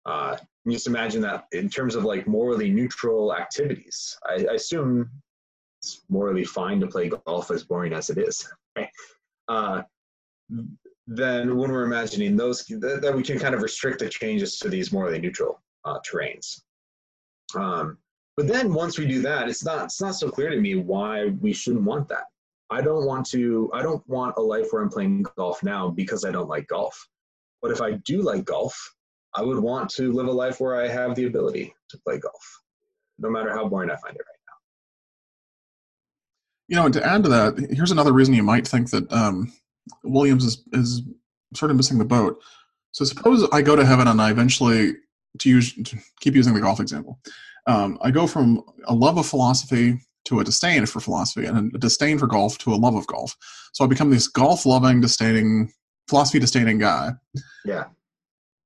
Uh, 0.06 0.38
just 0.69 0.88
imagine 0.88 1.22
that 1.22 1.45
in 1.52 1.69
terms 1.69 1.95
of 1.95 2.06
like 2.06 2.27
morally 2.27 2.72
neutral 2.72 3.35
activities. 3.35 4.18
I, 4.26 4.45
I, 4.49 4.53
assume 4.53 5.10
it's 5.84 6.02
morally 6.10 6.46
fine 6.46 6.80
to 6.80 6.88
play 6.88 7.10
golf, 7.10 7.52
as 7.52 7.64
boring 7.64 7.94
as 7.94 8.10
it 8.10 8.18
is. 8.18 8.48
Right? 8.76 8.90
Uh, 9.48 9.84
then, 11.06 11.58
when 11.58 11.72
we're 11.72 11.84
imagining 11.84 12.36
those, 12.36 12.64
that, 12.64 13.14
we 13.16 13.22
can 13.22 13.38
kind 13.38 13.54
of 13.54 13.62
restrict 13.62 14.00
the 14.00 14.10
changes 14.10 14.58
to 14.60 14.70
these 14.70 14.92
morally 14.92 15.20
neutral 15.20 15.62
uh, 15.86 16.00
terrains. 16.00 16.62
Um, 17.56 18.00
but 18.36 18.48
then, 18.48 18.74
once 18.74 18.98
we 18.98 19.06
do 19.06 19.22
that, 19.22 19.48
it's 19.48 19.64
not 19.64 19.86
it's 19.86 20.02
not 20.02 20.16
so 20.16 20.28
clear 20.30 20.50
to 20.50 20.60
me 20.60 20.74
why 20.74 21.28
we 21.40 21.54
shouldn't 21.54 21.84
want 21.84 22.10
that. 22.10 22.24
I 22.72 22.82
don't 22.82 23.06
want 23.06 23.28
to. 23.28 23.70
I 23.76 23.84
don't 23.84 24.08
want 24.10 24.38
a 24.38 24.42
life 24.42 24.68
where 24.72 24.82
I'm 24.82 24.90
playing 24.90 25.28
golf 25.38 25.62
now 25.62 25.90
because 25.90 26.26
I 26.26 26.32
don't 26.32 26.50
like 26.50 26.68
golf. 26.68 26.98
But 27.62 27.70
if 27.70 27.80
I 27.80 27.92
do 28.06 28.24
like 28.24 28.46
golf, 28.46 28.76
I 29.36 29.44
would 29.44 29.60
want 29.60 29.92
to 29.92 30.12
live 30.12 30.28
a 30.28 30.32
life 30.32 30.60
where 30.60 30.82
I 30.82 30.88
have 30.88 31.14
the 31.14 31.26
ability 31.26 31.76
to 31.90 31.98
play 32.00 32.18
golf, 32.18 32.62
no 33.20 33.30
matter 33.30 33.52
how 33.52 33.70
boring 33.70 33.92
I 33.92 33.98
find 33.98 34.16
it. 34.16 34.26
You 36.74 36.80
know, 36.80 36.86
and 36.86 36.94
to 36.95 37.06
add 37.06 37.22
to 37.22 37.30
that, 37.30 37.68
here's 37.70 37.91
another 37.91 38.14
reason 38.14 38.34
you 38.34 38.41
might 38.41 38.68
think 38.68 38.90
that 38.90 39.14
um, 39.14 39.54
Williams 40.04 40.44
is, 40.44 40.64
is 40.74 41.04
sort 41.54 41.70
of 41.70 41.78
missing 41.78 42.00
the 42.00 42.04
boat. 42.04 42.41
So 42.94 43.06
suppose 43.06 43.48
I 43.52 43.62
go 43.62 43.76
to 43.76 43.86
heaven 43.86 44.08
and 44.08 44.20
I 44.20 44.32
eventually, 44.32 44.94
to 45.38 45.50
use 45.50 45.76
to 45.76 45.98
keep 46.20 46.34
using 46.34 46.56
the 46.56 46.62
golf 46.62 46.80
example, 46.80 47.20
um, 47.68 48.00
I 48.02 48.10
go 48.10 48.26
from 48.26 48.64
a 48.86 48.94
love 48.95 49.20
of 49.20 49.28
philosophy 49.28 50.00
to 50.26 50.40
a 50.40 50.44
disdain 50.44 50.84
for 50.88 51.00
philosophy 51.00 51.45
and 51.45 51.76
a 51.76 51.78
disdain 51.78 52.18
for 52.18 52.26
golf 52.26 52.58
to 52.58 52.74
a 52.74 52.76
love 52.76 52.95
of 52.95 53.06
golf. 53.06 53.38
So 53.74 53.86
I 53.86 53.88
become 53.88 54.10
this 54.10 54.28
golf 54.28 54.66
loving, 54.66 55.00
disdaining 55.00 55.72
philosophy 56.08 56.40
disdaining 56.40 56.80
guy. 56.80 57.12
Yeah. 57.66 57.84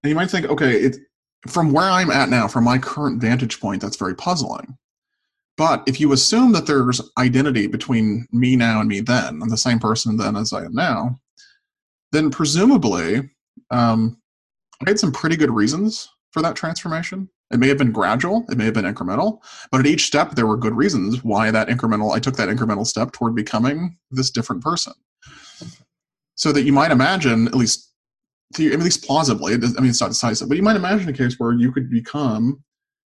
And 0.04 0.10
you 0.10 0.16
might 0.16 0.30
think, 0.30 0.46
okay, 0.46 0.78
it, 0.78 0.96
from 1.50 1.74
where 1.74 1.90
I'm 1.90 2.12
at 2.12 2.30
now, 2.30 2.48
from 2.48 2.64
my 2.64 2.78
current 2.78 3.20
vantage 3.22 3.60
point, 3.60 3.82
that's 3.82 3.98
very 3.98 4.16
puzzling. 4.16 4.78
But 5.58 5.84
if 5.88 6.00
you 6.00 6.14
assume 6.14 6.52
that 6.52 6.68
there's 6.68 7.02
identity 7.18 7.68
between 7.68 8.28
me 8.32 8.56
now 8.56 8.80
and 8.80 8.88
me 8.88 9.00
then, 9.00 9.42
I'm 9.42 9.50
the 9.50 9.58
same 9.58 9.80
person 9.80 10.18
then 10.18 10.36
as 10.36 10.54
I 10.54 10.66
am 10.66 10.74
now, 10.74 11.20
then 12.12 12.30
presumably 12.30 13.30
um, 13.72 14.22
I 14.86 14.90
had 14.90 15.00
some 15.00 15.12
pretty 15.12 15.36
good 15.36 15.52
reasons 15.52 16.08
for 16.32 16.42
that 16.44 16.56
transformation. 16.56 17.28
It 17.50 17.60
may 17.60 17.70
have 17.70 17.78
been 17.78 17.92
gradual, 17.92 18.46
it 18.50 18.58
may 18.58 18.66
have 18.66 18.74
been 18.74 18.86
incremental, 18.86 19.40
but 19.72 19.80
at 19.80 19.88
each 19.88 20.06
step 20.06 20.36
there 20.36 20.46
were 20.46 20.58
good 20.58 20.76
reasons 20.76 21.24
why 21.24 21.50
that 21.50 21.70
incremental 21.70 22.14
I 22.14 22.20
took 22.20 22.36
that 22.36 22.50
incremental 22.50 22.86
step 22.86 23.14
toward 23.14 23.36
becoming 23.36 23.98
this 24.12 24.30
different 24.30 24.62
person 24.62 24.94
so 26.38 26.52
that 26.52 26.64
you 26.64 26.72
might 26.72 26.92
imagine 26.92 27.48
at 27.48 27.56
least 27.56 27.92
at 28.54 28.80
least 28.80 29.04
plausibly 29.04 29.54
i 29.54 29.58
mean 29.58 29.90
it's 29.90 30.00
not 30.00 30.08
decisive 30.08 30.48
but 30.48 30.56
you 30.56 30.64
might 30.64 30.78
imagine 30.78 31.10
a 31.10 31.14
case 31.14 31.36
where 31.38 31.52
you 31.52 31.70
could 31.70 31.90
become 31.90 32.64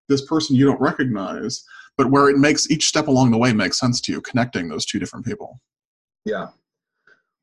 this 0.10 0.26
person 0.26 0.54
you 0.54 0.66
don't 0.66 0.82
recognize 0.82 1.64
but 2.00 2.10
where 2.10 2.30
it 2.30 2.38
makes 2.38 2.72
each 2.72 2.88
step 2.88 3.10
along 3.10 3.30
the 3.30 3.38
way 3.38 3.52
make 3.52 3.74
sense 3.74 4.00
to 4.00 4.14
you 4.14 4.22
connecting 4.22 4.70
those 4.70 4.86
two 4.86 5.00
different 5.00 5.26
people. 5.26 5.60
Yeah. 6.24 6.48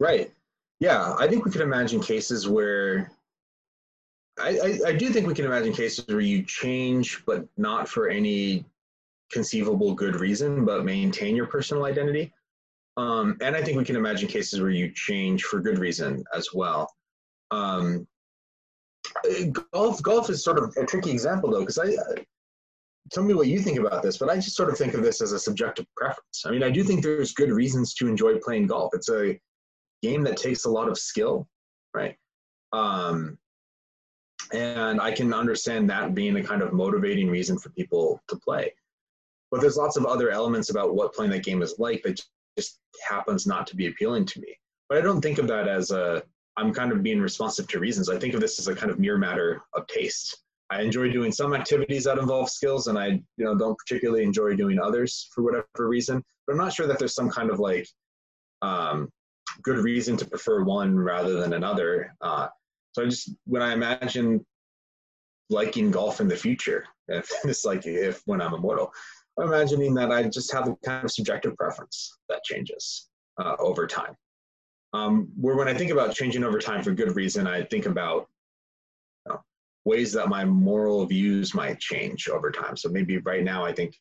Right. 0.00 0.32
Yeah 0.80 1.14
i 1.18 1.26
think 1.28 1.44
we 1.44 1.50
can 1.50 1.62
imagine 1.62 2.00
cases 2.00 2.48
where 2.48 3.10
I, 4.38 4.58
I, 4.58 4.88
I 4.88 4.92
do 4.92 5.08
think 5.10 5.26
we 5.26 5.34
can 5.34 5.46
imagine 5.46 5.72
cases 5.72 6.06
where 6.08 6.20
you 6.20 6.42
change 6.42 7.22
but 7.26 7.46
not 7.56 7.88
for 7.88 8.08
any 8.08 8.64
conceivable 9.30 9.94
good 9.94 10.16
reason 10.16 10.64
but 10.64 10.84
maintain 10.84 11.34
your 11.36 11.46
personal 11.46 11.84
identity. 11.84 12.32
Um, 12.98 13.36
and 13.42 13.56
I 13.56 13.62
think 13.62 13.76
we 13.78 13.84
can 13.84 13.96
imagine 13.96 14.28
cases 14.28 14.60
where 14.60 14.70
you 14.70 14.90
change 14.92 15.44
for 15.44 15.60
good 15.60 15.78
reason 15.78 16.24
as 16.34 16.48
well. 16.54 16.90
Um, 17.50 18.06
golf, 19.72 20.02
golf 20.02 20.30
is 20.30 20.44
sort 20.44 20.58
of 20.58 20.74
a 20.76 20.86
tricky 20.86 21.10
example 21.10 21.50
though, 21.50 21.60
because 21.60 21.78
I, 21.78 21.88
uh, 21.88 22.22
tell 23.12 23.24
me 23.24 23.34
what 23.34 23.46
you 23.46 23.60
think 23.60 23.78
about 23.78 24.02
this, 24.02 24.18
but 24.18 24.28
I 24.28 24.36
just 24.36 24.56
sort 24.56 24.70
of 24.70 24.78
think 24.78 24.94
of 24.94 25.02
this 25.02 25.20
as 25.20 25.32
a 25.32 25.38
subjective 25.38 25.86
preference. 25.96 26.44
I 26.44 26.50
mean, 26.50 26.62
I 26.62 26.70
do 26.70 26.82
think 26.82 27.02
there's 27.02 27.32
good 27.32 27.50
reasons 27.50 27.94
to 27.94 28.08
enjoy 28.08 28.38
playing 28.38 28.66
golf. 28.66 28.92
It's 28.94 29.10
a 29.10 29.38
game 30.02 30.22
that 30.24 30.36
takes 30.36 30.64
a 30.64 30.70
lot 30.70 30.88
of 30.88 30.98
skill, 30.98 31.48
right? 31.94 32.16
Um, 32.72 33.38
and 34.52 35.00
I 35.00 35.12
can 35.12 35.32
understand 35.32 35.88
that 35.90 36.14
being 36.14 36.36
a 36.36 36.42
kind 36.42 36.62
of 36.62 36.72
motivating 36.72 37.30
reason 37.30 37.58
for 37.58 37.70
people 37.70 38.22
to 38.28 38.36
play. 38.36 38.72
But 39.50 39.60
there's 39.60 39.76
lots 39.76 39.96
of 39.96 40.06
other 40.06 40.30
elements 40.30 40.70
about 40.70 40.94
what 40.94 41.14
playing 41.14 41.30
that 41.32 41.44
game 41.44 41.62
is 41.62 41.78
like 41.78 42.02
that 42.02 42.20
just 42.56 42.80
happens 43.08 43.46
not 43.46 43.66
to 43.68 43.76
be 43.76 43.86
appealing 43.86 44.26
to 44.26 44.40
me. 44.40 44.56
But 44.88 44.98
I 44.98 45.00
don't 45.00 45.20
think 45.20 45.38
of 45.38 45.48
that 45.48 45.68
as 45.68 45.90
a 45.90 46.22
I'm 46.56 46.72
kind 46.72 46.90
of 46.90 47.02
being 47.02 47.20
responsive 47.20 47.68
to 47.68 47.78
reasons. 47.78 48.08
I 48.08 48.18
think 48.18 48.34
of 48.34 48.40
this 48.40 48.58
as 48.58 48.68
a 48.68 48.74
kind 48.74 48.90
of 48.90 48.98
mere 48.98 49.18
matter 49.18 49.62
of 49.74 49.86
taste. 49.88 50.42
I 50.70 50.82
enjoy 50.82 51.12
doing 51.12 51.30
some 51.30 51.54
activities 51.54 52.04
that 52.04 52.18
involve 52.18 52.50
skills, 52.50 52.88
and 52.88 52.98
I 52.98 53.06
you 53.08 53.44
know 53.44 53.54
don't 53.54 53.78
particularly 53.78 54.24
enjoy 54.24 54.56
doing 54.56 54.78
others 54.78 55.28
for 55.34 55.42
whatever 55.42 55.88
reason. 55.88 56.22
But 56.46 56.54
I'm 56.54 56.58
not 56.58 56.72
sure 56.72 56.86
that 56.86 56.98
there's 56.98 57.14
some 57.14 57.30
kind 57.30 57.50
of 57.50 57.58
like 57.58 57.86
um, 58.62 59.08
good 59.62 59.78
reason 59.78 60.16
to 60.16 60.26
prefer 60.26 60.64
one 60.64 60.98
rather 60.98 61.40
than 61.40 61.52
another. 61.52 62.14
Uh, 62.20 62.48
so 62.92 63.02
I 63.02 63.06
just 63.06 63.30
when 63.44 63.62
I 63.62 63.72
imagine 63.72 64.44
liking 65.50 65.90
golf 65.90 66.20
in 66.20 66.28
the 66.28 66.36
future, 66.36 66.84
if 67.08 67.30
it's 67.44 67.64
like 67.64 67.86
if 67.86 68.22
when 68.26 68.40
I'm 68.40 68.54
immortal, 68.54 68.92
I'm 69.38 69.48
imagining 69.48 69.94
that 69.94 70.10
I 70.10 70.24
just 70.24 70.52
have 70.52 70.68
a 70.68 70.76
kind 70.84 71.04
of 71.04 71.10
subjective 71.10 71.56
preference 71.56 72.18
that 72.28 72.42
changes 72.44 73.08
uh, 73.38 73.56
over 73.58 73.86
time. 73.86 74.14
Um, 74.92 75.28
where 75.38 75.56
when 75.56 75.68
I 75.68 75.74
think 75.74 75.90
about 75.90 76.14
changing 76.14 76.42
over 76.42 76.58
time 76.58 76.82
for 76.82 76.92
good 76.92 77.14
reason, 77.16 77.46
I 77.46 77.62
think 77.64 77.86
about 77.86 78.28
ways 79.86 80.12
that 80.12 80.28
my 80.28 80.44
moral 80.44 81.06
views 81.06 81.54
might 81.54 81.78
change 81.78 82.28
over 82.28 82.50
time. 82.50 82.76
So 82.76 82.90
maybe 82.90 83.18
right 83.18 83.44
now 83.44 83.64
I 83.64 83.72
think 83.72 83.96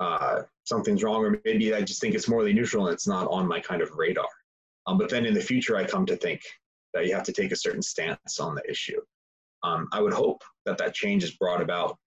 uh, 0.00 0.42
something's 0.64 1.02
wrong, 1.02 1.24
or 1.24 1.40
maybe 1.44 1.74
I 1.74 1.82
just 1.82 2.00
think 2.00 2.14
it's 2.14 2.28
morally 2.28 2.54
neutral 2.54 2.86
and 2.86 2.94
it's 2.94 3.08
not 3.08 3.28
on 3.28 3.46
my 3.46 3.60
kind 3.60 3.82
of 3.82 3.90
radar. 3.96 4.28
Um, 4.86 4.96
but 4.96 5.10
then 5.10 5.26
in 5.26 5.34
the 5.34 5.40
future, 5.40 5.76
I 5.76 5.84
come 5.84 6.06
to 6.06 6.16
think 6.16 6.40
that 6.94 7.06
you 7.06 7.14
have 7.14 7.24
to 7.24 7.32
take 7.32 7.52
a 7.52 7.56
certain 7.56 7.82
stance 7.82 8.38
on 8.40 8.54
the 8.54 8.62
issue. 8.70 9.00
Um, 9.64 9.88
I 9.92 10.00
would 10.00 10.12
hope 10.14 10.42
that 10.64 10.78
that 10.78 10.94
change 10.94 11.24
is 11.24 11.32
brought 11.32 11.60
about 11.60 11.98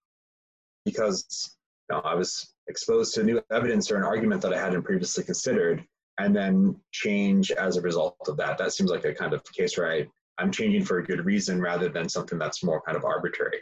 because 0.85 1.57
you 1.89 1.97
know, 1.97 2.01
I 2.03 2.15
was 2.15 2.53
exposed 2.67 3.13
to 3.15 3.23
new 3.23 3.41
evidence 3.51 3.91
or 3.91 3.97
an 3.97 4.03
argument 4.03 4.41
that 4.41 4.53
I 4.53 4.59
hadn't 4.59 4.83
previously 4.83 5.25
considered, 5.25 5.83
and 6.17 6.35
then 6.35 6.77
change 6.91 7.51
as 7.51 7.75
a 7.75 7.81
result 7.81 8.15
of 8.27 8.37
that. 8.37 8.57
That 8.57 8.71
seems 8.71 8.89
like 8.89 9.03
a 9.03 9.13
kind 9.13 9.33
of 9.33 9.43
case 9.51 9.77
where 9.77 9.91
I, 9.91 10.07
I'm 10.41 10.51
changing 10.51 10.85
for 10.85 10.97
a 10.97 11.03
good 11.03 11.23
reason 11.25 11.61
rather 11.61 11.89
than 11.89 12.09
something 12.09 12.39
that's 12.39 12.63
more 12.63 12.81
kind 12.81 12.97
of 12.97 13.05
arbitrary. 13.05 13.59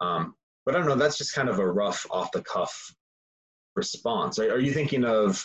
Um, 0.00 0.34
but 0.64 0.74
I 0.74 0.78
don't 0.78 0.88
know, 0.88 0.96
that's 0.96 1.18
just 1.18 1.34
kind 1.34 1.48
of 1.48 1.58
a 1.58 1.70
rough, 1.70 2.06
off 2.10 2.32
the 2.32 2.42
cuff 2.42 2.94
response. 3.76 4.38
Are, 4.38 4.50
are 4.50 4.58
you 4.58 4.72
thinking 4.72 5.04
of 5.04 5.44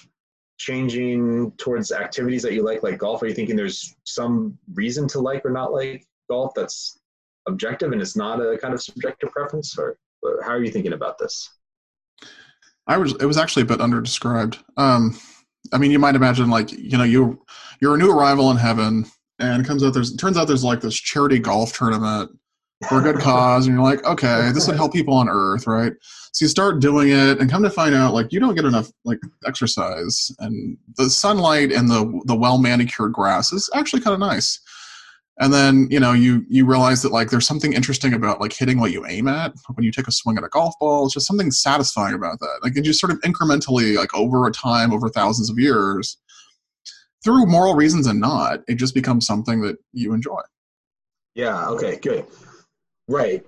changing 0.58 1.52
towards 1.58 1.92
activities 1.92 2.42
that 2.44 2.54
you 2.54 2.64
like, 2.64 2.84
like 2.84 2.98
golf? 2.98 3.22
Are 3.22 3.28
you 3.28 3.34
thinking 3.34 3.56
there's 3.56 3.96
some 4.06 4.58
reason 4.74 5.08
to 5.10 5.20
like 5.20 5.46
or 5.46 5.52
not 5.52 5.74
like 5.74 6.06
golf 6.30 6.54
that's 6.56 7.00
objective 7.48 7.92
and 7.92 8.02
it's 8.02 8.16
not 8.16 8.40
a 8.40 8.58
kind 8.58 8.74
of 8.74 8.82
subjective 8.82 9.32
preference? 9.32 9.78
Or, 9.78 9.98
how 10.44 10.52
are 10.52 10.64
you 10.64 10.72
thinking 10.72 10.94
about 10.94 11.18
this? 11.18 11.50
I 12.88 12.98
was 12.98 13.14
it 13.14 13.26
was 13.26 13.38
actually 13.38 13.64
a 13.64 13.66
bit 13.66 13.80
underdescribed. 13.80 14.60
Um, 14.78 15.18
I 15.74 15.78
mean, 15.78 15.92
you 15.92 16.00
might 16.00 16.16
imagine 16.16 16.50
like 16.50 16.72
you 16.72 16.98
know 16.98 17.04
you 17.04 17.44
you're 17.80 17.96
a 17.96 17.98
new 17.98 18.12
arrival 18.12 18.52
in 18.52 18.58
heaven, 18.58 19.06
and 19.42 19.62
it 19.62 19.68
comes 19.68 19.84
out 19.84 19.94
there's 19.94 20.16
turns 20.16 20.38
out 20.38 20.48
there's 20.48 20.64
like 20.64 20.82
this 20.82 20.96
charity 20.96 21.40
golf 21.40 21.74
tournament 21.78 22.32
for 22.90 23.00
a 23.00 23.04
good 23.04 23.18
cause, 23.20 23.68
and 23.68 23.76
you're 23.76 23.84
like, 23.84 24.04
okay, 24.06 24.52
this 24.54 24.66
would 24.68 24.76
help 24.76 24.92
people 24.92 25.14
on 25.14 25.30
Earth, 25.30 25.68
right? 25.68 25.94
So 26.34 26.46
you 26.46 26.50
start 26.50 26.80
doing 26.80 27.10
it, 27.10 27.40
and 27.40 27.50
come 27.50 27.62
to 27.64 27.70
find 27.70 27.94
out, 27.94 28.14
like 28.14 28.32
you 28.32 28.40
don't 28.40 28.56
get 28.56 28.66
enough 28.66 28.90
like 29.06 29.20
exercise, 29.46 30.32
and 30.40 30.78
the 30.98 31.10
sunlight 31.10 31.72
and 31.72 31.90
the 31.90 32.22
the 32.26 32.36
well 32.36 32.58
manicured 32.58 33.14
grass 33.14 33.52
is 33.52 33.70
actually 33.76 34.02
kind 34.02 34.14
of 34.14 34.20
nice. 34.20 34.60
and 35.40 35.54
then 35.54 35.88
you 35.90 36.00
know 36.00 36.14
you 36.14 36.46
you 36.50 36.66
realize 36.66 37.02
that 37.02 37.12
like 37.12 37.30
there's 37.30 37.48
something 37.48 37.74
interesting 37.74 38.14
about 38.14 38.40
like 38.42 38.54
hitting 38.54 38.80
what 38.80 38.92
you 38.92 39.06
aim 39.08 39.28
at 39.28 39.54
when 39.74 39.84
you 39.84 39.92
take 39.92 40.08
a 40.08 40.12
swing 40.12 40.38
at 40.38 40.44
a 40.44 40.50
golf 40.50 40.74
ball 40.80 41.06
it's 41.06 41.14
just 41.14 41.28
something 41.28 41.52
satisfying 41.52 42.14
about 42.14 42.40
that 42.40 42.60
like 42.64 42.76
it 42.78 42.84
just 42.84 43.00
sort 43.00 43.12
of 43.12 43.20
incrementally 43.22 43.96
like 43.96 44.14
over 44.14 44.46
a 44.48 44.52
time 44.52 44.94
over 44.94 45.10
thousands 45.10 45.50
of 45.50 45.58
years 45.58 46.18
through 47.24 47.46
moral 47.46 47.76
reasons 47.76 48.08
and 48.08 48.20
not 48.20 48.62
it 48.68 48.76
just 48.76 48.94
becomes 48.94 49.26
something 49.26 49.62
that 49.62 49.78
you 49.94 50.14
enjoy 50.14 50.42
yeah 51.36 51.68
okay 51.68 51.98
good 51.98 52.26
right 53.08 53.46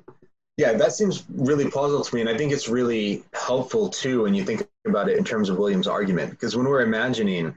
yeah 0.57 0.73
that 0.73 0.93
seems 0.93 1.23
really 1.29 1.69
plausible 1.69 2.03
to 2.03 2.15
me 2.15 2.21
and 2.21 2.29
i 2.29 2.37
think 2.37 2.51
it's 2.51 2.69
really 2.69 3.23
helpful 3.33 3.89
too 3.89 4.23
when 4.23 4.33
you 4.33 4.43
think 4.43 4.67
about 4.85 5.09
it 5.09 5.17
in 5.17 5.23
terms 5.23 5.49
of 5.49 5.57
Williams' 5.57 5.87
argument 5.87 6.29
because 6.29 6.55
when 6.55 6.67
we're 6.67 6.81
imagining 6.81 7.55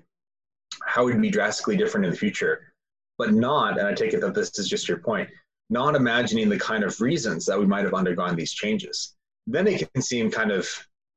how 0.84 1.04
would 1.04 1.20
be 1.20 1.30
drastically 1.30 1.76
different 1.76 2.06
in 2.06 2.12
the 2.12 2.16
future 2.16 2.72
but 3.18 3.32
not, 3.32 3.78
and 3.78 3.86
I 3.86 3.94
take 3.94 4.12
it 4.12 4.20
that 4.20 4.34
this 4.34 4.58
is 4.58 4.68
just 4.68 4.88
your 4.88 4.98
point, 4.98 5.28
not 5.70 5.94
imagining 5.94 6.48
the 6.48 6.58
kind 6.58 6.84
of 6.84 7.00
reasons 7.00 7.46
that 7.46 7.58
we 7.58 7.66
might 7.66 7.84
have 7.84 7.94
undergone 7.94 8.36
these 8.36 8.52
changes. 8.52 9.16
Then 9.46 9.66
it 9.66 9.90
can 9.92 10.02
seem 10.02 10.30
kind 10.30 10.50
of 10.50 10.68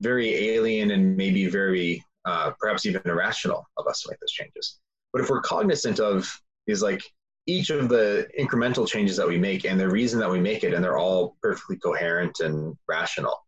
very 0.02 0.34
alien 0.34 0.92
and 0.92 1.18
maybe 1.18 1.48
very, 1.48 2.04
uh, 2.26 2.52
perhaps 2.60 2.86
even 2.86 3.02
irrational 3.06 3.68
of 3.78 3.88
us 3.88 4.02
to 4.02 4.10
make 4.10 4.20
those 4.20 4.32
changes. 4.32 4.80
But 5.12 5.22
if 5.22 5.30
we're 5.30 5.42
cognizant 5.42 6.00
of 6.00 6.30
is 6.68 6.82
like 6.82 7.02
each 7.48 7.70
of 7.72 7.90
the 7.90 8.28
incremental 8.40 8.88
changes 8.88 9.18
that 9.18 9.28
we 9.28 9.38
make 9.38 9.66
and 9.66 9.80
the 9.80 9.90
reason 9.90 10.20
that 10.20 10.30
we 10.30 10.40
make 10.40 10.64
it, 10.64 10.74
and 10.74 10.84
they're 10.84 10.98
all 10.98 11.36
perfectly 11.42 11.78
coherent 11.78 12.40
and 12.42 12.78
rational, 12.88 13.46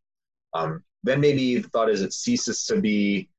um, 0.53 0.83
then 1.03 1.19
maybe 1.19 1.57
the 1.57 1.69
thought 1.69 1.89
is 1.89 2.01
it 2.01 2.13
ceases 2.13 2.65
to 2.65 2.79
be 2.79 3.29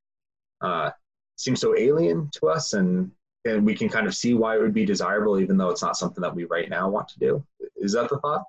uh, 0.60 0.90
seems 1.36 1.60
so 1.60 1.76
alien 1.76 2.30
to 2.32 2.48
us 2.48 2.72
and 2.72 3.10
and 3.44 3.66
we 3.66 3.74
can 3.74 3.88
kind 3.88 4.06
of 4.06 4.14
see 4.14 4.34
why 4.34 4.56
it 4.56 4.60
would 4.60 4.74
be 4.74 4.84
desirable, 4.84 5.40
even 5.40 5.56
though 5.56 5.70
it's 5.70 5.82
not 5.82 5.96
something 5.96 6.22
that 6.22 6.34
we 6.34 6.44
right 6.44 6.70
now 6.70 6.88
want 6.88 7.08
to 7.08 7.18
do. 7.18 7.44
Is 7.76 7.92
that 7.92 8.08
the 8.08 8.18
thought? 8.18 8.44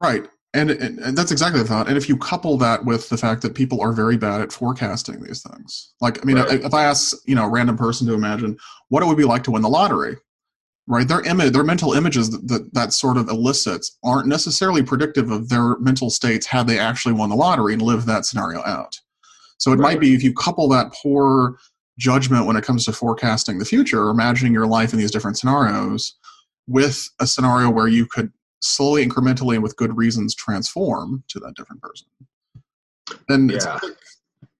Right. 0.00 0.28
And, 0.54 0.70
and, 0.70 0.98
and, 0.98 1.16
that's 1.16 1.32
exactly 1.32 1.62
the 1.62 1.66
thought. 1.66 1.88
And 1.88 1.96
if 1.96 2.10
you 2.10 2.16
couple 2.16 2.58
that 2.58 2.84
with 2.84 3.08
the 3.08 3.16
fact 3.16 3.40
that 3.40 3.54
people 3.54 3.80
are 3.80 3.92
very 3.92 4.18
bad 4.18 4.42
at 4.42 4.52
forecasting 4.52 5.22
these 5.22 5.42
things, 5.42 5.94
like 6.02 6.20
I 6.22 6.26
mean, 6.26 6.36
right. 6.36 6.62
if 6.62 6.74
I 6.74 6.84
ask 6.84 7.16
you 7.24 7.34
know 7.34 7.44
a 7.44 7.48
random 7.48 7.78
person 7.78 8.06
to 8.08 8.12
imagine 8.12 8.58
what 8.88 9.02
it 9.02 9.06
would 9.06 9.16
be 9.16 9.24
like 9.24 9.44
to 9.44 9.50
win 9.50 9.62
the 9.62 9.70
lottery, 9.70 10.16
right? 10.86 11.08
Their 11.08 11.22
image, 11.22 11.54
their 11.54 11.64
mental 11.64 11.94
images 11.94 12.30
that, 12.30 12.48
that 12.48 12.74
that 12.74 12.92
sort 12.92 13.16
of 13.16 13.30
elicits 13.30 13.96
aren't 14.04 14.28
necessarily 14.28 14.82
predictive 14.82 15.30
of 15.30 15.48
their 15.48 15.78
mental 15.78 16.10
states 16.10 16.46
had 16.46 16.66
they 16.66 16.78
actually 16.78 17.14
won 17.14 17.30
the 17.30 17.36
lottery 17.36 17.72
and 17.72 17.80
lived 17.80 18.06
that 18.06 18.26
scenario 18.26 18.62
out. 18.64 18.98
So 19.56 19.72
it 19.72 19.76
right. 19.76 19.94
might 19.94 20.00
be 20.00 20.14
if 20.14 20.22
you 20.22 20.34
couple 20.34 20.68
that 20.68 20.92
poor 20.92 21.56
judgment 21.98 22.46
when 22.46 22.56
it 22.56 22.64
comes 22.64 22.84
to 22.84 22.92
forecasting 22.92 23.58
the 23.58 23.64
future, 23.64 24.10
imagining 24.10 24.52
your 24.52 24.66
life 24.66 24.92
in 24.92 24.98
these 24.98 25.10
different 25.10 25.38
scenarios 25.38 26.14
with 26.66 27.08
a 27.20 27.26
scenario 27.26 27.70
where 27.70 27.88
you 27.88 28.06
could 28.06 28.32
slowly, 28.62 29.06
incrementally, 29.06 29.54
and 29.54 29.62
with 29.62 29.76
good 29.76 29.96
reasons 29.96 30.34
transform 30.34 31.22
to 31.28 31.38
that 31.40 31.54
different 31.54 31.82
person. 31.82 32.06
And 33.28 33.50
yeah. 33.50 33.78
like 33.82 33.92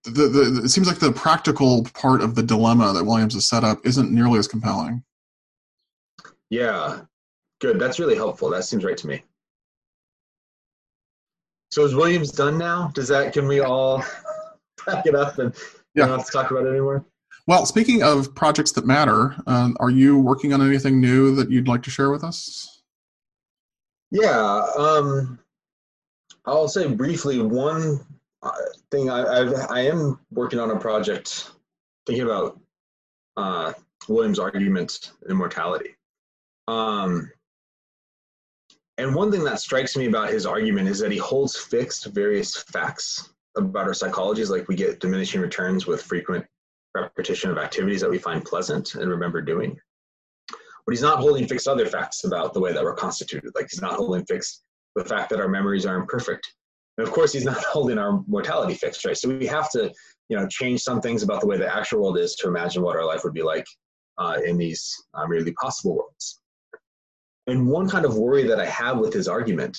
the, 0.05 0.29
the, 0.29 0.63
it 0.65 0.69
seems 0.69 0.87
like 0.87 0.99
the 0.99 1.13
practical 1.13 1.85
part 1.95 2.23
of 2.23 2.35
the 2.35 2.43
dilemma 2.43 2.93
that 2.93 3.05
Williams 3.05 3.35
has 3.35 3.47
set 3.47 3.65
up 3.65 3.79
isn't 3.85 4.11
nearly 4.11 4.39
as 4.39 4.49
compelling. 4.49 5.03
Yeah, 6.51 7.03
good. 7.61 7.79
That's 7.79 7.99
really 7.99 8.17
helpful. 8.17 8.51
That 8.51 8.65
seems 8.65 8.85
right 8.85 8.97
to 8.97 9.07
me. 9.07 9.23
So 11.71 11.85
is 11.85 11.95
Williams 11.95 12.33
done 12.33 12.59
now? 12.59 12.89
Does 12.95 13.09
that 13.09 13.33
can 13.33 13.47
we 13.47 13.61
all 13.61 14.05
pack 14.85 15.07
it 15.07 15.15
up 15.15 15.39
and 15.39 15.55
yeah. 15.95 16.07
not 16.07 16.19
have 16.19 16.27
to 16.27 16.33
talk 16.33 16.51
about 16.51 16.67
it 16.67 16.71
anymore? 16.71 17.07
Well, 17.47 17.65
speaking 17.65 18.03
of 18.03 18.35
projects 18.35 18.73
that 18.73 18.87
matter, 18.87 19.35
uh, 19.47 19.71
are 19.81 19.91
you 19.91 20.19
working 20.19 20.53
on 20.53 20.61
anything 20.61 21.01
new 21.01 21.35
that 21.37 21.51
you'd 21.51 21.69
like 21.69 21.83
to 21.85 21.91
share 21.91 22.11
with 22.11 22.23
us? 22.23 22.72
Yeah, 24.13 24.67
um, 24.77 25.39
I'll 26.45 26.69
say 26.69 26.87
briefly 26.87 27.41
one 27.41 28.01
uh, 28.43 28.51
thing. 28.91 29.09
I, 29.09 29.23
I've, 29.23 29.55
I 29.71 29.81
am 29.81 30.21
working 30.31 30.59
on 30.61 30.71
a 30.71 30.79
project 30.79 31.51
thinking 32.07 32.27
about 32.27 32.61
uh, 33.39 33.73
Williams' 34.09 34.39
argument 34.39 35.13
immortality. 35.31 35.97
Um, 36.69 37.31
and 38.99 39.15
one 39.15 39.33
thing 39.33 39.45
that 39.45 39.61
strikes 39.61 39.97
me 39.97 40.05
about 40.05 40.29
his 40.29 40.45
argument 40.45 40.91
is 40.91 40.99
that 40.99 41.11
he 41.11 41.17
holds 41.17 41.57
fixed 41.57 42.05
various 42.07 42.55
facts 42.55 43.31
about 43.57 43.87
our 43.87 43.93
psychologies, 43.93 44.51
like 44.51 44.69
we 44.69 44.75
get 44.75 45.01
diminishing 45.01 45.41
returns 45.41 45.87
with 45.87 46.03
frequent 46.03 46.45
repetition 46.95 47.51
of 47.51 47.57
activities 47.57 48.03
that 48.03 48.11
we 48.11 48.19
find 48.19 48.45
pleasant 48.45 48.95
and 48.95 49.11
remember 49.11 49.41
doing. 49.41 49.81
But 50.87 50.93
he's 50.93 51.03
not 51.03 51.21
holding 51.21 51.47
fixed 51.47 51.69
other 51.69 51.87
facts 51.87 52.25
about 52.25 52.55
the 52.55 52.61
way 52.61 52.73
that 52.73 52.83
we're 52.83 52.95
constituted. 52.95 53.53
Like 53.55 53.69
he's 53.71 53.81
not 53.81 53.95
holding 53.95 54.25
fixed 54.27 54.63
the 54.97 55.05
fact 55.05 55.31
that 55.31 55.41
our 55.41 55.49
memories 55.49 55.87
are 55.87 55.97
imperfect. 55.97 56.47
And 56.99 57.07
of 57.07 57.13
course, 57.13 57.33
he's 57.33 57.45
not 57.45 57.63
holding 57.73 57.99
our 57.99 58.23
mortality 58.27 58.75
fixed, 58.75 59.05
right? 59.05 59.17
So 59.17 59.29
we 59.29 59.47
have 59.47 59.71
to, 59.73 59.93
you 60.29 60.37
know, 60.37 60.47
change 60.49 60.83
some 60.83 61.01
things 61.01 61.23
about 61.23 61.41
the 61.41 61.47
way 61.47 61.57
the 61.57 61.73
actual 61.73 62.03
world 62.03 62.19
is 62.19 62.35
to 62.37 62.49
imagine 62.49 62.83
what 62.83 62.97
our 62.97 63.07
life 63.07 63.25
would 63.25 63.35
be 63.35 63.43
like 63.43 63.67
uh, 64.19 64.39
in 64.45 64.59
these 64.59 64.95
uh, 65.15 65.27
merely 65.27 65.53
possible 65.53 65.97
worlds. 65.97 66.41
And 67.47 67.67
one 67.67 67.89
kind 67.89 68.05
of 68.05 68.17
worry 68.17 68.45
that 68.45 68.61
I 68.61 68.67
have 68.67 68.99
with 68.99 69.13
his 69.13 69.29
argument 69.29 69.79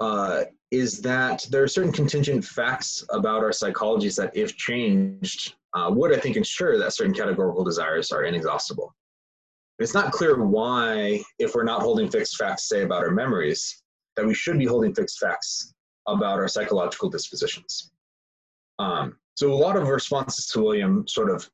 uh, 0.00 0.44
is 0.70 1.00
that 1.02 1.46
there 1.50 1.62
are 1.62 1.68
certain 1.68 1.92
contingent 1.92 2.44
facts 2.44 3.04
about 3.10 3.42
our 3.42 3.50
psychologies 3.50 4.16
that, 4.16 4.36
if 4.36 4.56
changed, 4.56 5.54
uh, 5.74 5.90
would, 5.92 6.12
I 6.12 6.20
think, 6.20 6.36
ensure 6.36 6.78
that 6.78 6.92
certain 6.92 7.14
categorical 7.14 7.64
desires 7.64 8.10
are 8.12 8.24
inexhaustible. 8.24 8.94
It's 9.78 9.94
not 9.94 10.12
clear 10.12 10.42
why, 10.42 11.22
if 11.38 11.54
we're 11.54 11.64
not 11.64 11.82
holding 11.82 12.10
fixed 12.10 12.36
facts, 12.36 12.68
say, 12.68 12.82
about 12.82 13.02
our 13.02 13.10
memories, 13.10 13.82
that 14.16 14.26
we 14.26 14.34
should 14.34 14.58
be 14.58 14.66
holding 14.66 14.94
fixed 14.94 15.18
facts 15.18 15.74
about 16.06 16.38
our 16.38 16.48
psychological 16.48 17.08
dispositions. 17.08 17.90
Um, 18.78 19.18
so 19.34 19.52
a 19.52 19.54
lot 19.54 19.76
of 19.76 19.88
responses 19.88 20.46
to 20.48 20.60
William 20.60 21.06
sort 21.08 21.30
of 21.30 21.50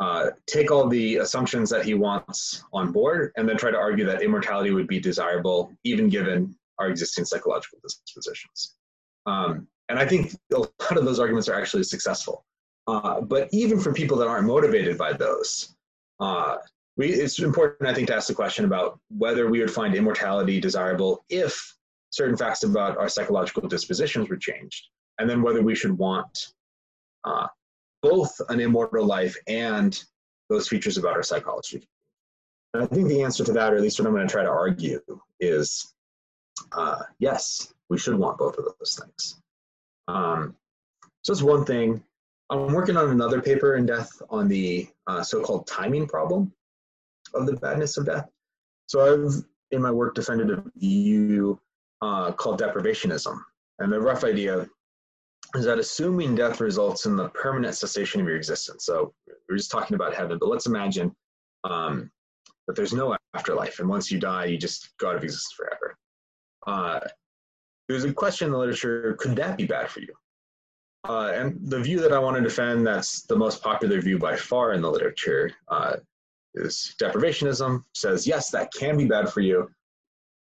uh, 0.00 0.30
take 0.46 0.70
all 0.70 0.88
the 0.88 1.16
assumptions 1.16 1.68
that 1.70 1.84
he 1.84 1.94
wants 1.94 2.64
on 2.72 2.90
board 2.90 3.32
and 3.36 3.48
then 3.48 3.56
try 3.56 3.70
to 3.70 3.76
argue 3.76 4.06
that 4.06 4.22
immortality 4.22 4.70
would 4.70 4.88
be 4.88 4.98
desirable 4.98 5.72
even 5.84 6.08
given 6.08 6.56
our 6.78 6.88
existing 6.88 7.24
psychological 7.24 7.78
dispositions. 7.82 8.76
Um, 9.26 9.68
and 9.90 9.98
I 9.98 10.06
think 10.06 10.34
a 10.54 10.58
lot 10.58 10.96
of 10.96 11.04
those 11.04 11.20
arguments 11.20 11.48
are 11.48 11.60
actually 11.60 11.82
successful. 11.82 12.44
Uh, 12.86 13.20
but 13.20 13.48
even 13.52 13.78
for 13.78 13.92
people 13.92 14.16
that 14.16 14.26
aren't 14.26 14.46
motivated 14.46 14.96
by 14.96 15.12
those, 15.12 15.76
uh, 16.18 16.56
we, 17.00 17.08
it's 17.14 17.38
important, 17.38 17.88
I 17.88 17.94
think, 17.94 18.08
to 18.08 18.14
ask 18.14 18.28
the 18.28 18.34
question 18.34 18.66
about 18.66 19.00
whether 19.08 19.48
we 19.48 19.60
would 19.60 19.70
find 19.70 19.94
immortality 19.94 20.60
desirable 20.60 21.24
if 21.30 21.74
certain 22.10 22.36
facts 22.36 22.62
about 22.62 22.98
our 22.98 23.08
psychological 23.08 23.66
dispositions 23.66 24.28
were 24.28 24.36
changed, 24.36 24.88
and 25.18 25.28
then 25.28 25.40
whether 25.40 25.62
we 25.62 25.74
should 25.74 25.96
want 25.96 26.48
uh, 27.24 27.46
both 28.02 28.38
an 28.50 28.60
immortal 28.60 29.06
life 29.06 29.34
and 29.46 30.04
those 30.50 30.68
features 30.68 30.98
about 30.98 31.16
our 31.16 31.22
psychology. 31.22 31.88
And 32.74 32.82
I 32.82 32.86
think 32.86 33.08
the 33.08 33.22
answer 33.22 33.44
to 33.44 33.52
that, 33.52 33.72
or 33.72 33.76
at 33.76 33.82
least 33.82 33.98
what 33.98 34.06
I'm 34.06 34.14
going 34.14 34.28
to 34.28 34.32
try 34.32 34.42
to 34.42 34.50
argue, 34.50 35.00
is 35.40 35.94
uh, 36.72 37.02
yes, 37.18 37.72
we 37.88 37.96
should 37.96 38.14
want 38.14 38.36
both 38.36 38.58
of 38.58 38.66
those 38.78 39.00
things. 39.00 39.40
Um, 40.06 40.54
so 41.22 41.32
that's 41.32 41.42
one 41.42 41.64
thing. 41.64 42.04
I'm 42.50 42.74
working 42.74 42.98
on 42.98 43.08
another 43.08 43.40
paper 43.40 43.76
in 43.76 43.86
death 43.86 44.20
on 44.28 44.48
the 44.48 44.86
uh, 45.06 45.22
so-called 45.22 45.66
timing 45.66 46.06
problem 46.06 46.52
of 47.34 47.46
the 47.46 47.56
badness 47.56 47.96
of 47.96 48.06
death. 48.06 48.28
So 48.86 49.00
I've, 49.00 49.34
in 49.70 49.82
my 49.82 49.90
work, 49.90 50.14
defended 50.14 50.50
a 50.50 50.62
view 50.76 51.60
uh, 52.02 52.32
called 52.32 52.60
deprivationism. 52.60 53.38
And 53.78 53.92
the 53.92 54.00
rough 54.00 54.24
idea 54.24 54.68
is 55.54 55.64
that 55.64 55.78
assuming 55.78 56.34
death 56.34 56.60
results 56.60 57.06
in 57.06 57.16
the 57.16 57.28
permanent 57.30 57.74
cessation 57.74 58.20
of 58.20 58.26
your 58.26 58.36
existence. 58.36 58.84
So 58.84 59.12
we're 59.48 59.56
just 59.56 59.70
talking 59.70 59.94
about 59.94 60.14
heaven, 60.14 60.38
but 60.38 60.48
let's 60.48 60.66
imagine 60.66 61.14
um, 61.64 62.10
that 62.66 62.76
there's 62.76 62.92
no 62.92 63.16
afterlife, 63.34 63.80
and 63.80 63.88
once 63.88 64.10
you 64.10 64.20
die, 64.20 64.44
you 64.46 64.58
just 64.58 64.96
go 64.98 65.10
out 65.10 65.16
of 65.16 65.24
existence 65.24 65.52
forever. 65.56 65.96
Uh, 66.66 67.00
there's 67.88 68.04
a 68.04 68.12
question 68.12 68.46
in 68.46 68.52
the 68.52 68.58
literature: 68.58 69.16
Could 69.18 69.34
that 69.36 69.56
be 69.56 69.66
bad 69.66 69.88
for 69.88 70.00
you? 70.00 70.14
Uh, 71.08 71.32
and 71.34 71.58
the 71.68 71.80
view 71.80 71.98
that 72.00 72.12
I 72.12 72.18
want 72.18 72.36
to 72.36 72.42
defend, 72.42 72.86
that's 72.86 73.22
the 73.22 73.36
most 73.36 73.62
popular 73.62 74.00
view 74.00 74.18
by 74.18 74.36
far 74.36 74.72
in 74.72 74.82
the 74.82 74.90
literature, 74.90 75.50
uh, 75.68 75.96
is 76.54 76.94
deprivationism. 77.00 77.82
Says 77.94 78.26
yes, 78.26 78.50
that 78.50 78.72
can 78.72 78.96
be 78.96 79.06
bad 79.06 79.30
for 79.30 79.40
you, 79.40 79.68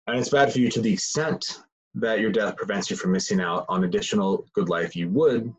and 0.06 0.18
it's 0.18 0.30
bad 0.30 0.52
for 0.52 0.58
you 0.58 0.70
to 0.70 0.80
the 0.80 0.92
extent 0.92 1.60
that 1.94 2.20
your 2.20 2.30
death 2.30 2.56
prevents 2.56 2.90
you 2.90 2.96
from 2.96 3.12
missing 3.12 3.40
out 3.40 3.64
on 3.68 3.84
additional 3.84 4.46
good 4.54 4.68
life 4.68 4.94
you 4.94 5.08
would 5.08 5.52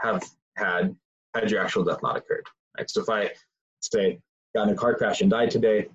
have 0.00 0.22
had 0.56 0.94
had 1.34 1.50
your 1.50 1.62
actual 1.62 1.84
death 1.84 2.02
not 2.02 2.16
occurred. 2.16 2.46
Right. 2.76 2.90
So 2.90 3.02
if 3.02 3.08
I 3.08 3.30
say 3.80 4.18
got 4.54 4.68
in 4.68 4.74
a 4.74 4.76
car 4.76 4.94
crash 4.94 5.20
and 5.20 5.30
died 5.30 5.50
today, 5.50 5.88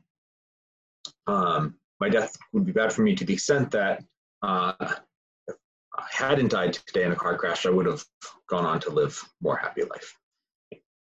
um, 1.28 1.76
my 2.00 2.10
death 2.10 2.36
would 2.54 2.66
be 2.66 2.72
bad 2.72 2.92
for 2.94 3.02
me 3.02 3.16
to 3.16 3.26
the 3.26 3.34
extent 3.34 3.72
that 3.72 4.04
uh, 4.42 4.74
hadn't 6.10 6.50
died 6.50 6.74
today 6.74 7.04
in 7.04 7.12
a 7.12 7.16
car 7.16 7.38
crash, 7.38 7.66
I 7.66 7.70
would 7.70 7.86
have 7.86 8.04
gone 8.50 8.66
on 8.66 8.80
to 8.82 8.90
live 8.90 9.22
more 9.42 9.58
happy 9.58 9.84
life. 9.84 10.16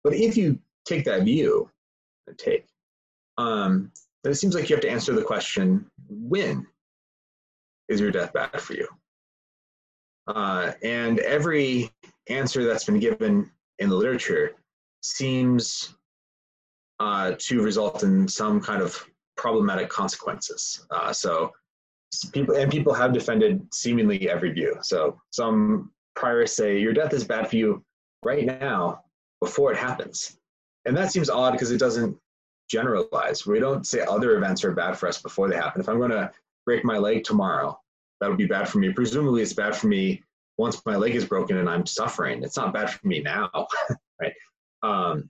But 0.04 0.14
if 0.14 0.38
you 0.38 0.60
take 0.86 1.06
that 1.06 1.24
view, 1.24 1.70
take, 2.34 2.66
um, 3.38 3.92
it 4.24 4.36
seems 4.36 4.56
like 4.56 4.70
you 4.70 4.76
have 4.76 4.84
to 4.84 4.90
answer 4.90 5.14
the 5.14 5.24
question 5.24 5.86
when 6.10 6.68
is 7.88 8.00
your 8.00 8.12
death 8.12 8.34
bad 8.34 8.60
for 8.60 8.74
you? 8.74 8.88
Uh, 10.28 10.74
and 10.84 11.20
every 11.20 11.90
answer 12.30 12.64
that's 12.64 12.86
been 12.86 13.00
given 13.00 13.50
in 13.80 13.90
the 13.90 13.96
literature 13.96 14.52
seems 15.02 15.96
uh, 17.00 17.34
to 17.40 17.64
result 17.64 18.04
in 18.04 18.28
some 18.28 18.60
kind 18.60 18.82
of 18.82 19.04
problematic 19.38 19.90
consequences. 19.90 20.86
Uh, 20.92 21.14
so 21.14 21.52
people 22.34 22.56
and 22.56 22.72
people 22.72 22.94
have 22.94 23.14
defended 23.14 23.66
seemingly 23.74 24.30
every 24.30 24.52
view. 24.52 24.76
So 24.82 25.20
some 25.32 25.92
priorists 26.18 26.50
say 26.50 26.80
your 26.80 26.94
death 26.94 27.14
is 27.14 27.24
bad 27.24 27.50
for 27.50 27.56
you 27.56 27.84
right 28.24 28.46
now 28.46 29.04
before 29.40 29.72
it 29.72 29.78
happens, 29.78 30.38
and 30.86 30.96
that 30.96 31.12
seems 31.12 31.30
odd 31.30 31.52
because 31.52 31.72
it 31.72 31.80
doesn't 31.80 32.18
generalize. 32.70 33.46
We 33.46 33.60
don't 33.60 33.86
say 33.86 34.02
other 34.02 34.38
events 34.38 34.64
are 34.64 34.72
bad 34.72 34.98
for 34.98 35.08
us 35.08 35.22
before 35.22 35.50
they 35.50 35.56
happen. 35.56 35.82
If 35.82 35.90
I'm 35.90 35.98
going 35.98 36.12
to 36.12 36.32
break 36.66 36.86
my 36.86 36.98
leg 36.98 37.24
tomorrow, 37.24 37.80
that 38.22 38.30
would 38.30 38.38
be 38.38 38.46
bad 38.46 38.70
for 38.70 38.78
me. 38.80 38.92
Presumably, 38.92 39.42
it's 39.42 39.54
bad 39.54 39.76
for 39.76 39.88
me 39.88 40.24
once 40.58 40.86
my 40.86 40.96
leg 40.96 41.16
is 41.16 41.26
broken 41.26 41.58
and 41.58 41.70
I'm 41.70 41.86
suffering. 41.86 42.44
It's 42.44 42.58
not 42.58 42.74
bad 42.74 42.90
for 42.90 43.08
me 43.08 43.22
now, 43.22 43.50
right? 44.22 44.34
Um, 44.84 45.30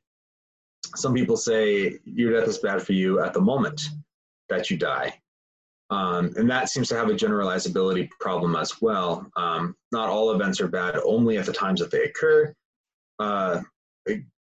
some 0.95 1.13
people 1.13 1.37
say 1.37 1.99
your 2.03 2.33
death 2.33 2.47
is 2.47 2.57
bad 2.57 2.81
for 2.81 2.93
you 2.93 3.21
at 3.21 3.33
the 3.33 3.41
moment 3.41 3.81
that 4.49 4.69
you 4.69 4.77
die. 4.77 5.19
Um, 5.91 6.33
and 6.35 6.49
that 6.49 6.69
seems 6.69 6.87
to 6.89 6.95
have 6.95 7.09
a 7.09 7.13
generalizability 7.13 8.09
problem 8.19 8.55
as 8.55 8.81
well. 8.81 9.29
Um, 9.35 9.75
not 9.91 10.09
all 10.09 10.31
events 10.31 10.61
are 10.61 10.67
bad 10.67 10.97
only 11.03 11.37
at 11.37 11.45
the 11.45 11.53
times 11.53 11.79
that 11.79 11.89
they 11.89 12.03
occur. 12.03 12.53
Uh, 13.17 13.61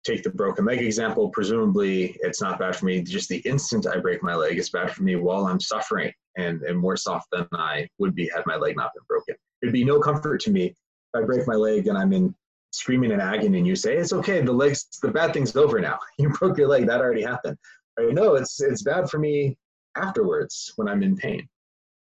take 0.03 0.23
the 0.23 0.29
broken 0.29 0.65
leg 0.65 0.81
example. 0.81 1.29
Presumably, 1.29 2.17
it's 2.21 2.41
not 2.41 2.59
bad 2.59 2.75
for 2.75 2.85
me 2.85 3.01
just 3.01 3.29
the 3.29 3.37
instant 3.39 3.87
I 3.87 3.97
break 3.97 4.23
my 4.23 4.35
leg. 4.35 4.57
It's 4.57 4.69
bad 4.69 4.91
for 4.91 5.03
me 5.03 5.15
while 5.15 5.45
I'm 5.45 5.59
suffering 5.59 6.11
and, 6.37 6.61
and 6.63 6.81
worse 6.81 7.07
off 7.07 7.25
than 7.31 7.47
I 7.53 7.87
would 7.99 8.15
be 8.15 8.29
had 8.33 8.43
my 8.45 8.55
leg 8.55 8.75
not 8.75 8.93
been 8.93 9.03
broken. 9.07 9.35
It'd 9.61 9.73
be 9.73 9.85
no 9.85 9.99
comfort 9.99 10.41
to 10.41 10.51
me 10.51 10.65
if 10.65 10.75
I 11.13 11.21
break 11.21 11.47
my 11.47 11.55
leg 11.55 11.87
and 11.87 11.97
I'm 11.97 12.13
in 12.13 12.33
screaming 12.71 13.11
in 13.11 13.19
agony 13.19 13.59
and 13.59 13.67
you 13.67 13.75
say, 13.75 13.97
it's 13.97 14.13
okay, 14.13 14.41
the 14.41 14.51
legs, 14.51 14.87
the 15.01 15.11
bad 15.11 15.33
thing's 15.33 15.55
over 15.55 15.79
now. 15.79 15.99
You 16.17 16.29
broke 16.29 16.57
your 16.57 16.67
leg, 16.67 16.87
that 16.87 17.01
already 17.01 17.23
happened. 17.23 17.57
Right? 17.97 18.13
No, 18.13 18.35
it's, 18.35 18.61
it's 18.61 18.83
bad 18.83 19.09
for 19.09 19.19
me 19.19 19.57
afterwards 19.95 20.71
when 20.75 20.87
I'm 20.87 21.03
in 21.03 21.15
pain. 21.15 21.47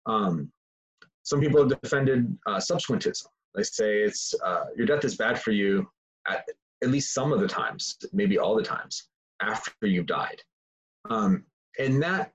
Um, 0.06 0.50
some 1.22 1.40
people 1.40 1.60
have 1.60 1.80
defended 1.80 2.36
uh, 2.46 2.58
subsequentism. 2.58 3.26
They 3.54 3.62
say 3.62 4.00
it's 4.00 4.34
uh, 4.44 4.64
your 4.76 4.86
death 4.86 5.04
is 5.04 5.16
bad 5.16 5.40
for 5.40 5.52
you 5.52 5.86
at, 6.28 6.44
at 6.84 6.90
least 6.90 7.14
some 7.14 7.32
of 7.32 7.40
the 7.40 7.48
times, 7.48 7.96
maybe 8.12 8.38
all 8.38 8.54
the 8.54 8.62
times 8.62 9.08
after 9.40 9.86
you've 9.86 10.06
died. 10.06 10.40
Um, 11.10 11.44
and 11.78 12.00
that 12.02 12.32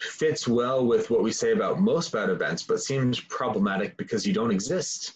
fits 0.00 0.48
well 0.48 0.86
with 0.86 1.10
what 1.10 1.22
we 1.22 1.32
say 1.32 1.52
about 1.52 1.80
most 1.80 2.12
bad 2.12 2.28
events, 2.28 2.62
but 2.62 2.82
seems 2.82 3.20
problematic 3.20 3.96
because 3.96 4.26
you 4.26 4.34
don't 4.34 4.50
exist. 4.50 5.14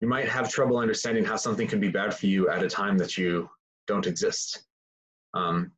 You 0.00 0.08
might 0.08 0.28
have 0.28 0.48
trouble 0.50 0.78
understanding 0.78 1.24
how 1.24 1.36
something 1.36 1.66
can 1.66 1.80
be 1.80 1.90
bad 1.90 2.14
for 2.14 2.26
you 2.26 2.48
at 2.48 2.62
a 2.62 2.68
time 2.68 2.96
that 2.98 3.18
you 3.18 3.50
don't 3.86 4.06
exist. 4.06 4.62
Um, 5.34 5.72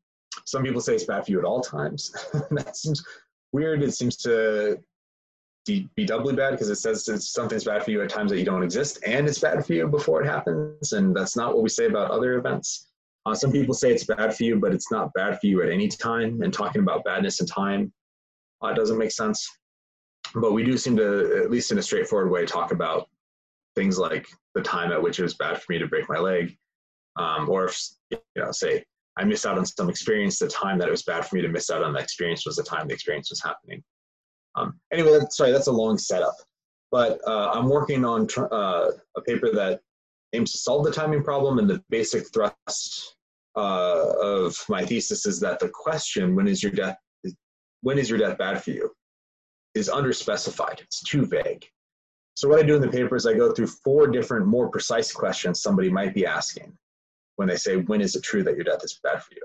some 0.44 0.62
people 0.62 0.80
say 0.80 0.94
it's 0.94 1.04
bad 1.04 1.24
for 1.24 1.32
you 1.32 1.38
at 1.38 1.44
all 1.44 1.60
times. 1.60 2.12
that 2.50 2.76
seems 2.76 3.04
weird. 3.52 3.82
It 3.82 3.94
seems 3.94 4.16
to 4.18 4.78
be, 5.66 5.88
doubly 6.04 6.34
bad 6.34 6.52
because 6.52 6.68
it 6.68 6.76
says 6.76 7.04
something's 7.30 7.64
bad 7.64 7.84
for 7.84 7.90
you 7.90 8.02
at 8.02 8.08
times 8.08 8.30
that 8.30 8.38
you 8.38 8.44
don't 8.44 8.62
exist, 8.62 8.98
and 9.06 9.28
it's 9.28 9.38
bad 9.38 9.64
for 9.64 9.72
you 9.74 9.86
before 9.86 10.22
it 10.22 10.26
happens. 10.26 10.92
And 10.92 11.14
that's 11.14 11.36
not 11.36 11.54
what 11.54 11.62
we 11.62 11.68
say 11.68 11.86
about 11.86 12.10
other 12.10 12.38
events. 12.38 12.88
Uh, 13.24 13.34
some 13.34 13.52
people 13.52 13.74
say 13.74 13.92
it's 13.92 14.04
bad 14.04 14.34
for 14.34 14.42
you, 14.42 14.56
but 14.56 14.74
it's 14.74 14.90
not 14.90 15.12
bad 15.14 15.40
for 15.40 15.46
you 15.46 15.62
at 15.62 15.70
any 15.70 15.88
time. 15.88 16.42
And 16.42 16.52
talking 16.52 16.82
about 16.82 17.04
badness 17.04 17.40
in 17.40 17.46
time 17.46 17.92
uh, 18.62 18.72
doesn't 18.72 18.98
make 18.98 19.12
sense. 19.12 19.48
But 20.34 20.52
we 20.52 20.64
do 20.64 20.76
seem 20.76 20.96
to, 20.96 21.42
at 21.42 21.50
least 21.50 21.70
in 21.70 21.78
a 21.78 21.82
straightforward 21.82 22.30
way, 22.30 22.46
talk 22.46 22.72
about 22.72 23.08
things 23.76 23.98
like 23.98 24.26
the 24.54 24.62
time 24.62 24.92
at 24.92 25.02
which 25.02 25.18
it 25.18 25.22
was 25.22 25.34
bad 25.34 25.60
for 25.60 25.72
me 25.72 25.78
to 25.78 25.86
break 25.86 26.08
my 26.08 26.18
leg, 26.18 26.56
um, 27.16 27.48
or 27.48 27.66
if 27.66 27.78
you 28.10 28.18
know, 28.36 28.50
say 28.50 28.84
I 29.16 29.24
missed 29.24 29.46
out 29.46 29.58
on 29.58 29.66
some 29.66 29.90
experience, 29.90 30.38
the 30.38 30.48
time 30.48 30.78
that 30.78 30.88
it 30.88 30.90
was 30.90 31.02
bad 31.02 31.26
for 31.26 31.36
me 31.36 31.42
to 31.42 31.48
miss 31.48 31.70
out 31.70 31.82
on 31.82 31.92
that 31.94 32.02
experience 32.02 32.46
was 32.46 32.56
the 32.56 32.62
time 32.62 32.88
the 32.88 32.94
experience 32.94 33.30
was 33.30 33.42
happening. 33.42 33.82
Um, 34.54 34.78
anyway, 34.92 35.20
sorry, 35.30 35.52
that's 35.52 35.66
a 35.66 35.72
long 35.72 35.98
setup. 35.98 36.34
But 36.90 37.20
uh, 37.26 37.50
I'm 37.54 37.68
working 37.68 38.04
on 38.04 38.28
uh, 38.36 38.90
a 39.16 39.20
paper 39.26 39.50
that 39.52 39.80
aims 40.34 40.52
to 40.52 40.58
solve 40.58 40.84
the 40.84 40.92
timing 40.92 41.22
problem, 41.22 41.58
and 41.58 41.68
the 41.68 41.82
basic 41.88 42.32
thrust 42.32 43.16
uh, 43.56 44.12
of 44.20 44.56
my 44.68 44.84
thesis 44.84 45.26
is 45.26 45.40
that 45.40 45.58
the 45.58 45.70
question, 45.70 46.34
when 46.34 46.48
is 46.48 46.62
your 46.62 46.72
death, 46.72 46.96
when 47.80 47.98
is 47.98 48.10
your 48.10 48.18
death 48.18 48.38
bad 48.38 48.62
for 48.62 48.70
you, 48.70 48.90
is 49.74 49.88
underspecified. 49.88 50.80
It's 50.80 51.02
too 51.02 51.24
vague. 51.24 51.66
So 52.34 52.48
what 52.48 52.60
I 52.60 52.62
do 52.62 52.76
in 52.76 52.82
the 52.82 52.88
paper 52.88 53.16
is 53.16 53.26
I 53.26 53.34
go 53.34 53.52
through 53.52 53.66
four 53.66 54.06
different, 54.06 54.46
more 54.46 54.70
precise 54.70 55.12
questions 55.12 55.62
somebody 55.62 55.90
might 55.90 56.14
be 56.14 56.26
asking 56.26 56.72
when 57.36 57.48
they 57.48 57.56
say, 57.56 57.76
when 57.76 58.00
is 58.00 58.16
it 58.16 58.22
true 58.22 58.42
that 58.42 58.54
your 58.54 58.64
death 58.64 58.84
is 58.84 58.98
bad 59.02 59.22
for 59.22 59.34
you? 59.34 59.42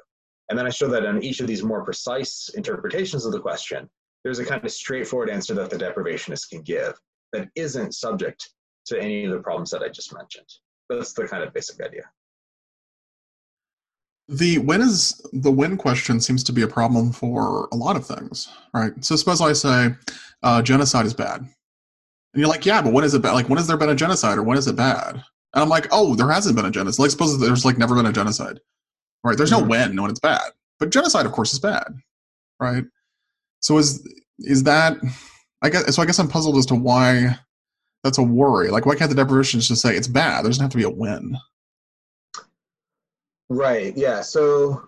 And 0.49 0.57
then 0.57 0.65
I 0.65 0.69
show 0.69 0.87
that 0.87 1.05
on 1.05 1.21
each 1.21 1.41
of 1.41 1.47
these 1.47 1.63
more 1.63 1.83
precise 1.83 2.49
interpretations 2.55 3.25
of 3.25 3.33
the 3.33 3.39
question, 3.39 3.89
there's 4.27 4.39
a 4.39 4.45
kind 4.45 4.61
of 4.61 4.69
straightforward 4.69 5.29
answer 5.29 5.53
that 5.53 5.69
the 5.69 5.77
deprivationist 5.77 6.49
can 6.49 6.61
give 6.61 6.99
that 7.31 7.47
isn't 7.55 7.95
subject 7.95 8.49
to 8.85 9.01
any 9.01 9.23
of 9.23 9.31
the 9.31 9.39
problems 9.39 9.71
that 9.71 9.81
I 9.81 9.87
just 9.87 10.13
mentioned. 10.13 10.47
That's 10.89 11.13
the 11.13 11.25
kind 11.25 11.43
of 11.43 11.53
basic 11.53 11.81
idea. 11.81 12.03
The 14.27 14.57
when 14.57 14.81
is 14.81 15.21
the 15.31 15.49
when 15.49 15.77
question 15.77 16.19
seems 16.19 16.43
to 16.43 16.51
be 16.51 16.63
a 16.63 16.67
problem 16.67 17.13
for 17.13 17.69
a 17.71 17.75
lot 17.77 17.95
of 17.95 18.05
things, 18.05 18.49
right? 18.73 18.91
So 18.99 19.15
suppose 19.15 19.39
I 19.39 19.53
say 19.53 19.95
uh, 20.43 20.61
genocide 20.61 21.05
is 21.05 21.13
bad, 21.13 21.39
and 21.39 21.49
you're 22.33 22.49
like, 22.49 22.65
yeah, 22.65 22.81
but 22.81 22.91
when 22.91 23.05
is 23.05 23.13
it 23.13 23.21
bad? 23.21 23.31
Like, 23.31 23.47
when 23.47 23.59
has 23.59 23.67
there 23.67 23.77
been 23.77 23.91
a 23.91 23.95
genocide, 23.95 24.37
or 24.37 24.43
when 24.43 24.57
is 24.57 24.67
it 24.67 24.75
bad? 24.75 25.15
And 25.53 25.63
I'm 25.63 25.69
like, 25.69 25.87
oh, 25.91 26.15
there 26.15 26.29
hasn't 26.29 26.57
been 26.57 26.65
a 26.65 26.71
genocide. 26.71 26.99
Like, 26.99 27.11
suppose 27.11 27.39
there's 27.39 27.63
like 27.63 27.77
never 27.77 27.95
been 27.95 28.07
a 28.07 28.11
genocide, 28.11 28.59
right? 29.23 29.37
There's 29.37 29.51
mm-hmm. 29.51 29.63
no 29.63 29.69
when 29.69 30.01
when 30.01 30.11
it's 30.11 30.19
bad, 30.19 30.51
but 30.79 30.89
genocide, 30.89 31.25
of 31.25 31.31
course, 31.31 31.53
is 31.53 31.59
bad, 31.59 31.87
right? 32.59 32.83
So 33.61 33.77
is 33.77 34.07
is 34.39 34.63
that? 34.63 34.97
I 35.61 35.69
guess 35.69 35.95
so. 35.95 36.01
I 36.01 36.05
guess 36.05 36.19
I'm 36.19 36.27
puzzled 36.27 36.57
as 36.57 36.65
to 36.67 36.75
why 36.75 37.37
that's 38.03 38.17
a 38.17 38.23
worry. 38.23 38.69
Like, 38.69 38.85
why 38.85 38.95
can't 38.95 39.13
the 39.13 39.21
deprivationists 39.21 39.67
just 39.67 39.81
say 39.81 39.95
it's 39.95 40.07
bad? 40.07 40.43
There 40.43 40.49
doesn't 40.49 40.61
have 40.61 40.71
to 40.71 40.77
be 40.77 40.83
a 40.83 40.89
win. 40.89 41.35
Right. 43.49 43.95
Yeah. 43.97 44.21
So 44.21 44.87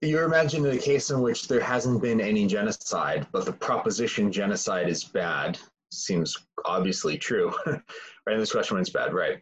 you're 0.00 0.24
imagining 0.24 0.72
a 0.72 0.78
case 0.78 1.10
in 1.10 1.20
which 1.20 1.48
there 1.48 1.60
hasn't 1.60 2.00
been 2.00 2.20
any 2.20 2.46
genocide, 2.46 3.26
but 3.32 3.44
the 3.44 3.52
proposition 3.52 4.32
genocide 4.32 4.88
is 4.88 5.04
bad 5.04 5.58
seems 5.92 6.36
obviously 6.64 7.18
true. 7.18 7.52
right. 7.66 7.80
And 8.26 8.40
this 8.40 8.52
question 8.52 8.76
when 8.76 8.82
it's 8.82 8.90
bad. 8.90 9.12
Right. 9.12 9.38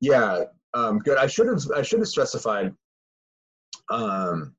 Yeah. 0.00 0.44
Um, 0.74 0.98
good. 0.98 1.18
I 1.18 1.26
should 1.26 1.46
have. 1.46 1.60
I 1.74 1.82
should 1.82 2.00
have 2.00 2.08
specified. 2.08 2.74
Um, 3.90 4.54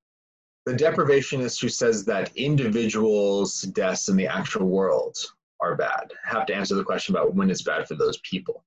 the 0.66 0.74
deprivationist 0.74 1.62
who 1.62 1.70
says 1.70 2.06
that 2.06 2.36
individuals' 2.36 3.62
deaths 3.62 4.10
in 4.10 4.16
the 4.16 4.28
actual 4.28 4.66
world 4.66 5.16
are 5.62 5.76
bad 5.76 6.12
have 6.24 6.46
to 6.48 6.56
answer 6.56 6.76
the 6.76 6.84
question 6.84 7.16
about 7.16 7.34
when 7.36 7.50
it's 7.50 7.62
bad 7.62 7.88
for 7.88 7.96
those 7.96 8.18
people, 8.20 8.64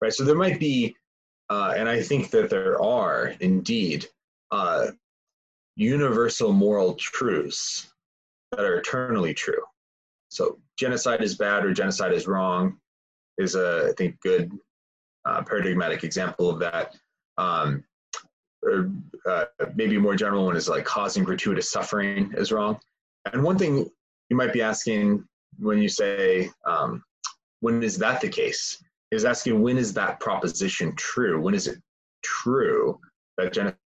right? 0.00 0.12
So 0.12 0.24
there 0.24 0.36
might 0.36 0.60
be 0.60 0.96
uh, 1.50 1.74
and 1.76 1.88
I 1.88 2.02
think 2.02 2.30
that 2.30 2.50
there 2.50 2.80
are 2.82 3.34
indeed 3.40 4.06
uh, 4.50 4.88
universal 5.76 6.52
moral 6.52 6.94
truths 6.94 7.90
that 8.50 8.60
are 8.60 8.78
eternally 8.78 9.32
true. 9.32 9.62
So 10.28 10.58
genocide 10.76 11.22
is 11.22 11.36
bad 11.36 11.64
or 11.64 11.72
genocide 11.72 12.12
is 12.12 12.26
wrong 12.26 12.78
is 13.38 13.54
a 13.54 13.88
I 13.90 13.92
think 13.96 14.20
good 14.20 14.52
uh, 15.24 15.42
paradigmatic 15.42 16.04
example 16.04 16.50
of 16.50 16.58
that. 16.60 16.96
Um, 17.38 17.84
or 18.68 18.90
uh, 19.26 19.44
maybe 19.74 19.96
a 19.96 20.00
more 20.00 20.16
general 20.16 20.46
one 20.46 20.56
is 20.56 20.68
like 20.68 20.84
causing 20.84 21.24
gratuitous 21.24 21.70
suffering 21.70 22.32
is 22.36 22.52
wrong. 22.52 22.78
And 23.32 23.42
one 23.42 23.58
thing 23.58 23.90
you 24.28 24.36
might 24.36 24.52
be 24.52 24.62
asking 24.62 25.24
when 25.58 25.78
you 25.78 25.88
say, 25.88 26.50
um, 26.66 27.02
when 27.60 27.82
is 27.82 27.98
that 27.98 28.20
the 28.20 28.28
case? 28.28 28.82
is 29.10 29.24
asking 29.24 29.62
when 29.62 29.78
is 29.78 29.92
that 29.94 30.20
proposition 30.20 30.94
true? 30.96 31.40
When 31.40 31.54
is 31.54 31.66
it 31.66 31.78
true 32.22 33.00
that 33.36 33.52
genocide 33.52 33.76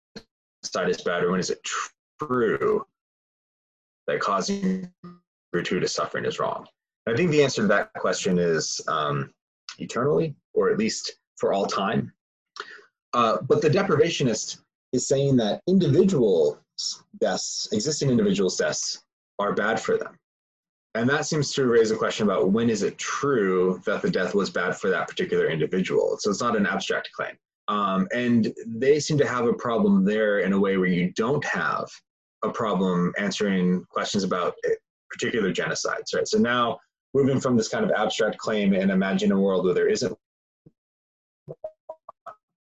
is 0.89 1.03
bad, 1.03 1.25
or 1.25 1.31
when 1.31 1.41
is 1.41 1.51
it 1.51 1.61
true 2.21 2.87
that 4.07 4.21
causing 4.21 4.91
gratuitous 5.53 5.95
suffering 5.95 6.25
is 6.25 6.39
wrong? 6.39 6.67
And 7.07 7.15
I 7.15 7.17
think 7.17 7.31
the 7.31 7.43
answer 7.43 7.63
to 7.63 7.69
that 7.69 7.93
question 7.95 8.39
is 8.39 8.81
um, 8.89 9.33
eternally, 9.79 10.35
or 10.55 10.71
at 10.71 10.79
least 10.79 11.13
for 11.37 11.53
all 11.53 11.67
time. 11.67 12.13
Uh, 13.13 13.39
but 13.43 13.61
the 13.61 13.69
deprivationist 13.69 14.59
is 14.93 15.09
saying 15.09 15.37
that 15.37 15.61
individual 15.67 16.59
deaths, 17.21 17.69
existing 17.73 18.11
individuals' 18.11 18.57
deaths, 18.57 19.03
are 19.39 19.55
bad 19.55 19.81
for 19.81 19.97
them. 19.97 20.17
And 20.95 21.09
that 21.09 21.25
seems 21.25 21.53
to 21.53 21.67
raise 21.67 21.91
a 21.91 21.97
question 21.97 22.25
about 22.25 22.51
when 22.51 22.69
is 22.69 22.83
it 22.83 22.99
true 22.99 23.81
that 23.87 24.03
the 24.03 24.11
death 24.11 24.35
was 24.35 24.51
bad 24.51 24.77
for 24.77 24.91
that 24.91 25.09
particular 25.09 25.49
individual? 25.49 26.17
So 26.21 26.31
it's 26.31 26.43
not 26.43 26.57
an 26.57 26.67
abstract 26.67 27.11
claim. 27.13 27.35
Um, 27.69 28.07
and 28.15 28.53
they 28.67 29.01
seem 29.01 29.17
to 29.19 29.27
have 29.27 29.47
a 29.47 29.55
problem 29.55 30.05
there 30.05 30.41
in 30.41 30.53
a 30.53 30.61
way 30.61 30.77
where 30.77 30.89
you 30.89 31.13
don't 31.17 31.45
have 31.45 31.89
a 32.45 32.51
problem 32.51 33.15
answering 33.19 33.85
questions 33.89 34.25
about 34.25 34.55
particular 35.11 35.53
genocides, 35.53 36.15
right? 36.15 36.27
So 36.27 36.39
now 36.39 36.79
moving 37.15 37.41
from 37.41 37.57
this 37.57 37.69
kind 37.69 37.85
of 37.85 37.91
abstract 37.93 38.37
claim 38.39 38.75
and 38.75 38.91
imagine 38.91 39.33
a 39.33 39.39
world 39.39 39.65
where 39.65 39.75
there 39.75 39.89
isn't 39.89 40.17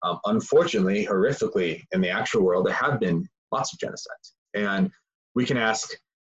um, 0.03 0.19
unfortunately, 0.25 1.05
horrifically, 1.05 1.83
in 1.93 2.01
the 2.01 2.09
actual 2.09 2.43
world, 2.43 2.65
there 2.65 2.73
have 2.73 2.99
been 2.99 3.27
lots 3.51 3.73
of 3.73 3.79
genocides. 3.79 4.33
And 4.53 4.91
we 5.35 5.45
can 5.45 5.57
ask 5.57 5.89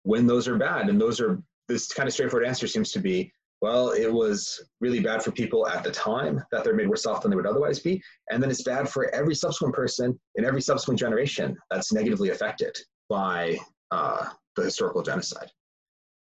when 0.03 0.25
those 0.25 0.47
are 0.47 0.57
bad. 0.57 0.89
And 0.89 0.99
those 0.99 1.19
are, 1.19 1.41
this 1.67 1.93
kind 1.93 2.07
of 2.07 2.13
straightforward 2.13 2.47
answer 2.47 2.67
seems 2.67 2.91
to 2.93 2.99
be, 2.99 3.31
well, 3.61 3.89
it 3.89 4.11
was 4.11 4.61
really 4.79 4.99
bad 4.99 5.23
for 5.23 5.31
people 5.31 5.67
at 5.67 5.83
the 5.83 5.91
time 5.91 6.43
that 6.51 6.63
they're 6.63 6.75
made 6.75 6.87
worse 6.87 7.05
off 7.05 7.21
than 7.21 7.31
they 7.31 7.35
would 7.35 7.47
otherwise 7.47 7.79
be. 7.79 8.01
And 8.31 8.41
then 8.41 8.51
it's 8.51 8.63
bad 8.63 8.87
for 8.87 9.13
every 9.13 9.35
subsequent 9.35 9.73
person 9.73 10.17
in 10.35 10.45
every 10.45 10.61
subsequent 10.61 10.99
generation 10.99 11.57
that's 11.69 11.91
negatively 11.91 12.29
affected 12.29 12.77
by 13.09 13.57
uh, 13.91 14.27
the 14.55 14.63
historical 14.63 15.01
genocide. 15.01 15.49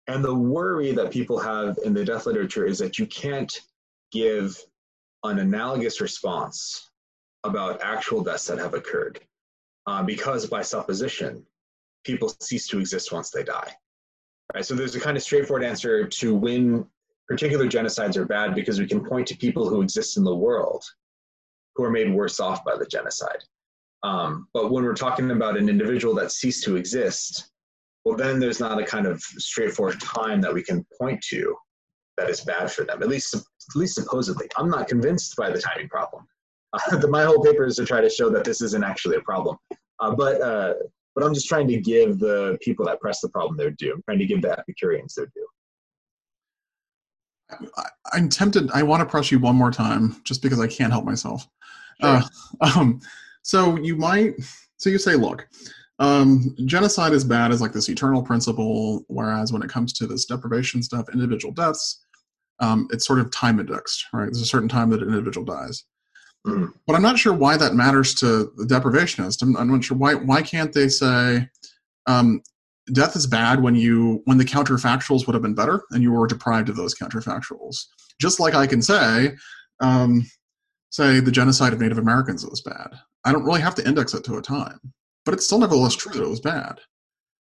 And 0.07 0.25
the 0.25 0.35
worry 0.35 0.93
that 0.93 1.11
people 1.11 1.39
have 1.39 1.77
in 1.85 1.93
the 1.93 2.05
death 2.05 2.27
literature 2.27 2.65
is 2.65 2.79
that 2.79 2.97
you 2.99 3.07
can't 3.07 3.53
give 4.13 4.57
an 5.25 5.41
analogous 5.41 6.01
response 6.01 6.86
about 7.47 7.82
actual 7.82 8.23
deaths 8.23 8.47
that 8.47 8.59
have 8.59 8.74
occurred 8.74 9.20
uh, 9.86 10.02
because 10.02 10.47
by 10.47 10.62
supposition, 10.62 11.44
people 12.05 12.32
cease 12.40 12.68
to 12.68 12.78
exist 12.78 13.12
once 13.12 13.31
they 13.31 13.43
die. 13.43 13.73
Right? 14.55 14.64
So 14.64 14.74
there's 14.74 14.94
a 14.94 15.01
kind 15.01 15.16
of 15.16 15.23
straightforward 15.23 15.64
answer 15.64 16.06
to 16.06 16.35
when 16.35 16.86
particular 17.28 17.66
genocides 17.66 18.16
are 18.16 18.24
bad 18.24 18.55
because 18.55 18.78
we 18.78 18.86
can 18.86 19.05
point 19.05 19.27
to 19.28 19.36
people 19.36 19.68
who 19.68 19.82
exist 19.82 20.16
in 20.16 20.24
the 20.24 20.35
world 20.35 20.85
who 21.74 21.85
are 21.85 21.90
made 21.90 22.12
worse 22.12 22.40
off 22.40 22.64
by 22.64 22.77
the 22.77 22.86
genocide. 22.86 23.43
Um, 24.02 24.48
but 24.55 24.70
when 24.70 24.85
we're 24.85 24.94
talking 24.94 25.31
about 25.31 25.56
an 25.56 25.68
individual 25.68 26.14
that 26.14 26.31
ceased 26.31 26.64
to 26.64 26.77
exist, 26.77 27.51
well, 28.05 28.16
then 28.16 28.39
there's 28.39 28.60
not 28.60 28.81
a 28.81 28.85
kind 28.85 29.06
of 29.06 29.20
straightforward 29.20 30.01
time 30.01 30.40
that 30.43 30.55
we 30.55 30.62
can 30.62 30.86
point 30.98 31.20
to 31.31 31.56
that 32.16 32.31
is 32.31 32.40
bad 32.40 32.70
for 32.70 32.85
them. 32.85 33.02
At 33.02 33.09
least, 33.09 33.35
at 33.35 33.43
least 33.74 33.97
supposedly. 33.97 34.47
I'm 34.56 34.70
not 34.70 34.89
convinced 34.89 35.36
by 35.36 35.51
the 35.51 35.60
timing 35.60 35.89
problem. 35.89 36.27
Uh, 36.72 36.97
the, 36.98 37.09
my 37.09 37.24
whole 37.24 37.43
paper 37.43 37.64
is 37.64 37.76
to 37.76 37.84
try 37.84 38.01
to 38.01 38.10
show 38.10 38.30
that 38.30 38.44
this 38.44 38.60
isn't 38.60 38.84
actually 38.84 39.16
a 39.16 39.22
problem. 39.22 39.56
Uh, 40.01 40.14
but 40.14 40.40
uh, 40.40 40.74
but 41.14 41.24
I'm 41.24 41.32
just 41.32 41.48
trying 41.48 41.66
to 41.68 41.80
give 41.80 42.18
the 42.18 42.59
people 42.60 42.84
that 42.86 43.01
press 43.01 43.20
the 43.20 43.30
problem 43.30 43.56
their 43.56 43.70
due. 43.70 43.94
I'm 43.94 44.02
trying 44.02 44.18
to 44.18 44.26
give 44.26 44.43
the 44.43 44.59
Epicureans 44.59 45.14
their 45.14 45.26
due. 45.26 45.47
I, 48.12 48.18
am 48.18 48.28
tempted. 48.28 48.70
I 48.72 48.82
want 48.82 49.01
to 49.01 49.06
press 49.06 49.30
you 49.30 49.38
one 49.38 49.56
more 49.56 49.70
time, 49.70 50.20
just 50.24 50.43
because 50.43 50.60
I 50.60 50.66
can't 50.66 50.93
help 50.93 51.05
myself. 51.05 51.48
Sure. 52.01 52.20
Uh, 52.60 52.78
um, 52.78 53.01
so 53.43 53.76
you 53.76 53.97
might. 53.97 54.34
So 54.76 54.90
you 54.90 54.98
say, 54.98 55.14
look, 55.14 55.48
um, 55.98 56.55
genocide 56.66 57.12
is 57.12 57.24
bad 57.24 57.51
as 57.51 57.60
like 57.62 57.72
this 57.72 57.88
eternal 57.88 58.22
principle, 58.22 59.05
whereas 59.09 59.52
when 59.52 59.62
it 59.62 59.70
comes 59.70 59.93
to 59.94 60.06
this 60.06 60.26
deprivation 60.26 60.82
stuff, 60.82 61.06
individual 61.12 61.55
deaths, 61.55 62.05
um, 62.60 62.88
it's 62.90 63.06
sort 63.06 63.20
of 63.20 63.30
time 63.30 63.59
indexed, 63.59 64.06
right? 64.12 64.24
There's 64.24 64.43
a 64.43 64.47
certain 64.47 64.68
time 64.68 64.90
that 64.90 65.02
an 65.02 65.09
individual 65.09 65.47
dies. 65.47 65.84
But 66.86 66.94
I'm 66.94 67.02
not 67.02 67.18
sure 67.18 67.32
why 67.32 67.56
that 67.56 67.74
matters 67.74 68.14
to 68.16 68.52
the 68.56 68.64
deprivationist. 68.64 69.43
I'm, 69.43 69.56
I'm 69.56 69.70
not 69.70 69.85
sure 69.85 69.97
why. 69.97 70.14
Why 70.14 70.43
can't 70.43 70.73
they 70.73 70.89
say 70.89 71.48
um, 72.06 72.43
death 72.93 73.16
is 73.16 73.27
bad 73.27 73.62
when 73.62 73.74
you 73.74 74.23
when 74.24 74.39
the 74.39 74.44
counterfactuals 74.44 75.27
would 75.27 75.35
have 75.35 75.43
been 75.43 75.55
better 75.55 75.82
and 75.90 76.02
you 76.02 76.12
were 76.12 76.27
deprived 76.27 76.68
of 76.68 76.77
those 76.77 76.94
counterfactuals? 76.94 77.86
Just 78.20 78.40
like 78.40 78.55
I 78.55 78.66
can 78.66 78.81
say, 78.81 79.35
um, 79.81 80.24
say 80.90 81.20
the 81.20 81.32
genocide 81.32 81.73
of 81.73 81.81
Native 81.81 81.98
Americans 81.98 82.47
was 82.47 82.60
bad. 82.60 82.90
I 83.24 83.32
don't 83.32 83.44
really 83.44 83.60
have 83.60 83.74
to 83.74 83.86
index 83.86 84.14
it 84.14 84.24
to 84.24 84.36
a 84.36 84.43
time 84.43 84.78
but 85.27 85.35
it's 85.35 85.44
still 85.44 85.59
nevertheless 85.59 85.94
true 85.94 86.12
that 86.12 86.23
it 86.23 86.31
was 86.31 86.40
bad. 86.40 86.81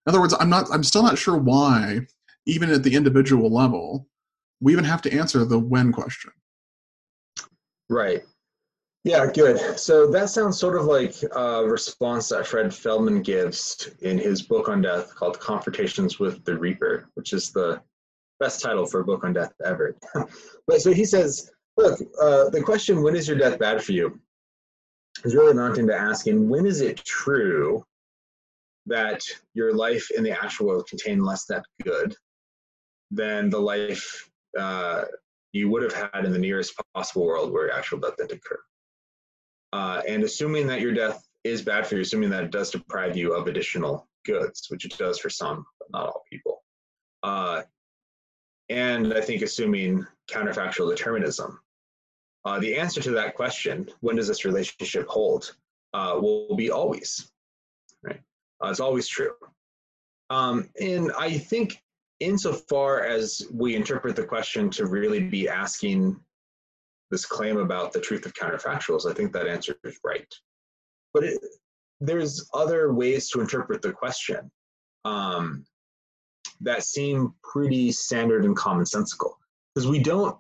In 0.06 0.12
other 0.12 0.22
words, 0.22 0.34
I'm 0.40 0.50
not. 0.50 0.68
I'm 0.72 0.84
still 0.84 1.04
not 1.04 1.18
sure 1.18 1.38
why, 1.38 2.02
even 2.46 2.70
at 2.70 2.84
the 2.84 2.96
individual 2.96 3.54
level, 3.54 4.08
we 4.62 4.72
even 4.72 4.86
have 4.86 5.02
to 5.02 5.14
answer 5.14 5.44
the 5.44 5.60
when 5.60 5.92
question. 5.92 6.32
Right. 7.90 8.24
Yeah, 9.04 9.26
good. 9.26 9.80
So 9.80 10.12
that 10.12 10.30
sounds 10.30 10.60
sort 10.60 10.78
of 10.78 10.86
like 10.86 11.16
a 11.36 11.66
response 11.66 12.30
that 12.30 12.46
Fred 12.46 12.74
Feldman 12.74 13.24
gives 13.24 13.90
in 14.02 14.20
his 14.20 14.44
book 14.44 14.70
on 14.70 14.82
death 14.82 15.16
called 15.16 15.40
Confrontations 15.40 16.20
with 16.20 16.44
the 16.46 16.56
Reaper, 16.56 17.10
which 17.16 17.34
is 17.34 17.52
the 17.52 17.82
best 18.40 18.62
title 18.62 18.86
for 18.86 19.00
a 19.00 19.04
book 19.04 19.24
on 19.24 19.34
death 19.34 19.54
ever. 19.66 19.96
but 20.68 20.82
so 20.82 20.94
he 20.94 21.06
says, 21.06 21.52
look, 21.78 22.00
uh, 22.22 22.50
the 22.50 22.62
question, 22.62 23.02
when 23.02 23.16
is 23.16 23.28
your 23.28 23.38
death 23.38 23.58
bad 23.58 23.84
for 23.84 23.92
you? 23.92 24.20
is 25.24 25.36
really 25.36 25.52
amounting 25.52 25.88
to 25.88 25.96
asking 25.96 26.50
when 26.50 26.66
is 26.66 26.82
it 26.82 26.98
true 26.98 27.84
that 28.86 29.22
your 29.54 29.74
life 29.74 30.10
in 30.16 30.24
the 30.24 30.32
actual 30.32 30.68
world 30.68 30.88
contained 30.88 31.24
less 31.24 31.46
that 31.46 31.64
good 31.84 32.16
than 33.12 33.50
the 33.50 33.60
life 33.60 34.30
uh, 34.58 35.04
you 35.52 35.70
would 35.70 35.84
have 35.84 35.94
had 35.94 36.26
in 36.26 36.32
the 36.32 36.40
nearest 36.40 36.74
possible 36.94 37.26
world 37.26 37.52
where 37.52 37.72
actual 37.72 38.00
death 38.00 38.16
didn't 38.18 38.32
occur. 38.32 38.60
Uh, 39.74 40.02
and 40.08 40.24
assuming 40.24 40.68
that 40.68 40.82
your 40.82 40.94
death 40.94 41.26
is 41.44 41.62
bad 41.62 41.88
for 41.88 41.96
you, 41.96 42.02
assuming 42.02 42.30
that 42.30 42.44
it 42.44 42.52
does 42.52 42.72
deprive 42.72 43.16
you 43.16 43.34
of 43.34 43.48
additional 43.48 44.08
goods, 44.26 44.68
which 44.70 44.86
it 44.86 44.98
does 44.98 45.18
for 45.18 45.30
some, 45.30 45.66
but 45.80 45.90
not 45.92 46.08
all 46.08 46.24
people. 46.30 46.64
Uh, 47.24 47.62
and 48.70 49.14
I 49.14 49.22
think 49.22 49.42
assuming 49.42 50.06
counterfactual 50.30 50.90
determinism, 50.90 51.60
uh, 52.46 52.60
the 52.60 52.78
answer 52.78 53.02
to 53.02 53.12
that 53.12 53.36
question, 53.36 53.90
when 54.00 54.16
does 54.16 54.28
this 54.28 54.46
relationship 54.46 55.08
hold, 55.08 55.56
uh, 55.94 56.18
will 56.20 56.56
be 56.56 56.72
always, 56.72 57.32
right? 58.04 58.22
Uh, 58.64 58.70
it's 58.70 58.80
always 58.80 59.08
true. 59.08 59.34
Um, 60.30 60.70
and 60.80 61.12
I 61.18 61.38
think 61.38 61.82
insofar 62.20 63.04
as 63.04 63.42
we 63.52 63.76
interpret 63.76 64.16
the 64.16 64.24
question 64.24 64.70
to 64.72 64.86
really 64.86 65.20
be 65.20 65.50
asking 65.50 66.20
this 67.12 67.26
claim 67.26 67.58
about 67.58 67.94
the 67.94 68.00
truth 68.00 68.26
of 68.26 68.34
counterfactuals, 68.34 69.10
I 69.10 69.14
think 69.14 69.34
that 69.34 69.48
answer 69.48 69.76
is 69.84 70.00
right. 70.04 70.34
But 71.14 71.26
it, 71.26 71.40
there's 72.00 72.50
other 72.54 72.94
ways 72.94 73.30
to 73.30 73.42
interpret 73.42 73.82
the 73.82 73.92
question 73.92 74.50
um, 75.06 75.66
that 76.62 76.84
seem 76.84 77.34
pretty 77.44 77.92
standard 77.92 78.46
and 78.46 78.56
commonsensical 78.56 79.34
because 79.74 79.88
we 79.88 80.00
don't 80.00 80.36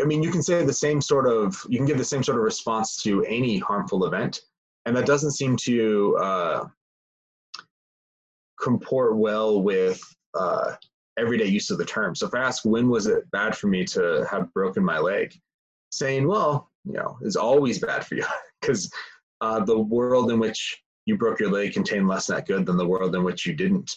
I 0.00 0.04
mean, 0.04 0.22
you 0.22 0.30
can 0.30 0.42
say 0.42 0.64
the 0.64 0.72
same 0.72 1.00
sort 1.00 1.26
of, 1.26 1.62
you 1.68 1.78
can 1.78 1.86
give 1.86 1.98
the 1.98 2.04
same 2.04 2.22
sort 2.22 2.38
of 2.38 2.44
response 2.44 2.96
to 3.02 3.24
any 3.24 3.58
harmful 3.58 4.06
event, 4.06 4.40
and 4.86 4.96
that 4.96 5.06
doesn't 5.06 5.32
seem 5.32 5.56
to 5.58 6.16
uh, 6.16 6.64
comport 8.60 9.16
well 9.16 9.62
with 9.62 10.00
uh, 10.34 10.72
everyday 11.18 11.46
use 11.46 11.70
of 11.70 11.78
the 11.78 11.84
term. 11.84 12.14
So 12.14 12.26
if 12.26 12.34
I 12.34 12.38
ask, 12.38 12.64
when 12.64 12.88
was 12.88 13.06
it 13.06 13.30
bad 13.30 13.56
for 13.56 13.66
me 13.66 13.84
to 13.86 14.26
have 14.30 14.52
broken 14.52 14.84
my 14.84 14.98
leg? 14.98 15.34
Saying, 15.94 16.26
well, 16.26 16.70
you 16.84 16.94
know, 16.94 17.18
is 17.22 17.36
always 17.36 17.78
bad 17.78 18.04
for 18.04 18.16
you 18.16 18.24
because 18.60 18.90
uh, 19.40 19.64
the 19.64 19.78
world 19.78 20.30
in 20.30 20.38
which 20.38 20.82
you 21.06 21.16
broke 21.16 21.40
your 21.40 21.50
leg 21.50 21.72
contained 21.72 22.08
less 22.08 22.26
that 22.26 22.46
good 22.46 22.66
than 22.66 22.76
the 22.76 22.86
world 22.86 23.14
in 23.14 23.24
which 23.24 23.46
you 23.46 23.54
didn't, 23.54 23.90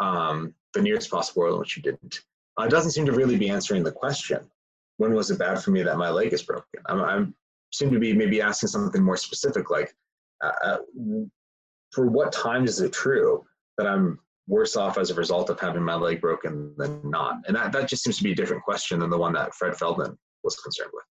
um, 0.00 0.54
the 0.74 0.82
nearest 0.82 1.10
possible 1.10 1.42
world 1.42 1.54
in 1.54 1.60
which 1.60 1.76
you 1.76 1.82
didn't. 1.82 2.20
Uh, 2.58 2.64
it 2.64 2.70
doesn't 2.70 2.90
seem 2.90 3.06
to 3.06 3.12
really 3.12 3.38
be 3.38 3.48
answering 3.48 3.82
the 3.82 3.92
question 3.92 4.40
when 4.96 5.14
was 5.14 5.30
it 5.30 5.38
bad 5.38 5.62
for 5.62 5.70
me 5.70 5.82
that 5.82 5.96
my 5.96 6.10
leg 6.10 6.32
is 6.32 6.42
broken? 6.42 6.82
I'm, 6.86 7.00
I'm 7.00 7.34
seem 7.72 7.90
to 7.90 7.98
be 7.98 8.12
maybe 8.12 8.42
asking 8.42 8.68
something 8.68 9.02
more 9.02 9.16
specific, 9.16 9.70
like 9.70 9.94
uh, 10.44 10.52
uh, 10.62 10.78
for 11.92 12.06
what 12.06 12.32
time 12.32 12.64
is 12.64 12.80
it 12.80 12.92
true 12.92 13.44
that 13.78 13.86
I'm 13.86 14.18
worse 14.46 14.76
off 14.76 14.98
as 14.98 15.10
a 15.10 15.14
result 15.14 15.48
of 15.48 15.58
having 15.58 15.82
my 15.82 15.94
leg 15.94 16.20
broken 16.20 16.74
than 16.76 17.00
not? 17.08 17.36
And 17.46 17.56
that, 17.56 17.72
that 17.72 17.88
just 17.88 18.02
seems 18.02 18.18
to 18.18 18.24
be 18.24 18.32
a 18.32 18.34
different 18.34 18.62
question 18.62 19.00
than 19.00 19.08
the 19.10 19.18
one 19.18 19.32
that 19.34 19.54
Fred 19.54 19.76
Feldman 19.76 20.18
was 20.44 20.56
concerned 20.56 20.90
with. 20.92 21.04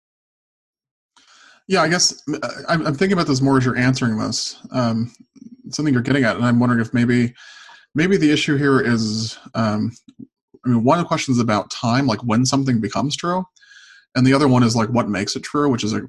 Yeah, 1.69 1.83
I 1.83 1.87
guess 1.87 2.21
uh, 2.27 2.49
I'm, 2.67 2.85
I'm 2.85 2.95
thinking 2.95 3.13
about 3.13 3.27
this 3.27 3.41
more 3.41 3.57
as 3.57 3.63
you're 3.63 3.77
answering 3.77 4.17
this. 4.17 4.57
Um, 4.71 5.13
something 5.69 5.93
you're 5.93 6.03
getting 6.03 6.23
at, 6.25 6.35
and 6.35 6.43
I'm 6.43 6.59
wondering 6.59 6.81
if 6.81 6.93
maybe 6.93 7.33
maybe 7.95 8.17
the 8.17 8.31
issue 8.31 8.57
here 8.57 8.81
is 8.81 9.37
um, 9.53 9.93
I 10.65 10.69
mean, 10.69 10.83
one 10.83 10.97
of 10.99 11.05
the 11.05 11.07
questions 11.07 11.39
about 11.39 11.71
time, 11.71 12.07
like 12.07 12.19
when 12.23 12.45
something 12.45 12.81
becomes 12.81 13.15
true, 13.15 13.45
and 14.15 14.25
the 14.25 14.33
other 14.33 14.47
one 14.47 14.63
is 14.63 14.75
like 14.75 14.89
what 14.89 15.07
makes 15.07 15.35
it 15.35 15.43
true 15.43 15.69
which 15.69 15.83
is 15.83 15.93
a, 15.93 16.01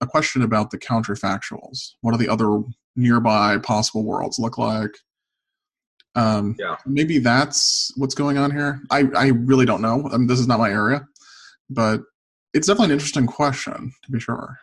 a 0.00 0.06
question 0.06 0.42
about 0.42 0.70
the 0.70 0.78
counterfactuals 0.78 1.94
what 2.00 2.12
do 2.12 2.18
the 2.18 2.28
other 2.28 2.62
nearby 2.96 3.58
possible 3.58 4.04
worlds 4.04 4.38
look 4.38 4.58
like 4.58 4.90
um, 6.14 6.56
yeah. 6.58 6.76
maybe 6.86 7.18
that's 7.18 7.92
what's 7.96 8.14
going 8.14 8.38
on 8.38 8.50
here 8.50 8.80
i, 8.90 9.04
I 9.14 9.26
really 9.28 9.66
don't 9.66 9.82
know 9.82 10.08
I 10.12 10.16
mean, 10.16 10.26
this 10.26 10.40
is 10.40 10.48
not 10.48 10.58
my 10.58 10.70
area 10.70 11.06
but 11.70 12.00
it's 12.54 12.66
definitely 12.66 12.86
an 12.86 12.92
interesting 12.92 13.26
question 13.26 13.92
to 14.04 14.10
be 14.10 14.20
sure 14.20 14.58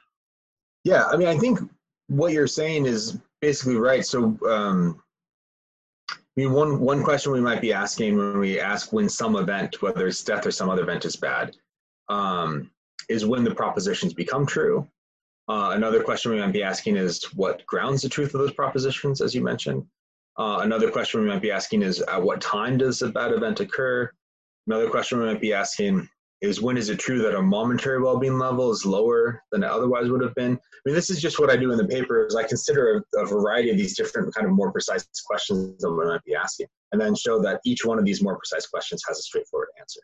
yeah 0.85 1.05
i 1.07 1.17
mean 1.17 1.27
i 1.27 1.37
think 1.37 1.59
what 2.07 2.31
you're 2.31 2.47
saying 2.47 2.85
is 2.85 3.19
basically 3.41 3.75
right 3.75 4.05
so 4.05 4.37
um, 4.49 5.01
I 6.37 6.41
mean, 6.41 6.51
one 6.51 6.79
one 6.81 7.01
question 7.01 7.31
we 7.31 7.39
might 7.39 7.61
be 7.61 7.71
asking 7.71 8.17
when 8.17 8.39
we 8.39 8.59
ask 8.59 8.91
when 8.91 9.07
some 9.07 9.37
event, 9.37 9.81
whether 9.81 10.05
it's 10.05 10.21
death 10.21 10.45
or 10.45 10.51
some 10.51 10.69
other 10.69 10.83
event, 10.83 11.05
is 11.05 11.15
bad, 11.15 11.55
um, 12.09 12.69
is 13.07 13.25
when 13.25 13.45
the 13.45 13.55
propositions 13.55 14.13
become 14.13 14.45
true. 14.45 14.85
Uh, 15.47 15.71
another 15.75 16.03
question 16.03 16.31
we 16.31 16.39
might 16.39 16.51
be 16.51 16.63
asking 16.63 16.97
is 16.97 17.23
what 17.35 17.65
grounds 17.67 18.01
the 18.01 18.09
truth 18.09 18.33
of 18.33 18.41
those 18.41 18.51
propositions, 18.51 19.21
as 19.21 19.33
you 19.33 19.41
mentioned. 19.41 19.85
Uh, 20.37 20.59
another 20.63 20.91
question 20.91 21.21
we 21.21 21.27
might 21.27 21.41
be 21.41 21.51
asking 21.51 21.83
is 21.83 22.01
at 22.01 22.21
what 22.21 22.41
time 22.41 22.77
does 22.77 23.01
a 23.01 23.07
bad 23.07 23.31
event 23.31 23.61
occur? 23.61 24.11
Another 24.67 24.89
question 24.89 25.19
we 25.19 25.25
might 25.25 25.39
be 25.39 25.53
asking 25.53 26.09
is 26.41 26.61
when 26.61 26.77
is 26.77 26.89
it 26.89 26.99
true 26.99 27.21
that 27.21 27.35
a 27.35 27.41
momentary 27.41 28.01
well-being 28.01 28.37
level 28.37 28.71
is 28.71 28.85
lower 28.85 29.41
than 29.51 29.63
it 29.63 29.69
otherwise 29.69 30.09
would 30.09 30.21
have 30.21 30.35
been? 30.35 30.53
I 30.53 30.79
mean, 30.85 30.95
this 30.95 31.09
is 31.09 31.21
just 31.21 31.39
what 31.39 31.49
I 31.49 31.55
do 31.55 31.71
in 31.71 31.77
the 31.77 31.87
paper 31.87 32.25
is 32.25 32.35
I 32.35 32.43
consider 32.43 33.03
a, 33.15 33.21
a 33.21 33.25
variety 33.25 33.69
of 33.69 33.77
these 33.77 33.95
different 33.95 34.33
kind 34.33 34.45
of 34.45 34.53
more 34.53 34.71
precise 34.71 35.07
questions 35.25 35.81
that 35.81 35.91
we 35.91 36.05
might 36.05 36.23
be 36.23 36.35
asking, 36.35 36.67
and 36.91 37.01
then 37.01 37.15
show 37.15 37.41
that 37.41 37.61
each 37.65 37.85
one 37.85 37.97
of 37.97 38.05
these 38.05 38.21
more 38.21 38.37
precise 38.37 38.67
questions 38.67 39.01
has 39.07 39.19
a 39.19 39.23
straightforward 39.23 39.69
answer. 39.79 40.01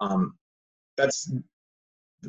Um, 0.00 0.36
that's 0.96 1.32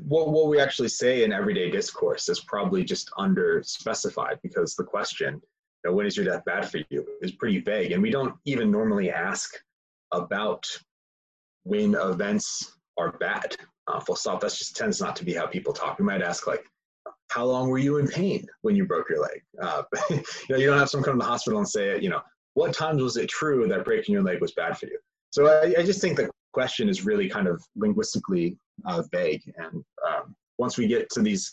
what, 0.07 0.31
what 0.31 0.47
we 0.47 0.59
actually 0.59 0.89
say 0.89 1.23
in 1.23 1.33
everyday 1.33 1.69
discourse 1.69 2.29
is 2.29 2.39
probably 2.39 2.83
just 2.83 3.11
under 3.17 3.61
specified 3.63 4.39
because 4.41 4.75
the 4.75 4.83
question, 4.83 5.33
you 5.83 5.91
know, 5.91 5.93
when 5.93 6.05
is 6.05 6.15
your 6.15 6.25
death 6.25 6.45
bad 6.45 6.69
for 6.69 6.79
you, 6.89 7.05
is 7.21 7.33
pretty 7.33 7.59
vague, 7.59 7.91
and 7.91 8.01
we 8.01 8.11
don't 8.11 8.35
even 8.45 8.71
normally 8.71 9.11
ask 9.11 9.53
about 10.13 10.65
when 11.63 11.95
events 11.95 12.77
are 12.97 13.11
bad. 13.19 13.55
Uh, 13.87 13.99
full 13.99 14.15
stop. 14.15 14.41
That 14.41 14.51
just 14.51 14.75
tends 14.75 15.01
not 15.01 15.15
to 15.17 15.25
be 15.25 15.33
how 15.33 15.47
people 15.47 15.73
talk. 15.73 15.99
We 15.99 16.05
might 16.05 16.21
ask 16.21 16.47
like, 16.47 16.65
"How 17.29 17.45
long 17.45 17.69
were 17.69 17.77
you 17.77 17.97
in 17.97 18.07
pain 18.07 18.45
when 18.61 18.75
you 18.75 18.85
broke 18.85 19.09
your 19.09 19.21
leg?" 19.21 19.41
Uh, 19.61 19.83
you 20.09 20.23
know, 20.49 20.57
you 20.57 20.67
don't 20.67 20.77
have 20.77 20.89
someone 20.89 21.05
come 21.05 21.19
to 21.19 21.23
the 21.23 21.29
hospital 21.29 21.59
and 21.59 21.67
say, 21.67 21.99
you 21.99 22.09
know, 22.09 22.21
what 22.53 22.73
times 22.73 23.01
was 23.01 23.17
it 23.17 23.29
true 23.29 23.67
that 23.67 23.85
breaking 23.85 24.13
your 24.13 24.23
leg 24.23 24.41
was 24.41 24.53
bad 24.53 24.77
for 24.77 24.87
you? 24.87 24.99
So 25.31 25.47
I, 25.47 25.79
I 25.79 25.83
just 25.83 26.01
think 26.01 26.17
the 26.17 26.29
question 26.53 26.89
is 26.89 27.05
really 27.05 27.29
kind 27.29 27.47
of 27.47 27.63
linguistically 27.75 28.57
uh, 28.85 29.03
vague. 29.11 29.41
And 29.57 29.83
um, 30.07 30.35
once 30.57 30.77
we 30.77 30.87
get 30.87 31.09
to 31.11 31.21
these, 31.21 31.51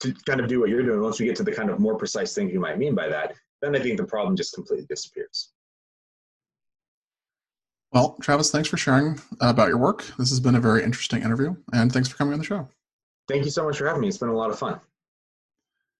to 0.00 0.14
kind 0.26 0.40
of 0.40 0.48
do 0.48 0.60
what 0.60 0.70
you're 0.70 0.82
doing, 0.82 1.00
once 1.00 1.18
we 1.18 1.26
get 1.26 1.36
to 1.36 1.42
the 1.42 1.52
kind 1.52 1.70
of 1.70 1.80
more 1.80 1.96
precise 1.96 2.34
things 2.34 2.52
you 2.52 2.60
might 2.60 2.78
mean 2.78 2.94
by 2.94 3.08
that, 3.08 3.34
then 3.62 3.74
I 3.74 3.80
think 3.80 3.96
the 3.96 4.04
problem 4.04 4.36
just 4.36 4.54
completely 4.54 4.86
disappears. 4.88 5.52
Well, 7.92 8.16
Travis, 8.20 8.50
thanks 8.50 8.68
for 8.68 8.76
sharing 8.76 9.18
uh, 9.40 9.48
about 9.48 9.68
your 9.68 9.78
work. 9.78 10.04
This 10.18 10.30
has 10.30 10.40
been 10.40 10.56
a 10.56 10.60
very 10.60 10.82
interesting 10.82 11.22
interview, 11.22 11.54
and 11.72 11.92
thanks 11.92 12.08
for 12.08 12.16
coming 12.16 12.32
on 12.34 12.38
the 12.38 12.44
show. 12.44 12.68
Thank 13.28 13.44
you 13.44 13.50
so 13.50 13.64
much 13.64 13.78
for 13.78 13.86
having 13.86 14.02
me. 14.02 14.08
It's 14.08 14.18
been 14.18 14.28
a 14.28 14.36
lot 14.36 14.50
of 14.50 14.58
fun. 14.58 14.80